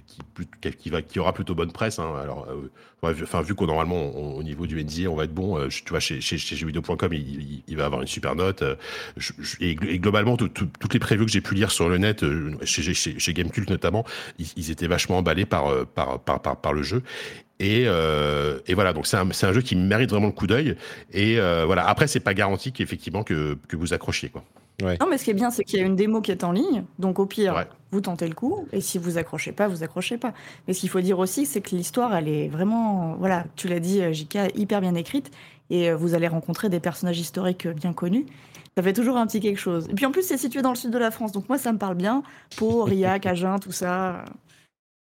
qui, 0.61 0.71
qui, 0.73 0.91
va 0.91 1.03
qui 1.03 1.19
aura 1.19 1.33
plutôt 1.33 1.55
bonne 1.55 1.73
presse. 1.73 1.99
Hein. 1.99 2.15
Alors 2.21 2.49
enfin 3.03 3.43
vu 3.43 3.55
qu'on 3.55 3.67
normalement 3.67 4.17
au 4.17 4.43
niveau 4.43 4.67
du 4.67 4.83
NDA 4.83 5.09
on 5.09 5.15
va 5.15 5.25
être 5.25 5.35
bon. 5.35 5.69
tu 5.69 5.85
vois 5.91 6.01
chez 6.01 6.21
chez, 6.21 6.39
chez 6.39 6.57
jeuxvideo.com 6.57 7.13
il, 7.13 7.77
va 7.77 7.85
avoir 7.85 8.01
une 8.01 8.09
super 8.09 8.35
note. 8.35 8.65
et, 9.61 9.75
globalement 9.77 10.37
toutes 10.37 10.93
les 10.93 10.99
prévues 10.99 11.25
que 11.25 11.31
j'ai 11.31 11.41
pu 11.41 11.55
lire 11.55 11.71
sur 11.71 11.89
le 11.89 11.99
net 11.99 12.25
chez 12.65 12.83
chez, 12.95 13.19
chez 13.19 13.33
Gamecult 13.33 13.71
notamment, 13.71 14.05
ils, 14.39 14.71
étaient 14.71 14.87
vachement 14.87 15.19
emballés 15.19 15.47
par, 15.47 15.69
euh, 15.69 15.85
par, 15.85 16.21
par, 16.21 16.41
par, 16.41 16.73
le 16.73 16.83
jeu. 16.83 17.03
Et, 17.59 17.85
euh, 17.87 18.59
et, 18.67 18.75
voilà, 18.75 18.93
donc 18.93 19.07
c'est 19.07 19.17
un, 19.17 19.29
un, 19.29 19.53
jeu 19.53 19.63
qui 19.63 19.77
mérite 19.77 20.11
vraiment 20.11 20.27
le 20.27 20.33
coup 20.33 20.47
d'œil. 20.47 20.77
Et 21.13 21.39
euh, 21.39 21.65
voilà, 21.65 21.89
après, 21.89 22.07
c'est 22.07 22.21
pas 22.21 22.35
garanti 22.35 22.73
qu'effectivement 22.73 23.23
que, 23.23 23.57
que 23.69 23.77
vous 23.77 23.95
accrochiez. 23.95 24.29
Quoi. 24.29 24.45
Non, 24.83 25.07
mais 25.09 25.19
ce 25.19 25.25
qui 25.25 25.31
est 25.31 25.35
bien, 25.35 25.51
c'est 25.51 25.65
qu'il 25.65 25.79
y 25.79 25.83
a 25.83 25.87
une 25.87 25.97
démo 25.97 26.21
qui 26.21 26.31
est 26.31 26.45
en 26.45 26.53
ligne. 26.53 26.85
Donc 26.99 27.19
au 27.19 27.27
pire, 27.27 27.67
vous 27.93 28.01
tentez 28.01 28.29
le 28.29 28.35
coup. 28.35 28.67
Et 28.73 28.81
si 28.81 28.99
vous 28.99 29.19
accrochez 29.19 29.53
pas, 29.53 29.69
vous 29.69 29.83
accrochez 29.83 30.19
pas. 30.19 30.35
Mais 30.67 30.75
ce 30.75 30.81
qu'il 30.81 30.91
faut 30.91 31.01
dire 31.01 31.19
aussi, 31.19 31.47
c'est 31.47 31.61
que 31.61 31.75
l'histoire, 31.75 32.15
elle 32.15 32.29
est 32.29 32.49
vraiment, 32.49 33.15
voilà, 33.19 33.45
tu 33.57 33.69
l'as 33.69 33.81
dit, 33.81 34.01
Jika, 34.13 34.49
hyper 34.55 34.81
bien 34.81 34.95
écrite. 34.95 35.31
Et 35.71 35.93
vous 35.93 36.15
allez 36.15 36.29
rencontrer 36.29 36.69
des 36.69 36.79
personnages 36.79 37.19
historiques 37.19 37.67
bien 37.67 37.93
connus. 37.93 38.27
Ça 38.77 38.83
fait 38.83 38.93
toujours 38.93 39.17
un 39.17 39.27
petit 39.27 39.41
quelque 39.41 39.59
chose. 39.59 39.89
Et 39.91 39.95
puis 39.95 40.05
en 40.05 40.11
plus, 40.11 40.23
c'est 40.23 40.37
situé 40.37 40.61
dans 40.61 40.69
le 40.69 40.77
sud 40.77 40.91
de 40.91 40.99
la 40.99 41.11
France, 41.11 41.33
donc 41.33 41.49
moi, 41.49 41.57
ça 41.57 41.73
me 41.73 41.79
parle 41.79 41.95
bien. 41.95 42.23
Pau, 42.57 42.85
Riac, 42.85 43.25
Agen, 43.27 43.59
tout 43.59 43.73
ça. 43.73 44.25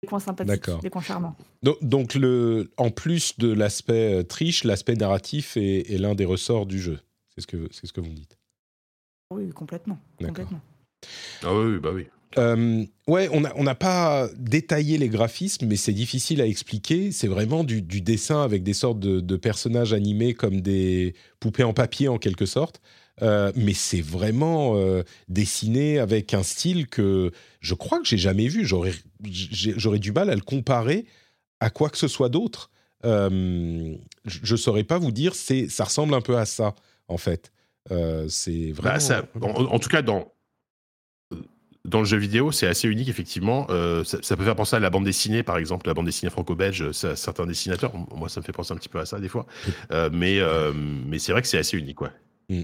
Des 0.04 0.08
coins 0.08 0.20
sympathiques, 0.20 0.70
des 0.82 0.90
coins 0.90 1.02
charmants. 1.02 1.36
Donc, 1.64 1.78
donc 1.82 2.14
le, 2.14 2.72
en 2.78 2.92
plus 2.92 3.40
de 3.40 3.52
l'aspect 3.52 4.20
euh, 4.20 4.24
triche, 4.24 4.64
l'aspect 4.64 4.96
narratif 4.96 5.58
est, 5.58 5.98
l'un 5.98 6.14
des 6.14 6.26
ressorts 6.26 6.66
du 6.66 6.80
jeu. 6.80 7.00
C'est 7.34 7.42
ce, 7.42 7.48
que, 7.48 7.70
c'est 7.72 7.88
ce 7.88 7.94
que 7.94 8.02
vous 8.02 8.10
me 8.10 8.16
dites. 8.16 8.33
Oui, 9.34 9.50
complètement. 9.50 10.00
complètement. 10.20 10.62
Ah 11.44 11.54
oui, 11.54 11.80
bah 11.80 11.90
oui. 11.94 12.08
Euh, 12.38 12.84
ouais, 13.08 13.30
on 13.32 13.42
n'a 13.42 13.54
on 13.56 13.66
pas 13.76 14.28
détaillé 14.38 14.98
les 14.98 15.10
graphismes, 15.10 15.68
mais 15.68 15.76
c'est 15.76 15.94
difficile 15.94 16.42
à 16.42 16.48
expliquer. 16.48 17.12
C'est 17.12 17.28
vraiment 17.28 17.64
du, 17.64 17.82
dessin 17.82 18.42
avec 18.42 18.64
des 18.64 18.74
sortes 18.74 19.00
de, 19.00 19.20
de, 19.20 19.36
personnages 19.36 19.94
animés 19.94 20.34
comme 20.34 20.62
des 20.62 21.14
poupées 21.40 21.64
en 21.64 21.74
papier 21.74 22.08
en 22.08 22.18
quelque 22.18 22.46
sorte. 22.46 22.82
Euh, 23.22 23.52
mais 23.56 23.74
c'est 23.74 24.02
vraiment 24.02 24.76
euh, 24.76 25.04
dessiné 25.30 26.00
avec 26.00 26.34
un 26.34 26.42
style 26.42 26.88
que 26.88 27.32
je 27.60 27.74
crois 27.76 28.00
que 28.00 28.06
j'ai 28.06 28.18
jamais 28.18 28.48
vu. 28.48 28.66
J'aurais, 28.66 28.94
j'aurais 29.24 30.00
du 30.00 30.12
mal 30.12 30.30
à 30.30 30.36
le 30.36 30.42
comparer 30.42 31.06
à 31.60 31.70
quoi 31.70 31.90
que 31.90 31.98
ce 31.98 32.08
soit 32.08 32.30
d'autre. 32.30 32.72
Euh, 33.06 33.96
je 34.26 34.54
ne 34.54 34.58
saurais 34.58 34.84
pas 34.84 34.98
vous 34.98 35.12
dire, 35.12 35.36
c'est, 35.36 35.70
ça 35.70 35.84
ressemble 35.84 36.14
un 36.14 36.22
peu 36.22 36.38
à 36.38 36.46
ça, 36.46 36.74
en 37.08 37.18
fait. 37.18 37.52
C'est 37.90 38.74
bah, 38.82 38.98
vraiment. 38.98 39.74
en, 39.74 39.80
tout 39.80 39.90
cas, 39.90 40.02
dans, 40.02 40.32
dans 41.86 42.00
le 42.00 42.06
jeu 42.06 42.18
vidéo, 42.18 42.52
c'est 42.52 42.68
assez 42.68 42.88
unique, 42.88 43.10
effectivement. 43.10 43.68
ça, 44.04 44.36
peut 44.36 44.44
faire 44.44 44.56
penser 44.56 44.76
à 44.76 44.80
la 44.80 44.90
bande 44.90 45.06
dessinée, 45.06 45.44
par 45.44 45.58
exemple, 45.58 45.88
la 45.88 45.94
bande 45.94 46.06
dessinée 46.06 46.30
franco-belge, 46.30 46.92
certains 46.92 47.46
dessinateurs. 47.46 47.94
Moi, 48.16 48.30
ça 48.30 48.40
me 48.40 48.46
fait 48.46 48.52
penser 48.54 48.74
un 48.74 48.78
petit 48.78 48.90
peu 48.90 49.00
à 49.00 49.06
ça, 49.06 49.20
des 49.20 49.30
fois. 49.30 49.46
mais, 50.12 50.40
mais 50.74 51.20
c'est 51.20 51.32
vrai 51.32 51.42
que 51.42 51.48
c'est 51.48 51.60
assez 51.60 51.78
unique, 51.78 52.02
ouais. 52.02 52.12
Mm. 52.50 52.64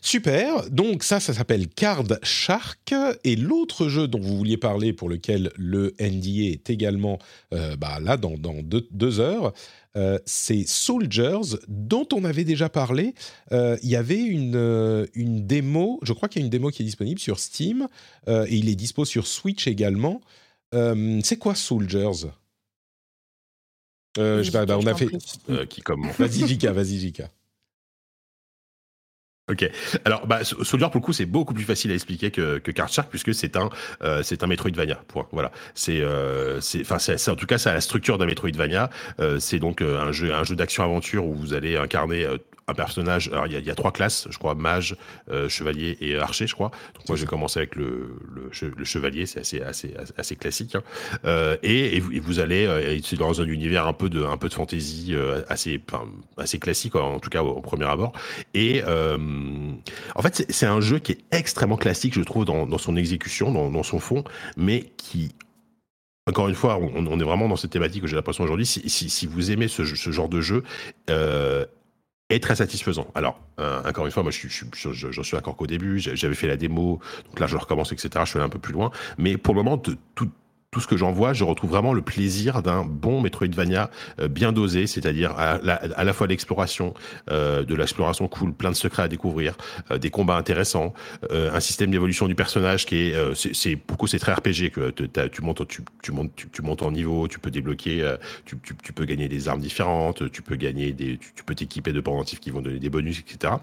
Super, 0.00 0.68
donc 0.70 1.02
ça, 1.02 1.18
ça 1.18 1.32
s'appelle 1.32 1.66
Card 1.68 2.04
Shark. 2.22 2.94
Et 3.24 3.36
l'autre 3.36 3.88
jeu 3.88 4.06
dont 4.06 4.20
vous 4.20 4.36
vouliez 4.36 4.58
parler, 4.58 4.92
pour 4.92 5.08
lequel 5.08 5.50
le 5.56 5.94
NDA 5.98 6.52
est 6.52 6.68
également 6.68 7.18
euh, 7.54 7.74
bah, 7.76 8.00
là 8.00 8.16
dans, 8.18 8.34
deux, 8.36 9.20
heures, 9.20 9.54
euh, 9.96 10.18
c'est 10.26 10.66
Soldiers, 10.66 11.56
dont 11.68 12.06
on 12.12 12.24
avait 12.24 12.44
déjà 12.44 12.68
parlé. 12.68 13.14
Euh, 13.52 13.76
il 13.82 13.88
y 13.88 13.96
avait 13.96 14.22
une, 14.22 15.06
une 15.14 15.46
démo, 15.46 16.00
je 16.02 16.12
crois 16.12 16.28
qu'il 16.28 16.40
y 16.40 16.42
a 16.42 16.46
une 16.46 16.50
démo 16.50 16.70
qui 16.70 16.82
est 16.82 16.86
disponible 16.86 17.20
sur 17.20 17.38
Steam, 17.38 17.88
et 18.28 18.56
il 18.56 18.68
est 18.68 18.74
dispo 18.74 19.04
sur 19.04 19.26
Switch 19.26 19.66
également. 19.66 20.20
c'est 20.72 21.38
quoi 21.38 21.54
Soldiers? 21.54 22.28
Je 24.16 24.42
sais 24.44 24.50
pas, 24.52 24.64
bah, 24.66 24.78
on 24.78 24.86
a 24.86 24.94
fait. 24.94 25.08
qui 25.68 25.80
comme 25.80 26.08
Vas-y, 26.18 26.46
Jika, 26.46 26.72
vas-y, 26.72 26.98
Jika. 26.98 27.30
Ok. 29.50 29.70
Alors, 30.06 30.26
bah, 30.26 30.42
Soldier 30.42 30.86
pour 30.86 31.00
le 31.00 31.04
coup, 31.04 31.12
c'est 31.12 31.26
beaucoup 31.26 31.52
plus 31.52 31.64
facile 31.64 31.90
à 31.90 31.94
expliquer 31.94 32.30
que, 32.30 32.58
que 32.58 32.70
Card 32.70 32.88
Shark 32.88 33.10
puisque 33.10 33.34
c'est 33.34 33.56
un, 33.56 33.68
euh, 34.02 34.22
c'est 34.22 34.42
un 34.42 34.46
Metroidvania. 34.46 35.02
Voilà. 35.32 35.52
C'est, 35.74 36.00
euh, 36.00 36.60
enfin, 36.80 36.96
en 36.96 37.36
tout 37.36 37.44
cas, 37.44 37.58
ça 37.58 37.72
a 37.72 37.74
la 37.74 37.82
structure 37.82 38.16
d'un 38.16 38.24
Metroidvania. 38.24 38.88
Euh, 39.20 39.38
c'est 39.38 39.58
donc 39.58 39.82
euh, 39.82 40.00
un 40.00 40.12
jeu, 40.12 40.32
un 40.32 40.44
jeu 40.44 40.56
d'action-aventure 40.56 41.26
où 41.26 41.34
vous 41.34 41.52
allez 41.52 41.76
incarner 41.76 42.24
euh, 42.24 42.38
un 42.66 42.74
personnage. 42.74 43.28
Alors, 43.28 43.46
il 43.46 43.52
y 43.52 43.70
a, 43.70 43.74
trois 43.74 43.92
classes, 43.92 44.26
je 44.30 44.38
crois, 44.38 44.54
mage, 44.54 44.96
euh, 45.30 45.48
chevalier 45.48 45.96
et 46.00 46.16
archer, 46.16 46.46
je 46.46 46.54
crois. 46.54 46.70
Donc, 46.94 47.08
moi, 47.08 47.16
j'ai 47.16 47.26
commencé 47.26 47.58
avec 47.58 47.76
le, 47.76 48.16
le, 48.50 48.84
chevalier, 48.84 49.26
c'est 49.26 49.40
assez, 49.40 49.60
assez, 49.62 49.94
assez 50.16 50.36
classique. 50.36 50.74
Hein. 50.74 50.82
Euh, 51.24 51.56
et, 51.62 51.96
et, 51.96 52.00
vous, 52.00 52.40
allez 52.40 52.66
euh, 52.66 52.98
c'est 53.02 53.16
dans 53.16 53.40
un 53.40 53.44
univers 53.46 53.86
un 53.86 53.92
peu 53.92 54.08
de, 54.08 54.22
un 54.24 54.36
peu 54.36 54.48
de 54.48 54.54
fantasy 54.54 55.08
euh, 55.10 55.42
assez, 55.48 55.80
assez 56.36 56.58
classique, 56.58 56.94
en 56.96 57.20
tout 57.20 57.30
cas 57.30 57.42
au, 57.42 57.60
premier 57.60 57.84
abord. 57.86 58.12
Et 58.54 58.82
euh, 58.86 59.18
en 60.14 60.22
fait, 60.22 60.46
c'est 60.48 60.66
un 60.66 60.80
jeu 60.80 60.98
qui 60.98 61.12
est 61.12 61.24
extrêmement 61.32 61.76
classique, 61.76 62.14
je 62.14 62.22
trouve, 62.22 62.44
dans, 62.44 62.66
dans 62.66 62.78
son 62.78 62.96
exécution, 62.96 63.52
dans, 63.52 63.82
son 63.82 63.98
fond, 63.98 64.24
mais 64.56 64.92
qui 64.96 65.34
encore 66.26 66.48
une 66.48 66.54
fois, 66.54 66.78
on, 66.78 67.20
est 67.20 67.24
vraiment 67.24 67.48
dans 67.48 67.56
cette 67.56 67.72
thématique 67.72 68.00
que 68.00 68.08
j'ai 68.08 68.16
l'impression 68.16 68.44
aujourd'hui. 68.44 68.64
Si, 68.64 68.88
si, 68.88 69.10
si, 69.10 69.26
vous 69.26 69.50
aimez 69.50 69.68
ce, 69.68 69.84
genre 69.84 70.30
de 70.30 70.40
jeu, 70.40 70.62
euh, 71.10 71.66
très 72.40 72.56
satisfaisant. 72.56 73.06
Alors, 73.14 73.40
euh, 73.60 73.82
encore 73.84 74.06
une 74.06 74.12
fois, 74.12 74.22
moi, 74.22 74.32
je, 74.32 74.48
je 74.92 75.22
suis 75.22 75.36
encore 75.36 75.56
qu'au 75.56 75.66
début, 75.66 75.98
j'avais 75.98 76.34
fait 76.34 76.46
la 76.46 76.56
démo, 76.56 77.00
donc 77.26 77.40
là, 77.40 77.46
je 77.46 77.56
recommence, 77.56 77.92
etc. 77.92 78.10
Je 78.24 78.30
suis 78.30 78.38
allé 78.38 78.46
un 78.46 78.50
peu 78.50 78.58
plus 78.58 78.72
loin, 78.72 78.90
mais 79.18 79.36
pour 79.36 79.54
le 79.54 79.62
moment, 79.62 79.78
tout, 79.78 79.96
tout 80.74 80.80
ce 80.80 80.88
que 80.88 80.96
j'en 80.96 81.12
vois, 81.12 81.32
je 81.32 81.44
retrouve 81.44 81.70
vraiment 81.70 81.92
le 81.92 82.02
plaisir 82.02 82.60
d'un 82.60 82.84
bon 82.84 83.20
Metroidvania 83.20 83.90
euh, 84.20 84.26
bien 84.26 84.50
dosé, 84.50 84.88
c'est-à-dire 84.88 85.30
à, 85.38 85.60
la, 85.62 86.12
fois 86.12 86.26
l'exploration, 86.26 86.94
euh, 87.30 87.62
de 87.62 87.76
l'exploration 87.76 88.26
cool, 88.26 88.52
plein 88.52 88.70
de 88.70 88.76
secrets 88.76 89.04
à 89.04 89.08
découvrir, 89.08 89.54
euh, 89.92 89.98
des 89.98 90.10
combats 90.10 90.36
intéressants, 90.36 90.92
un 91.30 91.60
système 91.60 91.92
d'évolution 91.92 92.26
du 92.26 92.34
personnage 92.34 92.86
qui 92.86 92.96
est, 92.96 93.34
c'est 93.34 93.76
beaucoup 93.76 94.08
c'est 94.08 94.18
très 94.18 94.32
RPG 94.32 94.70
que 94.72 94.90
tu 94.90 95.42
montes, 95.42 95.66
tu, 95.68 95.82
tu 96.02 96.10
montes, 96.10 96.32
tu, 96.34 96.62
montes 96.62 96.82
en 96.82 96.90
niveau, 96.90 97.28
tu 97.28 97.38
peux 97.38 97.52
débloquer, 97.52 98.16
tu, 98.44 98.58
tu, 98.58 98.74
tu, 98.82 98.92
peux 98.92 99.04
gagner 99.04 99.28
des 99.28 99.48
armes 99.48 99.60
différentes, 99.60 100.30
tu 100.32 100.42
peux 100.42 100.56
gagner 100.56 100.92
des, 100.92 101.18
tu, 101.18 101.44
peux 101.44 101.54
t'équiper 101.54 101.92
de 101.92 102.00
pendentifs 102.00 102.40
qui 102.40 102.50
vont 102.50 102.60
donner 102.60 102.80
des 102.80 102.90
bonus, 102.90 103.20
etc. 103.20 103.54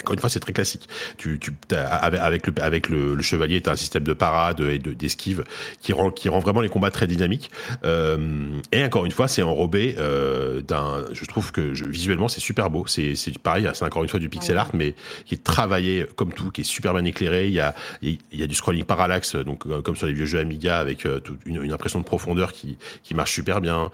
Encore 0.00 0.14
une 0.14 0.20
fois, 0.20 0.30
c'est 0.30 0.40
très 0.40 0.52
classique. 0.52 0.88
Tu, 1.18 1.38
tu 1.38 1.52
avec 1.70 2.46
le 2.46 2.54
avec 2.62 2.88
le, 2.88 3.14
le 3.14 3.22
chevalier, 3.22 3.60
tu 3.60 3.68
as 3.68 3.72
un 3.72 3.76
système 3.76 4.04
de 4.04 4.14
parade 4.14 4.60
et 4.60 4.78
de 4.78 4.92
d'esquive 4.92 5.44
qui 5.80 5.92
rend 5.92 6.10
qui 6.10 6.28
rend 6.28 6.38
vraiment 6.38 6.60
les 6.62 6.70
combats 6.70 6.90
très 6.90 7.06
dynamiques. 7.06 7.50
Euh, 7.84 8.58
et 8.72 8.82
encore 8.84 9.04
une 9.04 9.12
fois, 9.12 9.28
c'est 9.28 9.42
enrobé 9.42 9.96
euh, 9.98 10.62
d'un. 10.62 11.04
Je 11.12 11.24
trouve 11.26 11.52
que 11.52 11.74
je, 11.74 11.84
visuellement, 11.84 12.28
c'est 12.28 12.40
super 12.40 12.70
beau. 12.70 12.86
C'est 12.86 13.14
pareil, 13.42 13.68
c'est 13.74 13.84
encore 13.84 14.02
une 14.02 14.08
fois 14.08 14.20
du 14.20 14.28
pixel 14.28 14.56
art, 14.56 14.70
mais 14.72 14.94
qui 15.26 15.34
est 15.34 15.44
travaillé 15.44 16.06
comme 16.16 16.32
tout, 16.32 16.50
qui 16.50 16.62
est 16.62 16.64
super 16.64 16.94
bien 16.94 17.04
éclairé. 17.04 17.48
Il 17.48 17.54
y 17.54 17.60
a 17.60 17.74
il 18.02 18.18
y 18.32 18.42
a 18.42 18.46
du 18.46 18.54
scrolling 18.54 18.84
parallaxe, 18.84 19.36
donc 19.36 19.66
euh, 19.66 19.82
comme 19.82 19.96
sur 19.96 20.06
les 20.06 20.14
vieux 20.14 20.26
jeux 20.26 20.38
Amiga, 20.38 20.78
avec 20.78 21.04
euh, 21.04 21.20
une, 21.44 21.62
une, 21.62 21.72
impression 21.72 21.98
de 21.98 22.04
profondeur 22.04 22.52
qui 22.52 22.78
qui 23.02 23.14
marche 23.14 23.32
super 23.32 23.60
bien. 23.60 23.90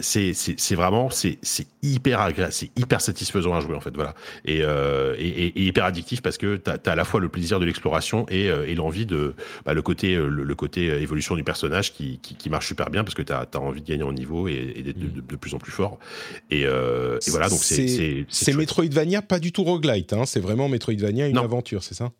C'est 0.00 0.74
vraiment 0.74 1.10
c'est 1.10 1.38
c'est 1.42 1.66
hyper 1.82 2.20
agréable, 2.20 2.52
c'est 2.52 2.70
hyper 2.76 3.00
satisfaisant 3.00 3.54
à 3.54 3.60
jouer 3.60 3.74
en 3.74 3.80
fait. 3.80 3.94
Voilà. 3.94 4.14
Et 4.44 4.62
euh, 4.86 5.14
et, 5.18 5.52
hyper 5.60 5.84
addictif 5.84 6.22
parce 6.22 6.38
que 6.38 6.56
tu 6.56 6.70
as, 6.70 6.92
à 6.92 6.94
la 6.94 7.04
fois 7.04 7.20
le 7.20 7.28
plaisir 7.28 7.60
de 7.60 7.64
l'exploration 7.64 8.26
et, 8.28 8.48
euh, 8.48 8.74
l'envie 8.74 9.06
de 9.06 9.34
bah, 9.64 9.74
le 9.74 9.82
côté 9.82 10.14
euh, 10.14 10.28
le, 10.28 10.54
côté 10.54 10.86
évolution 10.86 11.34
du 11.34 11.44
personnage 11.44 11.92
qui, 11.92 12.18
qui, 12.18 12.50
marche 12.50 12.66
super 12.68 12.90
bien 12.90 13.04
parce 13.04 13.14
que 13.14 13.22
tu 13.22 13.32
as, 13.32 13.46
envie 13.56 13.82
de 13.82 13.86
gagner 13.86 14.02
en 14.02 14.12
niveau 14.12 14.48
et, 14.48 14.82
d'être 14.84 14.98
de, 14.98 15.36
plus 15.36 15.54
en 15.54 15.58
plus 15.58 15.72
fort. 15.72 15.98
Et, 16.50 16.64
voilà, 17.28 17.48
donc 17.48 17.58
c'est. 17.60 18.26
C'est 18.28 18.52
Metroidvania, 18.52 19.22
pas 19.22 19.38
du 19.38 19.52
tout 19.52 19.64
roguelite, 19.64 20.12
hein, 20.12 20.24
c'est 20.26 20.40
vraiment 20.40 20.68
Metroidvania, 20.68 21.28
une 21.28 21.38
aventure, 21.38 21.82
c'est 21.82 21.94
ça? 21.94 22.12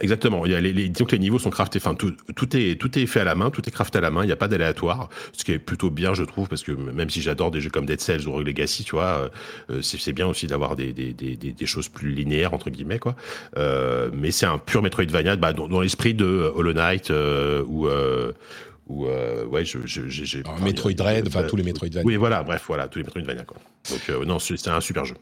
Exactement. 0.00 0.46
Il 0.46 0.52
y 0.52 0.54
a 0.54 0.60
les, 0.60 0.72
les, 0.72 0.88
disons 0.88 1.04
que 1.04 1.12
les 1.12 1.18
niveaux 1.18 1.38
sont 1.38 1.50
craftés. 1.50 1.78
Enfin, 1.78 1.94
tout, 1.94 2.14
tout, 2.36 2.56
est 2.56 2.80
tout 2.80 2.98
est 2.98 3.06
fait 3.06 3.20
à 3.20 3.24
la 3.24 3.34
main, 3.34 3.50
tout 3.50 3.62
est 3.66 3.70
crafté 3.70 3.98
à 3.98 4.00
la 4.00 4.10
main. 4.10 4.22
Il 4.22 4.26
n'y 4.26 4.32
a 4.32 4.36
pas 4.36 4.48
d'aléatoire, 4.48 5.08
ce 5.32 5.44
qui 5.44 5.52
est 5.52 5.58
plutôt 5.58 5.90
bien, 5.90 6.14
je 6.14 6.24
trouve, 6.24 6.48
parce 6.48 6.62
que 6.62 6.72
même 6.72 7.10
si 7.10 7.20
j'adore 7.20 7.50
des 7.50 7.60
jeux 7.60 7.70
comme 7.70 7.86
Dead 7.86 8.00
Cells 8.00 8.26
ou 8.26 8.32
Rogue 8.32 8.46
Legacy, 8.46 8.84
tu 8.84 8.92
vois, 8.92 9.30
euh, 9.70 9.82
c'est 9.82 10.12
bien 10.12 10.26
aussi 10.26 10.46
d'avoir 10.46 10.76
des, 10.76 10.92
des, 10.92 11.12
des, 11.12 11.36
des, 11.36 11.66
choses 11.66 11.88
plus 11.88 12.12
linéaires 12.12 12.54
entre 12.54 12.70
guillemets, 12.70 12.98
quoi. 12.98 13.16
Euh, 13.56 14.10
mais 14.12 14.30
c'est 14.30 14.46
un 14.46 14.58
pur 14.58 14.82
Metroidvania, 14.82 15.36
bah, 15.36 15.52
dans, 15.52 15.68
dans 15.68 15.80
l'esprit 15.80 16.14
de 16.14 16.52
Hollow 16.54 16.72
Knight 16.72 17.10
euh, 17.10 17.62
ou 17.66 17.88
ou 18.88 19.06
ouais, 19.06 19.64
je, 19.64 19.78
j'ai 19.86 20.42
Metroid 20.62 20.92
Dread, 20.92 21.26
enfin 21.28 21.44
tous 21.44 21.56
les 21.56 21.62
Metroidvania. 21.62 22.04
Oui, 22.06 22.16
voilà, 22.16 22.42
bref, 22.42 22.64
voilà, 22.66 22.88
tous 22.88 22.98
les 22.98 23.04
Metroidvania, 23.04 23.44
quoi. 23.44 23.56
Donc 23.90 24.26
non, 24.26 24.38
c'est 24.38 24.68
un 24.68 24.80
super 24.80 25.04
jeu. 25.04 25.14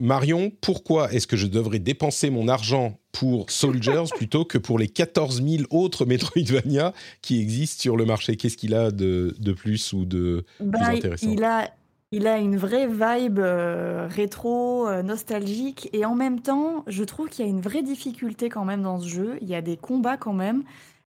Marion, 0.00 0.52
pourquoi 0.60 1.12
est-ce 1.12 1.26
que 1.26 1.36
je 1.36 1.46
devrais 1.46 1.80
dépenser 1.80 2.30
mon 2.30 2.46
argent 2.46 2.98
pour 3.10 3.50
Soldiers 3.50 4.04
plutôt 4.16 4.44
que 4.44 4.58
pour 4.58 4.78
les 4.78 4.88
14 4.88 5.42
000 5.42 5.64
autres 5.70 6.06
Metroidvania 6.06 6.92
qui 7.20 7.40
existent 7.40 7.82
sur 7.82 7.96
le 7.96 8.04
marché? 8.04 8.36
Qu'est-ce 8.36 8.56
qu'il 8.56 8.74
a 8.74 8.90
de, 8.90 9.34
de, 9.38 9.52
plus 9.52 9.92
ou 9.92 10.04
de 10.04 10.44
bah, 10.60 10.78
plus 10.78 10.96
intéressant? 10.98 11.30
il 11.30 11.42
a, 11.42 11.70
il 12.12 12.26
a 12.28 12.38
une 12.38 12.56
vraie 12.56 12.86
vibe 12.86 13.40
euh, 13.40 14.06
rétro, 14.08 14.86
euh, 14.86 15.02
nostalgique, 15.02 15.90
et 15.92 16.04
en 16.04 16.14
même 16.14 16.40
temps, 16.40 16.84
je 16.86 17.02
trouve 17.02 17.28
qu'il 17.28 17.44
y 17.44 17.48
a 17.48 17.50
une 17.50 17.60
vraie 17.60 17.82
difficulté 17.82 18.48
quand 18.48 18.64
même 18.64 18.82
dans 18.82 19.00
ce 19.00 19.08
jeu. 19.08 19.38
Il 19.42 19.48
y 19.48 19.54
a 19.54 19.62
des 19.62 19.76
combats 19.76 20.16
quand 20.16 20.32
même. 20.32 20.62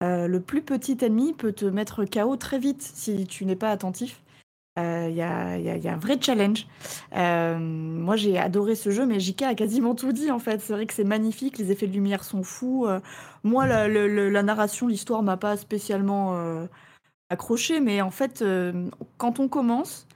Euh, 0.04 0.28
le 0.28 0.42
plus 0.42 0.62
petit 0.62 0.98
ennemi 1.02 1.34
peut 1.34 1.54
te 1.54 1.66
mettre 1.66 2.04
KO 2.04 2.36
très 2.36 2.60
vite 2.60 2.82
si 2.82 3.26
tu 3.26 3.46
n'es 3.46 3.56
pas 3.56 3.72
attentif. 3.72 4.23
Il 4.76 4.82
euh, 4.82 5.10
y, 5.10 5.22
a, 5.22 5.94
un 5.94 5.98
vrai 5.98 6.18
challenge. 6.20 6.66
Euh, 7.16 7.60
moi, 7.60 8.16
j'ai 8.16 8.40
adoré 8.40 8.74
ce 8.74 8.90
jeu, 8.90 9.06
mais 9.06 9.20
JK 9.20 9.44
a 9.44 9.54
quasiment 9.56 9.94
tout 9.94 10.12
dit 10.14 10.32
en 10.32 10.40
fait. 10.40 10.62
C'est 10.62 10.74
vrai 10.74 10.88
que 10.88 10.96
c'est 10.96 11.04
magnifique, 11.04 11.60
les 11.60 11.72
effets 11.72 11.86
de 11.86 11.94
lumière 11.94 12.24
sont 12.24 12.42
fous. 12.42 12.88
Euh, 12.88 13.00
moi, 13.44 13.68
la, 13.68 13.88
la, 13.88 14.44
narration, 14.44 14.88
l'histoire 14.88 15.22
m'a 15.22 15.38
pas 15.38 15.58
spécialement 15.58 16.68
accroché, 17.30 17.82
mais 17.82 18.02
en 18.02 18.12
fait, 18.12 18.44
quand 19.18 19.40
on 19.40 19.48
commence, 19.48 20.08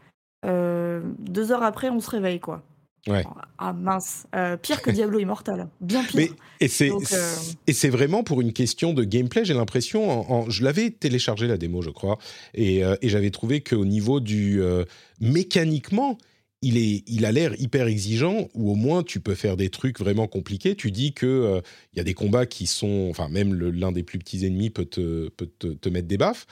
deux 0.43 1.51
heures 1.51 1.63
après, 1.63 1.89
on 1.89 1.99
se 1.99 2.09
réveille 2.09 2.39
quoi. 2.39 2.63
Ouais. 3.07 3.23
Ah 3.57 3.73
mince, 3.73 4.25
euh, 4.35 4.57
pire 4.57 4.81
que 4.81 4.91
Diablo 4.91 5.19
Immortal, 5.19 5.69
bien 5.79 6.03
pire. 6.03 6.15
Mais, 6.15 6.29
et 6.59 6.67
c'est 6.67 6.91
euh... 6.91 7.35
et 7.65 7.73
c'est 7.73 7.89
vraiment 7.89 8.23
pour 8.23 8.41
une 8.41 8.53
question 8.53 8.93
de 8.93 9.03
gameplay. 9.03 9.45
J'ai 9.45 9.53
l'impression, 9.53 10.11
en, 10.11 10.31
en, 10.31 10.49
je 10.49 10.63
l'avais 10.63 10.89
téléchargé 10.89 11.47
la 11.47 11.57
démo, 11.57 11.81
je 11.81 11.89
crois, 11.89 12.17
et, 12.53 12.83
euh, 12.83 12.95
et 13.01 13.09
j'avais 13.09 13.31
trouvé 13.31 13.61
qu'au 13.61 13.85
niveau 13.85 14.19
du 14.19 14.61
mécaniquement, 15.21 16.17
il 16.61 16.77
est, 16.77 17.03
il 17.07 17.25
a 17.25 17.31
l'air 17.31 17.53
hyper 17.59 17.87
exigeant. 17.87 18.49
Ou 18.53 18.71
au 18.71 18.75
moins, 18.75 19.03
tu 19.03 19.19
peux 19.19 19.35
faire 19.35 19.55
des 19.55 19.69
trucs 19.69 19.99
vraiment 19.99 20.27
compliqués. 20.27 20.75
Tu 20.75 20.91
dis 20.91 21.13
que 21.13 21.61
il 21.93 21.97
y 21.97 22.01
a 22.01 22.03
des 22.03 22.13
combats 22.13 22.45
qui 22.45 22.67
sont, 22.67 23.07
enfin 23.09 23.29
même 23.29 23.53
l'un 23.53 23.91
des 23.91 24.03
plus 24.03 24.19
petits 24.19 24.45
ennemis 24.45 24.69
peut 24.69 24.85
te 24.85 25.29
peut 25.29 25.49
te, 25.59 25.67
te 25.67 25.89
mettre 25.89 26.07
des 26.07 26.17
baffes. 26.17 26.45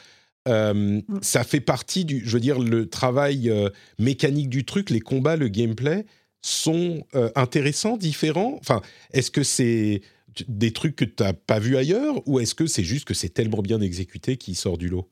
Euh, 0.48 0.74
mm. 0.74 1.20
Ça 1.22 1.44
fait 1.44 1.60
partie 1.60 2.06
du, 2.06 2.22
je 2.24 2.32
veux 2.32 2.40
dire, 2.40 2.60
le 2.60 2.88
travail 2.88 3.50
euh, 3.50 3.70
mécanique 3.98 4.50
du 4.50 4.64
truc, 4.64 4.92
les 4.92 5.00
combats, 5.00 5.36
le 5.36 5.48
gameplay 5.48 6.06
sont 6.46 7.04
euh, 7.16 7.32
intéressants, 7.36 7.98
différents? 7.98 8.58
Enfin, 8.62 8.82
est-ce 9.12 9.32
que 9.32 9.42
c'est 9.42 10.02
des 10.48 10.72
trucs 10.72 10.96
que 10.96 11.06
tu 11.06 11.24
n'as 11.24 11.34
pas 11.34 11.58
vu 11.58 11.76
ailleurs 11.76 12.22
ou 12.28 12.40
est-ce 12.40 12.54
que 12.54 12.68
c'est 12.68 12.84
juste 12.84 13.08
que 13.08 13.16
c'est 13.16 13.30
tellement 13.30 13.62
bien 13.62 13.82
exécuté 13.82 14.38
qu'il 14.38 14.56
sort 14.56 14.78
du 14.78 14.88
lot? 14.88 15.08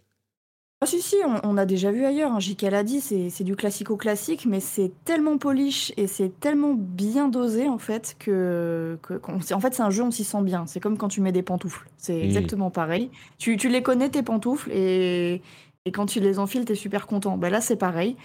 Ah 0.82 0.86
si, 0.86 1.02
si, 1.02 1.16
on, 1.26 1.40
on, 1.50 1.58
a 1.58 1.66
déjà 1.66 1.92
vu 1.92 2.06
ailleurs, 2.06 2.34
hein. 2.34 2.40
JK 2.40 2.64
l'a 2.64 2.84
dit, 2.84 3.00
c'est 3.00 3.44
du 3.44 3.56
classico-classique, 3.56 4.46
mais 4.46 4.60
c'est 4.60 4.92
tellement 5.06 5.38
polish 5.38 5.92
et 5.98 6.08
c'est 6.08 6.40
tellement 6.40 6.74
bien 6.76 7.30
dosé 7.30 7.68
en 7.68 7.78
fait 7.78 8.16
que, 8.20 9.00
que 9.02 9.20
en 9.26 9.60
fait 9.60 9.74
c'est 9.74 9.82
un 9.82 9.90
jeu, 9.90 10.04
on 10.04 10.12
s'y 10.12 10.26
sent 10.26 10.42
bien. 10.44 10.66
C'est 10.68 10.82
comme 10.82 10.98
quand 10.98 11.08
tu 11.08 11.22
mets 11.22 11.32
des 11.32 11.42
pantoufles, 11.42 11.90
c'est 11.98 12.18
mmh. 12.18 12.26
exactement 12.26 12.70
pareil. 12.70 13.10
Tu, 13.40 13.58
tu, 13.58 13.70
les 13.70 13.82
connais 13.82 14.10
tes 14.10 14.22
pantoufles 14.24 14.72
et, 14.72 15.42
et 15.86 15.92
quand 15.92 16.06
tu 16.06 16.20
les 16.20 16.38
enfiles, 16.38 16.66
tu 16.66 16.74
es 16.74 16.76
super 16.76 17.08
content. 17.08 17.38
Ben 17.38 17.50
là 17.50 17.62
c'est 17.62 17.78
pareil, 17.78 18.18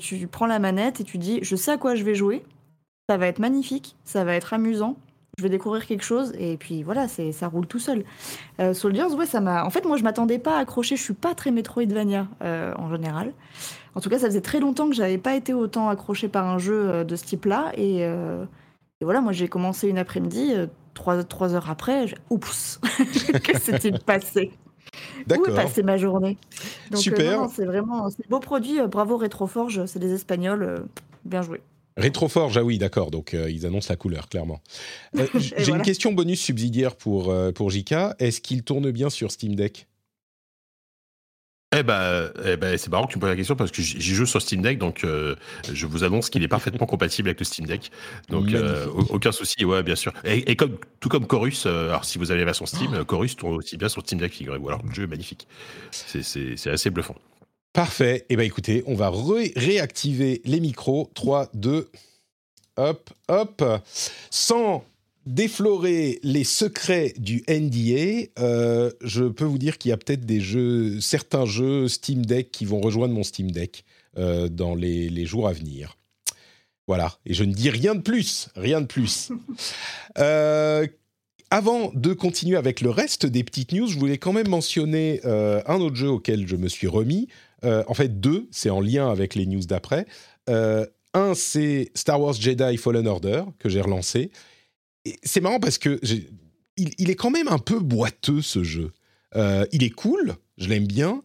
tu 0.00 0.26
prends 0.26 0.46
la 0.46 0.58
manette 0.58 1.00
et 1.00 1.04
tu 1.04 1.18
dis 1.18 1.40
je 1.42 1.56
sais 1.56 1.72
à 1.72 1.78
quoi 1.78 1.94
je 1.94 2.04
vais 2.04 2.14
jouer, 2.14 2.42
ça 3.08 3.16
va 3.16 3.26
être 3.26 3.38
magnifique, 3.38 3.96
ça 4.04 4.24
va 4.24 4.34
être 4.34 4.54
amusant, 4.54 4.96
je 5.40 5.42
vais 5.42 5.48
découvrir 5.48 5.86
quelque 5.86 6.04
chose 6.04 6.32
et 6.38 6.56
puis 6.56 6.82
voilà, 6.82 7.08
c'est 7.08 7.32
ça 7.32 7.48
roule 7.48 7.66
tout 7.66 7.78
seul. 7.78 8.04
Euh, 8.60 8.74
Soldiers, 8.74 9.14
ouais, 9.16 9.26
ça 9.26 9.40
m'a. 9.40 9.64
En 9.64 9.70
fait, 9.70 9.84
moi, 9.86 9.96
je 9.96 10.02
m'attendais 10.02 10.38
pas 10.38 10.58
à 10.58 10.60
accrocher. 10.60 10.96
Je 10.96 11.02
suis 11.02 11.14
pas 11.14 11.34
très 11.34 11.50
Metroidvania 11.50 12.28
euh, 12.42 12.74
en 12.76 12.90
général. 12.90 13.32
En 13.94 14.00
tout 14.00 14.10
cas, 14.10 14.18
ça 14.18 14.26
faisait 14.26 14.42
très 14.42 14.60
longtemps 14.60 14.88
que 14.88 14.94
j'avais 14.94 15.18
pas 15.18 15.34
été 15.34 15.54
autant 15.54 15.88
accroché 15.88 16.28
par 16.28 16.46
un 16.46 16.58
jeu 16.58 16.88
euh, 16.90 17.04
de 17.04 17.16
ce 17.16 17.24
type-là 17.24 17.72
et, 17.74 18.04
euh, 18.04 18.44
et, 19.00 19.04
voilà, 19.04 19.22
moi, 19.22 19.32
j'ai 19.32 19.48
commencé 19.48 19.88
une 19.88 19.96
après-midi, 19.96 20.52
trois, 20.92 21.24
trois 21.24 21.54
heures 21.54 21.70
après, 21.70 22.04
oups, 22.28 22.80
qu'est-ce 23.42 23.70
qui 23.70 23.80
s'est 23.80 23.98
passé? 24.04 24.52
Où 25.28 25.46
est 25.46 25.54
passée 25.54 25.82
ma 25.82 25.96
journée? 25.96 26.36
Donc, 26.90 27.00
Super. 27.00 27.48
c'est 27.54 27.64
vraiment 27.64 28.10
c'est 28.10 28.28
beau 28.28 28.40
produit. 28.40 28.80
bravo 28.88 29.16
Retroforge, 29.16 29.86
c'est 29.86 29.98
des 29.98 30.12
Espagnols, 30.12 30.84
bien 31.24 31.42
joué. 31.42 31.60
Rétroforge, 31.96 32.56
ah 32.56 32.64
oui, 32.64 32.78
d'accord. 32.78 33.10
Donc, 33.10 33.34
euh, 33.34 33.50
ils 33.50 33.66
annoncent 33.66 33.88
la 33.90 33.96
couleur, 33.96 34.28
clairement. 34.28 34.60
Euh, 35.16 35.26
J'ai 35.34 35.54
voilà. 35.56 35.76
une 35.76 35.82
question 35.82 36.12
bonus 36.12 36.40
subsidiaire 36.40 36.96
pour, 36.96 37.30
euh, 37.30 37.52
pour 37.52 37.70
JK. 37.70 37.94
Est-ce 38.18 38.40
qu'il 38.40 38.62
tourne 38.62 38.90
bien 38.90 39.10
sur 39.10 39.30
Steam 39.30 39.54
Deck? 39.54 39.86
Eh 41.76 41.84
ben, 41.84 42.32
eh 42.44 42.56
ben 42.56 42.76
c'est 42.76 42.90
marrant 42.90 43.06
que 43.06 43.12
tu 43.12 43.18
me 43.18 43.20
poses 43.20 43.30
la 43.30 43.36
question 43.36 43.54
parce 43.54 43.70
que 43.70 43.80
j'y 43.80 44.14
joue 44.14 44.26
sur 44.26 44.42
Steam 44.42 44.60
Deck, 44.60 44.78
donc 44.78 45.04
euh, 45.04 45.36
je 45.72 45.86
vous 45.86 46.02
annonce 46.02 46.28
qu'il 46.28 46.42
est 46.42 46.48
parfaitement 46.48 46.86
compatible 46.86 47.28
avec 47.28 47.38
le 47.38 47.44
Steam 47.44 47.66
Deck. 47.66 47.92
Donc 48.28 48.52
euh, 48.52 48.86
aucun 49.08 49.30
souci, 49.30 49.64
ouais, 49.64 49.84
bien 49.84 49.94
sûr. 49.94 50.12
Et, 50.24 50.50
et 50.50 50.56
comme, 50.56 50.78
tout 50.98 51.08
comme 51.08 51.28
Chorus, 51.28 51.66
euh, 51.66 51.90
alors 51.90 52.04
si 52.04 52.18
vous 52.18 52.32
avez 52.32 52.40
la 52.40 52.46
version 52.46 52.66
Steam, 52.66 52.96
oh. 53.00 53.04
Chorus 53.04 53.36
tourne 53.36 53.54
aussi 53.54 53.76
bien 53.76 53.88
sur 53.88 54.02
Steam 54.02 54.18
Deck, 54.18 54.32
figurez-vous. 54.32 54.68
Alors 54.68 54.82
le 54.84 54.92
jeu 54.92 55.04
est 55.04 55.06
magnifique. 55.06 55.46
C'est 55.92 56.70
assez 56.70 56.90
bluffant. 56.90 57.14
Parfait. 57.72 58.26
Eh 58.30 58.36
bien, 58.36 58.44
écoutez, 58.44 58.82
on 58.86 58.96
va 58.96 59.10
ré 59.10 59.52
réactiver 59.54 60.42
les 60.44 60.58
micros. 60.58 61.08
3, 61.14 61.50
2, 61.54 61.88
hop, 62.78 63.10
hop. 63.28 63.64
Sans 64.30 64.84
déflorer 65.30 66.18
les 66.22 66.44
secrets 66.44 67.14
du 67.16 67.44
NDA, 67.48 68.28
euh, 68.38 68.90
je 69.02 69.24
peux 69.24 69.44
vous 69.44 69.58
dire 69.58 69.78
qu'il 69.78 69.90
y 69.90 69.92
a 69.92 69.96
peut-être 69.96 70.26
des 70.26 70.40
jeux, 70.40 71.00
certains 71.00 71.46
jeux 71.46 71.88
Steam 71.88 72.26
Deck 72.26 72.50
qui 72.50 72.64
vont 72.64 72.80
rejoindre 72.80 73.14
mon 73.14 73.22
Steam 73.22 73.50
Deck 73.50 73.84
euh, 74.18 74.48
dans 74.48 74.74
les, 74.74 75.08
les, 75.08 75.26
jours 75.26 75.48
à 75.48 75.52
venir. 75.52 75.96
Voilà. 76.86 77.18
Et 77.26 77.34
je 77.34 77.44
ne 77.44 77.52
dis 77.52 77.70
rien 77.70 77.94
de 77.94 78.00
plus. 78.00 78.48
Rien 78.56 78.80
de 78.80 78.86
plus. 78.86 79.30
euh, 80.18 80.86
avant 81.50 81.92
de 81.94 82.12
continuer 82.12 82.56
avec 82.56 82.80
le 82.80 82.90
reste 82.90 83.26
des 83.26 83.44
petites 83.44 83.72
news, 83.72 83.86
je 83.86 83.98
voulais 83.98 84.18
quand 84.18 84.32
même 84.32 84.48
mentionner 84.48 85.20
un 85.24 85.80
autre 85.80 85.96
jeu 85.96 86.08
auquel 86.08 86.46
je 86.46 86.54
me 86.54 86.68
suis 86.68 86.86
remis. 86.86 87.26
En 87.64 87.92
fait, 87.92 88.20
deux, 88.20 88.46
c'est 88.52 88.70
en 88.70 88.80
lien 88.80 89.10
avec 89.10 89.34
les 89.34 89.46
news 89.46 89.64
d'après. 89.66 90.06
Un, 90.46 91.34
c'est 91.34 91.90
Star 91.96 92.20
Wars 92.20 92.34
Jedi 92.34 92.76
Fallen 92.76 93.08
Order, 93.08 93.42
que 93.58 93.68
j'ai 93.68 93.80
relancé. 93.80 94.30
C'est 95.22 95.40
marrant 95.40 95.60
parce 95.60 95.78
que 95.78 95.98
il, 96.76 97.10
est 97.10 97.14
quand 97.14 97.30
même 97.30 97.48
un 97.48 97.58
peu 97.58 97.78
boiteux, 97.78 98.42
ce 98.42 98.62
jeu. 98.62 98.92
Euh, 99.36 99.66
il 99.72 99.82
est 99.82 99.90
cool, 99.90 100.34
je 100.58 100.68
l'aime 100.68 100.86
bien, 100.86 101.22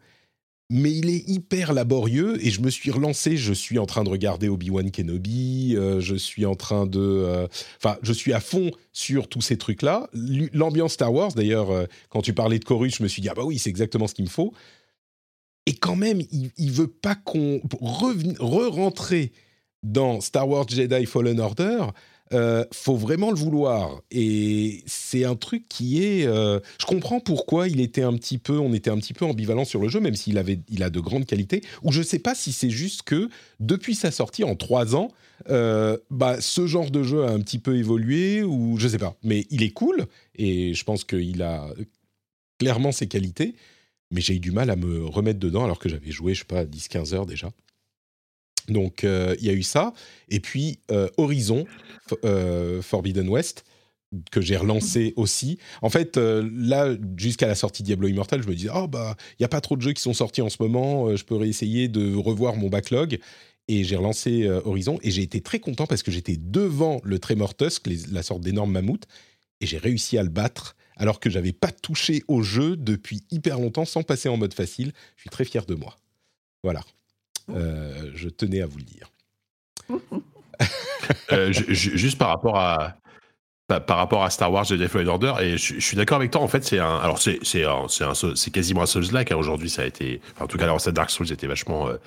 mais 0.69 0.91
il 0.91 1.09
est 1.09 1.27
hyper 1.29 1.73
laborieux 1.73 2.43
et 2.45 2.51
je 2.51 2.61
me 2.61 2.69
suis 2.69 2.91
relancé. 2.91 3.37
Je 3.37 3.53
suis 3.53 3.79
en 3.79 3.85
train 3.85 4.03
de 4.03 4.09
regarder 4.09 4.49
Obi-Wan 4.49 4.91
Kenobi, 4.91 5.75
euh, 5.75 5.99
je 6.01 6.15
suis 6.15 6.45
en 6.45 6.55
train 6.55 6.85
de. 6.85 7.47
Enfin, 7.77 7.95
euh, 7.95 7.99
je 8.01 8.13
suis 8.13 8.33
à 8.33 8.39
fond 8.39 8.71
sur 8.91 9.27
tous 9.27 9.41
ces 9.41 9.57
trucs-là. 9.57 10.09
L'ambiance 10.53 10.93
Star 10.93 11.13
Wars, 11.13 11.33
d'ailleurs, 11.33 11.87
quand 12.09 12.21
tu 12.21 12.33
parlais 12.33 12.59
de 12.59 12.65
Chorus, 12.65 12.97
je 12.97 13.03
me 13.03 13.07
suis 13.07 13.21
dit, 13.21 13.29
ah 13.29 13.33
bah 13.33 13.43
oui, 13.43 13.59
c'est 13.59 13.69
exactement 13.69 14.07
ce 14.07 14.13
qu'il 14.13 14.25
me 14.25 14.29
faut. 14.29 14.53
Et 15.67 15.73
quand 15.73 15.95
même, 15.95 16.21
il, 16.31 16.51
il 16.57 16.71
veut 16.71 16.87
pas 16.87 17.15
qu'on 17.15 17.59
re-rentrer 17.81 19.31
dans 19.81 20.21
Star 20.21 20.47
Wars 20.47 20.67
Jedi 20.67 21.05
Fallen 21.05 21.39
Order. 21.39 21.85
Euh, 22.33 22.65
faut 22.73 22.95
vraiment 22.95 23.29
le 23.29 23.37
vouloir. 23.37 24.01
Et 24.09 24.83
c'est 24.87 25.25
un 25.25 25.35
truc 25.35 25.67
qui 25.69 26.03
est 26.03 26.25
euh, 26.25 26.59
je 26.79 26.85
comprends 26.87 27.19
pourquoi 27.19 27.67
il 27.67 27.79
était 27.79 28.01
un 28.01 28.13
petit 28.13 28.39
peu 28.39 28.57
on 28.57 28.73
était 28.73 28.89
un 28.89 28.97
petit 28.97 29.13
peu 29.13 29.25
ambivalent 29.25 29.63
sur 29.63 29.79
le 29.79 29.89
jeu 29.89 29.99
même 29.99 30.15
s'il 30.15 30.39
avait 30.39 30.59
il 30.69 30.81
a 30.81 30.89
de 30.89 30.99
grandes 30.99 31.25
qualités 31.25 31.61
ou 31.83 31.91
je 31.91 32.01
sais 32.01 32.17
pas 32.17 32.33
si 32.33 32.51
c'est 32.51 32.71
juste 32.71 33.03
que 33.03 33.29
depuis 33.59 33.93
sa 33.93 34.09
sortie 34.09 34.43
en 34.43 34.55
trois 34.55 34.95
ans 34.95 35.09
euh, 35.49 35.97
bah 36.09 36.41
ce 36.41 36.65
genre 36.65 36.89
de 36.89 37.03
jeu 37.03 37.25
a 37.25 37.29
un 37.29 37.39
petit 37.41 37.59
peu 37.59 37.77
évolué 37.77 38.41
ou 38.41 38.77
je 38.79 38.87
sais 38.87 38.97
pas. 38.97 39.15
Mais 39.21 39.45
il 39.51 39.61
est 39.61 39.71
cool 39.71 40.07
et 40.35 40.73
je 40.73 40.83
pense 40.83 41.03
qu'il 41.03 41.43
a 41.43 41.67
clairement 42.59 42.91
ses 42.91 43.05
qualités 43.05 43.53
mais 44.09 44.21
j'ai 44.21 44.33
eu 44.33 44.39
du 44.39 44.51
mal 44.51 44.71
à 44.71 44.75
me 44.75 45.05
remettre 45.05 45.39
dedans 45.39 45.63
alors 45.63 45.77
que 45.77 45.89
j'avais 45.89 46.11
joué 46.11 46.33
je 46.33 46.39
sais 46.39 46.45
pas 46.45 46.65
10 46.65 46.87
15 46.87 47.13
heures 47.13 47.25
déjà 47.27 47.51
donc 48.69 49.03
euh, 49.03 49.35
il 49.39 49.45
y 49.45 49.49
a 49.49 49.53
eu 49.53 49.63
ça. 49.63 49.93
Et 50.29 50.39
puis 50.39 50.79
euh, 50.91 51.09
Horizon, 51.17 51.65
euh, 52.23 52.81
Forbidden 52.81 53.27
West, 53.29 53.65
que 54.31 54.39
j'ai 54.39 54.55
relancé 54.55 55.13
aussi. 55.17 55.57
En 55.81 55.89
fait, 55.89 56.15
là, 56.17 56.95
jusqu'à 57.17 57.47
la 57.47 57.55
sortie 57.55 57.83
Diablo 57.83 58.07
Immortal, 58.07 58.41
je 58.41 58.47
me 58.47 58.55
disais, 58.55 58.69
oh 58.73 58.87
bah, 58.87 59.17
il 59.31 59.41
n'y 59.41 59.45
a 59.45 59.49
pas 59.49 59.59
trop 59.59 59.75
de 59.75 59.81
jeux 59.81 59.91
qui 59.91 60.01
sont 60.01 60.13
sortis 60.13 60.41
en 60.41 60.49
ce 60.49 60.57
moment, 60.61 61.13
je 61.15 61.23
peux 61.25 61.35
réessayer 61.35 61.89
de 61.89 62.15
revoir 62.15 62.55
mon 62.55 62.69
backlog. 62.69 63.19
Et 63.67 63.83
j'ai 63.83 63.95
relancé 63.95 64.47
Horizon 64.63 64.99
et 65.01 65.11
j'ai 65.11 65.23
été 65.23 65.41
très 65.41 65.59
content 65.59 65.85
parce 65.85 66.03
que 66.03 66.11
j'étais 66.11 66.37
devant 66.37 67.01
le 67.03 67.19
Tremor 67.19 67.55
Tusk, 67.57 67.89
la 68.09 68.23
sorte 68.23 68.41
d'énorme 68.41 68.71
mammouth, 68.71 69.05
et 69.59 69.65
j'ai 69.65 69.79
réussi 69.79 70.17
à 70.17 70.23
le 70.23 70.29
battre 70.29 70.77
alors 70.95 71.19
que 71.19 71.29
j'avais 71.29 71.51
pas 71.51 71.71
touché 71.71 72.23
au 72.27 72.41
jeu 72.41 72.77
depuis 72.77 73.23
hyper 73.31 73.59
longtemps 73.59 73.85
sans 73.85 74.03
passer 74.03 74.29
en 74.29 74.37
mode 74.37 74.53
facile. 74.53 74.93
Je 75.17 75.21
suis 75.21 75.29
très 75.29 75.45
fier 75.45 75.65
de 75.65 75.75
moi. 75.75 75.97
Voilà. 76.63 76.83
Euh, 77.49 78.11
je 78.15 78.29
tenais 78.29 78.61
à 78.61 78.65
vous 78.65 78.77
le 78.77 78.83
dire. 78.83 79.11
Euh, 81.31 81.51
juste 81.51 82.17
par 82.17 82.29
rapport 82.29 82.57
à, 82.57 82.97
par 83.67 83.97
rapport 83.97 84.23
à 84.23 84.29
Star 84.29 84.51
Wars 84.51 84.63
Jedi 84.63 84.87
Fallen 84.87 85.07
Order 85.07 85.33
et 85.41 85.57
je, 85.57 85.79
suis 85.79 85.97
d'accord 85.97 86.17
avec 86.17 86.29
toi 86.29 86.41
en 86.41 86.47
fait 86.47 86.63
c'est 86.63 86.77
un 86.77 86.97
alors 86.97 87.19
c'est 87.19 87.39
c'est 87.41 87.63
c'est 88.35 88.51
quasiment 88.51 88.83
un 88.83 88.85
Souls 88.85 89.11
like 89.11 89.31
hein, 89.31 89.37
aujourd'hui 89.37 89.71
ça 89.71 89.81
a 89.81 89.85
été 89.85 90.21
en 90.39 90.45
tout 90.45 90.59
cas 90.59 90.65
alors 90.65 90.79
ça 90.79 90.91
Dark 90.91 91.09
Souls 91.09 91.31
était 91.31 91.47
vachement 91.47 91.87
euh, 91.87 91.97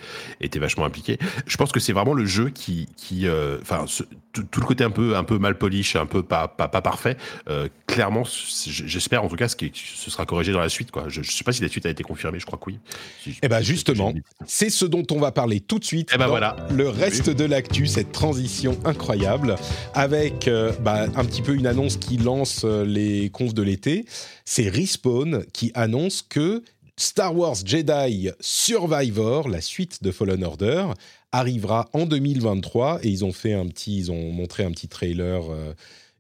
était 0.41 0.61
vachement 0.61 0.85
impliqué. 0.85 1.19
Je 1.47 1.57
pense 1.57 1.73
que 1.73 1.81
c'est 1.81 1.93
vraiment 1.93 2.15
le 2.15 2.27
jeu 2.27 2.51
qui 2.51 2.89
qui 2.97 3.27
euh, 3.27 3.59
enfin 3.61 3.87
tout, 4.33 4.61
le 4.61 4.67
côté 4.67 4.85
un 4.85 4.91
peu 4.91 5.17
un 5.17 5.25
peu 5.25 5.39
mal 5.39 5.59
polish 5.59 5.97
un 5.97 6.07
peu 6.07 6.23
pas 6.23 6.47
pas, 6.47 6.69
pas 6.69 6.81
parfait 6.81 7.17
euh, 7.49 7.69
clairement 7.89 8.23
j'espère 8.25 9.25
en 9.25 9.29
tout 9.29 9.35
cas 9.35 9.49
ce 9.49 9.57
qui 9.57 9.73
ce 9.75 10.13
sera 10.13 10.27
corrigé 10.27 10.53
dans 10.53 10.61
la 10.61 10.69
suite 10.69 10.93
quoi. 10.93 11.07
Je, 11.09 11.23
je, 11.23 11.33
sais 11.33 11.43
pas 11.43 11.53
si 11.53 11.63
la 11.63 11.69
suite 11.69 11.87
a 11.87 11.91
été 11.91 12.05
confirmée 12.05 12.39
je 12.39 12.47
crois 12.47 12.59
que 12.59 12.67
oui. 12.67 12.79
Et 13.27 13.33
eh 13.43 13.49
ben 13.49 13.63
justement 13.63 14.13
c'est 14.47 14.71
ce 14.71 14.85
dont 14.85 15.05
on 15.11 15.19
va 15.19 15.33
parler 15.33 15.59
tout 15.59 15.81
de 15.81 15.85
suite 15.85 16.13
et 16.13 16.15
eh 16.15 16.19
ben 16.19 16.29
voilà. 16.29 16.55
le 16.71 16.89
reste 16.89 17.31
de 17.31 17.45
l'actu 17.45 17.89
cette 17.89 18.13
transition 18.13 18.79
incroyable 18.85 19.57
avec 19.95 20.49
bah, 20.81 21.07
un 21.17 21.25
petit 21.25 21.43
peu 21.43 21.48
une 21.55 21.67
annonce 21.67 21.97
qui 21.97 22.17
lance 22.17 22.63
euh, 22.65 22.85
les 22.85 23.31
confs 23.31 23.55
de 23.55 23.63
l'été. 23.63 24.05
C'est 24.45 24.69
Respawn 24.69 25.45
qui 25.53 25.71
annonce 25.75 26.23
que 26.23 26.63
Star 26.97 27.37
Wars 27.37 27.57
Jedi 27.65 28.31
Survivor, 28.41 29.49
la 29.49 29.61
suite 29.61 30.03
de 30.03 30.11
Fallen 30.11 30.45
Order, 30.45 30.87
arrivera 31.33 31.89
en 31.93 32.07
2023 32.07 33.01
et 33.03 33.09
ils 33.09 33.25
ont 33.25 33.33
fait 33.33 33.53
un 33.53 33.67
petit, 33.67 33.99
ils 33.99 34.13
ont 34.13 34.33
montré 34.33 34.65
un 34.65 34.71
petit 34.71 34.89
trailer 34.89 35.51
euh, 35.51 35.75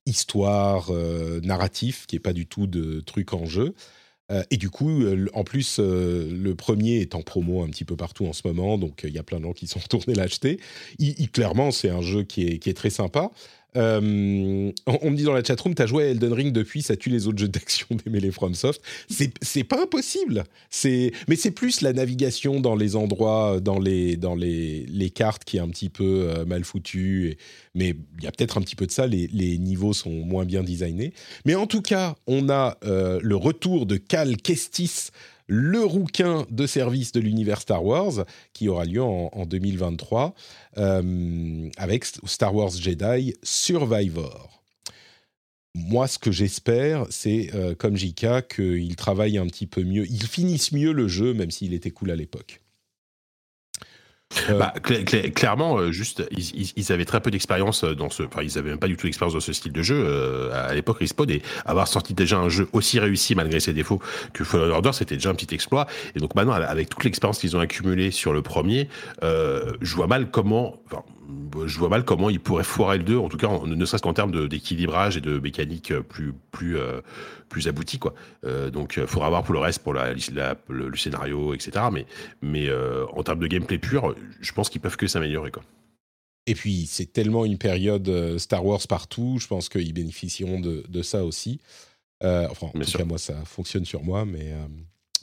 histoire 0.06 0.88
euh, 0.90 1.40
narratif 1.42 2.06
qui 2.06 2.16
est 2.16 2.20
pas 2.20 2.32
du 2.32 2.46
tout 2.46 2.66
de 2.66 3.00
truc 3.00 3.32
en 3.32 3.44
jeu. 3.44 3.74
et 4.50 4.59
du 4.59 4.68
coup, 4.68 5.05
en 5.32 5.42
plus, 5.42 5.78
le 5.78 6.52
premier 6.52 7.00
est 7.00 7.14
en 7.14 7.22
promo 7.22 7.62
un 7.62 7.68
petit 7.68 7.86
peu 7.86 7.96
partout 7.96 8.26
en 8.26 8.34
ce 8.34 8.46
moment, 8.46 8.76
donc 8.76 9.00
il 9.05 9.14
y 9.14 9.18
a 9.18 9.22
plein 9.22 9.38
de 9.38 9.44
gens 9.44 9.55
qui 9.55 9.66
sont 9.66 9.80
retournés 9.82 10.14
l'acheter. 10.14 10.60
clairement, 11.32 11.70
c'est 11.70 11.88
un 11.88 12.02
jeu 12.02 12.24
qui 12.24 12.46
est, 12.46 12.59
qui 12.59 12.68
est 12.68 12.74
très 12.74 12.90
sympa. 12.90 13.30
Euh, 13.76 14.72
on, 14.86 15.10
me 15.10 15.16
dit 15.16 15.24
dans 15.24 15.32
la 15.32 15.44
chatroom, 15.44 15.74
t'as 15.74 15.86
joué 15.86 16.04
à 16.04 16.06
Elden 16.08 16.32
Ring 16.32 16.52
depuis, 16.52 16.82
ça 16.82 16.96
tue 16.96 17.10
les 17.10 17.26
autres 17.26 17.38
jeux 17.38 17.48
d'action 17.48 17.86
démêlés 18.04 18.30
FromSoft. 18.30 18.80
C'est 19.08 19.64
pas 19.64 19.82
impossible. 19.82 20.44
mais 20.84 21.36
c'est 21.36 21.50
plus 21.50 21.82
la 21.82 21.92
navigation 21.92 22.60
dans 22.60 22.74
les 22.74 22.96
endroits, 22.96 23.60
dans 23.60 23.78
les 23.78 24.16
dans 24.16 24.34
les, 24.34 25.12
cartes 25.14 25.44
qui 25.44 25.56
est 25.56 25.60
un 25.60 25.68
petit 25.68 25.88
peu 25.88 26.28
euh, 26.28 26.44
mal 26.44 26.64
foutue. 26.64 27.36
mais 27.74 27.94
il 28.18 28.24
y 28.24 28.26
a 28.26 28.30
peut-être 28.30 28.58
un 28.58 28.60
petit 28.60 28.76
peu 28.76 28.86
de 28.86 28.92
ça. 28.92 29.06
Les, 29.06 29.58
niveaux 29.58 29.92
sont 29.92 30.10
moins 30.10 30.44
bien 30.44 30.62
designés. 30.62 31.12
Mais 31.44 31.54
en 31.54 31.66
tout 31.66 31.82
cas, 31.82 32.14
on 32.26 32.48
a 32.48 32.78
euh, 32.84 33.18
le 33.22 33.36
retour 33.36 33.86
de 33.86 33.96
Cal 33.96 34.36
Kestis 34.36 35.10
le 35.48 35.82
rouquin 35.82 36.46
de 36.50 36.66
service 36.66 37.10
de 37.12 37.20
l'univers 37.20 37.60
Star 37.60 37.84
Wars, 37.84 38.24
qui 38.52 38.68
aura 38.68 38.84
lieu 38.84 39.02
en, 39.02 39.46
2023, 39.46 40.34
euh, 40.76 41.68
avec 41.78 42.04
Star 42.04 42.54
Wars 42.54 42.70
Jedi 42.70 43.34
Survivor. 43.42 44.62
Moi, 45.74 46.06
ce 46.06 46.18
que 46.18 46.30
j'espère, 46.30 47.06
c'est, 47.10 47.50
euh, 47.54 47.74
comme 47.74 47.96
JK, 47.96 48.46
qu'il 48.54 48.94
travaille 48.96 49.38
un 49.38 49.46
petit 49.46 49.66
peu 49.66 49.82
mieux, 49.82 50.06
il 50.06 50.26
finisse 50.26 50.72
mieux 50.72 50.92
le 50.92 51.08
jeu, 51.08 51.34
même 51.34 51.50
s'il 51.50 51.72
était 51.72 51.90
cool 51.90 52.10
à 52.10 52.16
l'époque. 52.16 52.60
Euh, 54.50 54.59
bah, 54.59 54.74
clairement, 55.34 55.78
euh, 55.78 55.90
juste, 55.90 56.22
ils, 56.30 56.92
avaient 56.92 57.06
très 57.06 57.20
peu 57.20 57.30
d'expérience 57.30 57.84
euh, 57.84 57.94
dans 57.94 58.10
ce. 58.10 58.22
Enfin, 58.24 58.42
ils 58.42 58.59
avaient 58.59 58.70
même 58.70 58.78
pas 58.78 58.86
du 58.86 58.96
tout 58.96 59.06
d'expérience 59.06 59.32
dans 59.32 59.40
ce 59.40 59.52
style 59.52 59.72
de 59.72 59.82
jeu 59.82 60.50
à 60.52 60.74
l'époque 60.74 60.98
Respawn 60.98 61.30
et 61.30 61.42
avoir 61.64 61.88
sorti 61.88 62.14
déjà 62.14 62.38
un 62.38 62.48
jeu 62.48 62.68
aussi 62.72 62.98
réussi 62.98 63.34
malgré 63.34 63.60
ses 63.60 63.72
défauts 63.72 64.00
que 64.32 64.44
Fallen 64.44 64.70
Order, 64.70 64.90
c'était 64.92 65.16
déjà 65.16 65.30
un 65.30 65.34
petit 65.34 65.55
exploit. 65.55 65.86
Et 66.14 66.20
donc 66.20 66.34
maintenant, 66.34 66.52
avec 66.52 66.90
toute 66.90 67.05
l'expérience 67.05 67.38
qu'ils 67.38 67.56
ont 67.56 67.60
accumulée 67.60 68.10
sur 68.10 68.32
le 68.32 68.42
premier, 68.42 68.88
je 69.22 69.94
vois 69.94 70.06
mal 70.06 70.30
comment. 70.30 70.76
Enfin, 70.86 71.02
je 71.66 71.78
vois 71.78 71.90
mal 71.90 72.05
comment 72.05 72.30
ils 72.30 72.40
pourraient 72.40 72.64
foirer 72.64 72.96
le 72.98 73.05
2, 73.05 73.18
en 73.18 73.28
tout 73.28 73.36
cas, 73.36 73.48
ne 73.64 73.84
serait-ce 73.84 74.02
qu'en 74.02 74.14
termes 74.14 74.48
d'équilibrage 74.48 75.18
et 75.18 75.20
de 75.20 75.38
mécanique 75.38 75.92
plus 76.00 76.32
plus 76.50 76.78
plus 77.48 77.68
abouti 77.68 77.98
quoi. 77.98 78.14
donc, 78.72 78.94
il 78.96 79.06
faudra 79.06 79.28
voir 79.28 79.42
pour 79.42 79.54
le 79.54 79.60
reste, 79.60 79.80
pour 79.80 79.94
la, 79.94 80.14
le, 80.68 80.96
scénario, 80.96 81.54
etc. 81.54 81.86
Mais 81.92 82.06
mais 82.42 82.68
en 83.12 83.22
termes 83.22 83.40
de 83.40 83.46
gameplay 83.46 83.78
pur, 83.78 84.14
je 84.40 84.52
pense 84.52 84.68
qu'ils 84.68 84.80
peuvent 84.80 84.96
que 84.96 85.06
s'améliorer 85.06 85.50
quoi. 85.50 85.62
Et 86.46 86.54
puis, 86.54 86.86
c'est 86.86 87.12
tellement 87.12 87.44
une 87.44 87.58
période 87.58 88.38
Star 88.38 88.64
Wars 88.64 88.80
partout, 88.88 89.36
je 89.38 89.46
pense 89.46 89.68
qu'ils 89.68 89.92
bénéficieront 89.92 90.60
de, 90.60 90.82
de, 90.88 91.02
ça 91.02 91.24
aussi. 91.24 91.60
enfin, 92.22 92.68
en 92.74 92.80
tout 92.80 92.98
cas, 92.98 93.04
moi, 93.04 93.18
ça 93.18 93.34
fonctionne 93.44 93.84
sur 93.84 94.02
moi, 94.02 94.24
mais 94.24 94.54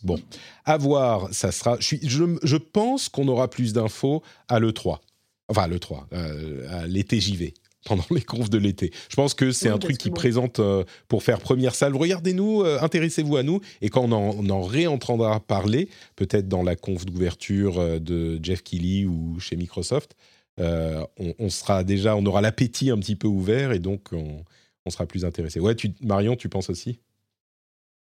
bon, 0.03 0.19
à 0.65 0.77
voir, 0.77 1.33
ça 1.33 1.51
sera. 1.51 1.77
Je, 1.79 1.95
je, 2.03 2.23
je 2.43 2.57
pense 2.57 3.09
qu'on 3.09 3.27
aura 3.27 3.49
plus 3.49 3.73
d'infos 3.73 4.21
à 4.47 4.59
l'E3 4.59 4.99
enfin 5.47 5.67
le 5.67 5.79
3, 5.79 6.07
euh, 6.13 6.85
l'été 6.87 7.19
vais 7.19 7.53
pendant 7.85 8.03
les 8.11 8.21
confs 8.21 8.49
de 8.49 8.57
l'été. 8.57 8.91
Je 9.09 9.15
pense 9.15 9.33
que 9.33 9.51
c'est 9.51 9.69
un 9.69 9.77
truc 9.77 9.97
qui 9.97 10.09
présente 10.09 10.59
euh, 10.59 10.83
pour 11.07 11.23
faire 11.23 11.39
première 11.39 11.75
salle. 11.75 11.95
Regardez-nous, 11.95 12.63
euh, 12.63 12.79
intéressez-vous 12.81 13.37
à 13.37 13.43
nous. 13.43 13.61
Et 13.81 13.89
quand 13.89 14.11
on 14.11 14.49
en, 14.49 14.61
réentendra 14.61 15.39
parler, 15.39 15.89
peut-être 16.15 16.47
dans 16.47 16.63
la 16.63 16.75
conf 16.75 17.05
d'ouverture 17.05 17.99
de 18.01 18.39
Jeff 18.41 18.63
Keighley 18.63 19.05
ou 19.05 19.39
chez 19.39 19.55
Microsoft, 19.55 20.15
on, 20.57 21.49
sera 21.49 21.83
déjà, 21.83 22.15
on 22.15 22.25
aura 22.25 22.41
l'appétit 22.41 22.89
un 22.89 22.97
petit 22.97 23.15
peu 23.15 23.27
ouvert 23.27 23.71
et 23.71 23.79
donc 23.79 24.09
on, 24.13 24.89
sera 24.89 25.05
plus 25.05 25.25
intéressé. 25.25 25.59
Ouais, 25.59 25.75
tu, 25.75 25.91
Marion, 26.01 26.35
tu 26.35 26.49
penses 26.49 26.69
aussi? 26.69 26.99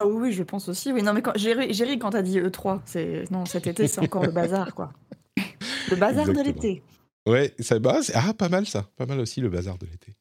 Ah 0.00 0.06
oui, 0.06 0.32
je 0.32 0.42
pense 0.42 0.68
aussi. 0.68 0.92
Oui, 0.92 1.02
non, 1.02 1.12
mais 1.12 1.22
j'ai 1.36 1.84
ri 1.84 1.98
quand 1.98 2.10
t'as 2.10 2.22
dit 2.22 2.40
E3. 2.40 2.80
C'est 2.84 3.30
non, 3.30 3.44
cet 3.44 3.66
été, 3.66 3.86
c'est 3.86 4.00
encore 4.00 4.24
le 4.24 4.32
bazar, 4.32 4.74
quoi. 4.74 4.92
Le 5.90 5.96
bazar 5.96 6.26
de 6.26 6.40
l'été. 6.40 6.82
Ouais, 7.26 7.54
ça 7.58 7.78
base. 7.78 8.12
Ah, 8.14 8.34
pas 8.34 8.48
mal 8.48 8.66
ça. 8.66 8.90
Pas 8.96 9.06
mal 9.06 9.18
aussi 9.20 9.40
le 9.40 9.48
bazar 9.48 9.78
de 9.78 9.86
l'été. 9.86 10.14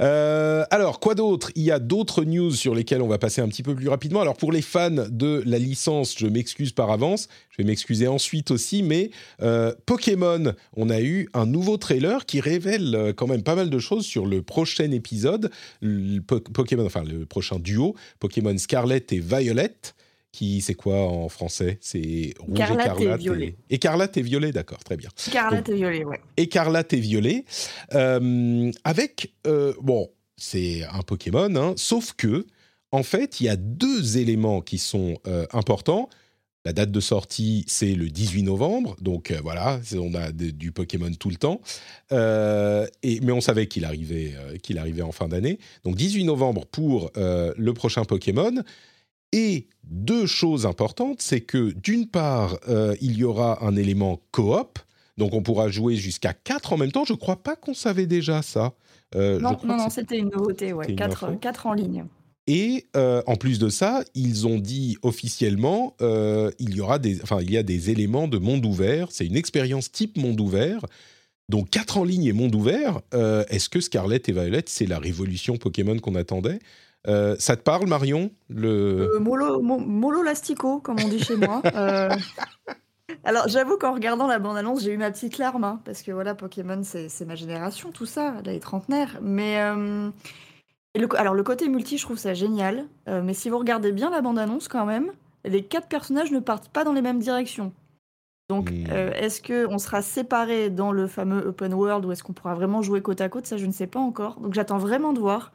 Euh, 0.00 0.64
alors, 0.70 1.00
quoi 1.00 1.14
d'autre? 1.14 1.50
Il 1.54 1.62
y 1.62 1.70
a 1.70 1.78
d'autres 1.78 2.24
news 2.24 2.50
sur 2.50 2.74
lesquelles 2.74 3.02
on 3.02 3.08
va 3.08 3.18
passer 3.18 3.40
un 3.40 3.48
petit 3.48 3.62
peu 3.62 3.74
plus 3.74 3.88
rapidement. 3.88 4.20
Alors, 4.20 4.36
pour 4.36 4.52
les 4.52 4.62
fans 4.62 4.90
de 4.90 5.42
la 5.46 5.58
licence, 5.58 6.16
je 6.18 6.26
m'excuse 6.26 6.72
par 6.72 6.90
avance. 6.90 7.28
Je 7.50 7.62
vais 7.62 7.66
m'excuser 7.66 8.08
ensuite 8.08 8.50
aussi, 8.50 8.82
mais 8.82 9.10
euh, 9.42 9.72
Pokémon, 9.86 10.54
on 10.76 10.90
a 10.90 11.00
eu 11.00 11.28
un 11.34 11.46
nouveau 11.46 11.76
trailer 11.76 12.26
qui 12.26 12.40
révèle 12.40 12.94
euh, 12.94 13.12
quand 13.12 13.28
même 13.28 13.42
pas 13.42 13.54
mal 13.54 13.70
de 13.70 13.78
choses 13.78 14.04
sur 14.04 14.26
le 14.26 14.42
prochain 14.42 14.90
épisode, 14.90 15.50
Pokémon, 16.26 16.86
enfin 16.86 17.04
le 17.04 17.26
prochain 17.26 17.58
duo, 17.58 17.94
Pokémon 18.18 18.56
Scarlet 18.58 19.06
et 19.10 19.20
Violet 19.20 19.76
qui 20.34 20.60
c'est 20.60 20.74
quoi 20.74 21.06
en 21.08 21.28
français? 21.28 21.78
C'est 21.80 22.34
rouge 22.40 22.58
écarlate, 22.58 23.00
et 23.00 23.16
violet. 23.16 23.56
écarlate 23.70 24.16
et 24.16 24.22
violet, 24.22 24.50
d'accord, 24.50 24.82
très 24.82 24.96
bien. 24.96 25.08
Écarlate 25.28 25.68
et 25.68 25.74
violet, 25.74 26.04
ouais. 26.04 26.20
Écarlate 26.36 26.92
et 26.92 27.00
violet, 27.00 27.44
euh, 27.94 28.72
avec 28.82 29.32
euh, 29.46 29.74
bon, 29.80 30.10
c'est 30.36 30.82
un 30.84 31.02
Pokémon, 31.02 31.54
hein, 31.54 31.74
sauf 31.76 32.14
que 32.14 32.46
en 32.90 33.04
fait, 33.04 33.40
il 33.40 33.46
y 33.46 33.48
a 33.48 33.56
deux 33.56 34.18
éléments 34.18 34.60
qui 34.60 34.78
sont 34.78 35.18
euh, 35.28 35.46
importants. 35.52 36.08
La 36.64 36.72
date 36.72 36.90
de 36.90 37.00
sortie, 37.00 37.64
c'est 37.68 37.94
le 37.94 38.08
18 38.08 38.42
novembre, 38.42 38.96
donc 39.00 39.32
voilà, 39.42 39.80
on 39.96 40.14
a 40.14 40.32
du 40.32 40.72
Pokémon 40.72 41.12
tout 41.12 41.28
le 41.28 41.36
temps. 41.36 41.60
et, 42.10 43.20
mais 43.20 43.32
on 43.32 43.42
savait 43.42 43.66
qu'il 43.66 43.84
arrivait, 43.84 44.32
qu'il 44.62 44.78
arrivait 44.78 45.02
en 45.02 45.12
fin 45.12 45.28
d'année. 45.28 45.58
Donc 45.84 45.94
18 45.96 46.24
novembre 46.24 46.64
pour 46.64 47.12
le 47.16 47.72
prochain 47.72 48.06
Pokémon. 48.06 48.64
Et 49.36 49.66
deux 49.82 50.26
choses 50.26 50.64
importantes, 50.64 51.20
c'est 51.20 51.40
que 51.40 51.72
d'une 51.72 52.06
part, 52.06 52.56
euh, 52.68 52.94
il 53.00 53.16
y 53.16 53.24
aura 53.24 53.64
un 53.66 53.74
élément 53.74 54.20
coop, 54.30 54.78
donc 55.18 55.34
on 55.34 55.42
pourra 55.42 55.68
jouer 55.68 55.96
jusqu'à 55.96 56.32
quatre 56.32 56.72
en 56.72 56.76
même 56.76 56.92
temps. 56.92 57.04
Je 57.04 57.14
ne 57.14 57.18
crois 57.18 57.42
pas 57.42 57.56
qu'on 57.56 57.74
savait 57.74 58.06
déjà 58.06 58.42
ça. 58.42 58.74
Euh, 59.16 59.40
non, 59.40 59.58
non, 59.64 59.90
c'était 59.90 60.18
une 60.18 60.30
nouveauté, 60.30 60.72
ouais. 60.72 60.94
Quatre, 60.94 61.36
quatre, 61.40 61.66
en 61.66 61.72
ligne. 61.72 62.04
Et 62.46 62.86
euh, 62.94 63.24
en 63.26 63.34
plus 63.34 63.58
de 63.58 63.68
ça, 63.70 64.04
ils 64.14 64.46
ont 64.46 64.60
dit 64.60 64.98
officiellement, 65.02 65.96
il 66.00 66.76
y 66.76 66.80
aura 66.80 67.00
des, 67.00 67.20
enfin, 67.22 67.40
il 67.42 67.50
y 67.50 67.56
a 67.56 67.64
des 67.64 67.90
éléments 67.90 68.28
de 68.28 68.38
monde 68.38 68.64
ouvert. 68.64 69.08
C'est 69.10 69.26
une 69.26 69.36
expérience 69.36 69.90
type 69.90 70.16
monde 70.16 70.40
ouvert. 70.40 70.86
Donc 71.48 71.70
quatre 71.70 71.98
en 71.98 72.04
ligne 72.04 72.26
et 72.26 72.32
monde 72.32 72.54
ouvert. 72.54 73.00
Est-ce 73.48 73.68
que 73.68 73.80
Scarlet 73.80 74.22
et 74.28 74.32
Violet, 74.32 74.62
c'est 74.66 74.86
la 74.86 75.00
révolution 75.00 75.56
Pokémon 75.56 75.98
qu'on 75.98 76.14
attendait? 76.14 76.60
Euh, 77.06 77.36
ça 77.38 77.56
te 77.56 77.62
parle, 77.62 77.86
Marion 77.86 78.30
le... 78.48 79.10
Euh, 79.14 79.20
molo, 79.20 80.22
lastico, 80.22 80.78
comme 80.80 80.96
on 81.04 81.08
dit 81.08 81.22
chez 81.22 81.36
moi. 81.36 81.62
Euh, 81.74 82.08
alors, 83.24 83.48
j'avoue 83.48 83.76
qu'en 83.76 83.92
regardant 83.92 84.26
la 84.26 84.38
bande-annonce, 84.38 84.82
j'ai 84.82 84.92
eu 84.92 84.96
ma 84.96 85.10
petite 85.10 85.38
larme, 85.38 85.64
hein, 85.64 85.80
parce 85.84 86.02
que 86.02 86.12
voilà, 86.12 86.34
Pokémon, 86.34 86.80
c'est 86.82 87.24
ma 87.26 87.34
génération, 87.34 87.90
tout 87.90 88.06
ça, 88.06 88.34
les 88.44 88.60
trentenaires. 88.60 89.18
Mais 89.22 89.58
alors, 91.16 91.34
le 91.34 91.42
côté 91.42 91.68
multi, 91.68 91.98
je 91.98 92.04
trouve 92.04 92.18
ça 92.18 92.32
génial. 92.32 92.86
mais 93.06 93.34
si 93.34 93.50
vous 93.50 93.58
regardez 93.58 93.92
bien 93.92 94.10
la 94.10 94.20
bande-annonce, 94.20 94.68
quand 94.68 94.86
même, 94.86 95.10
les 95.44 95.62
quatre 95.64 95.88
personnages 95.88 96.32
ne 96.32 96.40
partent 96.40 96.68
pas 96.68 96.84
dans 96.84 96.92
les 96.92 97.02
mêmes 97.02 97.18
directions. 97.18 97.72
Donc, 98.48 98.70
hmm. 98.70 98.86
est-ce 99.14 99.42
qu'on 99.42 99.78
sera 99.78 100.00
séparés 100.00 100.70
dans 100.70 100.92
le 100.92 101.06
fameux 101.06 101.46
open 101.46 101.74
world 101.74 102.04
ou 102.04 102.12
est-ce 102.12 102.22
qu'on 102.22 102.34
pourra 102.34 102.54
vraiment 102.54 102.82
jouer 102.82 103.02
côte 103.02 103.20
à 103.20 103.28
côte? 103.28 103.46
Ça, 103.46 103.56
je 103.56 103.66
ne 103.66 103.72
sais 103.72 103.86
pas 103.86 104.00
encore. 104.00 104.40
Donc, 104.40 104.54
j'attends 104.54 104.78
vraiment 104.78 105.12
de 105.12 105.20
voir. 105.20 105.52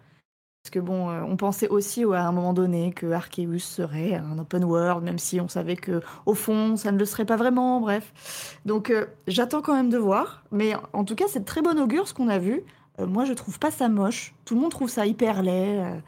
Parce 0.64 0.72
que 0.72 0.80
bon, 0.80 1.10
euh, 1.10 1.22
on 1.26 1.38
pensait 1.38 1.70
aussi 1.70 2.04
à 2.04 2.28
un 2.28 2.32
moment 2.32 2.54
donné 2.54 2.92
que 2.92 3.12
Arceus 3.12 3.60
serait 3.60 4.16
un 4.16 4.38
open 4.38 4.66
world, 4.66 5.04
même 5.04 5.18
si 5.18 5.40
on 5.40 5.48
savait 5.48 5.78
que 5.78 6.02
au 6.26 6.34
fond, 6.34 6.76
ça 6.76 6.92
ne 6.92 6.98
le 6.98 7.06
serait 7.06 7.26
pas 7.26 7.38
vraiment. 7.38 7.80
Bref, 7.80 8.60
donc 8.66 8.90
euh, 8.90 9.06
j'attends 9.28 9.62
quand 9.62 9.74
même 9.74 9.90
de 9.90 9.98
voir. 9.98 10.44
Mais 10.52 10.74
en 10.94 11.06
tout 11.06 11.16
cas, 11.16 11.26
c'est 11.28 11.40
de 11.40 11.46
très 11.46 11.62
bon 11.62 11.80
augure 11.80 12.08
ce 12.08 12.14
qu'on 12.14 12.28
a 12.28 12.40
vu. 12.40 12.64
Euh, 13.00 13.08
moi, 13.08 13.26
je 13.26 13.34
trouve 13.34 13.58
pas 13.58 13.72
ça 13.72 13.88
moche. 13.88 14.34
Tout 14.46 14.56
le 14.56 14.62
monde 14.62 14.72
trouve 14.72 14.90
ça 14.90 15.06
hyper 15.06 15.44
laid. 15.44 16.02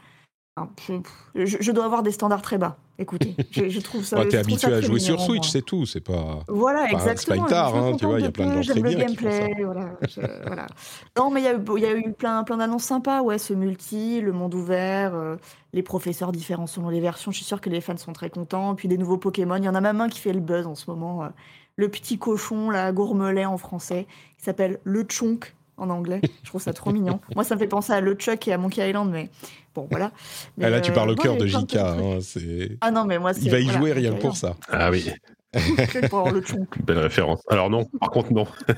je 1.35 1.71
dois 1.71 1.85
avoir 1.85 2.03
des 2.03 2.11
standards 2.11 2.41
très 2.41 2.57
bas. 2.57 2.77
Écoutez, 3.01 3.35
je, 3.51 3.67
je 3.67 3.79
trouve 3.81 4.03
ça. 4.05 4.17
Ouais, 4.19 4.25
T'es 4.27 4.37
ça 4.37 4.39
habitué 4.41 4.73
à 4.73 4.79
jouer 4.81 4.99
sur 4.99 5.19
Switch, 5.19 5.49
c'est 5.49 5.63
tout. 5.63 5.85
C'est 5.85 5.99
pas. 6.01 6.39
Voilà, 6.47 6.81
Bah, 6.83 6.99
c'est 6.99 7.27
pas 7.27 7.35
exactement. 7.35 7.45
hein, 7.51 7.95
tu 7.97 8.05
vois, 8.05 8.19
il 8.19 8.23
y 8.23 8.27
a 8.27 8.31
plein 8.31 8.55
de 8.55 8.61
gens 8.61 8.71
très 8.73 8.81
le 8.81 8.89
bien 8.89 9.05
qui 9.07 9.15
font 9.15 9.29
ça. 9.31 9.39
gameplay, 9.39 9.63
voilà, 9.63 9.93
je- 10.07 10.45
voilà. 10.47 10.67
Non, 11.17 11.31
mais 11.31 11.41
il 11.41 11.43
y 11.45 11.47
a, 11.47 11.53
eu- 11.55 11.63
il 11.77 11.83
y 11.83 11.85
a 11.87 11.93
eu 11.95 12.13
plein, 12.13 12.43
plein 12.43 12.57
d'annonces 12.57 12.83
sympas, 12.83 13.21
ouais, 13.21 13.37
ce 13.39 13.53
multi, 13.53 14.21
le 14.21 14.31
monde 14.31 14.53
ouvert, 14.53 15.15
euh, 15.15 15.35
les 15.73 15.81
professeurs 15.83 16.31
différents 16.31 16.67
selon 16.67 16.89
les 16.89 16.99
versions. 17.01 17.31
Je 17.31 17.37
suis 17.37 17.45
sûre 17.45 17.59
que 17.61 17.69
les 17.69 17.81
fans 17.81 17.97
sont 17.97 18.13
très 18.13 18.29
contents. 18.29 18.75
Puis 18.75 18.87
des 18.87 18.97
nouveaux 18.97 19.17
Pokémon. 19.17 19.55
Il 19.57 19.63
y 19.63 19.69
en 19.69 19.75
a 19.75 19.81
même 19.81 19.99
un 20.01 20.07
qui 20.09 20.19
fait 20.19 20.33
le 20.33 20.39
buzz 20.39 20.67
en 20.67 20.75
ce 20.75 20.89
moment. 20.89 21.23
euh, 21.23 21.27
le 21.77 21.87
petit 21.89 22.19
cochon, 22.19 22.69
là, 22.69 22.91
gourmelet 22.91 23.45
en 23.45 23.57
français, 23.57 24.05
qui 24.37 24.43
s'appelle 24.43 24.79
le 24.83 25.05
Chonk 25.09 25.55
en 25.77 25.89
anglais. 25.89 26.21
Je 26.43 26.49
trouve 26.49 26.61
ça 26.61 26.73
trop 26.73 26.91
mignon. 26.91 27.19
Moi, 27.35 27.43
ça 27.43 27.55
me 27.55 27.59
fait 27.59 27.67
penser 27.67 27.93
à 27.93 28.01
le 28.01 28.13
Chuck 28.13 28.47
et 28.47 28.53
à 28.53 28.57
Monkey 28.57 28.87
Island, 28.87 29.09
mais 29.11 29.29
bon, 29.73 29.87
voilà. 29.89 30.11
Mais, 30.57 30.65
Ah, 30.65 30.69
là, 30.69 30.81
tu 30.81 30.91
euh, 30.91 30.93
parles 30.93 31.09
au 31.09 31.15
non, 31.15 31.21
cœur 31.23 31.37
de 31.37 31.47
JK. 31.47 31.75
hein, 31.75 32.19
Ah 32.81 32.91
non, 32.91 33.05
mais 33.05 33.17
moi, 33.19 33.33
c'est. 33.33 33.41
Il 33.41 33.51
va 33.51 33.59
y 33.59 33.63
voilà, 33.63 33.79
jouer 33.79 33.91
rien 33.93 34.13
que 34.13 34.21
pour 34.21 34.35
ça. 34.37 34.55
Ah 34.69 34.91
oui, 34.91 34.99
Island. 34.99 35.17
Pour 36.09 36.19
avoir 36.19 36.33
le 36.33 36.41
belle 36.85 36.99
référence. 36.99 37.41
Alors 37.49 37.69
non, 37.69 37.85
par 37.99 38.09
contre 38.11 38.31
non. 38.31 38.47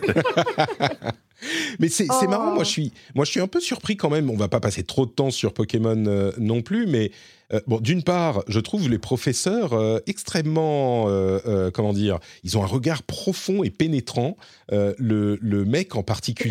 Mais 1.80 1.90
c'est 1.90 2.06
c'est 2.06 2.26
Oh. 2.26 2.30
marrant, 2.30 2.53
moi 2.56 2.64
je, 2.64 2.70
suis, 2.70 2.94
moi 3.15 3.26
je 3.26 3.32
suis 3.32 3.41
un 3.41 3.48
peu 3.48 3.60
surpris 3.60 3.98
quand 3.98 4.10
même. 4.10 4.30
On 4.30 4.38
va 4.38 4.48
pas 4.48 4.60
passer 4.61 4.84
trop 4.84 5.06
de 5.06 5.11
temps 5.11 5.30
sur 5.30 5.53
Pokémon 5.53 6.06
euh, 6.07 6.32
non 6.38 6.61
plus, 6.61 6.88
mais 6.88 7.11
euh, 7.54 7.60
bon, 7.68 7.80
d'une 7.80 8.04
part, 8.04 8.44
je 8.48 8.60
trouve 8.60 8.90
les 8.90 8.98
professeurs 9.00 9.74
euh, 9.74 10.00
extrêmement, 10.08 11.06
euh, 11.08 11.72
comment 11.72 11.94
dire, 11.94 12.20
ils 12.44 12.58
ont 12.58 12.64
un 12.64 12.68
regard 12.68 13.04
profond 13.04 13.64
et 13.64 13.70
pénétrant. 13.70 14.36
Le, 14.72 15.38
le 15.42 15.66
mec 15.66 15.96
en 15.96 16.04
particulier, 16.04 16.50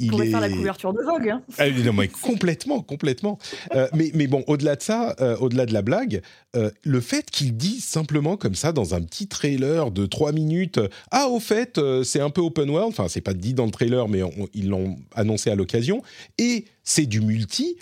il 0.00 0.20
est... 0.20 0.30
faire 0.30 0.40
la 0.40 0.48
couverture 0.48 0.92
de 0.92 1.00
Vogue. 1.02 1.28
hein. 1.28 1.42
Ah, 1.58 1.70
non, 1.70 1.92
mais 1.92 2.08
complètement, 2.08 2.80
complètement. 2.82 3.38
Euh, 3.76 3.86
mais, 3.94 4.10
mais 4.14 4.26
bon, 4.26 4.42
au-delà 4.48 4.74
de 4.74 4.82
ça, 4.82 5.14
euh, 5.20 5.36
au-delà 5.36 5.64
de 5.66 5.72
la 5.72 5.82
blague, 5.82 6.22
euh, 6.56 6.70
le 6.82 7.00
fait 7.00 7.30
qu'il 7.30 7.56
dise 7.56 7.84
simplement 7.84 8.36
comme 8.36 8.56
ça 8.56 8.72
dans 8.72 8.94
un 8.96 9.02
petit 9.02 9.28
trailer 9.28 9.92
de 9.92 10.04
3 10.06 10.32
minutes, 10.32 10.80
ah 11.12 11.28
au 11.28 11.38
fait, 11.38 11.78
c'est 12.02 12.20
un 12.20 12.30
peu 12.30 12.40
open 12.40 12.68
world, 12.70 12.88
enfin 12.88 13.06
c'est 13.08 13.20
pas 13.20 13.34
dit 13.34 13.54
dans 13.54 13.66
le 13.66 13.70
trailer, 13.70 14.08
mais 14.08 14.24
on- 14.24 14.48
ils 14.54 14.68
l'ont 14.68 14.96
annoncé 15.14 15.50
à 15.50 15.54
l'occasion, 15.54 16.02
et 16.38 16.64
c'est 16.82 17.06
du 17.06 17.20
multi. 17.20 17.76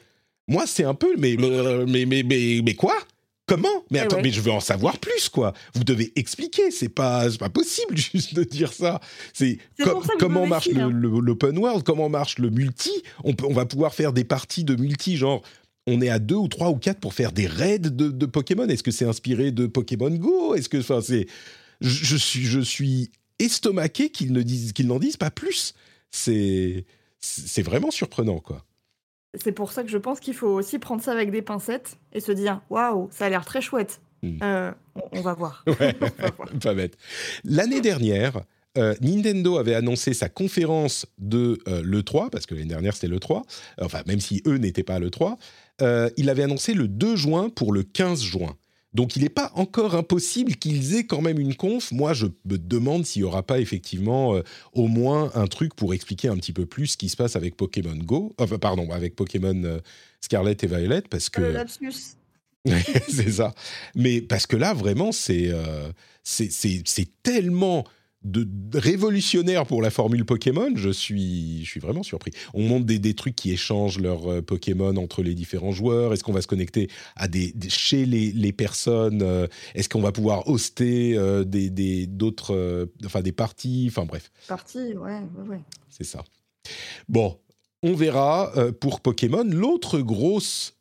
Moi, 0.51 0.67
c'est 0.67 0.85
un 0.85 0.95
peu, 0.95 1.15
mais 1.17 1.37
mais 1.39 2.05
mais 2.05 2.23
mais, 2.23 2.61
mais 2.63 2.75
quoi? 2.75 2.95
Comment? 3.47 3.69
Mais 3.91 3.99
Eh 3.99 4.03
attends, 4.03 4.17
ouais. 4.17 4.23
mais 4.23 4.31
je 4.31 4.41
veux 4.41 4.53
en 4.53 4.61
savoir 4.61 4.99
plus, 4.99 5.29
quoi. 5.29 5.55
Vous 5.75 5.83
devez 5.83 6.13
expliquer. 6.15 6.71
C'est 6.71 6.89
pas, 6.89 7.29
pas 7.39 7.49
possible 7.49 7.97
juste 8.13 8.35
de 8.35 8.45
dire 8.45 8.73
ça. 8.73 9.01
C'est 9.33 9.59
com- 9.83 10.03
comment 10.21 10.45
me 10.45 10.51
marche 10.51 10.69
hein. 10.77 10.89
l'open 10.93 11.59
world, 11.59 11.83
comment 11.83 12.09
marche 12.09 12.39
le 12.39 12.51
multi? 12.51 12.93
On, 13.25 13.33
peut, 13.33 13.47
on 13.49 13.53
va 13.53 13.65
pouvoir 13.67 13.93
faire 13.95 14.13
des 14.13 14.23
parties 14.25 14.63
de 14.63 14.77
multi, 14.77 15.17
genre 15.17 15.43
on 15.89 16.01
est 16.01 16.11
à 16.11 16.21
deux 16.21 16.37
ou 16.37 16.47
trois 16.47 16.71
ou 16.71 16.77
quatre 16.77 17.01
pour 17.01 17.15
faire 17.15 17.33
des 17.33 17.49
raids 17.49 17.79
de, 17.81 18.11
de 18.11 18.27
Pokémon. 18.27 18.69
Est-ce 18.69 18.85
que 18.85 18.93
c'est 18.93 19.07
inspiré 19.07 19.51
de 19.51 19.67
Pokémon 19.67 20.11
Go? 20.11 20.55
Est-ce 20.55 20.69
que, 20.69 20.77
enfin, 20.79 21.01
c'est, 21.03 21.27
je, 21.81 22.05
je 22.05 22.17
suis, 22.17 22.45
je 22.45 22.61
suis 22.61 23.11
estomaqué 23.41 24.11
qu'ils 24.11 24.33
ne 24.33 24.43
disent, 24.43 24.73
qu'ils 24.73 24.87
n'en 24.87 24.99
disent 25.01 25.17
pas 25.17 25.31
plus. 25.33 25.75
C'est, 26.13 26.85
c'est 27.21 27.63
vraiment 27.63 27.91
surprenant, 27.91 28.39
quoi. 28.39 28.65
C'est 29.35 29.53
pour 29.53 29.73
ça 29.73 29.83
que 29.83 29.89
je 29.89 29.99
pense 29.99 30.21
qu'il 30.21 30.35
faut 30.35 30.49
aussi 30.49 30.79
prendre 30.79 31.03
ça 31.03 31.13
avec 31.13 31.31
des 31.31 31.43
pincettes 31.43 31.99
et 32.13 32.21
se 32.21 32.33
dire 32.33 32.61
waouh, 32.71 33.09
ça 33.13 33.27
a 33.27 33.29
l'air 33.29 33.45
très 33.45 33.61
chouette. 33.61 34.01
Hmm. 34.23 34.39
Euh, 34.43 34.73
on, 34.97 35.19
on 35.19 35.21
va 35.23 35.35
voir. 35.35 35.65
Ouais, 35.81 35.95
On 36.01 36.23
va 36.23 36.31
voir. 36.37 36.49
pas 36.61 36.75
bête. 36.75 36.97
L'année 37.45 37.81
dernière, 37.81 38.43
euh, 38.79 38.95
Nintendo 39.01 39.59
avait 39.59 39.75
annoncé 39.75 40.15
sa 40.15 40.29
conférence 40.29 41.07
de 41.19 41.59
euh, 41.67 41.83
l'E3, 41.85 42.31
parce 42.31 42.47
que 42.47 42.55
l'année 42.55 42.69
dernière 42.69 42.95
c'était 42.95 43.09
l'E3, 43.09 43.43
enfin 43.81 44.03
même 44.07 44.21
si 44.21 44.43
eux 44.47 44.59
n'étaient 44.59 44.85
pas 44.85 44.97
à 44.97 45.01
l'E3, 45.01 45.37
euh, 45.83 46.09
il 46.17 46.31
avait 46.31 46.45
annoncé 46.45 46.75
le 46.75 46.87
2 46.87 47.17
juin 47.17 47.49
pour 47.49 47.73
le 47.73 47.83
15 47.83 48.23
juin. 48.23 48.57
Donc 48.93 49.15
il 49.17 49.23
n'est 49.23 49.29
pas 49.29 49.53
encore 49.55 49.95
impossible 49.95 50.57
qu'ils 50.57 50.97
aient 50.97 51.05
quand 51.05 51.21
même 51.21 51.39
une 51.39 51.55
conf. 51.55 51.93
Moi, 51.93 52.13
je 52.13 52.27
me 52.45 52.59
demande 52.59 53.07
s'il 53.07 53.23
n'y 53.23 53.29
aura 53.29 53.43
pas 53.45 53.61
effectivement 53.61 54.35
euh, 54.35 54.43
au 54.73 54.89
moins 54.89 55.31
un 55.35 55.47
truc 55.47 55.75
pour 55.75 55.95
expliquer 55.95 56.29
un 56.29 56.37
petit 56.37 56.53
peu 56.53 56.67
plus 56.67 56.89
ce 56.89 56.97
qui 56.97 57.09
se 57.09 57.17
passe 57.17 57.37
avec 57.37 57.57
Pokémon 57.57 57.95
Go, 57.97 58.35
enfin 58.39 58.59
pardon, 58.59 58.91
avec 58.91 59.15
Pokémon 59.15 59.63
euh, 59.65 59.79
Scarlet 60.21 60.57
et 60.61 60.67
Violet, 60.67 61.03
parce 61.03 61.29
que... 61.31 61.41
Le 61.41 61.53
lapsus. 61.53 62.17
c'est 63.09 63.31
ça. 63.31 63.55
Mais 63.95 64.21
parce 64.21 64.47
que 64.47 64.57
là, 64.57 64.75
vraiment, 64.75 65.13
c'est 65.13 65.49
euh, 65.51 65.91
c'est 66.23 66.51
c'est- 66.53 66.83
c'est 66.85 67.09
tellement 67.23 67.85
de, 68.23 68.45
de 68.45 68.79
révolutionnaire 68.79 69.65
pour 69.67 69.81
la 69.83 69.91
formule 69.91 70.25
Pokémon. 70.25 70.71
Je 70.75 70.91
suis, 70.91 71.65
je 71.65 71.71
suis 71.71 71.81
vraiment 71.81 72.03
surpris. 72.03 72.33
On 72.55 72.63
montre 72.63 72.87
des, 72.87 72.99
des 72.99 73.15
trucs 73.15 73.35
qui 73.37 73.51
échangent 73.51 73.99
leurs 73.99 74.31
euh, 74.31 74.43
Pokémon 74.43 74.97
entre 74.97 75.23
les 75.23 75.35
différents 75.35 75.73
joueurs. 75.73 76.13
Est-ce 76.13 76.23
qu'on 76.25 76.33
va 76.33 76.43
se 76.43 76.47
connecter 76.47 76.89
à 77.17 77.29
des, 77.29 77.53
des- 77.53 77.71
chez 77.71 78.05
les, 78.05 78.33
les 78.33 78.53
personnes 78.53 79.23
euh, 79.23 79.47
Est-ce 79.75 79.89
qu'on 79.89 80.03
va 80.03 80.13
pouvoir 80.13 80.49
hoster 80.49 81.17
euh, 81.17 81.45
des 81.45 82.07
d'autres, 82.07 82.55
euh, 82.55 82.87
enfin 83.07 83.23
des 83.23 83.33
parties 83.33 83.87
Enfin 83.91 84.05
bref, 84.05 84.31
Parti, 84.49 84.79
ouais, 84.79 84.95
ouais, 84.95 85.49
ouais. 85.49 85.61
c'est 85.89 86.05
ça. 86.05 86.23
Bon, 87.09 87.39
on 87.83 87.95
verra 87.95 88.53
pour 88.81 89.01
Pokémon. 89.01 89.45
L'autre 89.45 89.97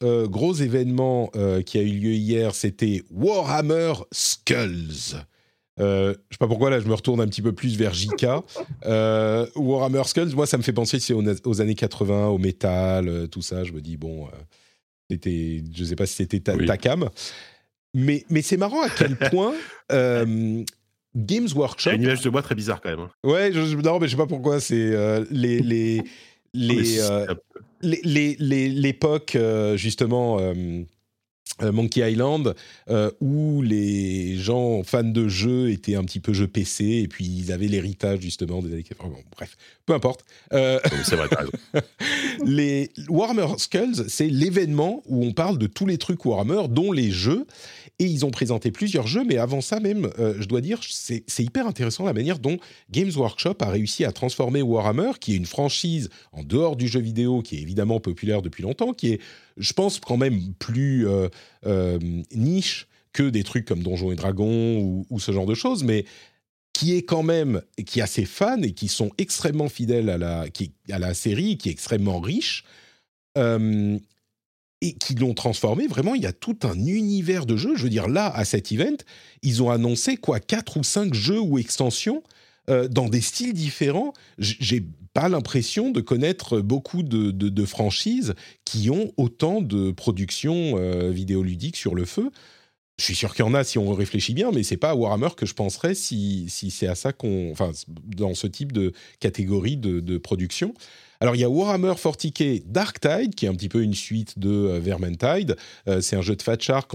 euh, 0.03 0.27
gros 0.27 0.53
événement 0.55 1.31
euh, 1.37 1.61
qui 1.61 1.77
a 1.77 1.81
eu 1.81 1.91
lieu 1.91 2.11
hier, 2.11 2.53
c'était 2.53 3.03
Warhammer 3.11 3.93
Skulls. 4.11 5.23
Euh, 5.79 6.13
je 6.29 6.35
sais 6.35 6.37
pas 6.39 6.47
pourquoi 6.47 6.69
là, 6.69 6.79
je 6.79 6.87
me 6.87 6.93
retourne 6.93 7.21
un 7.21 7.27
petit 7.27 7.41
peu 7.41 7.53
plus 7.53 7.77
vers 7.77 7.93
JK. 7.93 8.25
Euh, 8.85 9.45
Warhammer 9.55 10.03
Skulls, 10.05 10.35
moi, 10.35 10.45
ça 10.45 10.57
me 10.57 10.63
fait 10.63 10.73
penser 10.73 10.99
aux, 11.13 11.23
aux 11.45 11.61
années 11.61 11.75
80, 11.75 12.27
au 12.27 12.37
métal, 12.37 13.07
euh, 13.07 13.27
tout 13.27 13.41
ça. 13.41 13.63
Je 13.63 13.71
me 13.71 13.79
dis 13.81 13.95
bon, 13.97 14.25
euh, 14.27 14.31
c'était, 15.09 15.63
je 15.73 15.83
sais 15.85 15.95
pas 15.95 16.05
si 16.05 16.15
c'était 16.15 16.39
ta, 16.41 16.55
Oui. 16.55 16.65
ta 16.65 16.77
cam, 16.77 17.09
mais 17.93 18.25
mais 18.29 18.41
c'est 18.41 18.57
marrant 18.57 18.81
à 18.81 18.89
quel 18.89 19.15
point 19.31 19.53
euh, 19.91 20.63
Games 21.15 21.47
Workshop 21.55 21.91
une 21.91 22.03
image 22.03 22.21
de 22.21 22.29
moi 22.29 22.41
très 22.41 22.55
bizarre 22.55 22.81
quand 22.81 22.89
même. 22.89 22.99
hein. 22.99 23.09
Ouais, 23.23 23.51
je, 23.53 23.75
non, 23.77 23.99
mais 23.99 24.07
je 24.07 24.11
sais 24.11 24.17
pas 24.17 24.27
pourquoi. 24.27 24.59
C'est 24.59 24.75
les 25.31 25.59
les 25.61 26.03
les, 27.81 28.35
l'époque 28.69 29.37
justement 29.75 30.37
Monkey 31.61 32.11
Island 32.11 32.55
euh, 32.89 33.11
où 33.21 33.61
les 33.61 34.37
gens 34.37 34.83
fans 34.83 35.03
de 35.03 35.27
jeux 35.27 35.71
étaient 35.71 35.95
un 35.95 36.03
petit 36.03 36.19
peu 36.19 36.33
jeux 36.33 36.47
PC 36.47 36.85
et 36.85 37.07
puis 37.07 37.25
ils 37.25 37.51
avaient 37.51 37.67
l'héritage 37.67 38.19
justement 38.21 38.61
des 38.61 38.73
années 38.73 38.83
80. 38.83 39.09
Bon, 39.09 39.23
bref, 39.35 39.57
peu 39.85 39.93
importe. 39.93 40.25
Euh, 40.53 40.79
C'est 41.03 41.15
vrai, 41.15 41.27
les 42.45 42.91
Warhammer 43.09 43.47
Skulls, 43.57 44.05
c'est 44.07 44.27
l'événement 44.27 45.03
où 45.07 45.23
on 45.23 45.31
parle 45.31 45.57
de 45.57 45.67
tous 45.67 45.85
les 45.85 45.97
trucs 45.97 46.25
Warhammer, 46.25 46.67
dont 46.69 46.91
les 46.91 47.11
jeux. 47.11 47.45
Et 48.01 48.05
ils 48.05 48.25
ont 48.25 48.31
présenté 48.31 48.71
plusieurs 48.71 49.07
jeux, 49.07 49.25
mais 49.25 49.37
avant 49.37 49.59
ça 49.59 49.81
même, 49.81 50.09
euh, 50.19 50.33
je 50.39 50.47
dois 50.47 50.61
dire, 50.61 50.79
c'est 50.89 51.23
hyper 51.39 51.67
intéressant 51.67 52.05
la 52.05 52.13
manière 52.13 52.39
dont 52.39 52.57
Games 52.91 53.11
Workshop 53.13 53.55
a 53.59 53.69
réussi 53.69 54.05
à 54.05 54.13
transformer 54.13 54.61
Warhammer, 54.61 55.11
qui 55.19 55.33
est 55.33 55.35
une 55.35 55.45
franchise 55.45 56.09
en 56.31 56.43
dehors 56.43 56.77
du 56.77 56.87
jeu 56.87 57.01
vidéo, 57.01 57.41
qui 57.41 57.57
est 57.57 57.61
évidemment 57.61 57.99
populaire 57.99 58.41
depuis 58.41 58.63
longtemps, 58.63 58.93
qui 58.93 59.11
est, 59.11 59.21
je 59.59 59.73
pense, 59.73 59.99
quand 59.99 60.17
même 60.17 60.53
plus 60.55 61.07
euh, 61.07 61.27
euh, 61.65 61.99
niche 62.33 62.87
que 63.13 63.23
des 63.23 63.43
trucs 63.43 63.65
comme 63.65 63.83
Donjons 63.83 64.11
et 64.11 64.15
Dragons 64.15 65.05
ou, 65.09 65.19
ce 65.19 65.31
genre 65.31 65.45
de 65.45 65.53
choses, 65.53 65.83
mais 65.83 66.05
qui 66.73 66.95
est 66.95 67.03
quand 67.03 67.23
même, 67.23 67.61
qui 67.85 68.01
a 68.01 68.07
ses 68.07 68.25
fans 68.25 68.61
et 68.61 68.71
qui 68.71 68.87
sont 68.87 69.11
extrêmement 69.17 69.67
fidèles 69.67 70.09
à 70.09 70.17
la, 70.17 71.13
série, 71.13 71.57
qui 71.57 71.69
est 71.69 71.71
extrêmement 71.71 72.19
riche, 72.19 72.63
euh, 73.37 73.97
et 74.81 74.93
qui 74.93 75.15
l'ont 75.15 75.33
transformé. 75.33 75.87
Vraiment, 75.87 76.15
il 76.15 76.21
y 76.21 76.27
a 76.27 76.31
tout 76.31 76.57
un 76.63 76.75
univers 76.75 77.45
de 77.45 77.57
jeux. 77.57 77.75
Je 77.75 77.83
veux 77.83 77.89
dire, 77.89 78.07
là, 78.07 78.27
à 78.33 78.45
cet 78.45 78.71
event, 78.71 78.95
ils 79.41 79.61
ont 79.61 79.69
annoncé 79.69 80.15
quoi, 80.15 80.39
quatre 80.39 80.77
ou 80.77 80.83
cinq 80.83 81.13
jeux 81.13 81.39
ou 81.39 81.57
extensions 81.57 82.23
dans 82.91 83.09
des 83.09 83.21
styles 83.21 83.53
différents. 83.53 84.13
J'ai 84.37 84.85
pas 85.13 85.29
l'impression 85.29 85.91
de 85.91 86.01
connaître 86.01 86.59
beaucoup 86.61 87.03
de, 87.03 87.65
franchises 87.65 88.33
qui 88.65 88.89
ont 88.89 89.11
autant 89.17 89.61
de 89.61 89.91
productions 89.91 90.75
euh, 90.77 91.11
vidéoludiques 91.11 91.75
sur 91.75 91.95
le 91.95 92.05
feu. 92.05 92.31
Je 92.97 93.05
suis 93.05 93.15
sûr 93.15 93.33
qu'il 93.33 93.45
y 93.45 93.47
en 93.47 93.53
a 93.53 93.63
si 93.63 93.77
on 93.77 93.93
réfléchit 93.93 94.33
bien, 94.33 94.51
mais 94.51 94.61
c'est 94.61 94.77
pas 94.77 94.89
à 94.89 94.95
Warhammer 94.95 95.29
que 95.37 95.45
je 95.45 95.53
penserais 95.53 95.95
si, 95.95 96.49
si 96.49 96.69
c'est 96.69 96.87
à 96.87 96.95
ça 96.95 97.13
qu'on, 97.13 97.49
enfin, 97.51 97.71
dans 97.87 98.33
ce 98.33 98.45
type 98.45 98.73
de 98.73 98.91
catégorie 99.21 99.77
de, 99.77 100.17
production. 100.17 100.73
Alors 101.21 101.35
il 101.35 101.39
y 101.39 101.45
a 101.45 101.49
Warhammer 101.49 101.93
40k 101.93 102.63
Dark 102.65 102.99
Tide, 102.99 103.35
qui 103.35 103.45
est 103.45 103.49
un 103.49 103.55
petit 103.55 103.69
peu 103.69 103.83
une 103.83 103.93
suite 103.93 104.37
de 104.37 104.49
euh, 104.49 104.79
Vermintide. 104.79 105.55
Euh, 105.87 106.01
c'est 106.01 106.17
un 106.17 106.21
jeu 106.21 106.35
de 106.35 106.41
Fat 106.41 106.59
Shark 106.59 106.91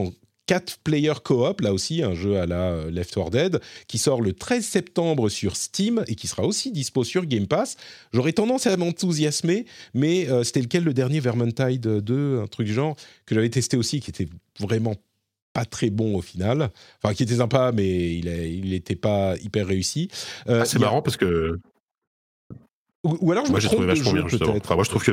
4 0.47 0.79
player 0.85 1.13
co-op, 1.23 1.61
là 1.61 1.73
aussi 1.73 2.03
un 2.03 2.15
jeu 2.15 2.39
à 2.39 2.47
la 2.47 2.73
euh, 2.73 2.91
Left 2.91 3.15
4 3.15 3.31
Dead, 3.31 3.61
qui 3.89 3.99
sort 3.99 4.21
le 4.21 4.33
13 4.33 4.65
septembre 4.65 5.29
sur 5.29 5.57
Steam 5.57 6.05
et 6.07 6.15
qui 6.15 6.27
sera 6.27 6.45
aussi 6.45 6.71
dispo 6.71 7.05
sur 7.05 7.25
Game 7.27 7.47
Pass. 7.47 7.77
J'aurais 8.13 8.33
tendance 8.33 8.67
à 8.67 8.77
m'enthousiasmer, 8.77 9.67
mais 9.95 10.29
euh, 10.29 10.45
c'était 10.45 10.61
lequel 10.61 10.85
le 10.85 10.95
dernier 10.95 11.21
Vermintide 11.21 12.01
2, 12.01 12.41
un 12.43 12.47
truc 12.47 12.67
du 12.67 12.75
genre, 12.75 12.97
que 13.27 13.35
j'avais 13.35 13.51
testé 13.51 13.77
aussi, 13.77 14.01
qui 14.01 14.11
était 14.11 14.29
vraiment 14.61 14.97
pas 15.55 15.65
très 15.65 15.89
bon 15.89 16.17
au 16.17 16.21
final. 16.21 16.71
Enfin, 17.03 17.15
qui 17.15 17.23
était 17.23 17.37
sympa, 17.37 17.73
mais 17.73 18.17
il 18.17 18.71
n'était 18.71 18.97
pas 18.97 19.37
hyper 19.39 19.67
réussi. 19.67 20.11
Euh, 20.49 20.61
ah, 20.63 20.65
c'est 20.67 20.79
marrant 20.79 21.01
parce 21.01 21.17
que. 21.17 21.59
Ou, 23.05 23.33
alors 23.33 23.45
je 23.45 23.51
moi, 23.51 23.61
me 23.61 23.65
trompe 23.67 23.83
vachement 23.83 24.29
jeu, 24.29 24.39
bien, 24.39 24.49
enfin, 24.49 24.75
moi, 24.77 24.85
je 24.85 24.89
trouve 24.89 25.05
que 25.05 25.13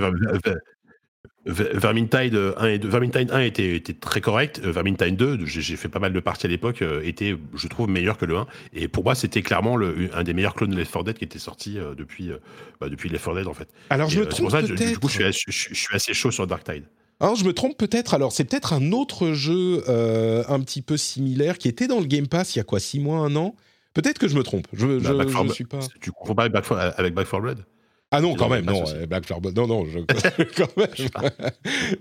Vermintide 1.45 2.35
1 2.57 2.68
et 2.68 2.77
2, 2.77 2.88
Vermintide 2.88 3.31
1 3.31 3.39
était, 3.41 3.76
était 3.76 3.93
très 3.93 4.22
correct. 4.22 4.61
Euh, 4.63 4.72
Vermintide 4.72 5.15
2, 5.15 5.39
j'ai 5.45 5.76
fait 5.76 5.89
pas 5.89 5.99
mal 5.99 6.13
de 6.13 6.19
parties 6.19 6.45
à 6.45 6.49
l'époque, 6.49 6.81
euh, 6.84 7.01
était, 7.03 7.35
je 7.55 7.68
trouve, 7.68 7.89
meilleur 7.89 8.18
que 8.18 8.26
le 8.26 8.38
1. 8.38 8.47
Et 8.73 8.88
pour 8.88 9.03
moi, 9.03 9.15
c'était 9.15 9.41
clairement 9.41 9.76
le, 9.76 10.09
un 10.13 10.23
des 10.23 10.34
meilleurs 10.34 10.53
clones 10.53 10.69
de 10.69 10.77
Left 10.77 10.93
4 10.93 11.03
Dead 11.03 11.18
qui 11.18 11.23
était 11.23 11.39
sorti 11.39 11.80
euh, 11.80 11.95
depuis, 11.95 12.31
bah, 12.80 12.89
depuis 12.89 13.09
Left 13.09 13.26
4 13.26 13.35
Dead, 13.38 13.47
en 13.47 13.53
fait. 13.53 13.69
Alors, 13.89 14.09
je 14.09 14.19
me 14.19 14.26
trompe 14.27 14.51
peut-être. 14.51 14.91
Du 14.91 14.99
coup, 14.99 15.09
je 15.09 15.31
suis, 15.31 15.51
je, 15.51 15.73
suis, 15.73 15.95
assez 15.95 16.13
chaud 16.13 16.30
sur 16.30 16.45
Darktide. 16.45 16.84
Alors, 17.19 17.35
je 17.35 17.43
me 17.43 17.53
trompe 17.53 17.77
peut-être. 17.77 18.13
Alors, 18.13 18.31
c'est 18.31 18.45
peut-être 18.45 18.73
un 18.73 18.91
autre 18.91 19.31
jeu 19.34 19.84
un 19.88 20.59
petit 20.59 20.84
peu 20.84 20.97
similaire 20.97 21.57
qui 21.57 21.68
était 21.68 21.88
dans 21.88 21.99
le 21.99 22.05
Game 22.05 22.27
Pass 22.27 22.55
il 22.55 22.59
y 22.59 22.61
a 22.61 22.63
quoi, 22.63 22.80
6 22.80 22.99
mois, 22.99 23.18
un 23.18 23.35
an? 23.35 23.55
Peut-être 23.93 24.19
que 24.19 24.27
je 24.27 24.38
me 24.38 24.43
trompe. 24.43 24.68
Je, 24.73 24.99
bah, 24.99 25.26
je, 25.27 25.47
je 25.47 25.53
suis 25.53 25.65
pas. 25.65 25.80
Tu 25.99 26.11
comprends 26.11 26.35
pas 26.35 26.43
avec 26.43 26.53
Back 26.53 26.68
4, 26.68 26.99
avec 26.99 27.13
Back 27.13 27.30
4 27.30 27.41
Blood? 27.41 27.65
Ah 28.14 28.20
non, 28.20 28.36
quand 28.36 28.50
même, 28.50 28.66
non, 28.66 28.84
euh, 28.90 29.06
Black 29.06 29.26
Flower 29.26 29.54
non, 29.56 29.68
non, 29.68 29.86
je, 29.86 30.00
quand 30.58 30.78
même, 30.78 30.88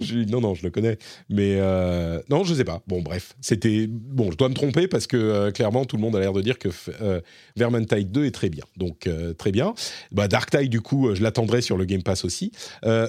je, 0.01 0.17
non, 0.29 0.41
non, 0.41 0.57
je 0.57 0.65
le 0.65 0.71
connais, 0.71 0.99
mais 1.29 1.55
euh, 1.59 2.21
non, 2.29 2.43
je 2.43 2.53
sais 2.53 2.65
pas. 2.65 2.83
Bon, 2.89 3.01
bref, 3.01 3.37
c'était 3.41 3.87
bon. 3.87 4.33
Je 4.33 4.37
dois 4.37 4.49
me 4.49 4.55
tromper 4.55 4.89
parce 4.89 5.07
que 5.07 5.17
euh, 5.17 5.51
clairement, 5.53 5.85
tout 5.85 5.95
le 5.95 6.03
monde 6.03 6.17
a 6.17 6.21
l'air 6.21 6.33
de 6.33 6.43
dire 6.43 6.59
que 6.59 6.69
Vermintide 7.57 8.11
2 8.11 8.25
est 8.25 8.31
très 8.33 8.49
bien, 8.49 8.65
donc 8.77 9.09
très 9.39 9.53
bien. 9.53 9.75
Bah, 10.11 10.27
Dark 10.27 10.51
Tide, 10.51 10.69
du 10.69 10.81
coup, 10.81 11.15
je 11.15 11.23
l'attendrai 11.23 11.63
sur 11.63 11.77
le 11.77 11.85
Game 11.85 12.03
Pass 12.03 12.25
aussi. 12.25 12.51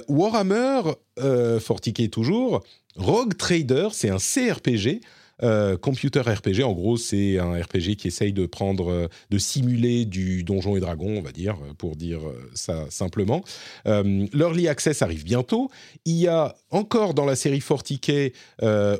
Warhammer 0.08 0.82
40k 1.18 2.08
toujours. 2.08 2.62
Rogue 2.96 3.36
Trader, 3.36 3.88
c'est 3.92 4.10
un 4.10 4.18
CRPG. 4.18 5.00
Euh, 5.42 5.76
computer 5.76 6.20
RPG, 6.20 6.62
en 6.62 6.72
gros, 6.72 6.96
c'est 6.96 7.38
un 7.38 7.60
RPG 7.60 7.96
qui 7.96 8.08
essaye 8.08 8.32
de 8.32 8.46
prendre, 8.46 8.90
euh, 8.90 9.08
de 9.30 9.38
simuler 9.38 10.04
du 10.04 10.44
donjon 10.44 10.76
et 10.76 10.80
dragon, 10.80 11.16
on 11.18 11.22
va 11.22 11.32
dire, 11.32 11.56
euh, 11.62 11.74
pour 11.74 11.96
dire 11.96 12.20
ça 12.54 12.86
simplement. 12.90 13.42
L'early 13.84 14.68
access 14.68 15.02
arrive 15.02 15.24
bientôt. 15.24 15.70
Il 16.04 16.16
y 16.16 16.28
a 16.28 16.54
encore 16.70 17.14
dans 17.14 17.24
la 17.24 17.36
série 17.36 17.60
40k 17.60 18.32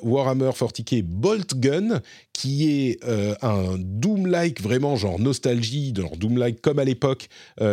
Warhammer 0.02 0.50
40k 0.50 1.02
Bolt 1.02 1.54
Gun, 1.54 2.00
qui 2.32 2.70
est 2.70 3.04
un 3.42 3.76
Doom-like 3.78 4.60
vraiment 4.60 4.96
genre 4.96 5.18
nostalgie, 5.18 5.92
genre 5.94 6.16
Doom-like 6.16 6.60
comme 6.60 6.78
à 6.78 6.84
l'époque, 6.84 7.28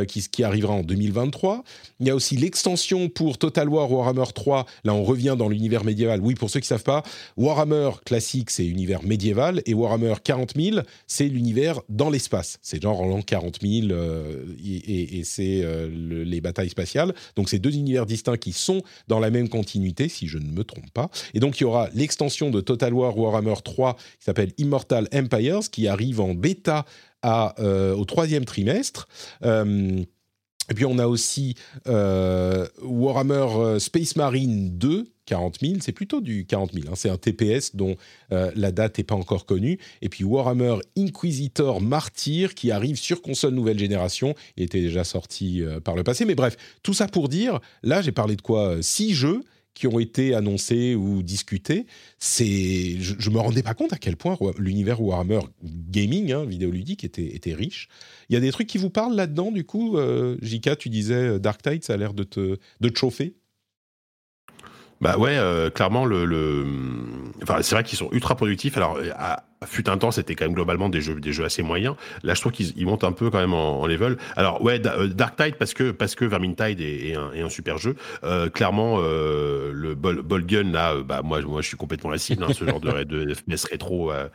qui, 0.07 0.21
qui 0.29 0.43
arrivera 0.43 0.73
en 0.73 0.83
2023. 0.83 1.63
Il 1.99 2.07
y 2.07 2.09
a 2.09 2.15
aussi 2.15 2.35
l'extension 2.35 3.09
pour 3.09 3.37
Total 3.37 3.67
War 3.67 3.91
Warhammer 3.91 4.31
3. 4.33 4.65
Là, 4.83 4.93
on 4.93 5.03
revient 5.03 5.35
dans 5.37 5.49
l'univers 5.49 5.83
médiéval. 5.83 6.21
Oui, 6.21 6.35
pour 6.35 6.49
ceux 6.49 6.59
qui 6.59 6.67
savent 6.67 6.83
pas, 6.83 7.03
Warhammer 7.37 7.91
classique, 8.05 8.49
c'est 8.49 8.65
univers 8.65 9.03
médiéval, 9.03 9.61
et 9.65 9.73
Warhammer 9.73 10.15
40 10.23 10.53
000, 10.55 10.79
c'est 11.07 11.27
l'univers 11.27 11.81
dans 11.89 12.09
l'espace. 12.09 12.59
C'est 12.61 12.81
genre 12.81 13.01
en 13.01 13.07
l'an 13.07 13.21
40 13.21 13.59
000, 13.61 13.87
euh, 13.91 14.45
et, 14.63 15.23
c'est 15.23 15.61
euh, 15.63 15.89
les 16.25 16.41
batailles 16.41 16.69
spatiales. 16.69 17.13
Donc 17.35 17.49
c'est 17.49 17.59
deux 17.59 17.75
univers 17.75 18.05
distincts 18.05 18.37
qui 18.37 18.53
sont 18.53 18.81
dans 19.07 19.19
la 19.19 19.29
même 19.29 19.49
continuité, 19.49 20.09
si 20.09 20.27
je 20.27 20.37
ne 20.37 20.51
me 20.51 20.63
trompe 20.63 20.89
pas. 20.91 21.09
Et 21.33 21.39
donc 21.39 21.59
il 21.59 21.63
y 21.63 21.65
aura 21.65 21.89
l'extension 21.93 22.49
de 22.49 22.61
Total 22.61 22.93
War 22.93 23.17
Warhammer 23.17 23.55
3 23.63 23.95
qui 23.95 24.01
s'appelle 24.19 24.48
Immortal 24.57 25.07
Empires, 25.13 25.69
qui 25.71 25.87
arrive 25.87 26.21
en 26.21 26.33
bêta 26.33 26.85
euh, 27.25 27.93
au 27.95 28.05
troisième 28.05 28.45
trimestre. 28.45 29.07
et 29.43 30.73
puis 30.75 30.85
on 30.85 30.99
a 30.99 31.07
aussi 31.07 31.55
Warhammer 31.85 33.79
Space 33.79 34.15
Marine 34.15 34.77
2 34.77 35.11
40 35.29 35.59
000, 35.61 35.73
c'est 35.79 35.91
plutôt 35.91 36.21
du 36.21 36.45
40 36.45 36.73
000. 36.73 36.85
Hein. 36.87 36.93
C'est 36.95 37.09
un 37.09 37.17
TPS 37.17 37.75
dont 37.75 37.95
euh, 38.31 38.51
la 38.55 38.71
date 38.71 38.97
n'est 38.97 39.03
pas 39.03 39.15
encore 39.15 39.45
connue. 39.45 39.77
Et 40.01 40.09
puis 40.09 40.23
Warhammer 40.23 40.77
Inquisitor 40.97 41.81
Martyr 41.81 42.55
qui 42.55 42.71
arrive 42.71 42.97
sur 42.97 43.21
console 43.21 43.53
nouvelle 43.53 43.77
génération. 43.77 44.33
Il 44.57 44.63
était 44.63 44.81
déjà 44.81 45.03
sorti 45.03 45.61
euh, 45.61 45.79
par 45.79 45.95
le 45.95 46.03
passé. 46.03 46.25
Mais 46.25 46.35
bref, 46.35 46.57
tout 46.81 46.95
ça 46.95 47.07
pour 47.07 47.29
dire, 47.29 47.59
là 47.83 48.01
j'ai 48.01 48.11
parlé 48.11 48.35
de 48.35 48.41
quoi 48.41 48.69
euh, 48.69 48.81
Six 48.81 49.13
jeux 49.13 49.43
qui 49.73 49.87
ont 49.87 49.99
été 49.99 50.33
annoncés 50.33 50.95
ou 50.95 51.23
discutés. 51.23 51.85
C'est, 52.17 52.97
je, 52.99 53.29
ne 53.29 53.33
me 53.33 53.39
rendais 53.39 53.63
pas 53.63 53.73
compte 53.73 53.93
à 53.93 53.97
quel 53.97 54.17
point 54.17 54.37
l'univers 54.57 55.01
Warhammer 55.01 55.39
gaming, 55.63 56.31
hein, 56.31 56.45
vidéoludique, 56.45 57.03
était, 57.03 57.35
était 57.35 57.53
riche. 57.53 57.87
Il 58.29 58.33
y 58.33 58.37
a 58.37 58.41
des 58.41 58.51
trucs 58.51 58.67
qui 58.67 58.77
vous 58.77 58.89
parlent 58.89 59.15
là-dedans, 59.15 59.51
du 59.51 59.63
coup. 59.63 59.97
Jika, 60.41 60.75
tu 60.75 60.89
disais 60.89 61.39
Dark 61.39 61.61
Tide, 61.61 61.83
ça 61.83 61.93
a 61.93 61.97
l'air 61.97 62.13
de 62.13 62.23
te, 62.23 62.57
de 62.81 62.89
te 62.89 62.97
chauffer? 62.97 63.35
Bah 65.01 65.17
ouais, 65.17 65.37
euh, 65.37 65.69
clairement 65.69 66.05
le. 66.05 66.65
Enfin, 67.41 67.61
c'est 67.61 67.75
vrai 67.75 67.83
qu'ils 67.83 67.97
sont 67.97 68.09
ultra 68.11 68.35
productifs. 68.35 68.75
Alors 68.75 68.99
à, 69.15 69.43
fut 69.65 69.89
un 69.89 69.97
temps, 69.97 70.11
c'était 70.11 70.35
quand 70.35 70.45
même 70.45 70.53
globalement 70.53 70.87
des 70.87 71.01
jeux, 71.01 71.19
des 71.19 71.33
jeux 71.33 71.43
assez 71.43 71.63
moyens. 71.63 71.95
Là, 72.23 72.33
je 72.33 72.39
trouve 72.39 72.53
qu'ils 72.53 72.85
montent 72.85 73.03
un 73.03 73.11
peu 73.11 73.29
quand 73.29 73.39
même 73.39 73.53
en, 73.53 73.85
level. 73.87 74.17
Alors, 74.37 74.61
ouais, 74.61 74.81
euh, 74.85 75.07
Dark 75.07 75.35
Tide, 75.35 75.55
parce 75.55 75.73
que, 75.73 75.91
parce 75.91 76.15
que 76.15 76.23
Vermintide 76.23 76.79
est, 76.79 77.09
est, 77.09 77.41
un, 77.41 77.49
super 77.49 77.77
jeu. 77.77 77.95
Euh, 78.23 78.49
clairement, 78.49 78.99
euh, 78.99 79.71
le 79.73 79.95
Ball, 79.95 80.45
Gun, 80.45 80.71
là, 80.71 80.95
bah, 81.01 81.21
moi, 81.23 81.41
moi, 81.41 81.61
je 81.61 81.67
suis 81.67 81.77
complètement 81.77 82.09
la 82.09 82.17
cible, 82.17 82.43
hein, 82.43 82.53
ce 82.53 82.63
genre 82.63 82.79
de, 82.79 83.03
de 83.03 83.33
FPS 83.33 83.65
rétro. 83.65 84.11
Euh, 84.11 84.29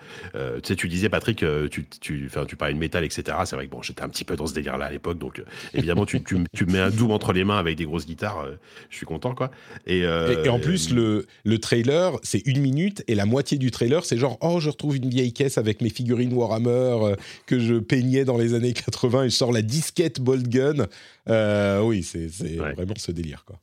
tu 0.62 0.68
sais, 0.68 0.76
tu 0.76 0.88
disais, 0.88 1.08
Patrick, 1.08 1.44
tu, 1.70 1.86
tu, 2.00 2.28
tu 2.46 2.56
parlais 2.56 2.74
de 2.74 2.78
métal, 2.78 3.04
etc. 3.04 3.38
C'est 3.46 3.56
vrai 3.56 3.66
que 3.66 3.70
bon, 3.70 3.80
j'étais 3.80 4.02
un 4.02 4.08
petit 4.10 4.24
peu 4.24 4.36
dans 4.36 4.46
ce 4.46 4.52
délire-là 4.54 4.86
à 4.86 4.90
l'époque. 4.90 5.18
Donc, 5.18 5.42
évidemment, 5.72 6.04
tu, 6.04 6.22
tu, 6.22 6.36
tu, 6.52 6.66
mets 6.66 6.80
un 6.80 6.90
Doom 6.90 7.12
entre 7.12 7.32
les 7.32 7.44
mains 7.44 7.58
avec 7.58 7.76
des 7.76 7.86
grosses 7.86 8.06
guitares. 8.06 8.46
je 8.90 8.96
suis 8.96 9.06
content, 9.06 9.34
quoi. 9.34 9.50
Et 9.86 10.06
en 10.48 10.58
plus, 10.58 10.92
le, 10.92 11.26
le 11.44 11.58
trailer, 11.58 12.12
c'est 12.22 12.46
une 12.46 12.60
minute 12.60 13.02
et 13.08 13.14
la 13.14 13.24
moitié 13.24 13.56
du 13.56 13.70
trailer, 13.70 14.04
c'est 14.04 14.18
genre, 14.18 14.36
oh, 14.42 14.60
je 14.60 14.68
retrouve 14.68 14.96
une 14.96 15.13
vieille 15.14 15.32
caisse 15.32 15.58
avec 15.58 15.80
mes 15.80 15.90
figurines 15.90 16.32
Warhammer 16.32 16.68
euh, 16.70 17.16
que 17.46 17.58
je 17.58 17.74
peignais 17.74 18.24
dans 18.24 18.36
les 18.36 18.54
années 18.54 18.72
80 18.72 19.24
et 19.24 19.30
je 19.30 19.34
sors 19.34 19.52
la 19.52 19.62
disquette 19.62 20.20
Bolt 20.20 20.48
Gun. 20.48 20.86
Euh, 21.28 21.80
oui, 21.82 22.02
c'est 22.02 22.28
vraiment 22.56 22.94
ce 22.96 23.12
délire. 23.12 23.44
Quoi. 23.44 23.58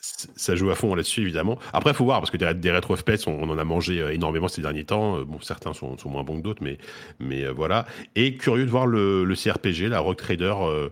Ça, 0.00 0.54
joue 0.54 0.70
à 0.70 0.74
fond 0.74 0.94
là-dessus, 0.94 1.22
évidemment. 1.22 1.58
Après, 1.72 1.90
il 1.90 1.96
faut 1.96 2.04
voir, 2.04 2.20
parce 2.20 2.30
que 2.30 2.36
des, 2.36 2.54
des 2.54 2.80
on, 3.26 3.50
en 3.50 3.58
a 3.58 3.64
mangé 3.64 4.00
euh, 4.00 4.14
énormément 4.14 4.48
ces 4.48 4.62
derniers 4.62 4.84
temps. 4.84 5.20
Bon, 5.22 5.40
certains 5.40 5.74
sont, 5.74 5.96
moins 6.06 6.22
bons 6.22 6.38
que 6.38 6.42
d'autres, 6.42 6.62
mais, 6.62 6.78
mais 7.18 7.46
voilà. 7.48 7.86
Et 8.14 8.36
curieux 8.36 8.64
de 8.64 8.70
voir 8.70 8.86
le, 8.86 9.24
le 9.24 9.34
CRPG, 9.34 9.88
la 9.88 10.00
Rock 10.00 10.18
Trader. 10.18 10.54
Euh, 10.60 10.88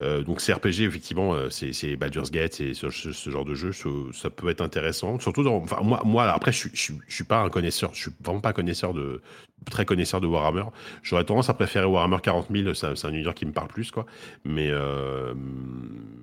donc 0.00 0.40
CRPG, 0.40 0.82
effectivement, 0.82 1.34
euh, 1.34 1.48
c'est 1.50 1.96
Baldur's 1.96 2.30
Gate, 2.30 2.60
et 2.60 2.74
ce, 2.74 2.90
genre 3.30 3.44
de 3.44 3.54
jeu, 3.54 3.70
ça, 4.12 4.30
peut 4.30 4.48
être 4.48 4.60
intéressant. 4.60 5.18
Surtout 5.18 5.46
enfin, 5.46 5.80
moi, 5.82 6.02
moi, 6.04 6.30
après, 6.30 6.52
je, 6.52 6.68
je, 6.72 6.92
je, 7.06 7.14
suis 7.14 7.24
pas 7.24 7.40
un 7.40 7.48
connaisseur, 7.48 7.94
je 7.94 8.02
suis 8.02 8.10
vraiment 8.20 8.40
pas 8.40 8.52
connaisseur 8.52 8.92
de, 8.92 9.22
très 9.70 9.84
connaisseur 9.84 10.20
de 10.20 10.26
Warhammer. 10.26 10.64
J'aurais 11.02 11.24
tendance 11.24 11.48
à 11.48 11.54
préférer 11.54 11.86
Warhammer 11.86 12.18
40 12.22 12.48
000, 12.50 12.74
c'est 12.74 13.04
un 13.04 13.10
univers 13.10 13.34
qui 13.34 13.46
me 13.46 13.52
parle 13.52 13.68
plus, 13.68 13.90
quoi. 13.90 14.04
Mais, 14.44 14.68
euh, 14.70 15.34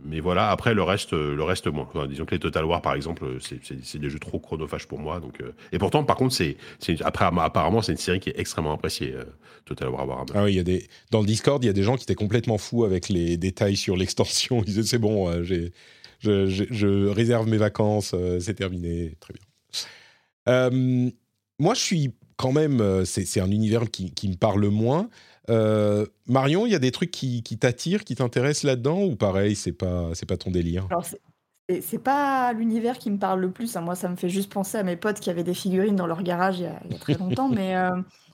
mais 0.05 0.19
voilà, 0.19 0.51
après, 0.51 0.73
le 0.73 0.83
reste, 0.83 1.13
le 1.13 1.43
reste 1.43 1.67
moins. 1.67 1.87
disons 2.07 2.25
que 2.25 2.35
les 2.35 2.39
Total 2.39 2.65
War, 2.65 2.81
par 2.81 2.93
exemple, 2.93 3.37
c'est 3.39 3.97
des 3.99 4.09
jeux 4.09 4.19
trop 4.19 4.39
chronophages 4.39 4.87
pour 4.87 4.99
moi. 4.99 5.19
Donc, 5.19 5.41
et 5.71 5.79
pourtant, 5.79 6.03
par 6.03 6.17
contre, 6.17 6.35
c'est 6.35 6.57
après, 7.01 7.25
apparemment, 7.25 7.81
c'est 7.81 7.93
une 7.93 7.97
série 7.97 8.19
qui 8.19 8.29
est 8.29 8.39
extrêmement 8.39 8.73
appréciée, 8.73 9.15
Total 9.65 9.89
War 9.89 10.07
Warhammer. 10.07 10.31
Ah 10.35 10.43
oui, 10.43 10.53
y 10.53 10.59
a 10.59 10.63
des, 10.63 10.87
dans 11.09 11.21
le 11.21 11.25
Discord, 11.25 11.63
il 11.63 11.67
y 11.67 11.69
a 11.69 11.73
des 11.73 11.83
gens 11.83 11.95
qui 11.95 12.03
étaient 12.03 12.15
complètement 12.15 12.57
fous 12.57 12.83
avec 12.83 13.09
les 13.09 13.37
détails 13.37 13.75
sur 13.75 13.95
l'extension. 13.95 14.59
Ils 14.59 14.65
disaient 14.65 14.83
c'est 14.83 14.99
bon, 14.99 15.29
euh, 15.29 15.43
je, 15.43 17.07
réserve 17.07 17.47
mes 17.47 17.57
vacances, 17.57 18.11
euh, 18.13 18.39
c'est 18.39 18.53
terminé, 18.53 19.15
très 19.19 19.33
bien. 19.33 19.43
Euh, 20.49 21.09
moi, 21.59 21.73
je 21.73 21.79
suis 21.79 22.13
quand 22.41 22.51
même, 22.51 23.05
c'est, 23.05 23.39
un 23.39 23.51
univers 23.51 23.89
qui, 23.89 24.27
me 24.27 24.35
parle 24.35 24.67
moins. 24.67 25.09
Marion, 26.27 26.65
il 26.65 26.71
y 26.71 26.75
a 26.75 26.79
des 26.79 26.91
trucs 26.91 27.11
qui, 27.11 27.43
t'attirent, 27.59 28.03
qui 28.03 28.15
t'intéressent 28.15 28.63
là-dedans 28.63 29.03
ou 29.03 29.15
pareil, 29.15 29.55
c'est 29.55 29.71
pas, 29.71 30.09
c'est 30.13 30.25
pas 30.25 30.37
ton 30.37 30.51
délire? 30.51 30.87
C'est 31.79 32.03
pas 32.03 32.51
l'univers 32.51 32.97
qui 32.97 33.09
me 33.09 33.17
parle 33.17 33.39
le 33.39 33.51
plus. 33.51 33.77
Hein. 33.77 33.81
Moi, 33.81 33.95
ça 33.95 34.09
me 34.09 34.17
fait 34.17 34.27
juste 34.27 34.51
penser 34.51 34.77
à 34.77 34.83
mes 34.83 34.97
potes 34.97 35.21
qui 35.21 35.29
avaient 35.29 35.43
des 35.43 35.53
figurines 35.53 35.95
dans 35.95 36.07
leur 36.07 36.21
garage 36.21 36.59
il 36.59 36.63
y 36.63 36.65
a, 36.65 36.99
très 36.99 37.13
longtemps. 37.13 37.47
mais, 37.53 37.75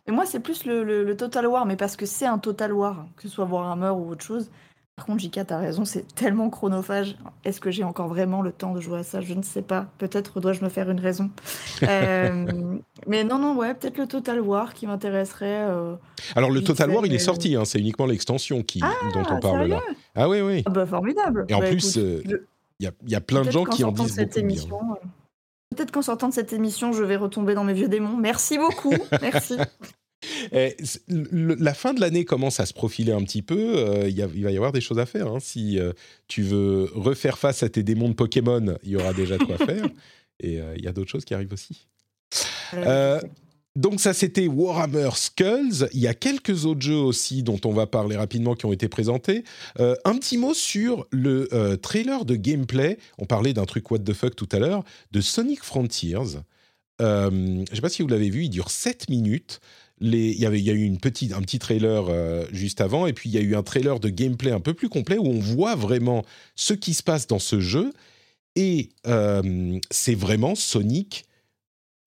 moi, 0.07 0.25
c'est 0.25 0.39
plus 0.39 0.65
le, 0.65 0.83
le, 0.83 1.17
Total 1.17 1.45
War, 1.45 1.65
mais 1.65 1.75
parce 1.75 1.95
que 1.95 2.05
c'est 2.05 2.25
un 2.25 2.39
Total 2.39 2.73
War, 2.73 3.05
que 3.15 3.23
ce 3.23 3.29
soit 3.29 3.45
Warhammer 3.45 3.89
ou 3.89 4.09
autre 4.09 4.23
chose. 4.23 4.49
Par 4.97 5.05
contre, 5.05 5.19
Jika, 5.19 5.45
t'as 5.45 5.59
raison, 5.59 5.85
c'est 5.85 6.07
tellement 6.15 6.49
chronophage. 6.49 7.15
Est-ce 7.45 7.61
que 7.61 7.69
j'ai 7.69 7.83
encore 7.83 8.07
vraiment 8.07 8.41
le 8.41 8.51
temps 8.51 8.73
de 8.73 8.81
jouer 8.81 8.97
à 8.97 9.03
ça? 9.03 9.21
Je 9.21 9.35
ne 9.35 9.43
sais 9.43 9.61
pas. 9.61 9.85
Peut-être 9.99 10.39
dois-je 10.39 10.63
me 10.63 10.69
faire 10.69 10.89
une 10.89 10.99
raison. 10.99 11.29
Euh, 11.83 12.45
mais 13.05 13.23
non, 13.23 13.37
non, 13.37 13.55
ouais, 13.55 13.75
peut-être 13.75 13.99
le 13.99 14.07
Total 14.07 14.41
War 14.41 14.73
qui 14.73 14.87
m'intéresserait. 14.87 15.67
Euh, 15.67 15.93
Alors, 16.35 16.49
le 16.49 16.63
Total 16.63 16.89
War, 16.89 17.05
il 17.05 17.13
est 17.13 17.19
sorti, 17.19 17.55
hein, 17.55 17.65
c'est 17.65 17.77
uniquement 17.77 18.07
l'extension 18.07 18.63
qui, 18.63 18.81
ah, 18.83 18.91
dont 19.13 19.23
on 19.29 19.39
parle 19.39 19.67
là. 19.67 19.79
Ah 20.15 20.27
oui, 20.27 20.41
oui. 20.41 20.63
Ah 20.65 20.71
bah, 20.71 20.87
formidable. 20.87 21.45
Et 21.49 21.53
en 21.53 21.59
bah, 21.59 21.67
plus, 21.67 21.97
euh, 21.97 22.23
il 22.79 22.83
y, 22.83 22.87
a, 22.87 22.91
y, 23.05 23.13
a 23.13 23.21
plein 23.21 23.43
de 23.43 23.51
gens 23.51 23.63
qui 23.63 23.83
en 23.83 23.91
disent 23.91 24.15
cette 24.15 24.37
émission, 24.37 24.79
peut-être 25.69 25.91
qu'en 25.91 26.01
sortant 26.01 26.29
de 26.29 26.33
cette 26.33 26.51
émission, 26.51 26.91
je 26.93 27.03
vais 27.03 27.15
retomber 27.17 27.53
dans 27.53 27.63
mes 27.63 27.73
vieux 27.73 27.89
démons. 27.89 28.17
Merci 28.17 28.57
beaucoup. 28.57 28.95
Merci. 29.21 29.57
Eh, 30.51 30.75
le- 31.07 31.55
la 31.55 31.73
fin 31.73 31.93
de 31.93 31.99
l'année 32.01 32.25
commence 32.25 32.59
à 32.59 32.65
se 32.65 32.73
profiler 32.73 33.11
un 33.11 33.23
petit 33.23 33.41
peu. 33.43 33.77
euh, 33.77 34.09
il 34.09 34.15
y 34.15 34.21
a- 34.23 34.29
il 34.33 34.43
va 34.43 34.51
y 34.51 34.55
avoir 34.57 34.71
des 34.71 34.81
choses 34.81 34.99
à 34.99 35.05
faire. 35.05 35.27
hein. 35.27 35.39
Si 35.39 35.79
euh, 35.79 35.93
tu 36.27 36.41
veux 36.41 36.89
refaire 36.95 37.37
face 37.37 37.61
à 37.63 37.69
tes 37.69 37.83
démons 37.83 38.09
de 38.09 38.13
Pokémon, 38.15 38.77
il 38.83 38.89
y 38.91 38.95
aura 38.95 39.13
déjà 39.13 39.37
de 39.37 39.43
quoi 39.43 39.57
faire. 39.57 39.85
Et 40.39 40.59
euh, 40.59 40.73
il 40.77 40.83
y 40.83 40.87
a 40.87 40.91
d'autres 40.91 41.09
choses 41.11 41.25
qui 41.25 41.33
arrivent 41.33 41.53
aussi. 41.53 41.87
Euh, 42.73 43.19
donc 43.75 43.99
ça, 44.01 44.13
c'était 44.13 44.47
Warhammer 44.47 45.09
Skulls. 45.15 45.87
Il 45.93 45.99
y 45.99 46.07
a 46.07 46.13
quelques 46.15 46.65
autres 46.65 46.81
jeux 46.81 46.95
aussi 46.97 47.43
dont 47.43 47.59
on 47.63 47.71
va 47.71 47.85
parler 47.87 48.15
rapidement 48.17 48.55
qui 48.55 48.65
ont 48.65 48.73
été 48.73 48.87
présentés. 48.89 49.43
Euh, 49.79 49.95
un 50.03 50.17
petit 50.17 50.37
mot 50.37 50.53
sur 50.55 51.05
le 51.11 51.47
euh, 51.53 51.75
trailer 51.77 52.25
de 52.25 52.35
gameplay. 52.35 52.97
On 53.19 53.25
parlait 53.25 53.53
d'un 53.53 53.65
truc 53.65 53.89
what 53.91 53.99
the 53.99 54.13
fuck 54.13 54.35
tout 54.35 54.49
à 54.51 54.57
l'heure, 54.59 54.83
de 55.11 55.21
Sonic 55.21 55.63
Frontiers. 55.63 56.17
Euh, 57.01 57.29
je 57.31 57.35
ne 57.71 57.75
sais 57.75 57.81
pas 57.81 57.89
si 57.89 58.01
vous 58.01 58.07
l'avez 58.07 58.31
vu, 58.31 58.45
il 58.45 58.49
dure 58.49 58.71
7 58.71 59.09
minutes. 59.09 59.59
Il, 59.99 60.15
y 60.15 60.45
avait, 60.45 60.59
il 60.59 60.65
y 60.65 60.69
a 60.69 60.73
eu 60.73 60.83
une 60.83 60.99
petite, 60.99 61.33
un 61.33 61.41
petit 61.41 61.59
trailer 61.59 62.05
euh, 62.09 62.45
juste 62.51 62.81
avant, 62.81 63.07
et 63.07 63.13
puis 63.13 63.29
il 63.29 63.33
y 63.33 63.37
a 63.37 63.41
eu 63.41 63.55
un 63.55 63.63
trailer 63.63 63.99
de 63.99 64.09
gameplay 64.09 64.51
un 64.51 64.59
peu 64.59 64.73
plus 64.73 64.89
complet 64.89 65.17
où 65.17 65.25
on 65.25 65.39
voit 65.39 65.75
vraiment 65.75 66.23
ce 66.55 66.73
qui 66.73 66.93
se 66.93 67.03
passe 67.03 67.27
dans 67.27 67.39
ce 67.39 67.59
jeu. 67.59 67.93
Et 68.55 68.89
euh, 69.05 69.79
c'est 69.91 70.15
vraiment 70.15 70.55
Sonic 70.55 71.26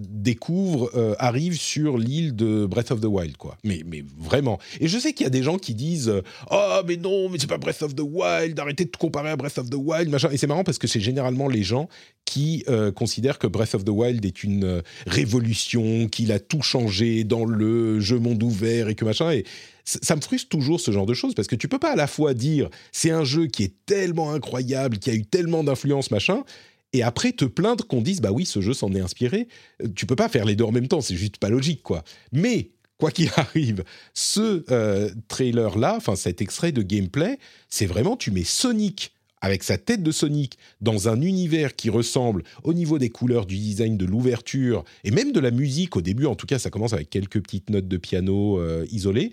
découvre, 0.09 0.91
euh, 0.95 1.15
arrive 1.19 1.59
sur 1.59 1.99
l'île 1.99 2.35
de 2.35 2.67
Breath 2.67 2.91
of 2.91 3.01
the 3.01 3.07
Wild, 3.07 3.37
quoi. 3.37 3.57
Mais, 3.65 3.83
mais 3.87 4.03
vraiment. 4.19 4.59
Et 4.81 4.89
je 4.89 4.99
sais 4.99 5.13
qu'il 5.13 5.25
y 5.25 5.27
a 5.27 5.31
des 5.31 5.43
gens 5.43 5.59
qui 5.59 5.75
disent 5.75 6.09
euh, 6.09 6.23
Oh, 6.51 6.81
mais 6.87 6.97
non, 6.97 7.29
mais 7.29 7.39
c'est 7.39 7.47
pas 7.47 7.59
Breath 7.59 7.83
of 7.83 7.95
the 7.95 8.03
Wild, 8.03 8.59
arrêtez 8.59 8.85
de 8.85 8.97
comparer 8.97 9.31
à 9.31 9.37
Breath 9.37 9.59
of 9.59 9.71
the 9.71 9.77
Wild, 9.77 10.09
machin. 10.09 10.31
Et 10.31 10.37
c'est 10.37 10.47
marrant 10.47 10.65
parce 10.65 10.79
que 10.79 10.87
c'est 10.87 11.01
généralement 11.01 11.49
les 11.49 11.63
gens 11.63 11.89
qui 12.25 12.65
euh, 12.69 12.93
considèrent 12.93 13.39
que 13.39 13.47
Breath 13.47 13.75
of 13.75 13.85
the 13.85 13.91
Wild 13.91 14.25
est 14.25 14.45
une 14.45 14.83
révolution, 15.07 16.09
qu'il 16.09 16.33
a 16.33 16.39
tout 16.39 16.63
changé 16.63 17.25
dans 17.25 17.45
le 17.45 18.01
jeu 18.01 18.19
monde 18.19 18.43
ouvert 18.43 18.89
et 18.89 18.95
que 18.95 19.05
machin. 19.05 19.33
Et 19.33 19.45
ça 19.85 20.15
me 20.15 20.21
frustre 20.21 20.49
toujours 20.49 20.81
ce 20.81 20.91
genre 20.91 21.07
de 21.07 21.15
choses 21.15 21.35
parce 21.35 21.49
que 21.49 21.57
tu 21.57 21.69
peux 21.69 21.79
pas 21.79 21.93
à 21.93 21.97
la 21.97 22.07
fois 22.07 22.35
dire 22.35 22.69
c'est 22.93 23.11
un 23.11 23.25
jeu 23.25 23.47
qui 23.47 23.65
est 23.65 23.75
tellement 23.87 24.33
incroyable, 24.33 24.99
qui 24.99 25.11
a 25.11 25.15
eu 25.15 25.25
tellement 25.25 25.65
d'influence, 25.65 26.11
machin, 26.11 26.45
et 26.93 27.03
après 27.03 27.33
te 27.33 27.45
plaindre 27.45 27.87
qu'on 27.87 28.03
dise 28.03 28.21
bah 28.21 28.33
oui 28.33 28.47
ce 28.47 28.61
jeu 28.61 28.75
s'en 28.75 28.93
est 28.95 29.01
inspiré. 29.01 29.49
Tu 29.95 30.07
peux 30.07 30.17
pas 30.17 30.29
faire 30.29 30.45
les 30.45 30.57
deux 30.57 30.65
en 30.65 30.73
même 30.73 30.89
temps, 30.89 31.01
c'est 31.01 31.17
juste 31.17 31.39
pas 31.39 31.49
logique 31.49 31.83
quoi. 31.83 32.05
Mais 32.33 32.71
quoi 32.99 33.11
qu'il 33.11 33.31
arrive, 33.37 33.85
ce 34.15 34.65
euh, 34.71 35.11
trailer 35.29 35.79
là, 35.79 35.95
enfin 35.97 36.17
cet 36.17 36.43
extrait 36.43 36.73
de 36.73 36.83
gameplay, 36.83 37.39
c'est 37.69 37.87
vraiment 37.87 38.17
tu 38.17 38.31
mets 38.31 38.45
Sonic 38.45 39.12
avec 39.41 39.62
sa 39.62 39.79
tête 39.79 40.03
de 40.03 40.11
Sonic 40.11 40.59
dans 40.81 41.09
un 41.09 41.21
univers 41.23 41.75
qui 41.75 41.91
ressemble 41.91 42.43
au 42.62 42.75
niveau 42.75 42.99
des 42.99 43.09
couleurs, 43.09 43.47
du 43.47 43.57
design, 43.57 43.97
de 43.97 44.05
l'ouverture 44.05 44.85
et 45.05 45.11
même 45.11 45.33
de 45.33 45.41
la 45.41 45.51
musique 45.51 45.97
au 45.97 46.03
début. 46.03 46.27
En 46.27 46.35
tout 46.35 46.47
cas, 46.47 46.59
ça 46.59 46.71
commence 46.71 46.93
avec 46.93 47.09
quelques 47.09 47.41
petites 47.41 47.71
notes 47.71 47.89
de 47.89 47.97
piano 47.97 48.59
euh, 48.59 48.85
isolées. 48.91 49.33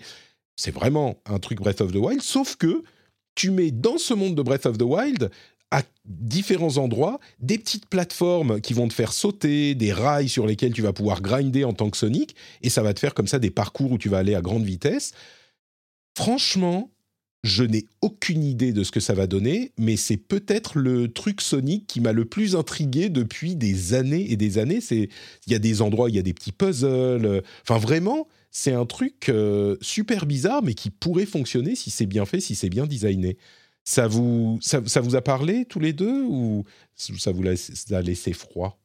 C'est 0.56 0.70
vraiment 0.70 1.20
un 1.26 1.38
truc 1.38 1.60
Breath 1.60 1.82
of 1.82 1.92
the 1.92 1.96
Wild, 1.96 2.22
sauf 2.22 2.56
que 2.56 2.82
tu 3.34 3.50
mets 3.50 3.70
dans 3.70 3.98
ce 3.98 4.14
monde 4.14 4.34
de 4.34 4.42
Breath 4.42 4.66
of 4.66 4.78
the 4.78 4.82
Wild 4.82 5.30
à 5.70 5.82
différents 6.06 6.78
endroits 6.78 7.20
des 7.40 7.58
petites 7.58 7.86
plateformes 7.86 8.60
qui 8.60 8.72
vont 8.72 8.88
te 8.88 8.94
faire 8.94 9.12
sauter, 9.12 9.74
des 9.74 9.92
rails 9.92 10.28
sur 10.28 10.46
lesquels 10.46 10.72
tu 10.72 10.82
vas 10.82 10.92
pouvoir 10.92 11.20
grinder 11.20 11.64
en 11.64 11.74
tant 11.74 11.90
que 11.90 11.96
Sonic, 11.96 12.34
et 12.62 12.70
ça 12.70 12.82
va 12.82 12.94
te 12.94 13.00
faire 13.00 13.14
comme 13.14 13.26
ça 13.26 13.38
des 13.38 13.50
parcours 13.50 13.92
où 13.92 13.98
tu 13.98 14.08
vas 14.08 14.18
aller 14.18 14.34
à 14.34 14.40
grande 14.40 14.64
vitesse. 14.64 15.12
Franchement, 16.16 16.90
je 17.44 17.62
n'ai 17.62 17.84
aucune 18.00 18.42
idée 18.42 18.72
de 18.72 18.82
ce 18.82 18.90
que 18.90 18.98
ça 19.00 19.14
va 19.14 19.26
donner, 19.26 19.72
mais 19.78 19.96
c'est 19.96 20.16
peut-être 20.16 20.78
le 20.78 21.12
truc 21.12 21.40
Sonic 21.40 21.86
qui 21.86 22.00
m'a 22.00 22.12
le 22.12 22.24
plus 22.24 22.56
intrigué 22.56 23.10
depuis 23.10 23.54
des 23.54 23.94
années 23.94 24.32
et 24.32 24.36
des 24.36 24.58
années. 24.58 24.80
C'est, 24.80 25.08
il 25.46 25.52
y 25.52 25.54
a 25.54 25.60
des 25.60 25.80
endroits, 25.80 26.10
il 26.10 26.16
y 26.16 26.18
a 26.18 26.22
des 26.22 26.34
petits 26.34 26.52
puzzles. 26.52 27.24
euh, 27.24 27.40
Enfin, 27.62 27.78
vraiment, 27.78 28.26
c'est 28.50 28.72
un 28.72 28.86
truc 28.86 29.28
euh, 29.28 29.76
super 29.80 30.26
bizarre, 30.26 30.62
mais 30.62 30.74
qui 30.74 30.90
pourrait 30.90 31.26
fonctionner 31.26 31.76
si 31.76 31.90
c'est 31.90 32.06
bien 32.06 32.24
fait, 32.26 32.40
si 32.40 32.54
c'est 32.56 32.70
bien 32.70 32.86
designé. 32.86 33.36
Ça 33.88 34.06
vous, 34.06 34.58
ça, 34.60 34.82
ça 34.84 35.00
vous 35.00 35.16
a 35.16 35.22
parlé 35.22 35.64
tous 35.64 35.80
les 35.80 35.94
deux 35.94 36.22
ou 36.24 36.62
ça 36.94 37.32
vous 37.32 37.42
ça 37.56 37.96
a 37.96 38.02
laissé 38.02 38.34
froid? 38.34 38.78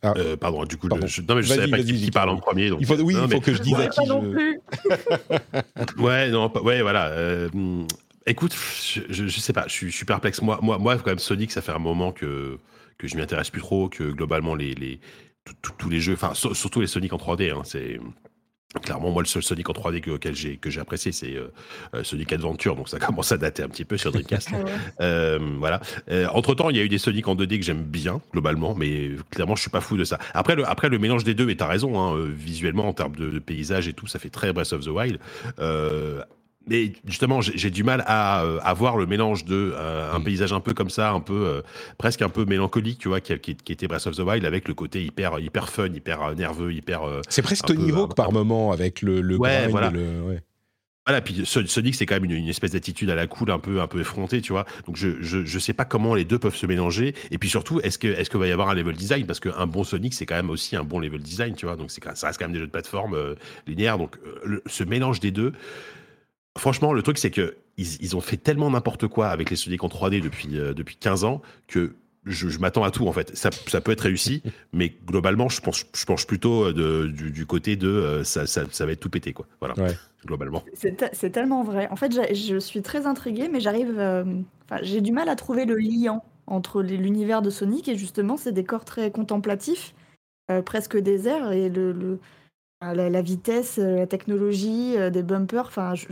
Ah, 0.00 0.14
Euh, 0.18 0.36
pardon, 0.36 0.64
du 0.64 0.76
coup, 0.76 0.86
Pardon. 0.86 1.08
je, 1.08 1.22
non, 1.22 1.34
mais 1.34 1.42
je 1.42 1.48
savais 1.48 1.68
pas 1.68 1.82
qui, 1.82 2.00
qui 2.00 2.10
parle 2.12 2.28
en 2.28 2.36
premier. 2.36 2.68
Donc, 2.70 2.78
il 2.80 2.86
faut, 2.86 2.94
oui, 3.00 3.14
non, 3.14 3.24
il 3.24 3.28
mais- 3.30 3.34
faut 3.34 3.40
que 3.40 3.52
je 3.52 3.60
dise 3.62 3.74
à 3.74 3.78
Ouais, 3.78 3.88
qui 3.88 3.96
pas 3.96 4.06
non 4.06 4.22
je- 4.22 4.28
plus. 4.30 4.60
Ouais, 5.98 6.30
non, 6.30 6.48
pas- 6.50 6.62
ouais, 6.62 6.82
voilà. 6.82 7.08
euh, 7.08 7.48
écoute, 8.26 8.54
je, 8.54 9.00
je, 9.08 9.26
je 9.26 9.40
sais 9.40 9.52
pas, 9.52 9.64
je 9.66 9.72
suis, 9.72 9.90
je 9.90 9.96
suis 9.96 10.06
perplexe. 10.06 10.40
Moi, 10.40 10.60
moi, 10.62 10.78
moi, 10.78 10.96
quand 10.98 11.06
même, 11.06 11.18
Sonic, 11.18 11.50
ça 11.50 11.62
fait 11.62 11.72
un 11.72 11.80
moment 11.80 12.12
que 12.12 12.60
que 12.96 13.08
je 13.08 13.16
m'y 13.16 13.22
intéresse 13.22 13.50
plus 13.50 13.60
trop, 13.60 13.88
que 13.88 14.04
globalement 14.12 14.54
les 14.54 15.00
tous 15.78 15.88
les 15.90 16.00
jeux, 16.00 16.12
enfin 16.14 16.32
sur- 16.34 16.54
surtout 16.54 16.80
les 16.80 16.86
Sonic 16.86 17.12
en 17.12 17.16
3D, 17.18 17.50
hein, 17.50 17.62
c'est 17.64 17.98
Clairement, 18.82 19.10
moi, 19.10 19.22
le 19.22 19.28
seul 19.28 19.42
Sonic 19.42 19.68
en 19.70 19.72
3D 19.72 20.00
que, 20.00 20.10
auquel 20.10 20.34
j'ai 20.34 20.56
que 20.56 20.68
j'ai 20.68 20.80
apprécié, 20.80 21.12
c'est 21.12 21.34
euh, 21.34 21.52
euh, 21.94 22.02
Sonic 22.02 22.32
Adventure, 22.32 22.74
donc 22.74 22.88
ça 22.88 22.98
commence 23.00 23.30
à 23.30 23.36
dater 23.36 23.62
un 23.62 23.68
petit 23.68 23.84
peu 23.84 23.96
sur 23.96 24.12
Dreamcast. 24.12 24.50
Ah. 24.54 25.02
Euh, 25.02 25.38
voilà. 25.58 25.80
entre 26.32 26.54
temps, 26.54 26.70
il 26.70 26.76
y 26.76 26.80
a 26.80 26.82
eu 26.82 26.88
des 26.88 26.98
Sonic 26.98 27.26
en 27.26 27.34
2D 27.34 27.58
que 27.58 27.64
j'aime 27.64 27.82
bien 27.82 28.20
globalement, 28.32 28.74
mais 28.74 29.10
clairement, 29.30 29.56
je 29.56 29.62
suis 29.62 29.70
pas 29.70 29.80
fou 29.80 29.96
de 29.96 30.04
ça. 30.04 30.18
Après, 30.32 30.54
le, 30.54 30.68
après 30.68 30.88
le 30.88 30.98
mélange 30.98 31.24
des 31.24 31.34
deux, 31.34 31.48
et 31.50 31.56
t'as 31.56 31.66
raison, 31.66 31.98
hein, 31.98 32.16
euh, 32.16 32.30
visuellement 32.30 32.86
en 32.86 32.92
termes 32.92 33.16
de, 33.16 33.30
de 33.30 33.38
paysage 33.38 33.88
et 33.88 33.92
tout, 33.92 34.06
ça 34.06 34.18
fait 34.18 34.30
très 34.30 34.52
Breath 34.52 34.72
of 34.72 34.84
the 34.84 34.88
Wild. 34.88 35.18
Mais 36.66 36.92
justement, 37.04 37.40
j'ai 37.42 37.70
du 37.70 37.84
mal 37.84 38.02
à, 38.06 38.42
euh, 38.44 38.58
à 38.62 38.72
voir 38.74 38.96
le 38.96 39.06
mélange 39.06 39.44
de 39.44 39.72
euh, 39.74 40.12
un 40.12 40.18
Mm. 40.18 40.24
paysage 40.24 40.52
un 40.52 40.60
peu 40.60 40.72
comme 40.72 40.90
ça, 40.90 41.10
un 41.12 41.20
peu 41.20 41.34
euh, 41.46 41.62
presque 41.98 42.22
un 42.22 42.28
peu 42.30 42.44
mélancolique, 42.44 42.98
tu 42.98 43.08
vois, 43.08 43.20
qui, 43.20 43.38
qui- 43.38 43.54
qui 43.56 43.72
était 43.72 43.86
Breath 43.86 44.06
of 44.06 44.16
the 44.16 44.20
Wild, 44.20 44.44
avec 44.46 44.66
le 44.68 44.74
côté 44.74 45.04
hyper 45.04 45.38
hyper 45.40 45.68
fun, 45.68 45.88
hyper 45.88 46.34
nerveux, 46.34 46.72
hyper 46.72 47.02
C'est 47.28 47.42
presque 47.42 47.66
Tony 47.66 47.92
Hawk 47.92 48.12
un- 48.12 48.14
par 48.14 48.32
moment 48.32 48.72
avec 48.72 49.02
le, 49.02 49.20
le 49.20 49.36
Ouais, 49.36 49.68
voilà. 49.68 49.90
le- 49.90 50.22
ouais. 50.22 50.42
voilà, 51.06 51.20
puis 51.20 51.42
Son- 51.44 51.66
Sonic, 51.66 51.94
c'est 51.94 52.06
quand 52.06 52.14
même 52.14 52.24
une, 52.24 52.30
une 52.32 52.48
espèce 52.48 52.70
d'attitude 52.70 53.10
à 53.10 53.14
la 53.14 53.26
cool, 53.26 53.50
un 53.50 53.58
peu, 53.58 53.82
un 53.82 53.86
peu 53.86 54.00
effrontée, 54.00 54.40
tu 54.40 54.52
vois. 54.52 54.64
Donc 54.86 54.96
je, 54.96 55.20
je, 55.20 55.44
je 55.44 55.58
sais 55.58 55.74
pas 55.74 55.84
comment 55.84 56.14
les 56.14 56.24
deux 56.24 56.38
peuvent 56.38 56.56
se 56.56 56.64
mélanger. 56.64 57.14
Et 57.30 57.36
puis 57.36 57.50
surtout, 57.50 57.78
est-ce 57.80 57.98
que, 57.98 58.08
est-ce 58.08 58.30
qu'il 58.30 58.40
va 58.40 58.46
y 58.46 58.52
avoir 58.52 58.70
un 58.70 58.74
level 58.74 58.94
design? 58.96 59.26
Parce 59.26 59.38
qu'un 59.38 59.66
bon 59.66 59.84
Sonic, 59.84 60.14
c'est 60.14 60.24
quand 60.24 60.36
même 60.36 60.48
aussi 60.48 60.76
un 60.76 60.82
bon 60.84 60.98
level 60.98 61.20
design, 61.20 61.54
tu 61.56 61.66
vois. 61.66 61.76
Donc 61.76 61.90
c'est, 61.90 62.02
ça 62.14 62.28
reste 62.28 62.38
quand 62.38 62.46
même 62.46 62.54
des 62.54 62.58
jeux 62.60 62.66
de 62.66 62.70
plateforme 62.72 63.12
euh, 63.14 63.34
linéaires. 63.66 63.98
Donc 63.98 64.16
le- 64.44 64.62
ce 64.64 64.82
mélange 64.82 65.20
des 65.20 65.30
deux, 65.30 65.52
franchement, 66.58 66.92
le 66.92 67.02
truc, 67.02 67.18
c'est 67.18 67.30
que 67.30 67.56
ils, 67.76 68.00
ils 68.02 68.16
ont 68.16 68.20
fait 68.20 68.36
tellement 68.36 68.70
n'importe 68.70 69.06
quoi 69.08 69.28
avec 69.28 69.50
les 69.50 69.56
Sonic 69.56 69.82
en 69.84 69.88
3D 69.88 70.20
depuis, 70.20 70.58
euh, 70.58 70.74
depuis 70.74 70.96
15 70.96 71.24
ans 71.24 71.42
que 71.66 71.94
je, 72.24 72.48
je 72.48 72.58
m'attends 72.58 72.84
à 72.84 72.90
tout 72.90 73.06
en 73.08 73.12
fait. 73.12 73.36
Ça, 73.36 73.50
ça 73.66 73.80
peut 73.80 73.92
être 73.92 74.02
réussi, 74.02 74.42
mais 74.72 74.94
globalement, 75.06 75.48
je 75.48 75.60
pense, 75.60 75.84
je 75.94 76.04
penche 76.04 76.26
plutôt 76.26 76.66
euh, 76.66 76.72
de, 76.72 77.06
du, 77.08 77.30
du 77.30 77.46
côté 77.46 77.76
de 77.76 77.88
euh, 77.88 78.24
ça, 78.24 78.46
ça, 78.46 78.64
ça 78.70 78.86
va 78.86 78.92
être 78.92 79.00
tout 79.00 79.10
pété, 79.10 79.32
quoi. 79.32 79.46
Voilà, 79.60 79.74
Ouais. 79.78 79.96
globalement. 80.24 80.62
C'est 80.74 80.96
te- 80.96 81.04
c'est 81.12 81.30
tellement 81.30 81.62
vrai. 81.64 81.88
En 81.90 81.96
fait, 81.96 82.12
je 82.34 82.58
suis 82.58 82.82
très 82.82 83.06
intriguée, 83.06 83.48
mais 83.48 83.60
j'arrive. 83.60 83.98
euh, 83.98 84.24
j'ai 84.82 85.00
du 85.00 85.12
mal 85.12 85.28
à 85.28 85.36
trouver 85.36 85.64
le 85.66 85.76
lien 85.76 86.22
entre 86.46 86.82
l'univers 86.82 87.42
de 87.42 87.50
Sonic 87.50 87.88
et 87.88 87.96
justement 87.96 88.36
ces 88.36 88.52
décors 88.52 88.84
très 88.84 89.10
contemplatifs, 89.10 89.94
euh, 90.50 90.62
presque 90.62 90.96
déserts, 90.98 91.52
et 91.52 91.68
le, 91.68 91.92
le- 91.92 92.18
la, 92.82 93.08
la 93.10 93.22
vitesse, 93.22 93.78
la 93.78 94.06
technologie, 94.06 94.94
euh, 94.96 95.10
des 95.10 95.22
bumpers. 95.22 95.66
Enfin, 95.66 95.94
je- 95.94 96.06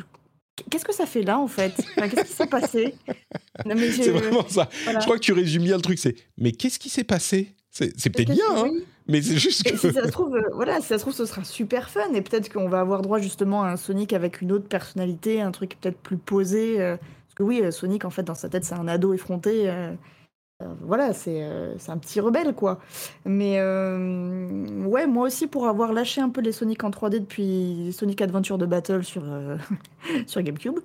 qu'est-ce 0.70 0.84
que 0.84 0.94
ça 0.94 1.06
fait 1.06 1.22
là 1.22 1.38
en 1.38 1.48
fait? 1.48 1.72
Enfin, 1.96 2.08
Qu'est-ce 2.08 2.24
qui 2.30 2.32
s'est 2.36 2.46
passé? 2.46 2.94
C'est 3.66 4.10
vraiment 4.10 4.46
ça. 4.48 4.68
voilà. 4.84 5.00
Je 5.00 5.04
crois 5.04 5.16
que 5.16 5.22
tu 5.22 5.32
résumes 5.32 5.64
bien 5.64 5.76
le 5.76 5.82
truc. 5.82 5.98
C'est 5.98 6.14
mais 6.38 6.52
qu'est-ce 6.52 6.78
qui 6.78 6.88
s'est 6.88 7.04
passé? 7.04 7.54
C'est 7.70 7.92
c'est 7.98 8.10
peut-être 8.10 8.30
bien, 8.32 8.44
hein, 8.54 8.68
oui. 8.70 8.84
mais 9.08 9.22
c'est 9.22 9.38
juste 9.38 9.62
que. 9.62 9.76
si 9.78 9.92
ça 9.92 10.04
se 10.04 10.08
trouve, 10.10 10.36
euh, 10.36 10.42
voilà, 10.52 10.80
si 10.82 10.88
ça 10.88 10.98
se 10.98 11.02
trouve, 11.04 11.14
ce 11.14 11.24
sera 11.24 11.42
super 11.42 11.88
fun 11.88 12.12
et 12.12 12.20
peut-être 12.20 12.52
qu'on 12.52 12.68
va 12.68 12.80
avoir 12.80 13.00
droit 13.00 13.18
justement 13.18 13.62
à 13.62 13.68
un 13.70 13.76
Sonic 13.78 14.12
avec 14.12 14.42
une 14.42 14.52
autre 14.52 14.68
personnalité, 14.68 15.40
un 15.40 15.52
truc 15.52 15.76
peut-être 15.80 15.96
plus 15.98 16.18
posé. 16.18 16.80
euh, 16.80 16.96
parce 16.98 17.34
que 17.36 17.42
oui, 17.44 17.62
euh, 17.62 17.70
Sonic, 17.70 18.04
en 18.04 18.10
fait, 18.10 18.24
dans 18.24 18.34
sa 18.34 18.50
tête, 18.50 18.64
c'est 18.66 18.74
un 18.74 18.88
ado 18.88 19.14
effronté. 19.14 19.70
euh, 19.70 19.92
euh, 20.62 20.66
voilà, 20.80 21.12
c'est 21.12 21.42
euh, 21.42 21.74
c'est 21.78 21.90
un 21.92 21.98
petit 21.98 22.20
rebelle, 22.20 22.54
quoi. 22.54 22.80
Mais 23.24 23.58
euh, 23.58 24.84
ouais, 24.86 25.06
moi 25.06 25.26
aussi, 25.26 25.46
pour 25.46 25.66
avoir 25.68 25.92
lâché 25.92 26.20
un 26.20 26.28
peu 26.30 26.40
les 26.40 26.52
Sonic 26.52 26.82
en 26.84 26.90
3D 26.90 27.20
depuis 27.20 27.92
Sonic 27.92 28.20
Adventure 28.20 28.58
de 28.58 28.66
Battle 28.66 29.04
sur, 29.04 29.22
sur 30.26 30.42
GameCube, 30.42 30.78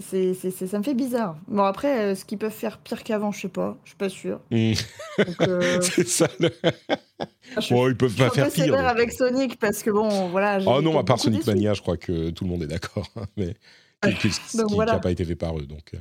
c'est 0.00 0.34
c'est- 0.34 0.50
c'est- 0.50 0.66
ça 0.66 0.78
me 0.78 0.82
fait 0.84 0.94
bizarre. 0.94 1.36
Bon, 1.48 1.64
après, 1.64 2.00
euh, 2.00 2.14
ce 2.14 2.24
qu'ils 2.24 2.38
peuvent 2.38 2.50
faire 2.52 2.78
pire 2.78 3.02
qu'avant, 3.02 3.32
je 3.32 3.40
sais 3.42 3.48
pas, 3.48 3.76
je 3.84 3.90
suis 3.90 3.96
pas 3.98 4.08
sûre. 4.08 4.40
Donc, 4.50 4.76
euh, 5.48 5.80
c'est 5.80 6.06
ça. 6.08 6.28
le- 6.38 6.50
je 7.56 7.60
suis 7.60 7.74
Bon, 7.74 7.88
ils 7.88 7.96
peuvent 7.96 8.10
je 8.10 8.14
suis 8.14 8.22
pas 8.22 8.28
un 8.28 8.30
faire 8.30 8.46
peu 8.46 8.52
pire. 8.52 8.64
sévère 8.64 8.82
donc. 8.82 8.90
avec 8.90 9.12
Sonic 9.12 9.58
parce 9.58 9.82
que 9.82 9.90
bon, 9.90 10.28
voilà. 10.28 10.58
j'ai 10.60 10.66
Oh 10.68 10.80
non, 10.82 10.90
été 10.90 10.98
à 11.00 11.04
part 11.04 11.16
beaucoup 11.16 11.24
Sonic 11.24 11.38
déçue. 11.40 11.50
Mania, 11.50 11.74
je 11.74 11.82
crois 11.82 11.96
que 11.96 12.30
tout 12.30 12.44
le 12.44 12.50
monde 12.50 12.62
est 12.62 12.66
d'accord. 12.68 13.06
hein, 13.16 13.24
mais 13.36 13.54
Ouais. 14.02 14.14
qui 14.14 14.28
n'a 14.54 14.62
Donc 14.62 14.72
voilà. 14.72 14.98
pas 14.98 15.10
été 15.10 15.26
fait 15.26 15.36
par 15.36 15.58
eux. 15.58 15.66
Donc, 15.66 15.92
euh. 15.92 15.98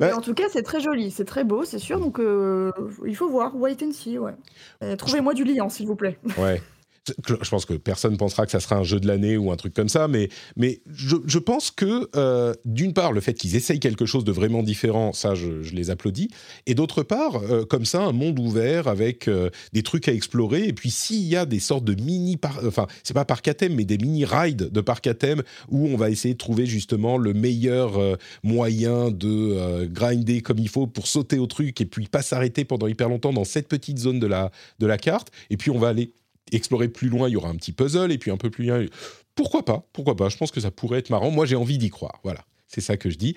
Mais 0.00 0.12
en 0.12 0.20
tout 0.20 0.34
cas, 0.34 0.44
c'est 0.50 0.62
très 0.62 0.80
joli, 0.80 1.10
c'est 1.10 1.24
très 1.24 1.44
beau, 1.44 1.64
c'est 1.64 1.78
sûr. 1.78 1.98
Donc 1.98 2.20
euh, 2.20 2.70
il 3.06 3.16
faut 3.16 3.28
voir, 3.28 3.56
wait 3.56 3.76
and 3.82 3.92
see, 3.92 4.18
ouais. 4.18 4.34
Euh, 4.82 4.96
Trouvez-moi 4.96 5.34
du 5.34 5.44
lien, 5.44 5.68
s'il 5.68 5.86
vous 5.86 5.96
plaît. 5.96 6.18
Ouais. 6.38 6.62
Je 7.26 7.48
pense 7.48 7.64
que 7.64 7.74
personne 7.74 8.16
pensera 8.16 8.46
que 8.46 8.52
ça 8.52 8.60
sera 8.60 8.76
un 8.76 8.84
jeu 8.84 9.00
de 9.00 9.06
l'année 9.06 9.36
ou 9.36 9.50
un 9.50 9.56
truc 9.56 9.74
comme 9.74 9.88
ça, 9.88 10.08
mais, 10.08 10.28
mais 10.56 10.80
je, 10.94 11.38
pense 11.38 11.70
que, 11.70 12.08
euh, 12.16 12.54
d'une 12.64 12.92
part, 12.92 13.12
le 13.12 13.20
fait 13.20 13.34
qu'ils 13.34 13.56
essayent 13.56 13.80
quelque 13.80 14.06
chose 14.06 14.24
de 14.24 14.32
vraiment 14.32 14.62
différent, 14.62 15.12
ça, 15.12 15.34
je, 15.34 15.48
les 15.74 15.90
applaudis, 15.90 16.28
et 16.66 16.74
d'autre 16.74 17.02
part, 17.02 17.36
euh, 17.36 17.64
comme 17.64 17.84
ça, 17.84 18.02
un 18.02 18.12
monde 18.12 18.38
ouvert 18.38 18.88
avec 18.88 19.28
euh, 19.28 19.50
des 19.72 19.82
trucs 19.82 20.08
à 20.08 20.12
explorer, 20.12 20.64
et 20.64 20.72
puis 20.72 20.90
s'il 20.90 21.24
y 21.24 21.36
a 21.36 21.46
des 21.46 21.60
sortes 21.60 21.84
de 21.84 21.94
mini, 22.00 22.36
par, 22.36 22.60
enfin, 22.66 22.86
c'est 23.02 23.14
pas 23.14 23.24
parc 23.24 23.48
à 23.48 23.54
mais 23.70 23.84
des 23.84 23.98
mini 23.98 24.24
rides 24.24 24.70
de 24.70 24.80
parc 24.80 25.06
à 25.06 25.14
où 25.68 25.88
on 25.88 25.96
va 25.96 26.10
essayer 26.10 26.34
de 26.34 26.38
trouver 26.38 26.64
justement 26.64 27.18
le 27.18 27.34
meilleur 27.34 27.98
moyen 28.44 29.10
de 29.10 29.86
grinder 29.86 30.42
comme 30.42 30.58
il 30.58 30.68
faut 30.68 30.86
pour 30.86 31.08
sauter 31.08 31.38
au 31.38 31.46
truc 31.46 31.80
et 31.80 31.86
puis 31.86 32.06
pas 32.06 32.22
s'arrêter 32.22 32.64
pendant 32.64 32.86
hyper 32.86 33.08
longtemps 33.08 33.32
dans 33.32 33.44
cette 33.44 33.68
petite 33.68 33.98
zone 33.98 34.20
de 34.20 34.26
la, 34.26 34.52
de 34.78 34.86
la 34.86 34.96
carte, 34.96 35.30
et 35.50 35.56
puis 35.56 35.70
on 35.70 35.78
va 35.78 35.88
aller 35.88 36.12
explorer 36.52 36.88
plus 36.88 37.08
loin, 37.08 37.28
il 37.28 37.32
y 37.32 37.36
aura 37.36 37.48
un 37.48 37.56
petit 37.56 37.72
puzzle, 37.72 38.12
et 38.12 38.18
puis 38.18 38.30
un 38.30 38.36
peu 38.36 38.50
plus 38.50 38.66
loin. 38.66 38.84
Pourquoi 39.34 39.64
pas 39.64 39.88
Pourquoi 39.92 40.16
pas 40.16 40.28
Je 40.28 40.36
pense 40.36 40.50
que 40.50 40.60
ça 40.60 40.70
pourrait 40.70 40.98
être 40.98 41.10
marrant. 41.10 41.30
Moi, 41.30 41.46
j'ai 41.46 41.56
envie 41.56 41.78
d'y 41.78 41.90
croire. 41.90 42.20
Voilà, 42.24 42.44
c'est 42.66 42.80
ça 42.80 42.96
que 42.96 43.10
je 43.10 43.16
dis. 43.16 43.34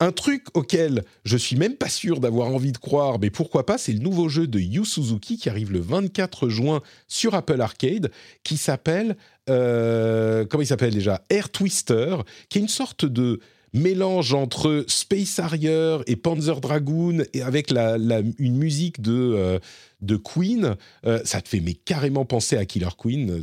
Un 0.00 0.10
truc 0.10 0.46
auquel 0.54 1.04
je 1.24 1.36
suis 1.36 1.56
même 1.56 1.76
pas 1.76 1.88
sûr 1.88 2.18
d'avoir 2.18 2.48
envie 2.48 2.72
de 2.72 2.78
croire, 2.78 3.18
mais 3.20 3.30
pourquoi 3.30 3.64
pas, 3.64 3.78
c'est 3.78 3.92
le 3.92 4.00
nouveau 4.00 4.28
jeu 4.28 4.48
de 4.48 4.58
Yu 4.58 4.84
Suzuki 4.84 5.36
qui 5.36 5.48
arrive 5.48 5.72
le 5.72 5.80
24 5.80 6.48
juin 6.48 6.82
sur 7.06 7.34
Apple 7.34 7.60
Arcade, 7.60 8.10
qui 8.42 8.56
s'appelle 8.56 9.16
euh, 9.48 10.44
comment 10.46 10.62
il 10.62 10.66
s'appelle 10.66 10.94
déjà? 10.94 11.24
Air 11.30 11.50
Twister, 11.50 12.16
qui 12.48 12.58
est 12.58 12.62
une 12.62 12.68
sorte 12.68 13.04
de 13.04 13.40
mélange 13.72 14.34
entre 14.34 14.84
Space 14.88 15.38
Harrier 15.38 15.98
et 16.06 16.16
Panzer 16.16 16.60
Dragoon 16.60 17.24
et 17.32 17.42
avec 17.42 17.70
la, 17.70 17.96
une 18.38 18.56
musique 18.56 19.00
de, 19.00 19.12
euh, 19.12 19.58
de 20.00 20.16
Queen, 20.16 20.76
euh, 21.06 21.20
ça 21.24 21.40
te 21.40 21.48
fait 21.48 21.60
mais 21.60 21.74
carrément 21.74 22.24
penser 22.24 22.56
à 22.56 22.64
Killer 22.66 22.88
Queen. 22.98 23.42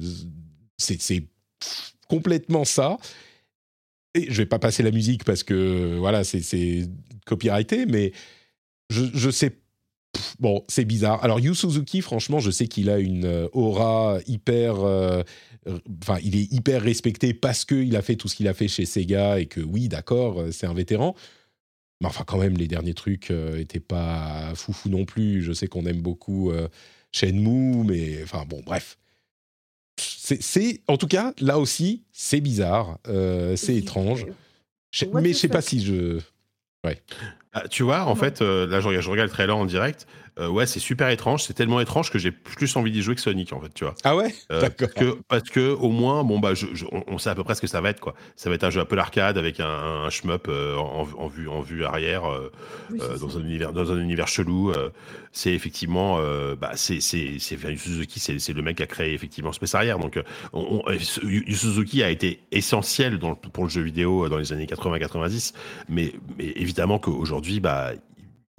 C'est 0.77 1.23
complètement 2.07 2.65
ça. 2.65 2.97
Et 4.15 4.31
je 4.31 4.37
vais 4.37 4.45
pas 4.45 4.59
passer 4.59 4.81
la 4.83 4.91
musique 4.91 5.23
parce 5.23 5.43
que 5.43 5.97
voilà, 5.97 6.23
c'est- 6.23 6.41
c'est 6.41 6.87
copyrighté, 7.25 7.85
mais 7.85 8.11
je, 8.89 9.05
je 9.13 9.29
sais. 9.29 9.55
Pff, 10.13 10.35
Bon, 10.39 10.63
c'est 10.67 10.85
bizarre. 10.85 11.23
Alors, 11.23 11.39
Yu 11.39 11.53
Suzuki, 11.55 12.01
franchement, 12.01 12.39
je 12.39 12.51
sais 12.51 12.67
qu'il 12.67 12.89
a 12.89 12.99
une 12.99 13.25
euh, 13.25 13.47
aura 13.53 14.19
hyper. 14.27 14.79
euh, 14.79 15.23
Enfin, 16.01 16.17
il 16.23 16.35
est 16.37 16.51
hyper 16.53 16.81
respecté 16.81 17.33
parce 17.33 17.65
qu'il 17.65 17.95
a 17.95 18.01
fait 18.01 18.15
tout 18.15 18.27
ce 18.27 18.35
qu'il 18.35 18.47
a 18.47 18.53
fait 18.53 18.67
chez 18.69 18.85
Sega 18.85 19.39
et 19.39 19.45
que, 19.45 19.59
oui, 19.61 19.87
d'accord, 19.89 20.39
euh, 20.41 20.51
c'est 20.51 20.65
un 20.65 20.73
vétéran. 20.73 21.15
Mais 22.01 22.07
enfin, 22.07 22.23
quand 22.25 22.37
même, 22.37 22.55
les 22.57 22.67
derniers 22.67 22.93
trucs 22.93 23.29
n'étaient 23.29 23.81
pas 23.81 24.53
foufou 24.55 24.87
non 24.89 25.03
plus. 25.05 25.43
Je 25.43 25.51
sais 25.51 25.67
qu'on 25.67 25.85
aime 25.85 26.01
beaucoup 26.01 26.49
euh, 26.49 26.69
Shenmue, 27.11 27.83
mais 27.83 28.23
enfin, 28.23 28.45
bon, 28.47 28.61
bref. 28.65 28.97
C'est, 29.97 30.81
en 30.87 30.95
tout 30.97 31.07
cas, 31.07 31.33
là 31.41 31.59
aussi, 31.59 32.03
c'est 32.13 32.39
bizarre, 32.39 32.99
c'est 33.57 33.75
étrange. 33.75 34.25
Je- 34.91 35.05
mais 35.21 35.33
je 35.33 35.37
sais 35.39 35.47
pas 35.49 35.61
si 35.61 35.83
je. 35.83 36.19
Ah, 37.53 37.67
tu 37.67 37.81
vois, 37.83 38.03
en 38.05 38.15
fait, 38.15 38.41
euh, 38.41 38.67
là, 38.67 38.79
je 38.79 38.87
regarde, 38.87 39.03
je 39.03 39.09
regarde 39.09 39.29
le 39.29 39.33
trailer 39.33 39.57
en 39.57 39.65
direct. 39.65 40.05
Euh, 40.39 40.47
ouais, 40.47 40.65
c'est 40.65 40.79
super 40.79 41.09
étrange. 41.09 41.43
C'est 41.43 41.53
tellement 41.53 41.79
étrange 41.81 42.11
que 42.11 42.17
j'ai 42.19 42.31
plus 42.31 42.75
envie 42.77 42.91
d'y 42.91 43.01
jouer 43.01 43.15
que 43.15 43.21
Sonic, 43.21 43.51
en 43.53 43.59
fait, 43.59 43.73
tu 43.73 43.83
vois. 43.83 43.93
Ah 44.03 44.15
ouais? 44.15 44.33
Euh, 44.51 44.61
D'accord. 44.61 44.87
parce 44.87 44.93
que 44.93 45.17
parce 45.27 45.49
que 45.49 45.69
au 45.73 45.89
moins 45.89 46.23
bon 46.23 46.39
bah 46.39 46.53
je, 46.53 46.67
je- 46.73 46.85
on, 46.91 47.03
on 47.07 47.17
sait 47.17 47.29
à 47.29 47.35
peu 47.35 47.43
près 47.43 47.55
ce 47.55 47.61
que 47.61 47.67
ça 47.67 47.81
va 47.81 47.89
être 47.89 47.99
quoi. 47.99 48.13
Ça 48.35 48.49
va 48.49 48.55
être 48.55 48.63
un 48.63 48.69
jeu 48.69 48.79
un 48.79 48.85
peu 48.85 48.95
l'arcade 48.95 49.37
avec 49.37 49.59
un, 49.59 49.67
un 49.67 50.09
shmup 50.09 50.47
euh, 50.47 50.75
en, 50.77 51.07
en 51.17 51.27
vue 51.27 51.49
en 51.49 51.61
vue 51.61 51.83
arrière 51.83 52.25
euh, 52.25 52.51
Oui, 52.91 52.99
euh, 53.01 53.17
dans 53.17 53.37
un 53.37 53.41
univers 53.41 53.73
dans 53.73 53.91
un 53.91 53.99
univers 53.99 54.27
chelou. 54.27 54.71
euh, 54.71 54.89
c'est 55.31 55.51
effectivement 55.53 56.17
euh, 56.19 56.55
bah 56.55 56.71
c'est 56.75 57.01
c'est 57.01 57.35
c'est 57.39 57.55
enfin, 57.55 57.69
Yu 57.69 57.77
Suzuki 57.77 58.19
c'est 58.19 58.39
c'est 58.39 58.53
le 58.53 58.61
mec 58.63 58.77
qui 58.77 58.83
a 58.83 58.87
créé 58.87 59.13
effectivement 59.13 59.51
Space 59.51 59.75
Harrier 59.75 59.93
donc 60.01 60.19
on, 60.53 60.81
on- 60.87 60.99
ce- 60.99 61.23
Yu 61.23 61.53
Suzuki 61.55 62.01
a 62.01 62.09
été 62.09 62.41
essentiel 62.51 63.19
dans 63.19 63.35
pour 63.35 63.63
le 63.65 63.69
jeu 63.69 63.81
vidéo 63.81 64.27
dans 64.29 64.37
les 64.37 64.53
années 64.53 64.65
80-90 64.65 65.53
mais 65.89 66.13
mais 66.37 66.45
évidemment 66.55 66.97
qu'aujourd'hui 66.97 67.59
bah 67.59 67.91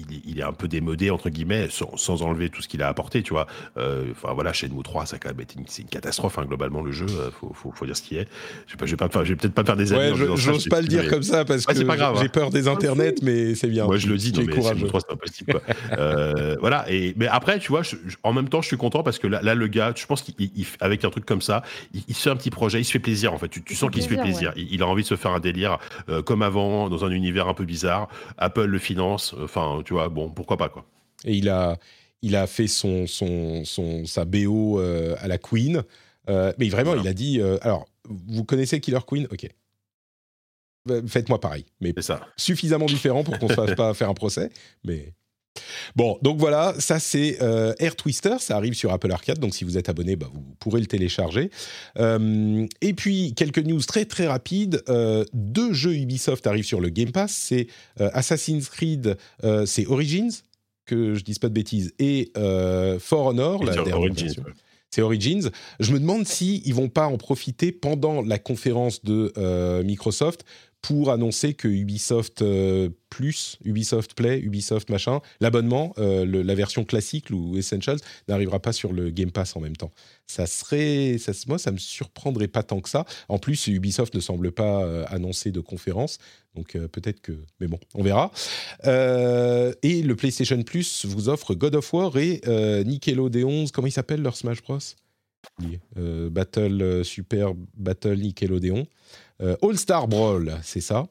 il 0.09 0.17
est, 0.17 0.21
il 0.27 0.39
est 0.39 0.43
un 0.43 0.53
peu 0.53 0.69
démodé 0.69 1.11
entre 1.11 1.29
guillemets 1.31 1.69
sans, 1.71 1.97
sans 1.97 2.23
enlever 2.23 2.49
tout 2.51 2.63
ce 2.63 2.69
qu'il 2.69 2.83
a 2.83 2.89
apporté 2.89 3.23
tu 3.23 3.33
vois 3.33 3.47
Euh, 3.77 4.07
enfin 4.13 4.33
voilà 4.35 4.53
Shenmue 4.53 4.83
3 4.83 5.07
ça 5.07 5.17
a 5.17 5.19
quand 5.19 5.29
même 5.31 5.41
été 5.41 5.59
une, 5.59 5.67
c'est 5.67 5.83
une 5.83 5.89
catastrophe 5.89 6.39
hein, 6.39 6.45
globalement 6.47 6.83
le 6.83 6.93
jeu 6.93 7.07
euh, 7.09 7.31
faut, 7.31 7.53
faut, 7.55 7.73
faut 7.73 7.87
dire 7.87 7.97
ce 7.97 8.03
qui 8.03 8.17
est 8.17 8.29
je 8.67 8.73
vais, 8.73 8.79
pas, 8.79 8.87
je 8.87 8.91
vais, 8.93 8.97
pas 8.97 9.07
me 9.07 9.11
faire- 9.11 9.25
je 9.25 9.31
vais 9.31 9.37
peut-être 9.37 9.55
pas 9.55 9.65
faire 9.65 9.77
des 9.77 9.93
amis 9.93 10.01
Ouais, 10.13 10.17
je- 10.17 10.27
ça, 10.27 10.35
j'ose 10.53 10.69
pas 10.69 10.81
le 10.81 10.87
dire 10.89 11.03
mais- 11.05 11.09
comme 11.09 11.23
ça 11.23 11.45
parce 11.45 11.67
Ouais, 11.67 11.73
que 11.73 11.79
c'est 11.79 11.85
pas 11.85 11.97
grave, 11.97 12.17
j'ai 12.19 12.27
hein. 12.27 12.31
peur 12.33 12.51
des 12.51 12.69
internets, 12.69 13.15
mais 13.23 13.55
c'est 13.55 13.69
bien. 13.69 13.85
moi 13.87 13.97
je 13.97 14.07
le 14.09 14.17
dis, 14.17 14.33
Tu 14.33 14.39
non, 14.41 14.45
es 14.45 14.49
mais 14.49 14.55
courageux. 14.55 14.79
Shenmue 14.79 14.89
3 14.89 15.01
c'est 15.01 15.09
pas 15.09 15.17
possible. 15.17 15.53
Quoi. 15.53 15.63
Euh, 15.99 16.57
voilà. 16.61 16.85
Et 16.91 17.15
mais 17.17 17.27
après, 17.27 17.59
tu 17.59 17.69
vois, 17.69 17.83
je- 17.83 17.97
je- 18.07 18.17
en 18.23 18.33
même 18.33 18.49
temps, 18.49 18.61
je 18.63 18.67
suis 18.69 18.77
content 18.77 19.03
parce 19.03 19.19
que 19.19 19.27
là, 19.27 19.41
là, 19.43 19.55
le 19.55 19.67
gars, 19.67 19.93
je 19.97 20.07
pense 20.07 20.23
qu'avec 20.23 21.05
un 21.05 21.11
truc 21.11 21.27
comme 21.27 21.43
ça, 21.43 21.63
il, 21.95 22.03
il 22.09 22.15
se 22.15 22.23
fait 22.23 22.31
un 22.31 22.37
petit 22.37 22.51
projet, 22.51 22.81
il 22.81 22.85
se 22.85 22.93
fait 22.93 22.99
plaisir 22.99 23.33
en 23.35 23.39
fait. 23.39 23.49
Tu, 23.49 23.75
sens 23.75 23.91
qu'il 23.91 24.03
se 24.03 24.09
fait 24.09 24.17
plaisir. 24.21 24.53
Il, 24.57 24.73
il 24.73 24.83
a 24.83 24.87
envie 24.87 25.03
de 25.03 25.09
se 25.09 25.17
faire 25.17 25.33
un 25.33 25.41
délire 25.41 25.79
euh, 26.09 26.23
comme 26.23 26.43
avant, 26.43 26.89
dans 26.89 27.05
un 27.05 27.11
univers 27.11 27.49
un 27.49 27.55
peu 27.55 27.65
bizarre. 27.65 28.09
Apple 28.39 28.65
le 28.65 28.79
finance. 28.79 29.35
Enfin, 29.43 29.83
tu 29.91 29.95
vois, 29.95 30.09
bon, 30.09 30.31
pourquoi 30.31 30.57
pas 30.57 30.69
quoi. 30.69 30.85
Et 31.25 31.35
il 31.35 31.49
a, 31.49 31.77
il 32.23 32.37
a 32.37 32.47
fait 32.47 32.69
son, 32.69 33.09
son, 33.09 33.65
son, 33.65 34.07
sa 34.07 34.25
BO 34.25 34.79
euh, 34.79 35.17
à 35.19 35.27
la 35.27 35.37
Queen. 35.37 35.83
Euh, 36.29 36.53
mais 36.59 36.69
vraiment, 36.69 36.91
Voilà. 36.93 37.03
il 37.03 37.09
a 37.09 37.13
dit. 37.13 37.41
euh, 37.41 37.59
alors, 37.63 37.89
vous 38.09 38.45
connaissez 38.45 38.79
Killer 38.81 39.01
Queen? 39.05 39.27
Ok. 39.33 39.49
Euh, 40.91 41.03
Faites-moi 41.09 41.41
pareil. 41.41 41.67
Mais 41.81 41.93
ça. 42.03 42.21
suffisamment 42.37 42.87
différent 42.87 43.25
pour 43.25 43.37
qu'on 43.41 43.47
ne 43.47 43.51
se 43.51 43.57
fasse 43.57 43.75
pas 43.75 43.93
faire 43.95 44.09
un 44.09 44.15
procès. 44.15 44.51
Mais. 44.85 45.13
Bon, 45.97 46.19
donc 46.23 46.39
voilà, 46.39 46.75
ça 46.79 46.99
c'est 46.99 47.39
euh, 47.43 47.75
Air 47.79 47.97
Twister, 47.97 48.37
ça 48.39 48.57
arrive 48.57 48.75
sur 48.75 48.93
Apple 48.93 49.11
Arcade, 49.11 49.39
donc 49.39 49.55
si 49.55 49.65
vous 49.65 49.77
êtes 49.77 49.89
abonné, 49.89 50.17
bah, 50.17 50.29
vous 50.33 50.43
pourrez 50.59 50.81
le 50.81 50.87
télécharger. 50.87 51.51
Euh, 51.99 52.67
et 52.81 52.95
puis, 52.95 53.35
quelques 53.35 53.59
news 53.59 53.81
très 53.81 54.05
très 54.05 54.27
rapides. 54.27 54.83
Euh, 54.89 55.25
deux 55.33 55.73
jeux 55.73 55.95
Ubisoft 55.95 56.47
arrivent 56.47 56.65
sur 56.65 56.81
le 56.81 56.89
Game 56.89 57.13
Pass, 57.13 57.33
c'est 57.33 57.67
Assassin's 57.99 58.69
Creed, 58.69 59.17
c'est 59.67 59.87
Origins, 59.87 60.31
que 60.87 61.15
je 61.15 61.25
dise 61.25 61.39
pas 61.39 61.49
de 61.49 61.55
bêtises, 61.55 61.93
et 61.99 62.33
For 62.35 63.27
Honor, 63.27 63.65
la 63.65 63.75
dernière 63.75 63.99
Origins, 63.99 64.27
version. 64.27 64.43
ouais. 64.45 64.53
C'est 64.93 65.03
Origins. 65.03 65.51
Je 65.79 65.93
me 65.93 66.01
demande 66.01 66.27
si 66.27 66.63
ils 66.65 66.75
vont 66.75 66.89
pas 66.89 67.07
en 67.07 67.17
profiter 67.17 67.71
pendant 67.71 68.23
la 68.23 68.39
conférence 68.39 69.05
de 69.05 69.33
Microsoft 69.83 70.45
pour 70.83 71.11
annoncer 71.11 71.55
que 71.55 71.69
Ubisoft 71.69 72.43
euh, 72.43 72.89
Plus, 73.11 73.59
Ubisoft 73.65 74.15
Play, 74.15 74.41
Ubisoft 74.41 74.89
machin, 74.89 75.21
l'abonnement, 75.41 75.93
euh, 75.99 76.25
la 76.25 76.55
version 76.55 76.85
classique 76.85 77.31
ou 77.31 77.57
Essentials 77.57 77.99
n'arrivera 78.29 78.61
pas 78.61 78.73
sur 78.73 78.93
le 78.93 79.11
Game 79.11 79.31
Pass 79.31 79.57
en 79.57 79.61
même 79.61 79.77
temps. 79.77 79.91
Ça 80.27 80.47
serait, 80.47 81.19
ça, 81.19 81.33
moi, 81.49 81.59
ça 81.59 81.73
me 81.73 81.79
surprendrait 81.79 82.49
pas 82.49 82.63
tant 82.63 82.81
que 82.81 82.89
ça. 82.89 83.05
En 83.29 83.39
plus, 83.39 83.67
Ubisoft 83.67 84.15
ne 84.15 84.21
semble 84.21 84.53
pas 84.53 84.83
euh, 84.85 85.05
annoncer 85.09 85.51
de 85.51 85.61
conférence, 85.61 86.19
donc 86.55 86.73
peut-être 86.73 87.21
que, 87.21 87.33
mais 87.61 87.69
bon, 87.69 87.79
on 87.95 88.03
verra. 88.03 88.33
Et 88.85 90.03
le 90.03 90.15
PlayStation 90.17 90.61
Plus 90.63 91.05
vous 91.05 91.29
offre 91.29 91.55
God 91.55 91.77
of 91.77 91.93
War 91.93 92.17
et 92.17 92.41
Nickelodeon. 92.85 93.67
Comment 93.73 93.87
il 93.87 93.93
s'appelle 93.93 94.23
leur 94.23 94.37
Smash 94.37 94.63
Bros? 94.63 94.79
Battle 95.97 97.05
Super 97.05 97.53
Battle 97.77 98.19
Nickelodeon. 98.19 98.87
Euh, 99.43 99.57
All 99.63 99.79
Star 99.79 100.09
Brawl, 100.09 100.59
c'est 100.63 100.81
ça. 100.81 101.07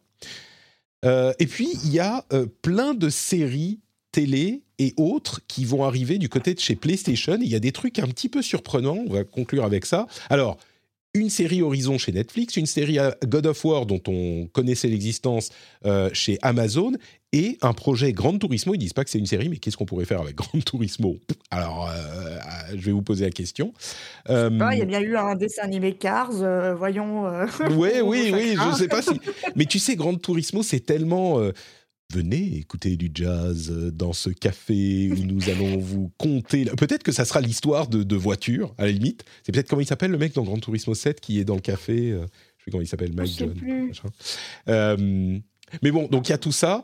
Euh, 1.05 1.33
et 1.39 1.47
puis, 1.47 1.69
il 1.85 1.91
y 1.91 1.99
a 1.99 2.25
euh, 2.33 2.45
plein 2.61 2.93
de 2.93 3.09
séries 3.09 3.79
télé 4.11 4.63
et 4.79 4.93
autres 4.97 5.41
qui 5.47 5.65
vont 5.65 5.83
arriver 5.83 6.17
du 6.17 6.29
côté 6.29 6.53
de 6.53 6.59
chez 6.59 6.75
PlayStation. 6.75 7.37
Il 7.41 7.47
y 7.47 7.55
a 7.55 7.59
des 7.59 7.71
trucs 7.71 7.99
un 7.99 8.07
petit 8.07 8.29
peu 8.29 8.41
surprenants. 8.41 8.97
On 9.07 9.13
va 9.13 9.23
conclure 9.23 9.63
avec 9.65 9.85
ça. 9.85 10.07
Alors, 10.29 10.57
une 11.15 11.29
série 11.29 11.61
Horizon 11.63 11.97
chez 11.97 12.11
Netflix, 12.11 12.55
une 12.55 12.65
série 12.67 12.99
euh, 12.99 13.11
God 13.25 13.47
of 13.47 13.65
War 13.65 13.85
dont 13.85 14.01
on 14.07 14.47
connaissait 14.53 14.87
l'existence 14.87 15.49
euh, 15.85 16.09
chez 16.13 16.37
Amazon 16.43 16.91
et 17.33 17.57
un 17.61 17.73
projet 17.73 18.13
Gran 18.13 18.37
Turismo. 18.37 18.75
Ils 18.75 18.79
disent 18.79 18.93
pas 18.93 19.03
que 19.03 19.09
c'est 19.09 19.17
une 19.19 19.25
série, 19.25 19.49
mais 19.49 19.57
qu'est-ce 19.57 19.75
qu'on 19.77 19.85
pourrait 19.85 20.05
faire 20.05 20.21
avec 20.21 20.35
Gran 20.35 20.59
Turismo? 20.59 21.17
Alors, 21.49 21.89
euh, 21.89 22.37
je 22.75 22.85
vais 22.85 22.91
vous 22.91 23.01
poser 23.01 23.25
la 23.25 23.31
question. 23.31 23.73
Euh, 24.29 24.49
Il 24.71 24.77
y 24.79 24.81
a 24.81 24.85
bien 24.85 25.01
eu 25.01 25.15
un 25.17 25.35
dessin 25.35 25.63
animé 25.63 25.93
Cars, 25.93 26.29
euh, 26.41 26.75
voyons. 26.75 27.25
euh, 27.27 27.45
Ouais, 27.75 28.01
oui, 28.01 28.25
chacun. 28.25 28.37
oui, 28.37 28.55
je 28.71 28.77
sais 28.77 28.87
pas 28.87 29.01
si. 29.01 29.19
Mais 29.55 29.65
tu 29.65 29.79
sais, 29.79 29.95
Gran 29.95 30.15
Turismo, 30.15 30.61
c'est 30.63 30.79
tellement. 30.81 31.39
Venez 32.11 32.57
écouter 32.57 32.97
du 32.97 33.11
jazz 33.13 33.69
euh, 33.71 33.91
dans 33.91 34.13
ce 34.13 34.29
café 34.31 35.11
où 35.11 35.23
nous 35.25 35.49
allons 35.49 35.77
vous 35.79 36.11
conter. 36.17 36.65
Peut-être 36.65 37.03
que 37.03 37.11
ça 37.11 37.23
sera 37.23 37.39
l'histoire 37.39 37.87
de, 37.87 38.01
de 38.01 38.15
voitures, 38.15 38.73
à 38.79 38.85
la 38.85 38.91
limite. 38.91 39.23
C'est 39.43 39.51
peut-être 39.51 39.69
comment 39.69 39.81
il 39.81 39.87
s'appelle 39.87 40.11
le 40.11 40.17
mec 40.17 40.33
dans 40.33 40.43
Gran 40.43 40.57
Turismo 40.57 40.95
7 40.95 41.21
qui 41.21 41.39
est 41.39 41.45
dans 41.45 41.55
le 41.55 41.61
café. 41.61 42.11
euh, 42.11 42.25
je 42.57 42.65
sais 42.65 42.71
comment 42.71 42.81
il 42.81 42.87
s'appelle, 42.87 43.13
Mike 43.13 43.37
John. 43.37 43.53
Euh, 44.69 45.37
mais 45.83 45.91
bon, 45.91 46.07
donc 46.07 46.27
il 46.29 46.31
y 46.31 46.35
a 46.35 46.39
tout 46.39 46.51
ça. 46.51 46.83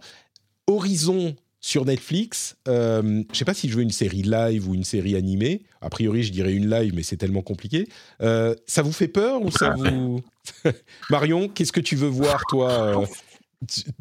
Horizon 0.67 1.35
sur 1.65 1.83
Netflix. 1.83 2.55
Euh, 2.67 3.23
je 3.31 3.37
sais 3.39 3.43
pas 3.45 3.55
si 3.55 3.69
je 3.69 3.75
veux 3.75 3.81
une 3.81 3.89
série 3.89 4.21
live 4.21 4.69
ou 4.69 4.75
une 4.75 4.83
série 4.83 5.15
animée. 5.15 5.63
A 5.81 5.89
priori, 5.89 6.21
je 6.21 6.31
dirais 6.31 6.53
une 6.53 6.69
live, 6.69 6.93
mais 6.93 7.01
c'est 7.01 7.17
tellement 7.17 7.41
compliqué. 7.41 7.87
Euh, 8.21 8.53
ça 8.67 8.83
vous 8.83 8.91
fait 8.91 9.07
peur 9.07 9.41
ou 9.41 9.49
ça 9.49 9.71
vous 9.71 10.21
Marion, 11.09 11.49
qu'est-ce 11.49 11.71
que 11.71 11.79
tu 11.79 11.95
veux 11.95 12.07
voir 12.07 12.43
toi 12.49 12.71
euh, 13.01 13.05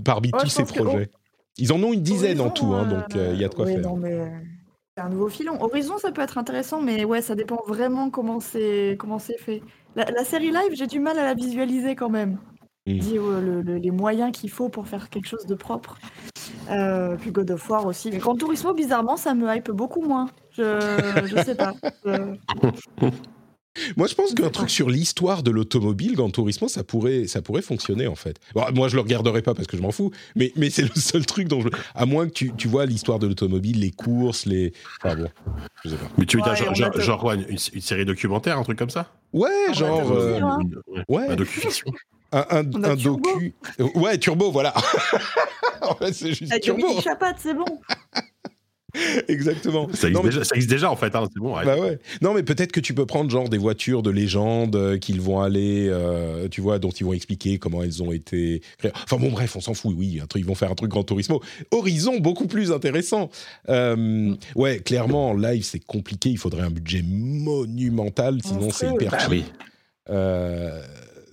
parmi 0.05 0.31
Ouais, 0.33 0.41
tous 0.41 0.49
ces 0.49 0.65
que- 0.65 0.83
projets 0.83 1.11
Ils 1.59 1.73
en 1.73 1.83
ont 1.83 1.93
une 1.93 2.03
dizaine 2.03 2.41
en 2.41 2.51
tout, 2.51 2.73
hein, 2.75 2.85
donc 2.87 3.15
euh, 3.17 3.31
il 3.35 3.41
y 3.41 3.45
a 3.45 3.49
de 3.49 3.55
quoi 3.55 3.67
oui, 3.67 3.75
faire. 3.75 3.83
non, 3.83 3.97
mais, 3.97 4.13
euh, 4.13 4.27
C'est 4.97 5.03
un 5.05 5.09
nouveau 5.09 5.29
filon. 5.29 5.61
Horizon, 5.63 5.99
ça 5.99 6.11
peut 6.13 6.23
être 6.23 6.39
intéressant, 6.39 6.81
mais 6.81 7.05
ouais, 7.05 7.21
ça 7.23 7.35
dépend 7.35 7.61
vraiment 7.67 8.11
comment 8.11 8.41
c'est 8.41 8.97
comment 8.99 9.19
c'est 9.19 9.39
fait. 9.39 9.63
La, 9.97 10.05
la 10.11 10.25
série 10.25 10.51
live, 10.51 10.73
j'ai 10.73 10.87
du 10.87 10.99
mal 11.01 11.19
à 11.19 11.25
la 11.25 11.35
visualiser 11.35 11.95
quand 11.97 12.11
même. 12.11 12.39
Mm. 12.87 12.99
Dis 12.99 13.19
euh, 13.19 13.41
le- 13.41 13.63
le- 13.63 13.77
les 13.79 13.91
moyens 13.91 14.31
qu'il 14.33 14.51
faut 14.51 14.69
pour 14.69 14.87
faire 14.89 15.09
quelque 15.11 15.27
chose 15.27 15.47
de 15.47 15.55
propre. 15.55 15.99
Euh, 16.71 17.17
puis 17.17 17.31
God 17.33 17.51
of 17.53 17.69
War 17.71 17.87
aussi. 17.87 18.11
Mais 18.11 18.19
Gran 18.19 18.35
Turismo, 18.37 18.75
bizarrement, 18.75 19.17
ça 19.17 19.35
me 19.35 19.53
hype 19.55 19.71
beaucoup 19.71 20.03
moins. 20.03 20.27
Je, 20.51 20.63
je 21.27 21.43
sais 21.45 21.55
pas. 21.55 21.73
Euh, 22.07 22.35
Moi, 23.97 24.07
je 24.07 24.15
pense 24.15 24.35
qu'un 24.35 24.51
truc 24.51 24.71
sur 24.71 24.89
l'histoire 24.89 25.43
de 25.43 25.51
l'automobile, 25.51 26.15
Gran 26.15 26.31
Turismo, 26.31 26.69
ça 26.69 26.85
pourrait, 26.85 27.27
ça 27.27 27.43
pourrait 27.43 27.63
fonctionner 27.63 28.07
en 28.07 28.15
fait. 28.15 28.39
Bon, 28.55 28.63
moi, 28.75 28.89
je 28.89 28.95
le 28.95 29.01
regarderai 29.03 29.43
pas 29.43 29.53
parce 29.55 29.67
que 29.67 29.77
je 29.77 29.83
m'en 29.83 29.91
fous, 29.91 30.13
mais, 30.37 30.53
mais 30.57 30.71
c'est 30.71 30.83
le 30.83 31.01
seul 31.01 31.27
truc 31.27 31.49
dont 31.49 31.61
je. 31.61 31.69
À 31.95 32.07
moins 32.07 32.27
que 32.27 32.33
tu, 32.33 32.53
tu 32.57 32.69
vois 32.69 32.87
l'histoire 32.87 33.19
de 33.19 33.27
l'automobile, 33.27 33.81
les 33.81 33.91
courses, 33.91 34.47
les. 34.47 34.73
Enfin 35.03 35.17
bon, 35.17 35.29
je 35.85 35.91
sais 35.91 35.97
pas. 35.97 36.09
Mais 36.19 36.25
tu 36.27 36.37
veux 36.37 36.43
Ouais, 36.45 36.55
dire, 36.55 36.75
genre, 36.75 37.01
genre, 37.01 37.33
une, 37.33 37.47
une 37.49 37.81
série 37.81 38.05
documentaire, 38.05 38.59
un 38.59 38.63
truc 38.63 38.79
comme 38.79 38.91
ça? 38.91 39.13
Ouais, 39.33 39.51
va 39.69 39.73
genre. 39.73 40.13
euh, 40.13 40.41
hein. 40.41 40.59
Ouais, 40.87 41.03
ouais. 41.09 41.29
Un 41.31 41.37
docu-fiction. 41.37 41.93
un 42.33 42.45
un, 42.51 42.97
Turbo. 42.97 43.29
docu. 43.33 43.55
Ouais, 43.97 44.19
Turbo, 44.19 44.51
voilà. 44.53 44.73
en 45.83 45.95
fait, 45.97 46.13
c'est 46.13 46.33
juste 46.33 46.61
Turbo. 46.61 46.87
C'est 47.39 47.55
bon. 47.55 47.65
Exactement. 49.29 49.89
Ça 49.93 50.09
Non, 50.11 50.21
existe, 50.21 50.25
mais- 50.25 50.31
déjà, 50.31 50.45
ça 50.45 50.55
existe 50.55 50.71
déjà, 50.71 50.91
en 50.91 50.97
fait, 50.97 51.15
hein, 51.15 51.29
c'est 51.33 51.41
bon. 51.41 51.55
Bah 51.55 51.77
ouais. 51.79 51.99
Non, 52.23 52.33
mais 52.35 52.43
peut-être 52.43 52.73
que 52.73 52.81
tu 52.81 52.95
peux 52.95 53.07
prendre 53.07 53.31
genre 53.31 53.49
des 53.49 53.59
voitures 53.59 54.03
de 54.03 54.11
légende 54.11 54.77
euh, 54.77 54.99
qu'ils 54.99 55.21
vont 55.21 55.41
aller, 55.41 55.89
euh, 55.89 56.49
tu 56.49 56.61
vois, 56.61 56.79
dont 56.79 56.91
ils 56.91 57.05
vont 57.05 57.13
expliquer 57.13 57.59
comment 57.59 57.83
elles 57.83 58.03
ont 58.03 58.13
été 58.13 58.63
créées. 58.79 58.93
Enfin 59.05 59.17
bon, 59.17 59.31
bref, 59.31 59.57
on 59.57 59.61
s'en 59.61 59.75
fout. 59.75 59.95
Oui, 59.97 60.21
un 60.23 60.27
truc, 60.27 60.43
ils 60.43 60.47
vont 60.47 60.55
faire 60.55 60.71
un 60.71 60.75
truc 60.75 60.91
Gran 60.91 61.03
Turismo. 61.05 61.43
Horizon, 61.73 62.19
beaucoup 62.21 62.47
plus 62.47 62.71
intéressant. 62.73 63.31
Euh, 63.69 64.35
ouais, 64.55 64.79
clairement, 64.79 65.31
en 65.31 65.35
live, 65.37 65.65
c'est 65.65 65.85
compliqué. 65.85 66.31
Il 66.31 66.39
faudrait 66.39 66.63
un 66.63 66.71
budget 66.71 67.03
monumental, 67.05 68.39
sinon 68.45 68.71
c'est 68.71 68.91
hyper 68.91 69.11
Bah 69.11 69.19
oui. 69.31 69.45
Euh, 70.11 70.83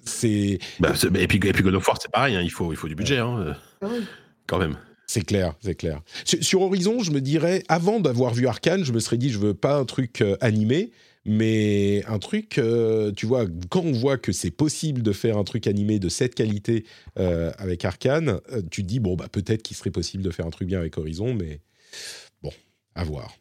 c'est 0.05 0.59
Bah, 0.79 0.93
et, 1.19 1.27
puis, 1.27 1.39
et 1.43 1.53
puis 1.53 1.63
God 1.63 1.75
of 1.75 1.87
War, 1.87 1.97
c'est 2.01 2.11
pareil, 2.11 2.35
hein, 2.35 2.41
il, 2.41 2.49
faut, 2.51 2.71
il 2.73 2.75
faut 2.75 2.87
du 2.87 2.95
budget, 2.95 3.17
hein, 3.19 3.55
Ah 3.81 3.87
oui. 3.91 3.99
quand 4.47 4.57
même. 4.57 4.77
C'est 5.11 5.25
clair, 5.25 5.55
c'est 5.59 5.75
clair. 5.75 6.01
Sur, 6.23 6.61
Horizon, 6.61 7.03
je 7.03 7.11
me 7.11 7.19
dirais, 7.19 7.63
avant 7.67 7.99
d'avoir 7.99 8.33
vu 8.33 8.47
Arkane, 8.47 8.85
je 8.85 8.93
me 8.93 9.01
serais 9.01 9.17
dit, 9.17 9.29
je 9.29 9.39
veux 9.39 9.53
pas 9.53 9.75
un 9.75 9.83
truc 9.83 10.21
euh, 10.21 10.37
animé, 10.39 10.91
mais 11.25 12.01
un 12.07 12.17
truc, 12.17 12.57
euh, 12.57 13.11
tu 13.11 13.25
vois, 13.25 13.45
quand 13.69 13.81
on 13.81 13.91
voit 13.91 14.17
que 14.17 14.31
c'est 14.31 14.51
possible 14.51 15.01
de 15.01 15.11
faire 15.11 15.37
un 15.37 15.43
truc 15.43 15.67
animé 15.67 15.99
de 15.99 16.07
cette 16.07 16.33
qualité 16.33 16.85
euh, 17.19 17.51
avec 17.57 17.83
Arkane, 17.83 18.39
tu 18.71 18.83
te 18.83 18.87
dis, 18.87 19.01
bon, 19.01 19.17
bah, 19.17 19.27
peut-être 19.29 19.63
qu'il 19.63 19.75
serait 19.75 19.91
possible 19.91 20.23
de 20.23 20.31
faire 20.31 20.45
un 20.45 20.49
truc 20.49 20.69
bien 20.69 20.79
avec 20.79 20.97
Horizon, 20.97 21.33
mais 21.33 21.59
bon, 22.41 22.51
à 22.95 23.03
voir. 23.03 23.35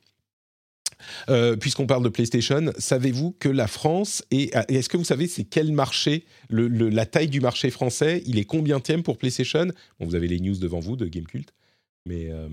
Puisqu'on 1.61 1.87
parle 1.87 2.03
de 2.03 2.09
PlayStation, 2.09 2.73
savez-vous 2.79 3.37
que 3.39 3.49
la 3.49 3.69
France 3.69 4.25
est. 4.33 4.53
ah, 4.57 4.65
Est-ce 4.69 4.89
que 4.89 4.97
vous 4.97 5.05
savez 5.05 5.29
c'est 5.29 5.45
quel 5.45 5.73
marché? 5.73 6.25
La 6.51 7.07
taille 7.07 7.29
du 7.29 7.41
marché 7.41 7.71
français, 7.71 8.25
il 8.27 8.39
est 8.39 8.45
combienième 8.45 9.05
pour 9.05 9.19
PlayStation? 9.19 9.69
Bon, 10.01 10.07
vous 10.07 10.17
avez 10.17 10.27
les 10.27 10.41
news 10.41 10.57
devant 10.57 10.81
vous 10.81 10.97
de 10.97 11.07
Gamecult, 11.07 11.55
mais 12.07 12.31
euh, 12.31 12.49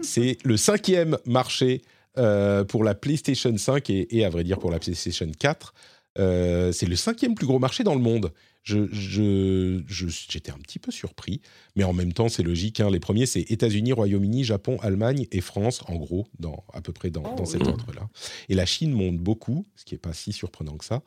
c'est 0.00 0.38
le 0.44 0.56
cinquième 0.56 1.18
marché 1.26 1.82
euh, 2.18 2.64
pour 2.64 2.84
la 2.84 2.94
PlayStation 2.94 3.56
5 3.56 3.88
et, 3.90 4.24
à 4.24 4.30
vrai 4.30 4.44
dire 4.44 4.58
pour 4.58 4.70
la 4.70 4.78
PlayStation 4.78 5.30
4. 5.38 5.74
Euh, 6.18 6.72
c'est 6.72 6.86
le 6.86 6.96
cinquième 6.96 7.34
plus 7.34 7.46
gros 7.46 7.58
marché 7.58 7.84
dans 7.84 7.94
le 7.94 8.00
monde. 8.00 8.32
Je, 8.62 8.86
je- 8.92 9.82
je- 9.86 10.08
j'étais 10.08 10.50
un 10.52 10.58
petit 10.58 10.78
peu 10.78 10.90
surpris, 10.92 11.40
mais 11.76 11.84
en 11.84 11.92
même 11.94 12.12
temps, 12.12 12.28
c'est 12.28 12.42
logique. 12.42 12.80
hein. 12.80 12.90
Les 12.90 13.00
premiers, 13.00 13.26
c'est 13.26 13.40
États-Unis, 13.50 13.92
Royaume-Uni, 13.92 14.44
Japon, 14.44 14.76
Allemagne 14.82 15.26
et 15.32 15.40
France, 15.40 15.80
en 15.88 15.96
gros, 15.96 16.26
dans, 16.38 16.64
à 16.74 16.80
peu 16.82 16.92
près 16.92 17.10
dans, 17.10 17.22
dans 17.36 17.46
cet 17.46 17.62
ordre-là. 17.66 18.08
Et 18.48 18.54
la 18.54 18.66
Chine 18.66 18.92
monte 18.92 19.16
beaucoup, 19.18 19.66
ce 19.76 19.84
qui 19.84 19.94
n'est 19.94 19.98
pas 19.98 20.12
si 20.12 20.32
surprenant 20.32 20.76
que 20.76 20.84
ça. 20.84 21.02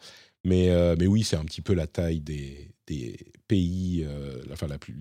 Mais, 0.46 0.70
euh, 0.70 0.96
mais 1.00 1.08
oui, 1.08 1.24
c'est 1.24 1.38
un 1.38 1.46
petit 1.46 1.62
peu 1.62 1.74
la 1.74 1.88
taille 1.88 2.20
des, 2.20 2.72
des 2.88 3.18
pays, 3.48 4.04
euh, 4.06 4.42
enfin, 4.52 4.68
la 4.68 4.78
plus, 4.78 4.96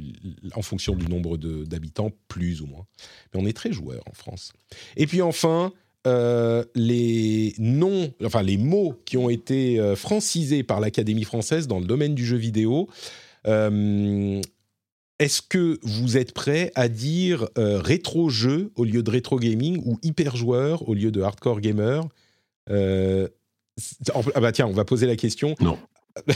en 0.54 0.62
fonction 0.62 0.94
du 0.94 1.06
nombre 1.08 1.36
d'habitants, 1.36 2.10
plus 2.28 2.60
ou 2.60 2.66
moins. 2.66 2.86
Mais 3.34 3.40
on 3.42 3.46
est 3.46 3.52
très 3.52 3.72
joueurs 3.72 4.04
en 4.08 4.12
France. 4.12 4.52
Et 4.96 5.06
puis 5.08 5.20
enfin, 5.20 5.72
euh, 6.06 6.64
les 6.74 7.54
noms, 7.58 8.12
enfin 8.24 8.42
les 8.42 8.56
mots 8.56 8.94
qui 9.04 9.16
ont 9.16 9.28
été 9.30 9.78
euh, 9.78 9.94
francisés 9.96 10.62
par 10.62 10.80
l'Académie 10.80 11.24
française 11.24 11.68
dans 11.68 11.78
le 11.78 11.86
domaine 11.86 12.14
du 12.14 12.24
jeu 12.26 12.36
vidéo. 12.36 12.88
Euh, 13.46 14.40
Est-ce 15.18 15.42
que 15.42 15.78
vous 15.82 16.16
êtes 16.16 16.32
prêt 16.32 16.72
à 16.74 16.88
dire 16.88 17.46
euh, 17.58 17.78
rétro 17.80 18.28
jeu 18.30 18.72
au 18.76 18.84
lieu 18.84 19.02
de 19.02 19.10
rétro 19.10 19.38
gaming 19.38 19.80
ou 19.84 19.98
hyper 20.02 20.34
joueur 20.36 20.88
au 20.88 20.94
lieu 20.94 21.10
de 21.10 21.20
hardcore 21.22 21.60
gamer? 21.60 22.04
C'est- 22.68 24.10
Ah 24.34 24.40
bah 24.40 24.52
tiens, 24.52 24.66
on 24.66 24.72
va 24.72 24.84
poser 24.84 25.06
la 25.06 25.16
question. 25.16 25.54
Non. 25.60 25.78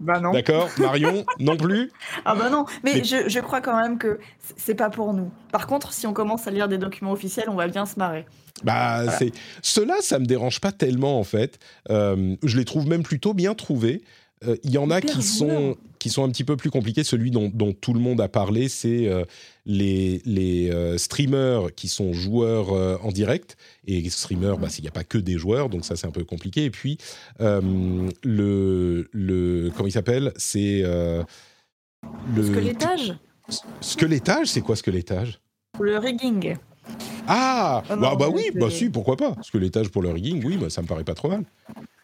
Bah 0.00 0.20
non. 0.20 0.32
D'accord, 0.32 0.68
Marion, 0.78 1.24
non 1.38 1.56
plus. 1.56 1.90
Ah 2.24 2.34
bah 2.34 2.50
non, 2.50 2.66
mais, 2.84 2.94
Mais- 2.96 3.04
Je, 3.04 3.28
je 3.28 3.40
crois 3.40 3.60
quand 3.60 3.76
même 3.80 3.98
que 3.98 4.18
c'est 4.56 4.74
pas 4.74 4.90
pour 4.90 5.14
nous. 5.14 5.30
Par 5.52 5.66
contre, 5.66 5.92
si 5.92 6.06
on 6.06 6.12
commence 6.12 6.46
à 6.46 6.50
lire 6.50 6.68
des 6.68 6.78
documents 6.78 7.12
officiels, 7.12 7.48
on 7.48 7.54
va 7.54 7.68
bien 7.68 7.86
se 7.86 7.98
marrer. 7.98 8.26
Bah, 8.64 9.04
c'est 9.18 9.32
ceux-là, 9.62 9.94
ça 10.00 10.18
me 10.18 10.26
dérange 10.26 10.60
pas 10.60 10.72
tellement 10.72 11.18
en 11.18 11.24
fait. 11.24 11.58
Euh, 11.90 12.36
je 12.42 12.56
les 12.56 12.64
trouve 12.64 12.86
même 12.86 13.02
plutôt 13.02 13.34
bien 13.34 13.54
trouvés. 13.54 14.02
Euh, 14.46 14.56
Il 14.64 14.70
y 14.70 14.78
en 14.78 14.90
a 14.90 14.98
Hyper 14.98 15.10
qui 15.14 15.22
sont. 15.22 15.76
Qui 16.02 16.10
sont 16.10 16.24
un 16.24 16.30
petit 16.30 16.42
peu 16.42 16.56
plus 16.56 16.70
compliqués. 16.70 17.04
Celui 17.04 17.30
dont, 17.30 17.48
dont 17.54 17.72
tout 17.72 17.94
le 17.94 18.00
monde 18.00 18.20
a 18.20 18.26
parlé, 18.26 18.68
c'est 18.68 19.06
euh, 19.06 19.24
les 19.66 20.20
les 20.24 20.68
euh, 20.68 20.98
streamers 20.98 21.72
qui 21.76 21.86
sont 21.86 22.12
joueurs 22.12 22.72
euh, 22.72 22.96
en 23.04 23.12
direct. 23.12 23.56
Et 23.86 24.10
streamers, 24.10 24.58
bah, 24.58 24.66
il 24.76 24.82
n'y 24.82 24.88
a 24.88 24.90
pas 24.90 25.04
que 25.04 25.18
des 25.18 25.38
joueurs, 25.38 25.68
donc 25.68 25.84
ça 25.84 25.94
c'est 25.94 26.08
un 26.08 26.10
peu 26.10 26.24
compliqué. 26.24 26.64
Et 26.64 26.70
puis 26.70 26.98
euh, 27.40 27.60
le 28.24 29.08
le 29.12 29.70
comment 29.76 29.86
il 29.86 29.92
s'appelle? 29.92 30.32
C'est 30.36 30.82
euh, 30.84 31.22
le 32.34 32.42
Squelettage? 32.42 33.14
Squelettage. 33.80 34.48
C'est 34.48 34.60
quoi 34.60 34.74
squelettage? 34.74 35.38
Le 35.78 35.98
rigging 35.98 36.56
Ah, 37.28 37.82
Ah 37.88 37.96
bah, 37.96 38.10
non, 38.10 38.16
bah 38.16 38.28
oui, 38.32 38.50
bah 38.54 38.68
si, 38.70 38.90
pourquoi 38.90 39.16
pas 39.16 39.32
Parce 39.32 39.50
que 39.50 39.58
l'étage 39.58 39.88
pour 39.90 40.02
le 40.02 40.10
rigging, 40.10 40.42
oui, 40.44 40.56
bah, 40.56 40.70
ça 40.70 40.82
me 40.82 40.86
paraît 40.86 41.04
pas 41.04 41.14
trop 41.14 41.28
mal. 41.28 41.44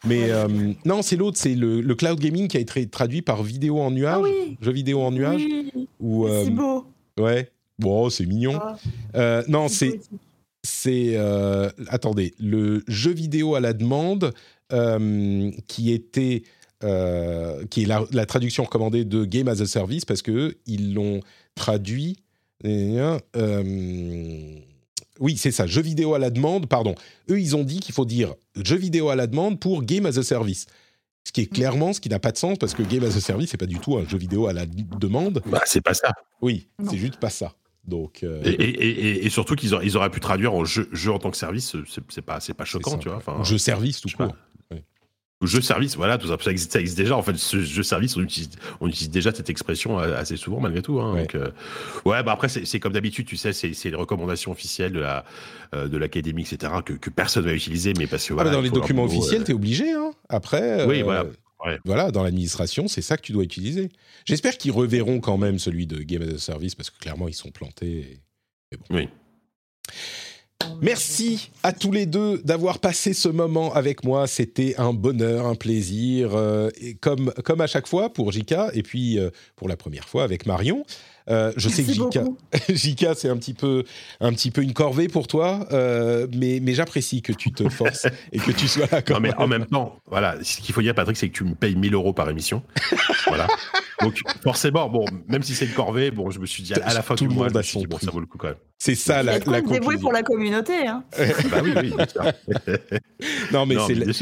Mais 0.06 0.30
euh, 0.30 0.46
non, 0.84 1.02
c'est 1.02 1.16
l'autre, 1.16 1.36
c'est 1.38 1.54
le, 1.56 1.80
le 1.80 1.94
cloud 1.96 2.20
gaming 2.20 2.46
qui 2.46 2.56
a 2.56 2.60
été 2.60 2.86
traduit 2.86 3.20
par 3.22 3.42
vidéo 3.42 3.80
en 3.80 3.90
nuage, 3.90 4.14
Ah 4.16 4.20
oui. 4.20 4.56
jeu 4.62 4.70
vidéo 4.72 5.00
en 5.00 5.10
nuage. 5.10 5.42
Oui, 5.44 5.72
Ou, 5.98 6.28
c'est 6.28 6.46
euh, 6.46 6.50
beau. 6.50 6.86
ouais, 7.18 7.50
bon, 7.80 8.08
c'est 8.10 8.26
mignon. 8.26 8.58
Ah, 8.62 8.76
Euh, 9.16 9.42
non, 9.48 9.66
c'est 9.68 10.00
c'est, 10.62 11.16
attendez, 11.88 12.34
le 12.38 12.84
jeu 12.88 13.12
vidéo 13.12 13.54
à 13.56 13.60
la 13.60 13.72
demande 13.72 14.32
qui 15.66 15.92
était 15.92 16.42
qui 16.80 17.82
est 17.82 17.86
la, 17.86 18.04
la 18.12 18.26
traduction 18.26 18.62
recommandée 18.64 19.04
de 19.04 19.24
Game 19.24 19.48
as 19.48 19.60
a 19.60 19.66
Service 19.66 20.04
parce 20.04 20.22
que 20.22 20.30
eux, 20.30 20.54
ils 20.66 20.94
l'ont 20.94 21.20
traduit. 21.56 22.18
Oui, 25.20 25.36
c'est 25.36 25.50
ça, 25.50 25.66
jeu 25.66 25.82
vidéo 25.82 26.14
à 26.14 26.18
la 26.18 26.30
demande. 26.30 26.66
Pardon, 26.66 26.94
eux, 27.30 27.40
ils 27.40 27.56
ont 27.56 27.64
dit 27.64 27.80
qu'il 27.80 27.94
faut 27.94 28.04
dire 28.04 28.34
jeu 28.62 28.76
vidéo 28.76 29.08
à 29.10 29.16
la 29.16 29.26
demande 29.26 29.58
pour 29.60 29.82
Game 29.82 30.06
as 30.06 30.18
a 30.18 30.22
Service. 30.22 30.66
Ce 31.24 31.32
qui 31.32 31.42
est 31.42 31.46
clairement 31.46 31.92
ce 31.92 32.00
qui 32.00 32.08
n'a 32.08 32.18
pas 32.18 32.32
de 32.32 32.38
sens 32.38 32.56
parce 32.58 32.72
que 32.74 32.82
Game 32.82 33.04
as 33.04 33.16
a 33.16 33.20
Service, 33.20 33.50
c'est 33.50 33.56
pas 33.58 33.66
du 33.66 33.78
tout 33.78 33.98
un 33.98 34.08
jeu 34.08 34.16
vidéo 34.16 34.46
à 34.46 34.52
la 34.52 34.64
demande. 34.66 35.42
Bah, 35.46 35.60
c'est 35.66 35.80
pas 35.82 35.94
ça. 35.94 36.12
Oui, 36.40 36.68
c'est 36.88 36.96
juste 36.96 37.16
pas 37.16 37.30
ça. 37.30 37.54
Donc, 37.84 38.20
euh, 38.22 38.42
Et, 38.44 38.50
et- 38.50 38.88
et- 38.88 39.26
et 39.26 39.30
surtout 39.30 39.54
qu'ils 39.54 39.74
auraient, 39.74 39.86
ils 39.86 39.96
auraient 39.96 40.10
pu 40.10 40.20
traduire 40.20 40.52
en 40.54 40.64
jeu, 40.66 40.88
jeu 40.92 41.10
en 41.10 41.18
tant 41.18 41.30
que 41.30 41.36
service, 41.38 41.74
c'est 42.10 42.20
pas, 42.22 42.38
c'est 42.40 42.52
pas 42.54 42.66
choquant, 42.66 42.90
ça. 42.92 42.98
tu 42.98 43.08
vois. 43.08 43.16
Enfin, 43.16 43.42
jeu 43.44 43.56
service 43.56 44.00
tout 44.02 44.08
je 44.08 44.16
court. 44.16 44.34
Jeu 45.40 45.60
service, 45.60 45.94
voilà, 45.96 46.18
tout 46.18 46.26
ça, 46.26 46.36
ça 46.42 46.50
existe, 46.50 46.72
ça 46.72 46.80
existe 46.80 46.98
déjà. 46.98 47.16
En 47.16 47.22
fait, 47.22 47.36
ce 47.36 47.60
jeu 47.60 47.84
service, 47.84 48.16
on 48.16 48.22
utilise, 48.22 48.50
on 48.80 48.88
utilise 48.88 49.08
déjà 49.10 49.32
cette 49.32 49.48
expression 49.50 50.00
euh, 50.00 50.16
assez 50.18 50.36
souvent 50.36 50.58
malgré 50.58 50.82
tout. 50.82 51.00
Hein, 51.00 51.12
Ouais. 51.14 51.20
donc, 51.22 51.36
euh, 51.36 51.50
ouais, 52.04 52.20
bah 52.24 52.32
après, 52.32 52.48
c'est 52.48 52.80
comme 52.80 52.92
d'habitude, 52.92 53.24
tu 53.26 53.36
sais, 53.36 53.52
c'est 53.52 53.72
les 53.84 53.94
recommandations 53.94 54.50
officielles 54.50 54.92
de 54.92 54.98
la 54.98 55.24
euh, 55.76 55.86
de 55.86 55.96
l'académie, 55.96 56.42
etc., 56.42 56.72
que, 56.84 56.94
que 56.94 57.08
personne 57.10 57.44
va 57.44 57.52
utiliser, 57.52 57.92
mais 57.96 58.08
parce 58.08 58.26
que 58.26 58.32
Ah, 58.32 58.34
voilà, 58.34 58.50
mais 58.50 58.56
dans 58.56 58.62
les 58.62 58.70
documents 58.70 59.04
officiels, 59.04 59.42
euh, 59.42 59.44
tu 59.44 59.50
es 59.52 59.54
obligé. 59.54 59.92
Hein. 59.92 60.10
Après, 60.28 60.84
Oui, 60.86 61.02
voilà. 61.02 61.26
Ouais. 61.64 61.78
voilà, 61.84 62.10
dans 62.10 62.22
l'administration, 62.24 62.88
c'est 62.88 63.02
ça 63.02 63.16
que 63.16 63.22
tu 63.22 63.32
dois 63.32 63.42
utiliser. 63.44 63.90
J'espère 64.24 64.56
qu'ils 64.58 64.72
reverront 64.72 65.20
quand 65.20 65.36
même 65.38 65.58
celui 65.60 65.86
de 65.86 65.98
Game 66.02 66.22
as 66.22 66.34
a 66.34 66.38
Service 66.38 66.74
parce 66.74 66.90
que 66.90 66.98
clairement, 66.98 67.28
ils 67.28 67.34
sont 67.34 67.50
plantés. 67.52 68.20
et- 68.72 68.78
Oui. 68.90 69.08
Merci 70.80 71.50
à 71.62 71.72
tous 71.72 71.90
les 71.90 72.06
deux 72.06 72.38
d'avoir 72.38 72.78
passé 72.78 73.12
ce 73.12 73.28
moment 73.28 73.74
avec 73.74 74.04
moi. 74.04 74.26
C'était 74.26 74.74
un 74.78 74.92
bonheur, 74.92 75.46
un 75.46 75.54
plaisir, 75.54 76.30
euh, 76.34 76.70
et 76.80 76.94
comme, 76.94 77.32
comme 77.44 77.60
à 77.60 77.66
chaque 77.66 77.88
fois 77.88 78.12
pour 78.12 78.30
Jika 78.30 78.70
et 78.74 78.82
puis 78.82 79.18
euh, 79.18 79.30
pour 79.56 79.68
la 79.68 79.76
première 79.76 80.08
fois 80.08 80.22
avec 80.22 80.46
Marion. 80.46 80.84
Euh, 81.30 81.52
je 81.56 81.68
sais 81.68 81.84
que 81.84 81.92
Jika, 82.72 83.14
c'est 83.14 83.28
un 83.28 83.36
petit 83.36 83.54
peu 83.54 83.84
un 84.20 84.32
petit 84.32 84.50
peu 84.50 84.62
une 84.62 84.72
corvée 84.72 85.08
pour 85.08 85.26
toi, 85.26 85.66
euh, 85.72 86.26
mais, 86.34 86.60
mais 86.62 86.74
j'apprécie 86.74 87.22
que 87.22 87.32
tu 87.32 87.52
te 87.52 87.68
forces 87.68 88.06
et 88.32 88.38
que 88.38 88.50
tu 88.52 88.66
sois 88.66 88.86
là 88.90 89.02
quand 89.02 89.14
Non, 89.14 89.20
mais 89.20 89.28
même. 89.30 89.38
en 89.38 89.46
même 89.46 89.66
temps, 89.66 89.98
voilà, 90.06 90.36
ce 90.42 90.60
qu'il 90.60 90.74
faut 90.74 90.80
dire, 90.80 90.94
Patrick, 90.94 91.16
c'est 91.16 91.28
que 91.28 91.36
tu 91.36 91.44
me 91.44 91.54
payes 91.54 91.76
1000 91.76 91.94
euros 91.94 92.12
par 92.12 92.30
émission. 92.30 92.62
voilà. 93.26 93.46
Donc 94.02 94.20
forcément, 94.42 94.88
bon, 94.88 95.04
même 95.26 95.42
si 95.42 95.54
c'est 95.54 95.64
une 95.66 95.72
corvée, 95.72 96.10
bon, 96.10 96.30
je 96.30 96.38
me 96.38 96.46
suis 96.46 96.62
dit 96.62 96.72
à, 96.74 96.94
la 96.94 97.02
fin 97.02 97.14
Tout 97.16 97.24
du 97.24 97.28
le 97.30 97.34
mois, 97.34 97.44
monde 97.46 97.50
je 97.52 97.54
me 97.54 97.60
a 97.60 97.62
suis 97.62 97.72
son 97.72 97.80
dit, 97.80 97.86
bon, 97.86 97.96
prix. 97.96 98.06
ça 98.06 98.12
vaut 98.12 98.20
le 98.20 98.26
coup 98.26 98.38
quand 98.38 98.48
même. 98.48 98.56
C'est 98.78 98.94
ça 98.94 99.24
la, 99.24 99.38
la 99.40 99.60
dévoué 99.60 99.98
pour 99.98 100.12
la 100.12 100.22
communauté. 100.22 100.86
Hein. 100.86 101.02
bah 101.50 101.60
oui, 101.64 101.72
oui, 101.76 101.92
bien 101.96 102.06
sûr. 102.06 102.22
Non, 103.52 103.66
mais 103.66 103.74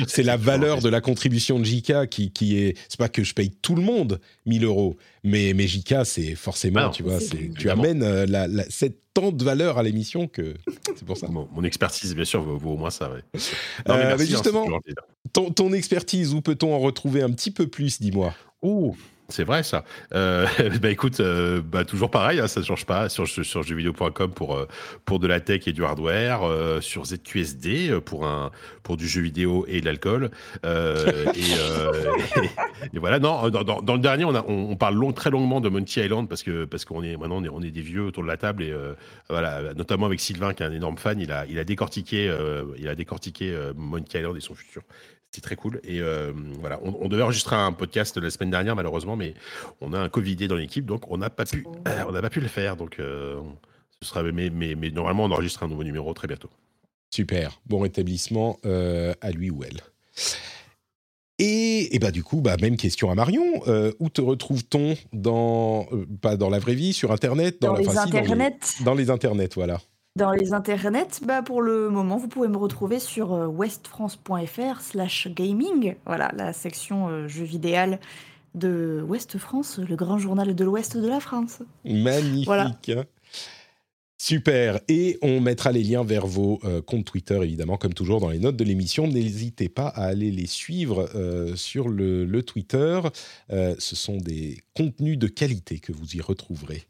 c'est 0.09 0.23
la, 0.23 0.37
valeur 0.39 0.81
de 0.81 0.89
la 0.89 1.01
contribution 1.01 1.59
de 1.59 1.65
JK 1.65 2.09
qui, 2.09 2.31
qui 2.31 2.57
est. 2.59 2.77
C'est 2.89 2.99
pas 2.99 3.09
que 3.11 3.23
je 3.23 3.35
paye 3.35 3.51
tout 3.51 3.75
le 3.75 3.83
monde 3.83 4.21
1000 4.47 4.65
euros, 4.65 4.97
mais, 5.25 5.53
mais 5.55 5.67
JK, 5.67 5.97
c'est 6.05 6.35
forcément, 6.35 6.81
Ah 6.81 6.85
non, 6.87 6.91
tu 6.91 7.03
vois, 7.03 7.19
tu 7.59 7.69
amènes 7.69 8.03
euh, 8.03 8.25
la, 8.27 8.47
la- 8.49 8.65
cette 8.71 8.99
tant 9.13 9.33
de 9.33 9.43
valeur 9.45 9.79
à 9.79 9.83
l'émission 9.83 10.27
que 10.29 10.55
c'est 10.95 11.05
pour 11.05 11.17
ça. 11.17 11.27
Mon, 11.29 11.49
mon 11.53 11.63
expertise, 11.65 12.15
bien 12.15 12.25
sûr, 12.25 12.43
vaut, 12.43 12.57
vaut 12.59 12.73
au 12.73 12.77
moins 12.77 12.91
ça. 12.91 13.11
Ouais. 13.11 13.21
Euh, 13.35 13.39
Non, 13.89 13.95
mais 13.97 14.05
merci, 14.07 14.23
hein, 14.25 14.27
justement- 14.29 14.69
gentil. 14.69 14.95
Ton, 15.33 15.51
ton 15.51 15.73
expertise, 15.73 16.33
où 16.35 16.41
peut-on 16.41 16.73
en 16.75 16.79
retrouver 16.79 17.23
un 17.23 17.31
petit 17.31 17.51
peu 17.51 17.67
plus, 17.67 18.01
dis-moi? 18.01 18.35
Ouh, 18.63 18.97
c'est 19.29 19.45
vrai 19.45 19.63
ça. 19.63 19.85
Euh, 20.15 20.47
bah 20.81 20.91
écoute, 20.91 21.21
euh, 21.21 21.61
bah 21.61 21.85
toujours 21.85 22.11
pareil, 22.11 22.41
hein, 22.41 22.47
ça 22.47 22.61
ne 22.61 22.65
change 22.65 22.87
pas 22.87 23.09
sur, 23.09 23.27
sur, 23.27 23.63
jeuxvideo.com 23.63 24.33
pour, 24.33 24.57
euh, 24.57 24.67
pour 25.05 25.19
de 25.19 25.27
la 25.27 25.41
tech 25.41 25.67
et 25.67 25.73
du 25.73 25.85
hardware, 25.85 26.45
euh, 26.45 26.81
sur 26.81 27.05
ZQSD 27.05 28.01
pour, 28.05 28.27
un, 28.27 28.51
pour 28.83 28.97
du 28.97 29.09
jeu 29.09 29.21
vidéo 29.21 29.65
et 29.69 29.81
de 29.81 29.87
l'alcool. 29.87 30.31
Et, 30.65 30.69
et, 31.35 32.95
et 32.95 32.99
voilà, 32.99 33.19
non, 33.19 33.49
dans, 33.49 33.65
dans, 33.65 33.83
dans 33.83 33.95
le 33.95 34.01
dernier, 34.01 34.25
on, 34.25 34.35
a, 34.35 34.45
on, 34.47 34.71
on 34.71 34.77
parle 34.77 34.95
long, 34.95 35.13
très 35.13 35.31
longuement 35.31 35.61
de 35.61 35.69
Monkey 35.69 36.05
Island 36.05 36.29
parce 36.29 36.43
que 36.43 36.65
parce 36.65 36.85
qu'on 36.85 37.03
est 37.03 37.17
maintenant 37.17 37.37
on 37.39 37.45
est, 37.45 37.49
on 37.49 37.63
est 37.63 37.71
des 37.71 37.81
vieux 37.81 38.05
autour 38.05 38.23
de 38.23 38.29
la 38.29 38.37
table 38.37 38.63
et 38.63 38.75
voilà, 39.29 39.75
notamment 39.75 40.07
avec 40.07 40.21
Sylvain 40.21 40.55
qui 40.55 40.63
est 40.63 40.67
un 40.67 40.73
énorme 40.73 40.99
fan, 40.99 41.21
il 41.21 41.33
a, 41.33 41.47
il 41.47 41.59
a 41.59 41.65
décortiqué, 41.65 42.33
il 42.79 42.89
a 42.89 42.95
décortiqué 42.95 43.57
Monkey 43.77 44.19
Island 44.19 44.37
et 44.37 44.41
son 44.41 44.55
futur. 44.55 44.83
C'était 45.31 45.45
très 45.45 45.57
cool. 45.57 45.81
Et 45.85 46.01
euh, 46.01 46.33
voilà, 46.61 46.79
on, 46.83 46.97
on 47.01 47.09
devait 47.09 47.23
enregistrer 47.23 47.57
un 47.57 47.73
podcast 47.73 48.17
la 48.17 48.31
semaine 48.31 48.51
dernière, 48.51 48.75
malheureusement, 48.77 49.17
mais 49.17 49.35
on 49.81 49.93
a 49.93 49.99
un 49.99 50.09
Covidé 50.09 50.49
dans 50.49 50.57
l'équipe, 50.57 50.87
donc 50.87 51.11
on 51.11 51.19
n'a 51.19 51.31
pas 51.31 51.45
pu, 51.45 51.67
euh, 51.89 52.05
on 52.09 52.13
n'a 52.13 52.23
pas 52.23 52.31
pu 52.31 52.41
le 52.41 52.49
faire. 52.49 52.77
Donc, 52.77 52.99
euh, 52.99 53.39
ce 54.01 54.09
sera, 54.09 54.23
mais, 54.23 54.51
mais, 54.51 54.75
mais 54.75 54.91
normalement, 54.91 55.25
on 55.25 55.31
enregistre 55.31 55.63
un 55.63 55.69
nouveau 55.69 55.85
numéro 55.85 56.13
très 56.15 56.27
bientôt. 56.29 56.51
Super, 57.15 57.61
bon 57.67 57.81
rétablissement 57.81 58.59
euh, 58.67 59.15
à 59.21 59.31
lui 59.31 59.51
ou 59.51 59.63
elle. 59.65 59.81
Et, 61.39 61.95
et 61.95 61.99
bah 61.99 62.11
du 62.11 62.23
coup, 62.23 62.41
bah, 62.41 62.57
même 62.63 62.77
question 62.79 63.11
à 63.11 63.15
Marion. 63.15 63.45
Euh, 63.69 63.93
où 64.01 64.09
te 64.09 64.23
retrouve-t-on 64.23 64.97
dans, 65.13 65.87
euh, 65.93 66.07
pas 66.23 66.37
dans 66.39 66.49
la 66.49 66.59
vraie 66.59 66.75
vie, 66.75 66.95
sur 66.95 67.13
Internet 67.13 67.61
Dans 67.61 67.75
la- 67.75 67.81
les 67.81 67.89
enfin, 67.89 68.07
si, 68.07 68.11
dans 68.13 68.19
internets. 68.19 68.59
dans 68.85 68.95
les 68.95 69.11
internets, 69.11 69.51
voilà. 69.55 69.81
Dans 70.17 70.33
les 70.33 70.55
internets, 70.55 71.21
bah 71.23 71.43
pour 71.43 71.61
le 71.61 71.91
moment, 71.91 72.17
vous 72.17 72.27
pouvez 72.27 72.49
me 72.49 72.57
retrouver 72.57 73.01
sur 73.01 73.35
euh, 73.35 73.47
westfrance.fr 73.47 74.81
slash 74.81 75.29
gaming. 75.29 75.95
Voilà, 76.07 76.33
la 76.35 76.55
section 76.55 77.09
euh, 77.11 77.29
jeux 77.29 77.45
vidéo 77.45 77.99
de 78.55 79.05
Ouest 79.07 79.37
France, 79.37 79.79
le 79.79 79.95
grand 79.95 80.17
journal 80.17 80.55
de 80.55 80.65
l'Ouest 80.65 80.97
de 80.97 81.07
la 81.07 81.21
France. 81.21 81.59
Magnifique. 81.85 82.47
Voilà. 82.47 82.71
Super. 84.19 84.81
Et 84.89 85.19
on 85.21 85.41
mettra 85.41 85.73
les 85.73 85.83
liens 85.83 86.03
vers 86.03 86.27
vos 86.27 86.59
euh, 86.65 86.81
comptes 86.81 87.05
Twitter, 87.05 87.39
évidemment, 87.43 87.77
comme 87.77 87.93
toujours 87.93 88.19
dans 88.19 88.31
les 88.31 88.39
notes 88.39 88.57
de 88.57 88.65
l'émission. 88.65 89.07
N'hésitez 89.07 89.69
pas 89.69 89.89
à 89.89 90.05
aller 90.05 90.31
les 90.31 90.47
suivre 90.47 91.11
euh, 91.15 91.55
sur 91.55 91.89
le, 91.89 92.25
le 92.25 92.43
Twitter. 92.43 93.01
Euh, 93.53 93.75
ce 93.79 93.95
sont 93.95 94.17
des 94.17 94.63
contenus 94.75 95.19
de 95.19 95.27
qualité 95.27 95.79
que 95.79 95.93
vous 95.93 96.17
y 96.17 96.21
retrouverez. 96.23 96.87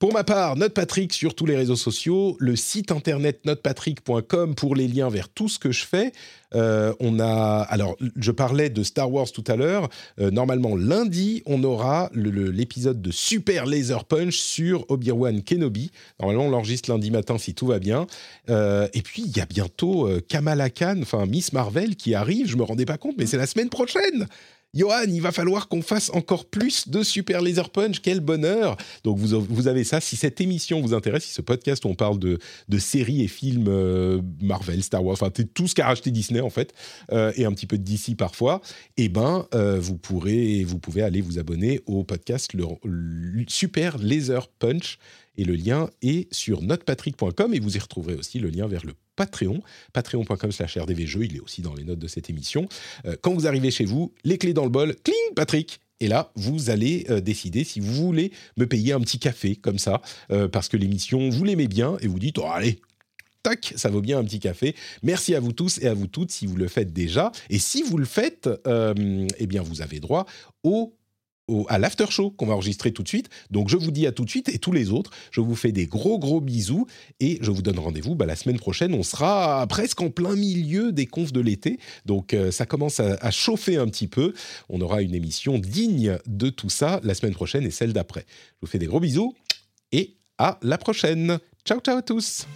Pour 0.00 0.14
ma 0.14 0.24
part, 0.24 0.56
Note 0.56 0.72
Patrick 0.72 1.12
sur 1.12 1.34
tous 1.34 1.44
les 1.44 1.58
réseaux 1.58 1.76
sociaux, 1.76 2.34
le 2.40 2.56
site 2.56 2.90
internet 2.90 3.44
notepatrick.com 3.44 4.54
pour 4.54 4.74
les 4.74 4.88
liens 4.88 5.10
vers 5.10 5.28
tout 5.28 5.50
ce 5.50 5.58
que 5.58 5.72
je 5.72 5.84
fais. 5.84 6.12
Euh, 6.54 6.94
on 7.00 7.20
a, 7.20 7.66
alors, 7.68 7.98
je 8.16 8.32
parlais 8.32 8.70
de 8.70 8.82
Star 8.82 9.12
Wars 9.12 9.30
tout 9.30 9.44
à 9.46 9.56
l'heure. 9.56 9.90
Euh, 10.18 10.30
normalement, 10.30 10.74
lundi, 10.74 11.42
on 11.44 11.62
aura 11.64 12.08
l'épisode 12.14 13.02
de 13.02 13.10
Super 13.10 13.66
Laser 13.66 14.06
Punch 14.06 14.38
sur 14.38 14.86
Obi-Wan 14.88 15.42
Kenobi. 15.42 15.90
Normalement, 16.18 16.46
on 16.46 16.50
l'enregistre 16.50 16.90
lundi 16.90 17.10
matin 17.10 17.36
si 17.36 17.52
tout 17.52 17.66
va 17.66 17.78
bien. 17.78 18.06
Euh, 18.48 18.88
et 18.94 19.02
puis, 19.02 19.24
il 19.26 19.36
y 19.36 19.40
a 19.40 19.46
bientôt 19.46 20.08
Kamala 20.28 20.70
Khan, 20.70 21.00
enfin 21.02 21.26
Miss 21.26 21.52
Marvel, 21.52 21.94
qui 21.94 22.14
arrive. 22.14 22.48
Je 22.48 22.56
me 22.56 22.62
rendais 22.62 22.86
pas 22.86 22.96
compte, 22.96 23.16
mais 23.18 23.26
c'est 23.26 23.36
la 23.36 23.46
semaine 23.46 23.68
prochaine. 23.68 24.26
Johan, 24.72 25.06
il 25.08 25.20
va 25.20 25.32
falloir 25.32 25.66
qu'on 25.66 25.82
fasse 25.82 26.10
encore 26.10 26.44
plus 26.44 26.88
de 26.88 27.02
Super 27.02 27.42
Laser 27.42 27.70
Punch. 27.70 28.00
Quel 28.00 28.20
bonheur 28.20 28.76
Donc 29.02 29.18
vous, 29.18 29.66
avez 29.66 29.82
ça. 29.82 30.00
Si 30.00 30.14
cette 30.14 30.40
émission 30.40 30.80
vous 30.80 30.94
intéresse, 30.94 31.24
si 31.24 31.32
ce 31.32 31.42
podcast 31.42 31.84
où 31.84 31.88
on 31.88 31.96
parle 31.96 32.20
de, 32.20 32.38
de 32.68 32.78
séries 32.78 33.22
et 33.22 33.28
films 33.28 33.66
euh, 33.68 34.20
Marvel, 34.40 34.80
Star 34.84 35.04
Wars, 35.04 35.18
enfin 35.20 35.30
tout 35.30 35.66
ce 35.66 35.74
qu'a 35.74 35.86
racheté 35.86 36.12
Disney 36.12 36.40
en 36.40 36.50
fait, 36.50 36.72
euh, 37.10 37.32
et 37.34 37.46
un 37.46 37.52
petit 37.52 37.66
peu 37.66 37.78
de 37.78 37.82
DC 37.82 38.16
parfois, 38.16 38.60
eh 38.96 39.08
ben 39.08 39.46
euh, 39.54 39.80
vous 39.80 39.96
pourrez, 39.96 40.62
vous 40.62 40.78
pouvez 40.78 41.02
aller 41.02 41.20
vous 41.20 41.40
abonner 41.40 41.80
au 41.86 42.04
podcast 42.04 42.54
le, 42.54 42.64
Super 43.48 43.98
Laser 43.98 44.46
Punch. 44.46 44.98
Et 45.36 45.44
le 45.44 45.54
lien 45.54 45.88
est 46.02 46.32
sur 46.34 46.60
notepatrick.com 46.60 47.54
et 47.54 47.60
vous 47.60 47.76
y 47.76 47.78
retrouverez 47.78 48.14
aussi 48.14 48.38
le 48.40 48.50
lien 48.50 48.66
vers 48.66 48.84
le 48.84 48.92
Patreon, 49.20 49.60
patreon.com 49.92 50.50
slash 50.50 50.78
rdvjeux, 50.78 51.26
il 51.26 51.36
est 51.36 51.40
aussi 51.40 51.60
dans 51.60 51.74
les 51.74 51.84
notes 51.84 51.98
de 51.98 52.06
cette 52.06 52.30
émission. 52.30 52.66
Euh, 53.04 53.16
quand 53.20 53.34
vous 53.34 53.46
arrivez 53.46 53.70
chez 53.70 53.84
vous, 53.84 54.14
les 54.24 54.38
clés 54.38 54.54
dans 54.54 54.64
le 54.64 54.70
bol, 54.70 54.96
cling, 55.04 55.34
Patrick 55.36 55.78
et 56.00 56.08
là, 56.08 56.32
vous 56.36 56.70
allez 56.70 57.04
euh, 57.10 57.20
décider 57.20 57.62
si 57.64 57.80
vous 57.80 57.92
voulez 57.92 58.32
me 58.56 58.66
payer 58.66 58.94
un 58.94 59.00
petit 59.00 59.18
café 59.18 59.56
comme 59.56 59.78
ça, 59.78 60.00
euh, 60.32 60.48
parce 60.48 60.70
que 60.70 60.78
l'émission, 60.78 61.28
vous 61.28 61.44
l'aimez 61.44 61.68
bien, 61.68 61.98
et 62.00 62.08
vous 62.08 62.18
dites, 62.18 62.38
oh, 62.38 62.46
allez, 62.46 62.80
tac, 63.42 63.74
ça 63.76 63.90
vaut 63.90 64.00
bien 64.00 64.18
un 64.18 64.24
petit 64.24 64.40
café. 64.40 64.74
Merci 65.02 65.34
à 65.34 65.40
vous 65.40 65.52
tous 65.52 65.76
et 65.82 65.86
à 65.86 65.92
vous 65.92 66.06
toutes 66.06 66.30
si 66.30 66.46
vous 66.46 66.56
le 66.56 66.68
faites 66.68 66.94
déjà. 66.94 67.30
Et 67.50 67.58
si 67.58 67.82
vous 67.82 67.98
le 67.98 68.06
faites, 68.06 68.48
eh 68.66 69.46
bien, 69.46 69.60
vous 69.60 69.82
avez 69.82 70.00
droit 70.00 70.24
au 70.62 70.96
à 71.68 71.78
l'after 71.78 72.06
show 72.10 72.30
qu'on 72.30 72.46
va 72.46 72.54
enregistrer 72.54 72.92
tout 72.92 73.02
de 73.02 73.08
suite. 73.08 73.28
Donc 73.50 73.68
je 73.68 73.76
vous 73.76 73.90
dis 73.90 74.06
à 74.06 74.12
tout 74.12 74.24
de 74.24 74.30
suite 74.30 74.48
et 74.48 74.58
tous 74.58 74.72
les 74.72 74.90
autres, 74.90 75.10
je 75.30 75.40
vous 75.40 75.54
fais 75.54 75.72
des 75.72 75.86
gros 75.86 76.18
gros 76.18 76.40
bisous 76.40 76.86
et 77.20 77.38
je 77.40 77.50
vous 77.50 77.62
donne 77.62 77.78
rendez-vous 77.78 78.14
bah, 78.14 78.26
la 78.26 78.36
semaine 78.36 78.58
prochaine. 78.58 78.94
On 78.94 79.02
sera 79.02 79.66
presque 79.68 80.00
en 80.00 80.10
plein 80.10 80.36
milieu 80.36 80.92
des 80.92 81.06
confs 81.06 81.32
de 81.32 81.40
l'été, 81.40 81.78
donc 82.06 82.34
euh, 82.34 82.50
ça 82.50 82.66
commence 82.66 83.00
à, 83.00 83.14
à 83.20 83.30
chauffer 83.30 83.76
un 83.76 83.86
petit 83.86 84.08
peu. 84.08 84.34
On 84.68 84.80
aura 84.80 85.02
une 85.02 85.14
émission 85.14 85.58
digne 85.58 86.18
de 86.26 86.50
tout 86.50 86.70
ça 86.70 87.00
la 87.02 87.14
semaine 87.14 87.34
prochaine 87.34 87.64
et 87.64 87.70
celle 87.70 87.92
d'après. 87.92 88.24
Je 88.28 88.56
vous 88.62 88.66
fais 88.66 88.78
des 88.78 88.86
gros 88.86 89.00
bisous 89.00 89.34
et 89.92 90.16
à 90.38 90.58
la 90.62 90.78
prochaine. 90.78 91.38
Ciao 91.64 91.80
ciao 91.80 91.98
à 91.98 92.02
tous. 92.02 92.46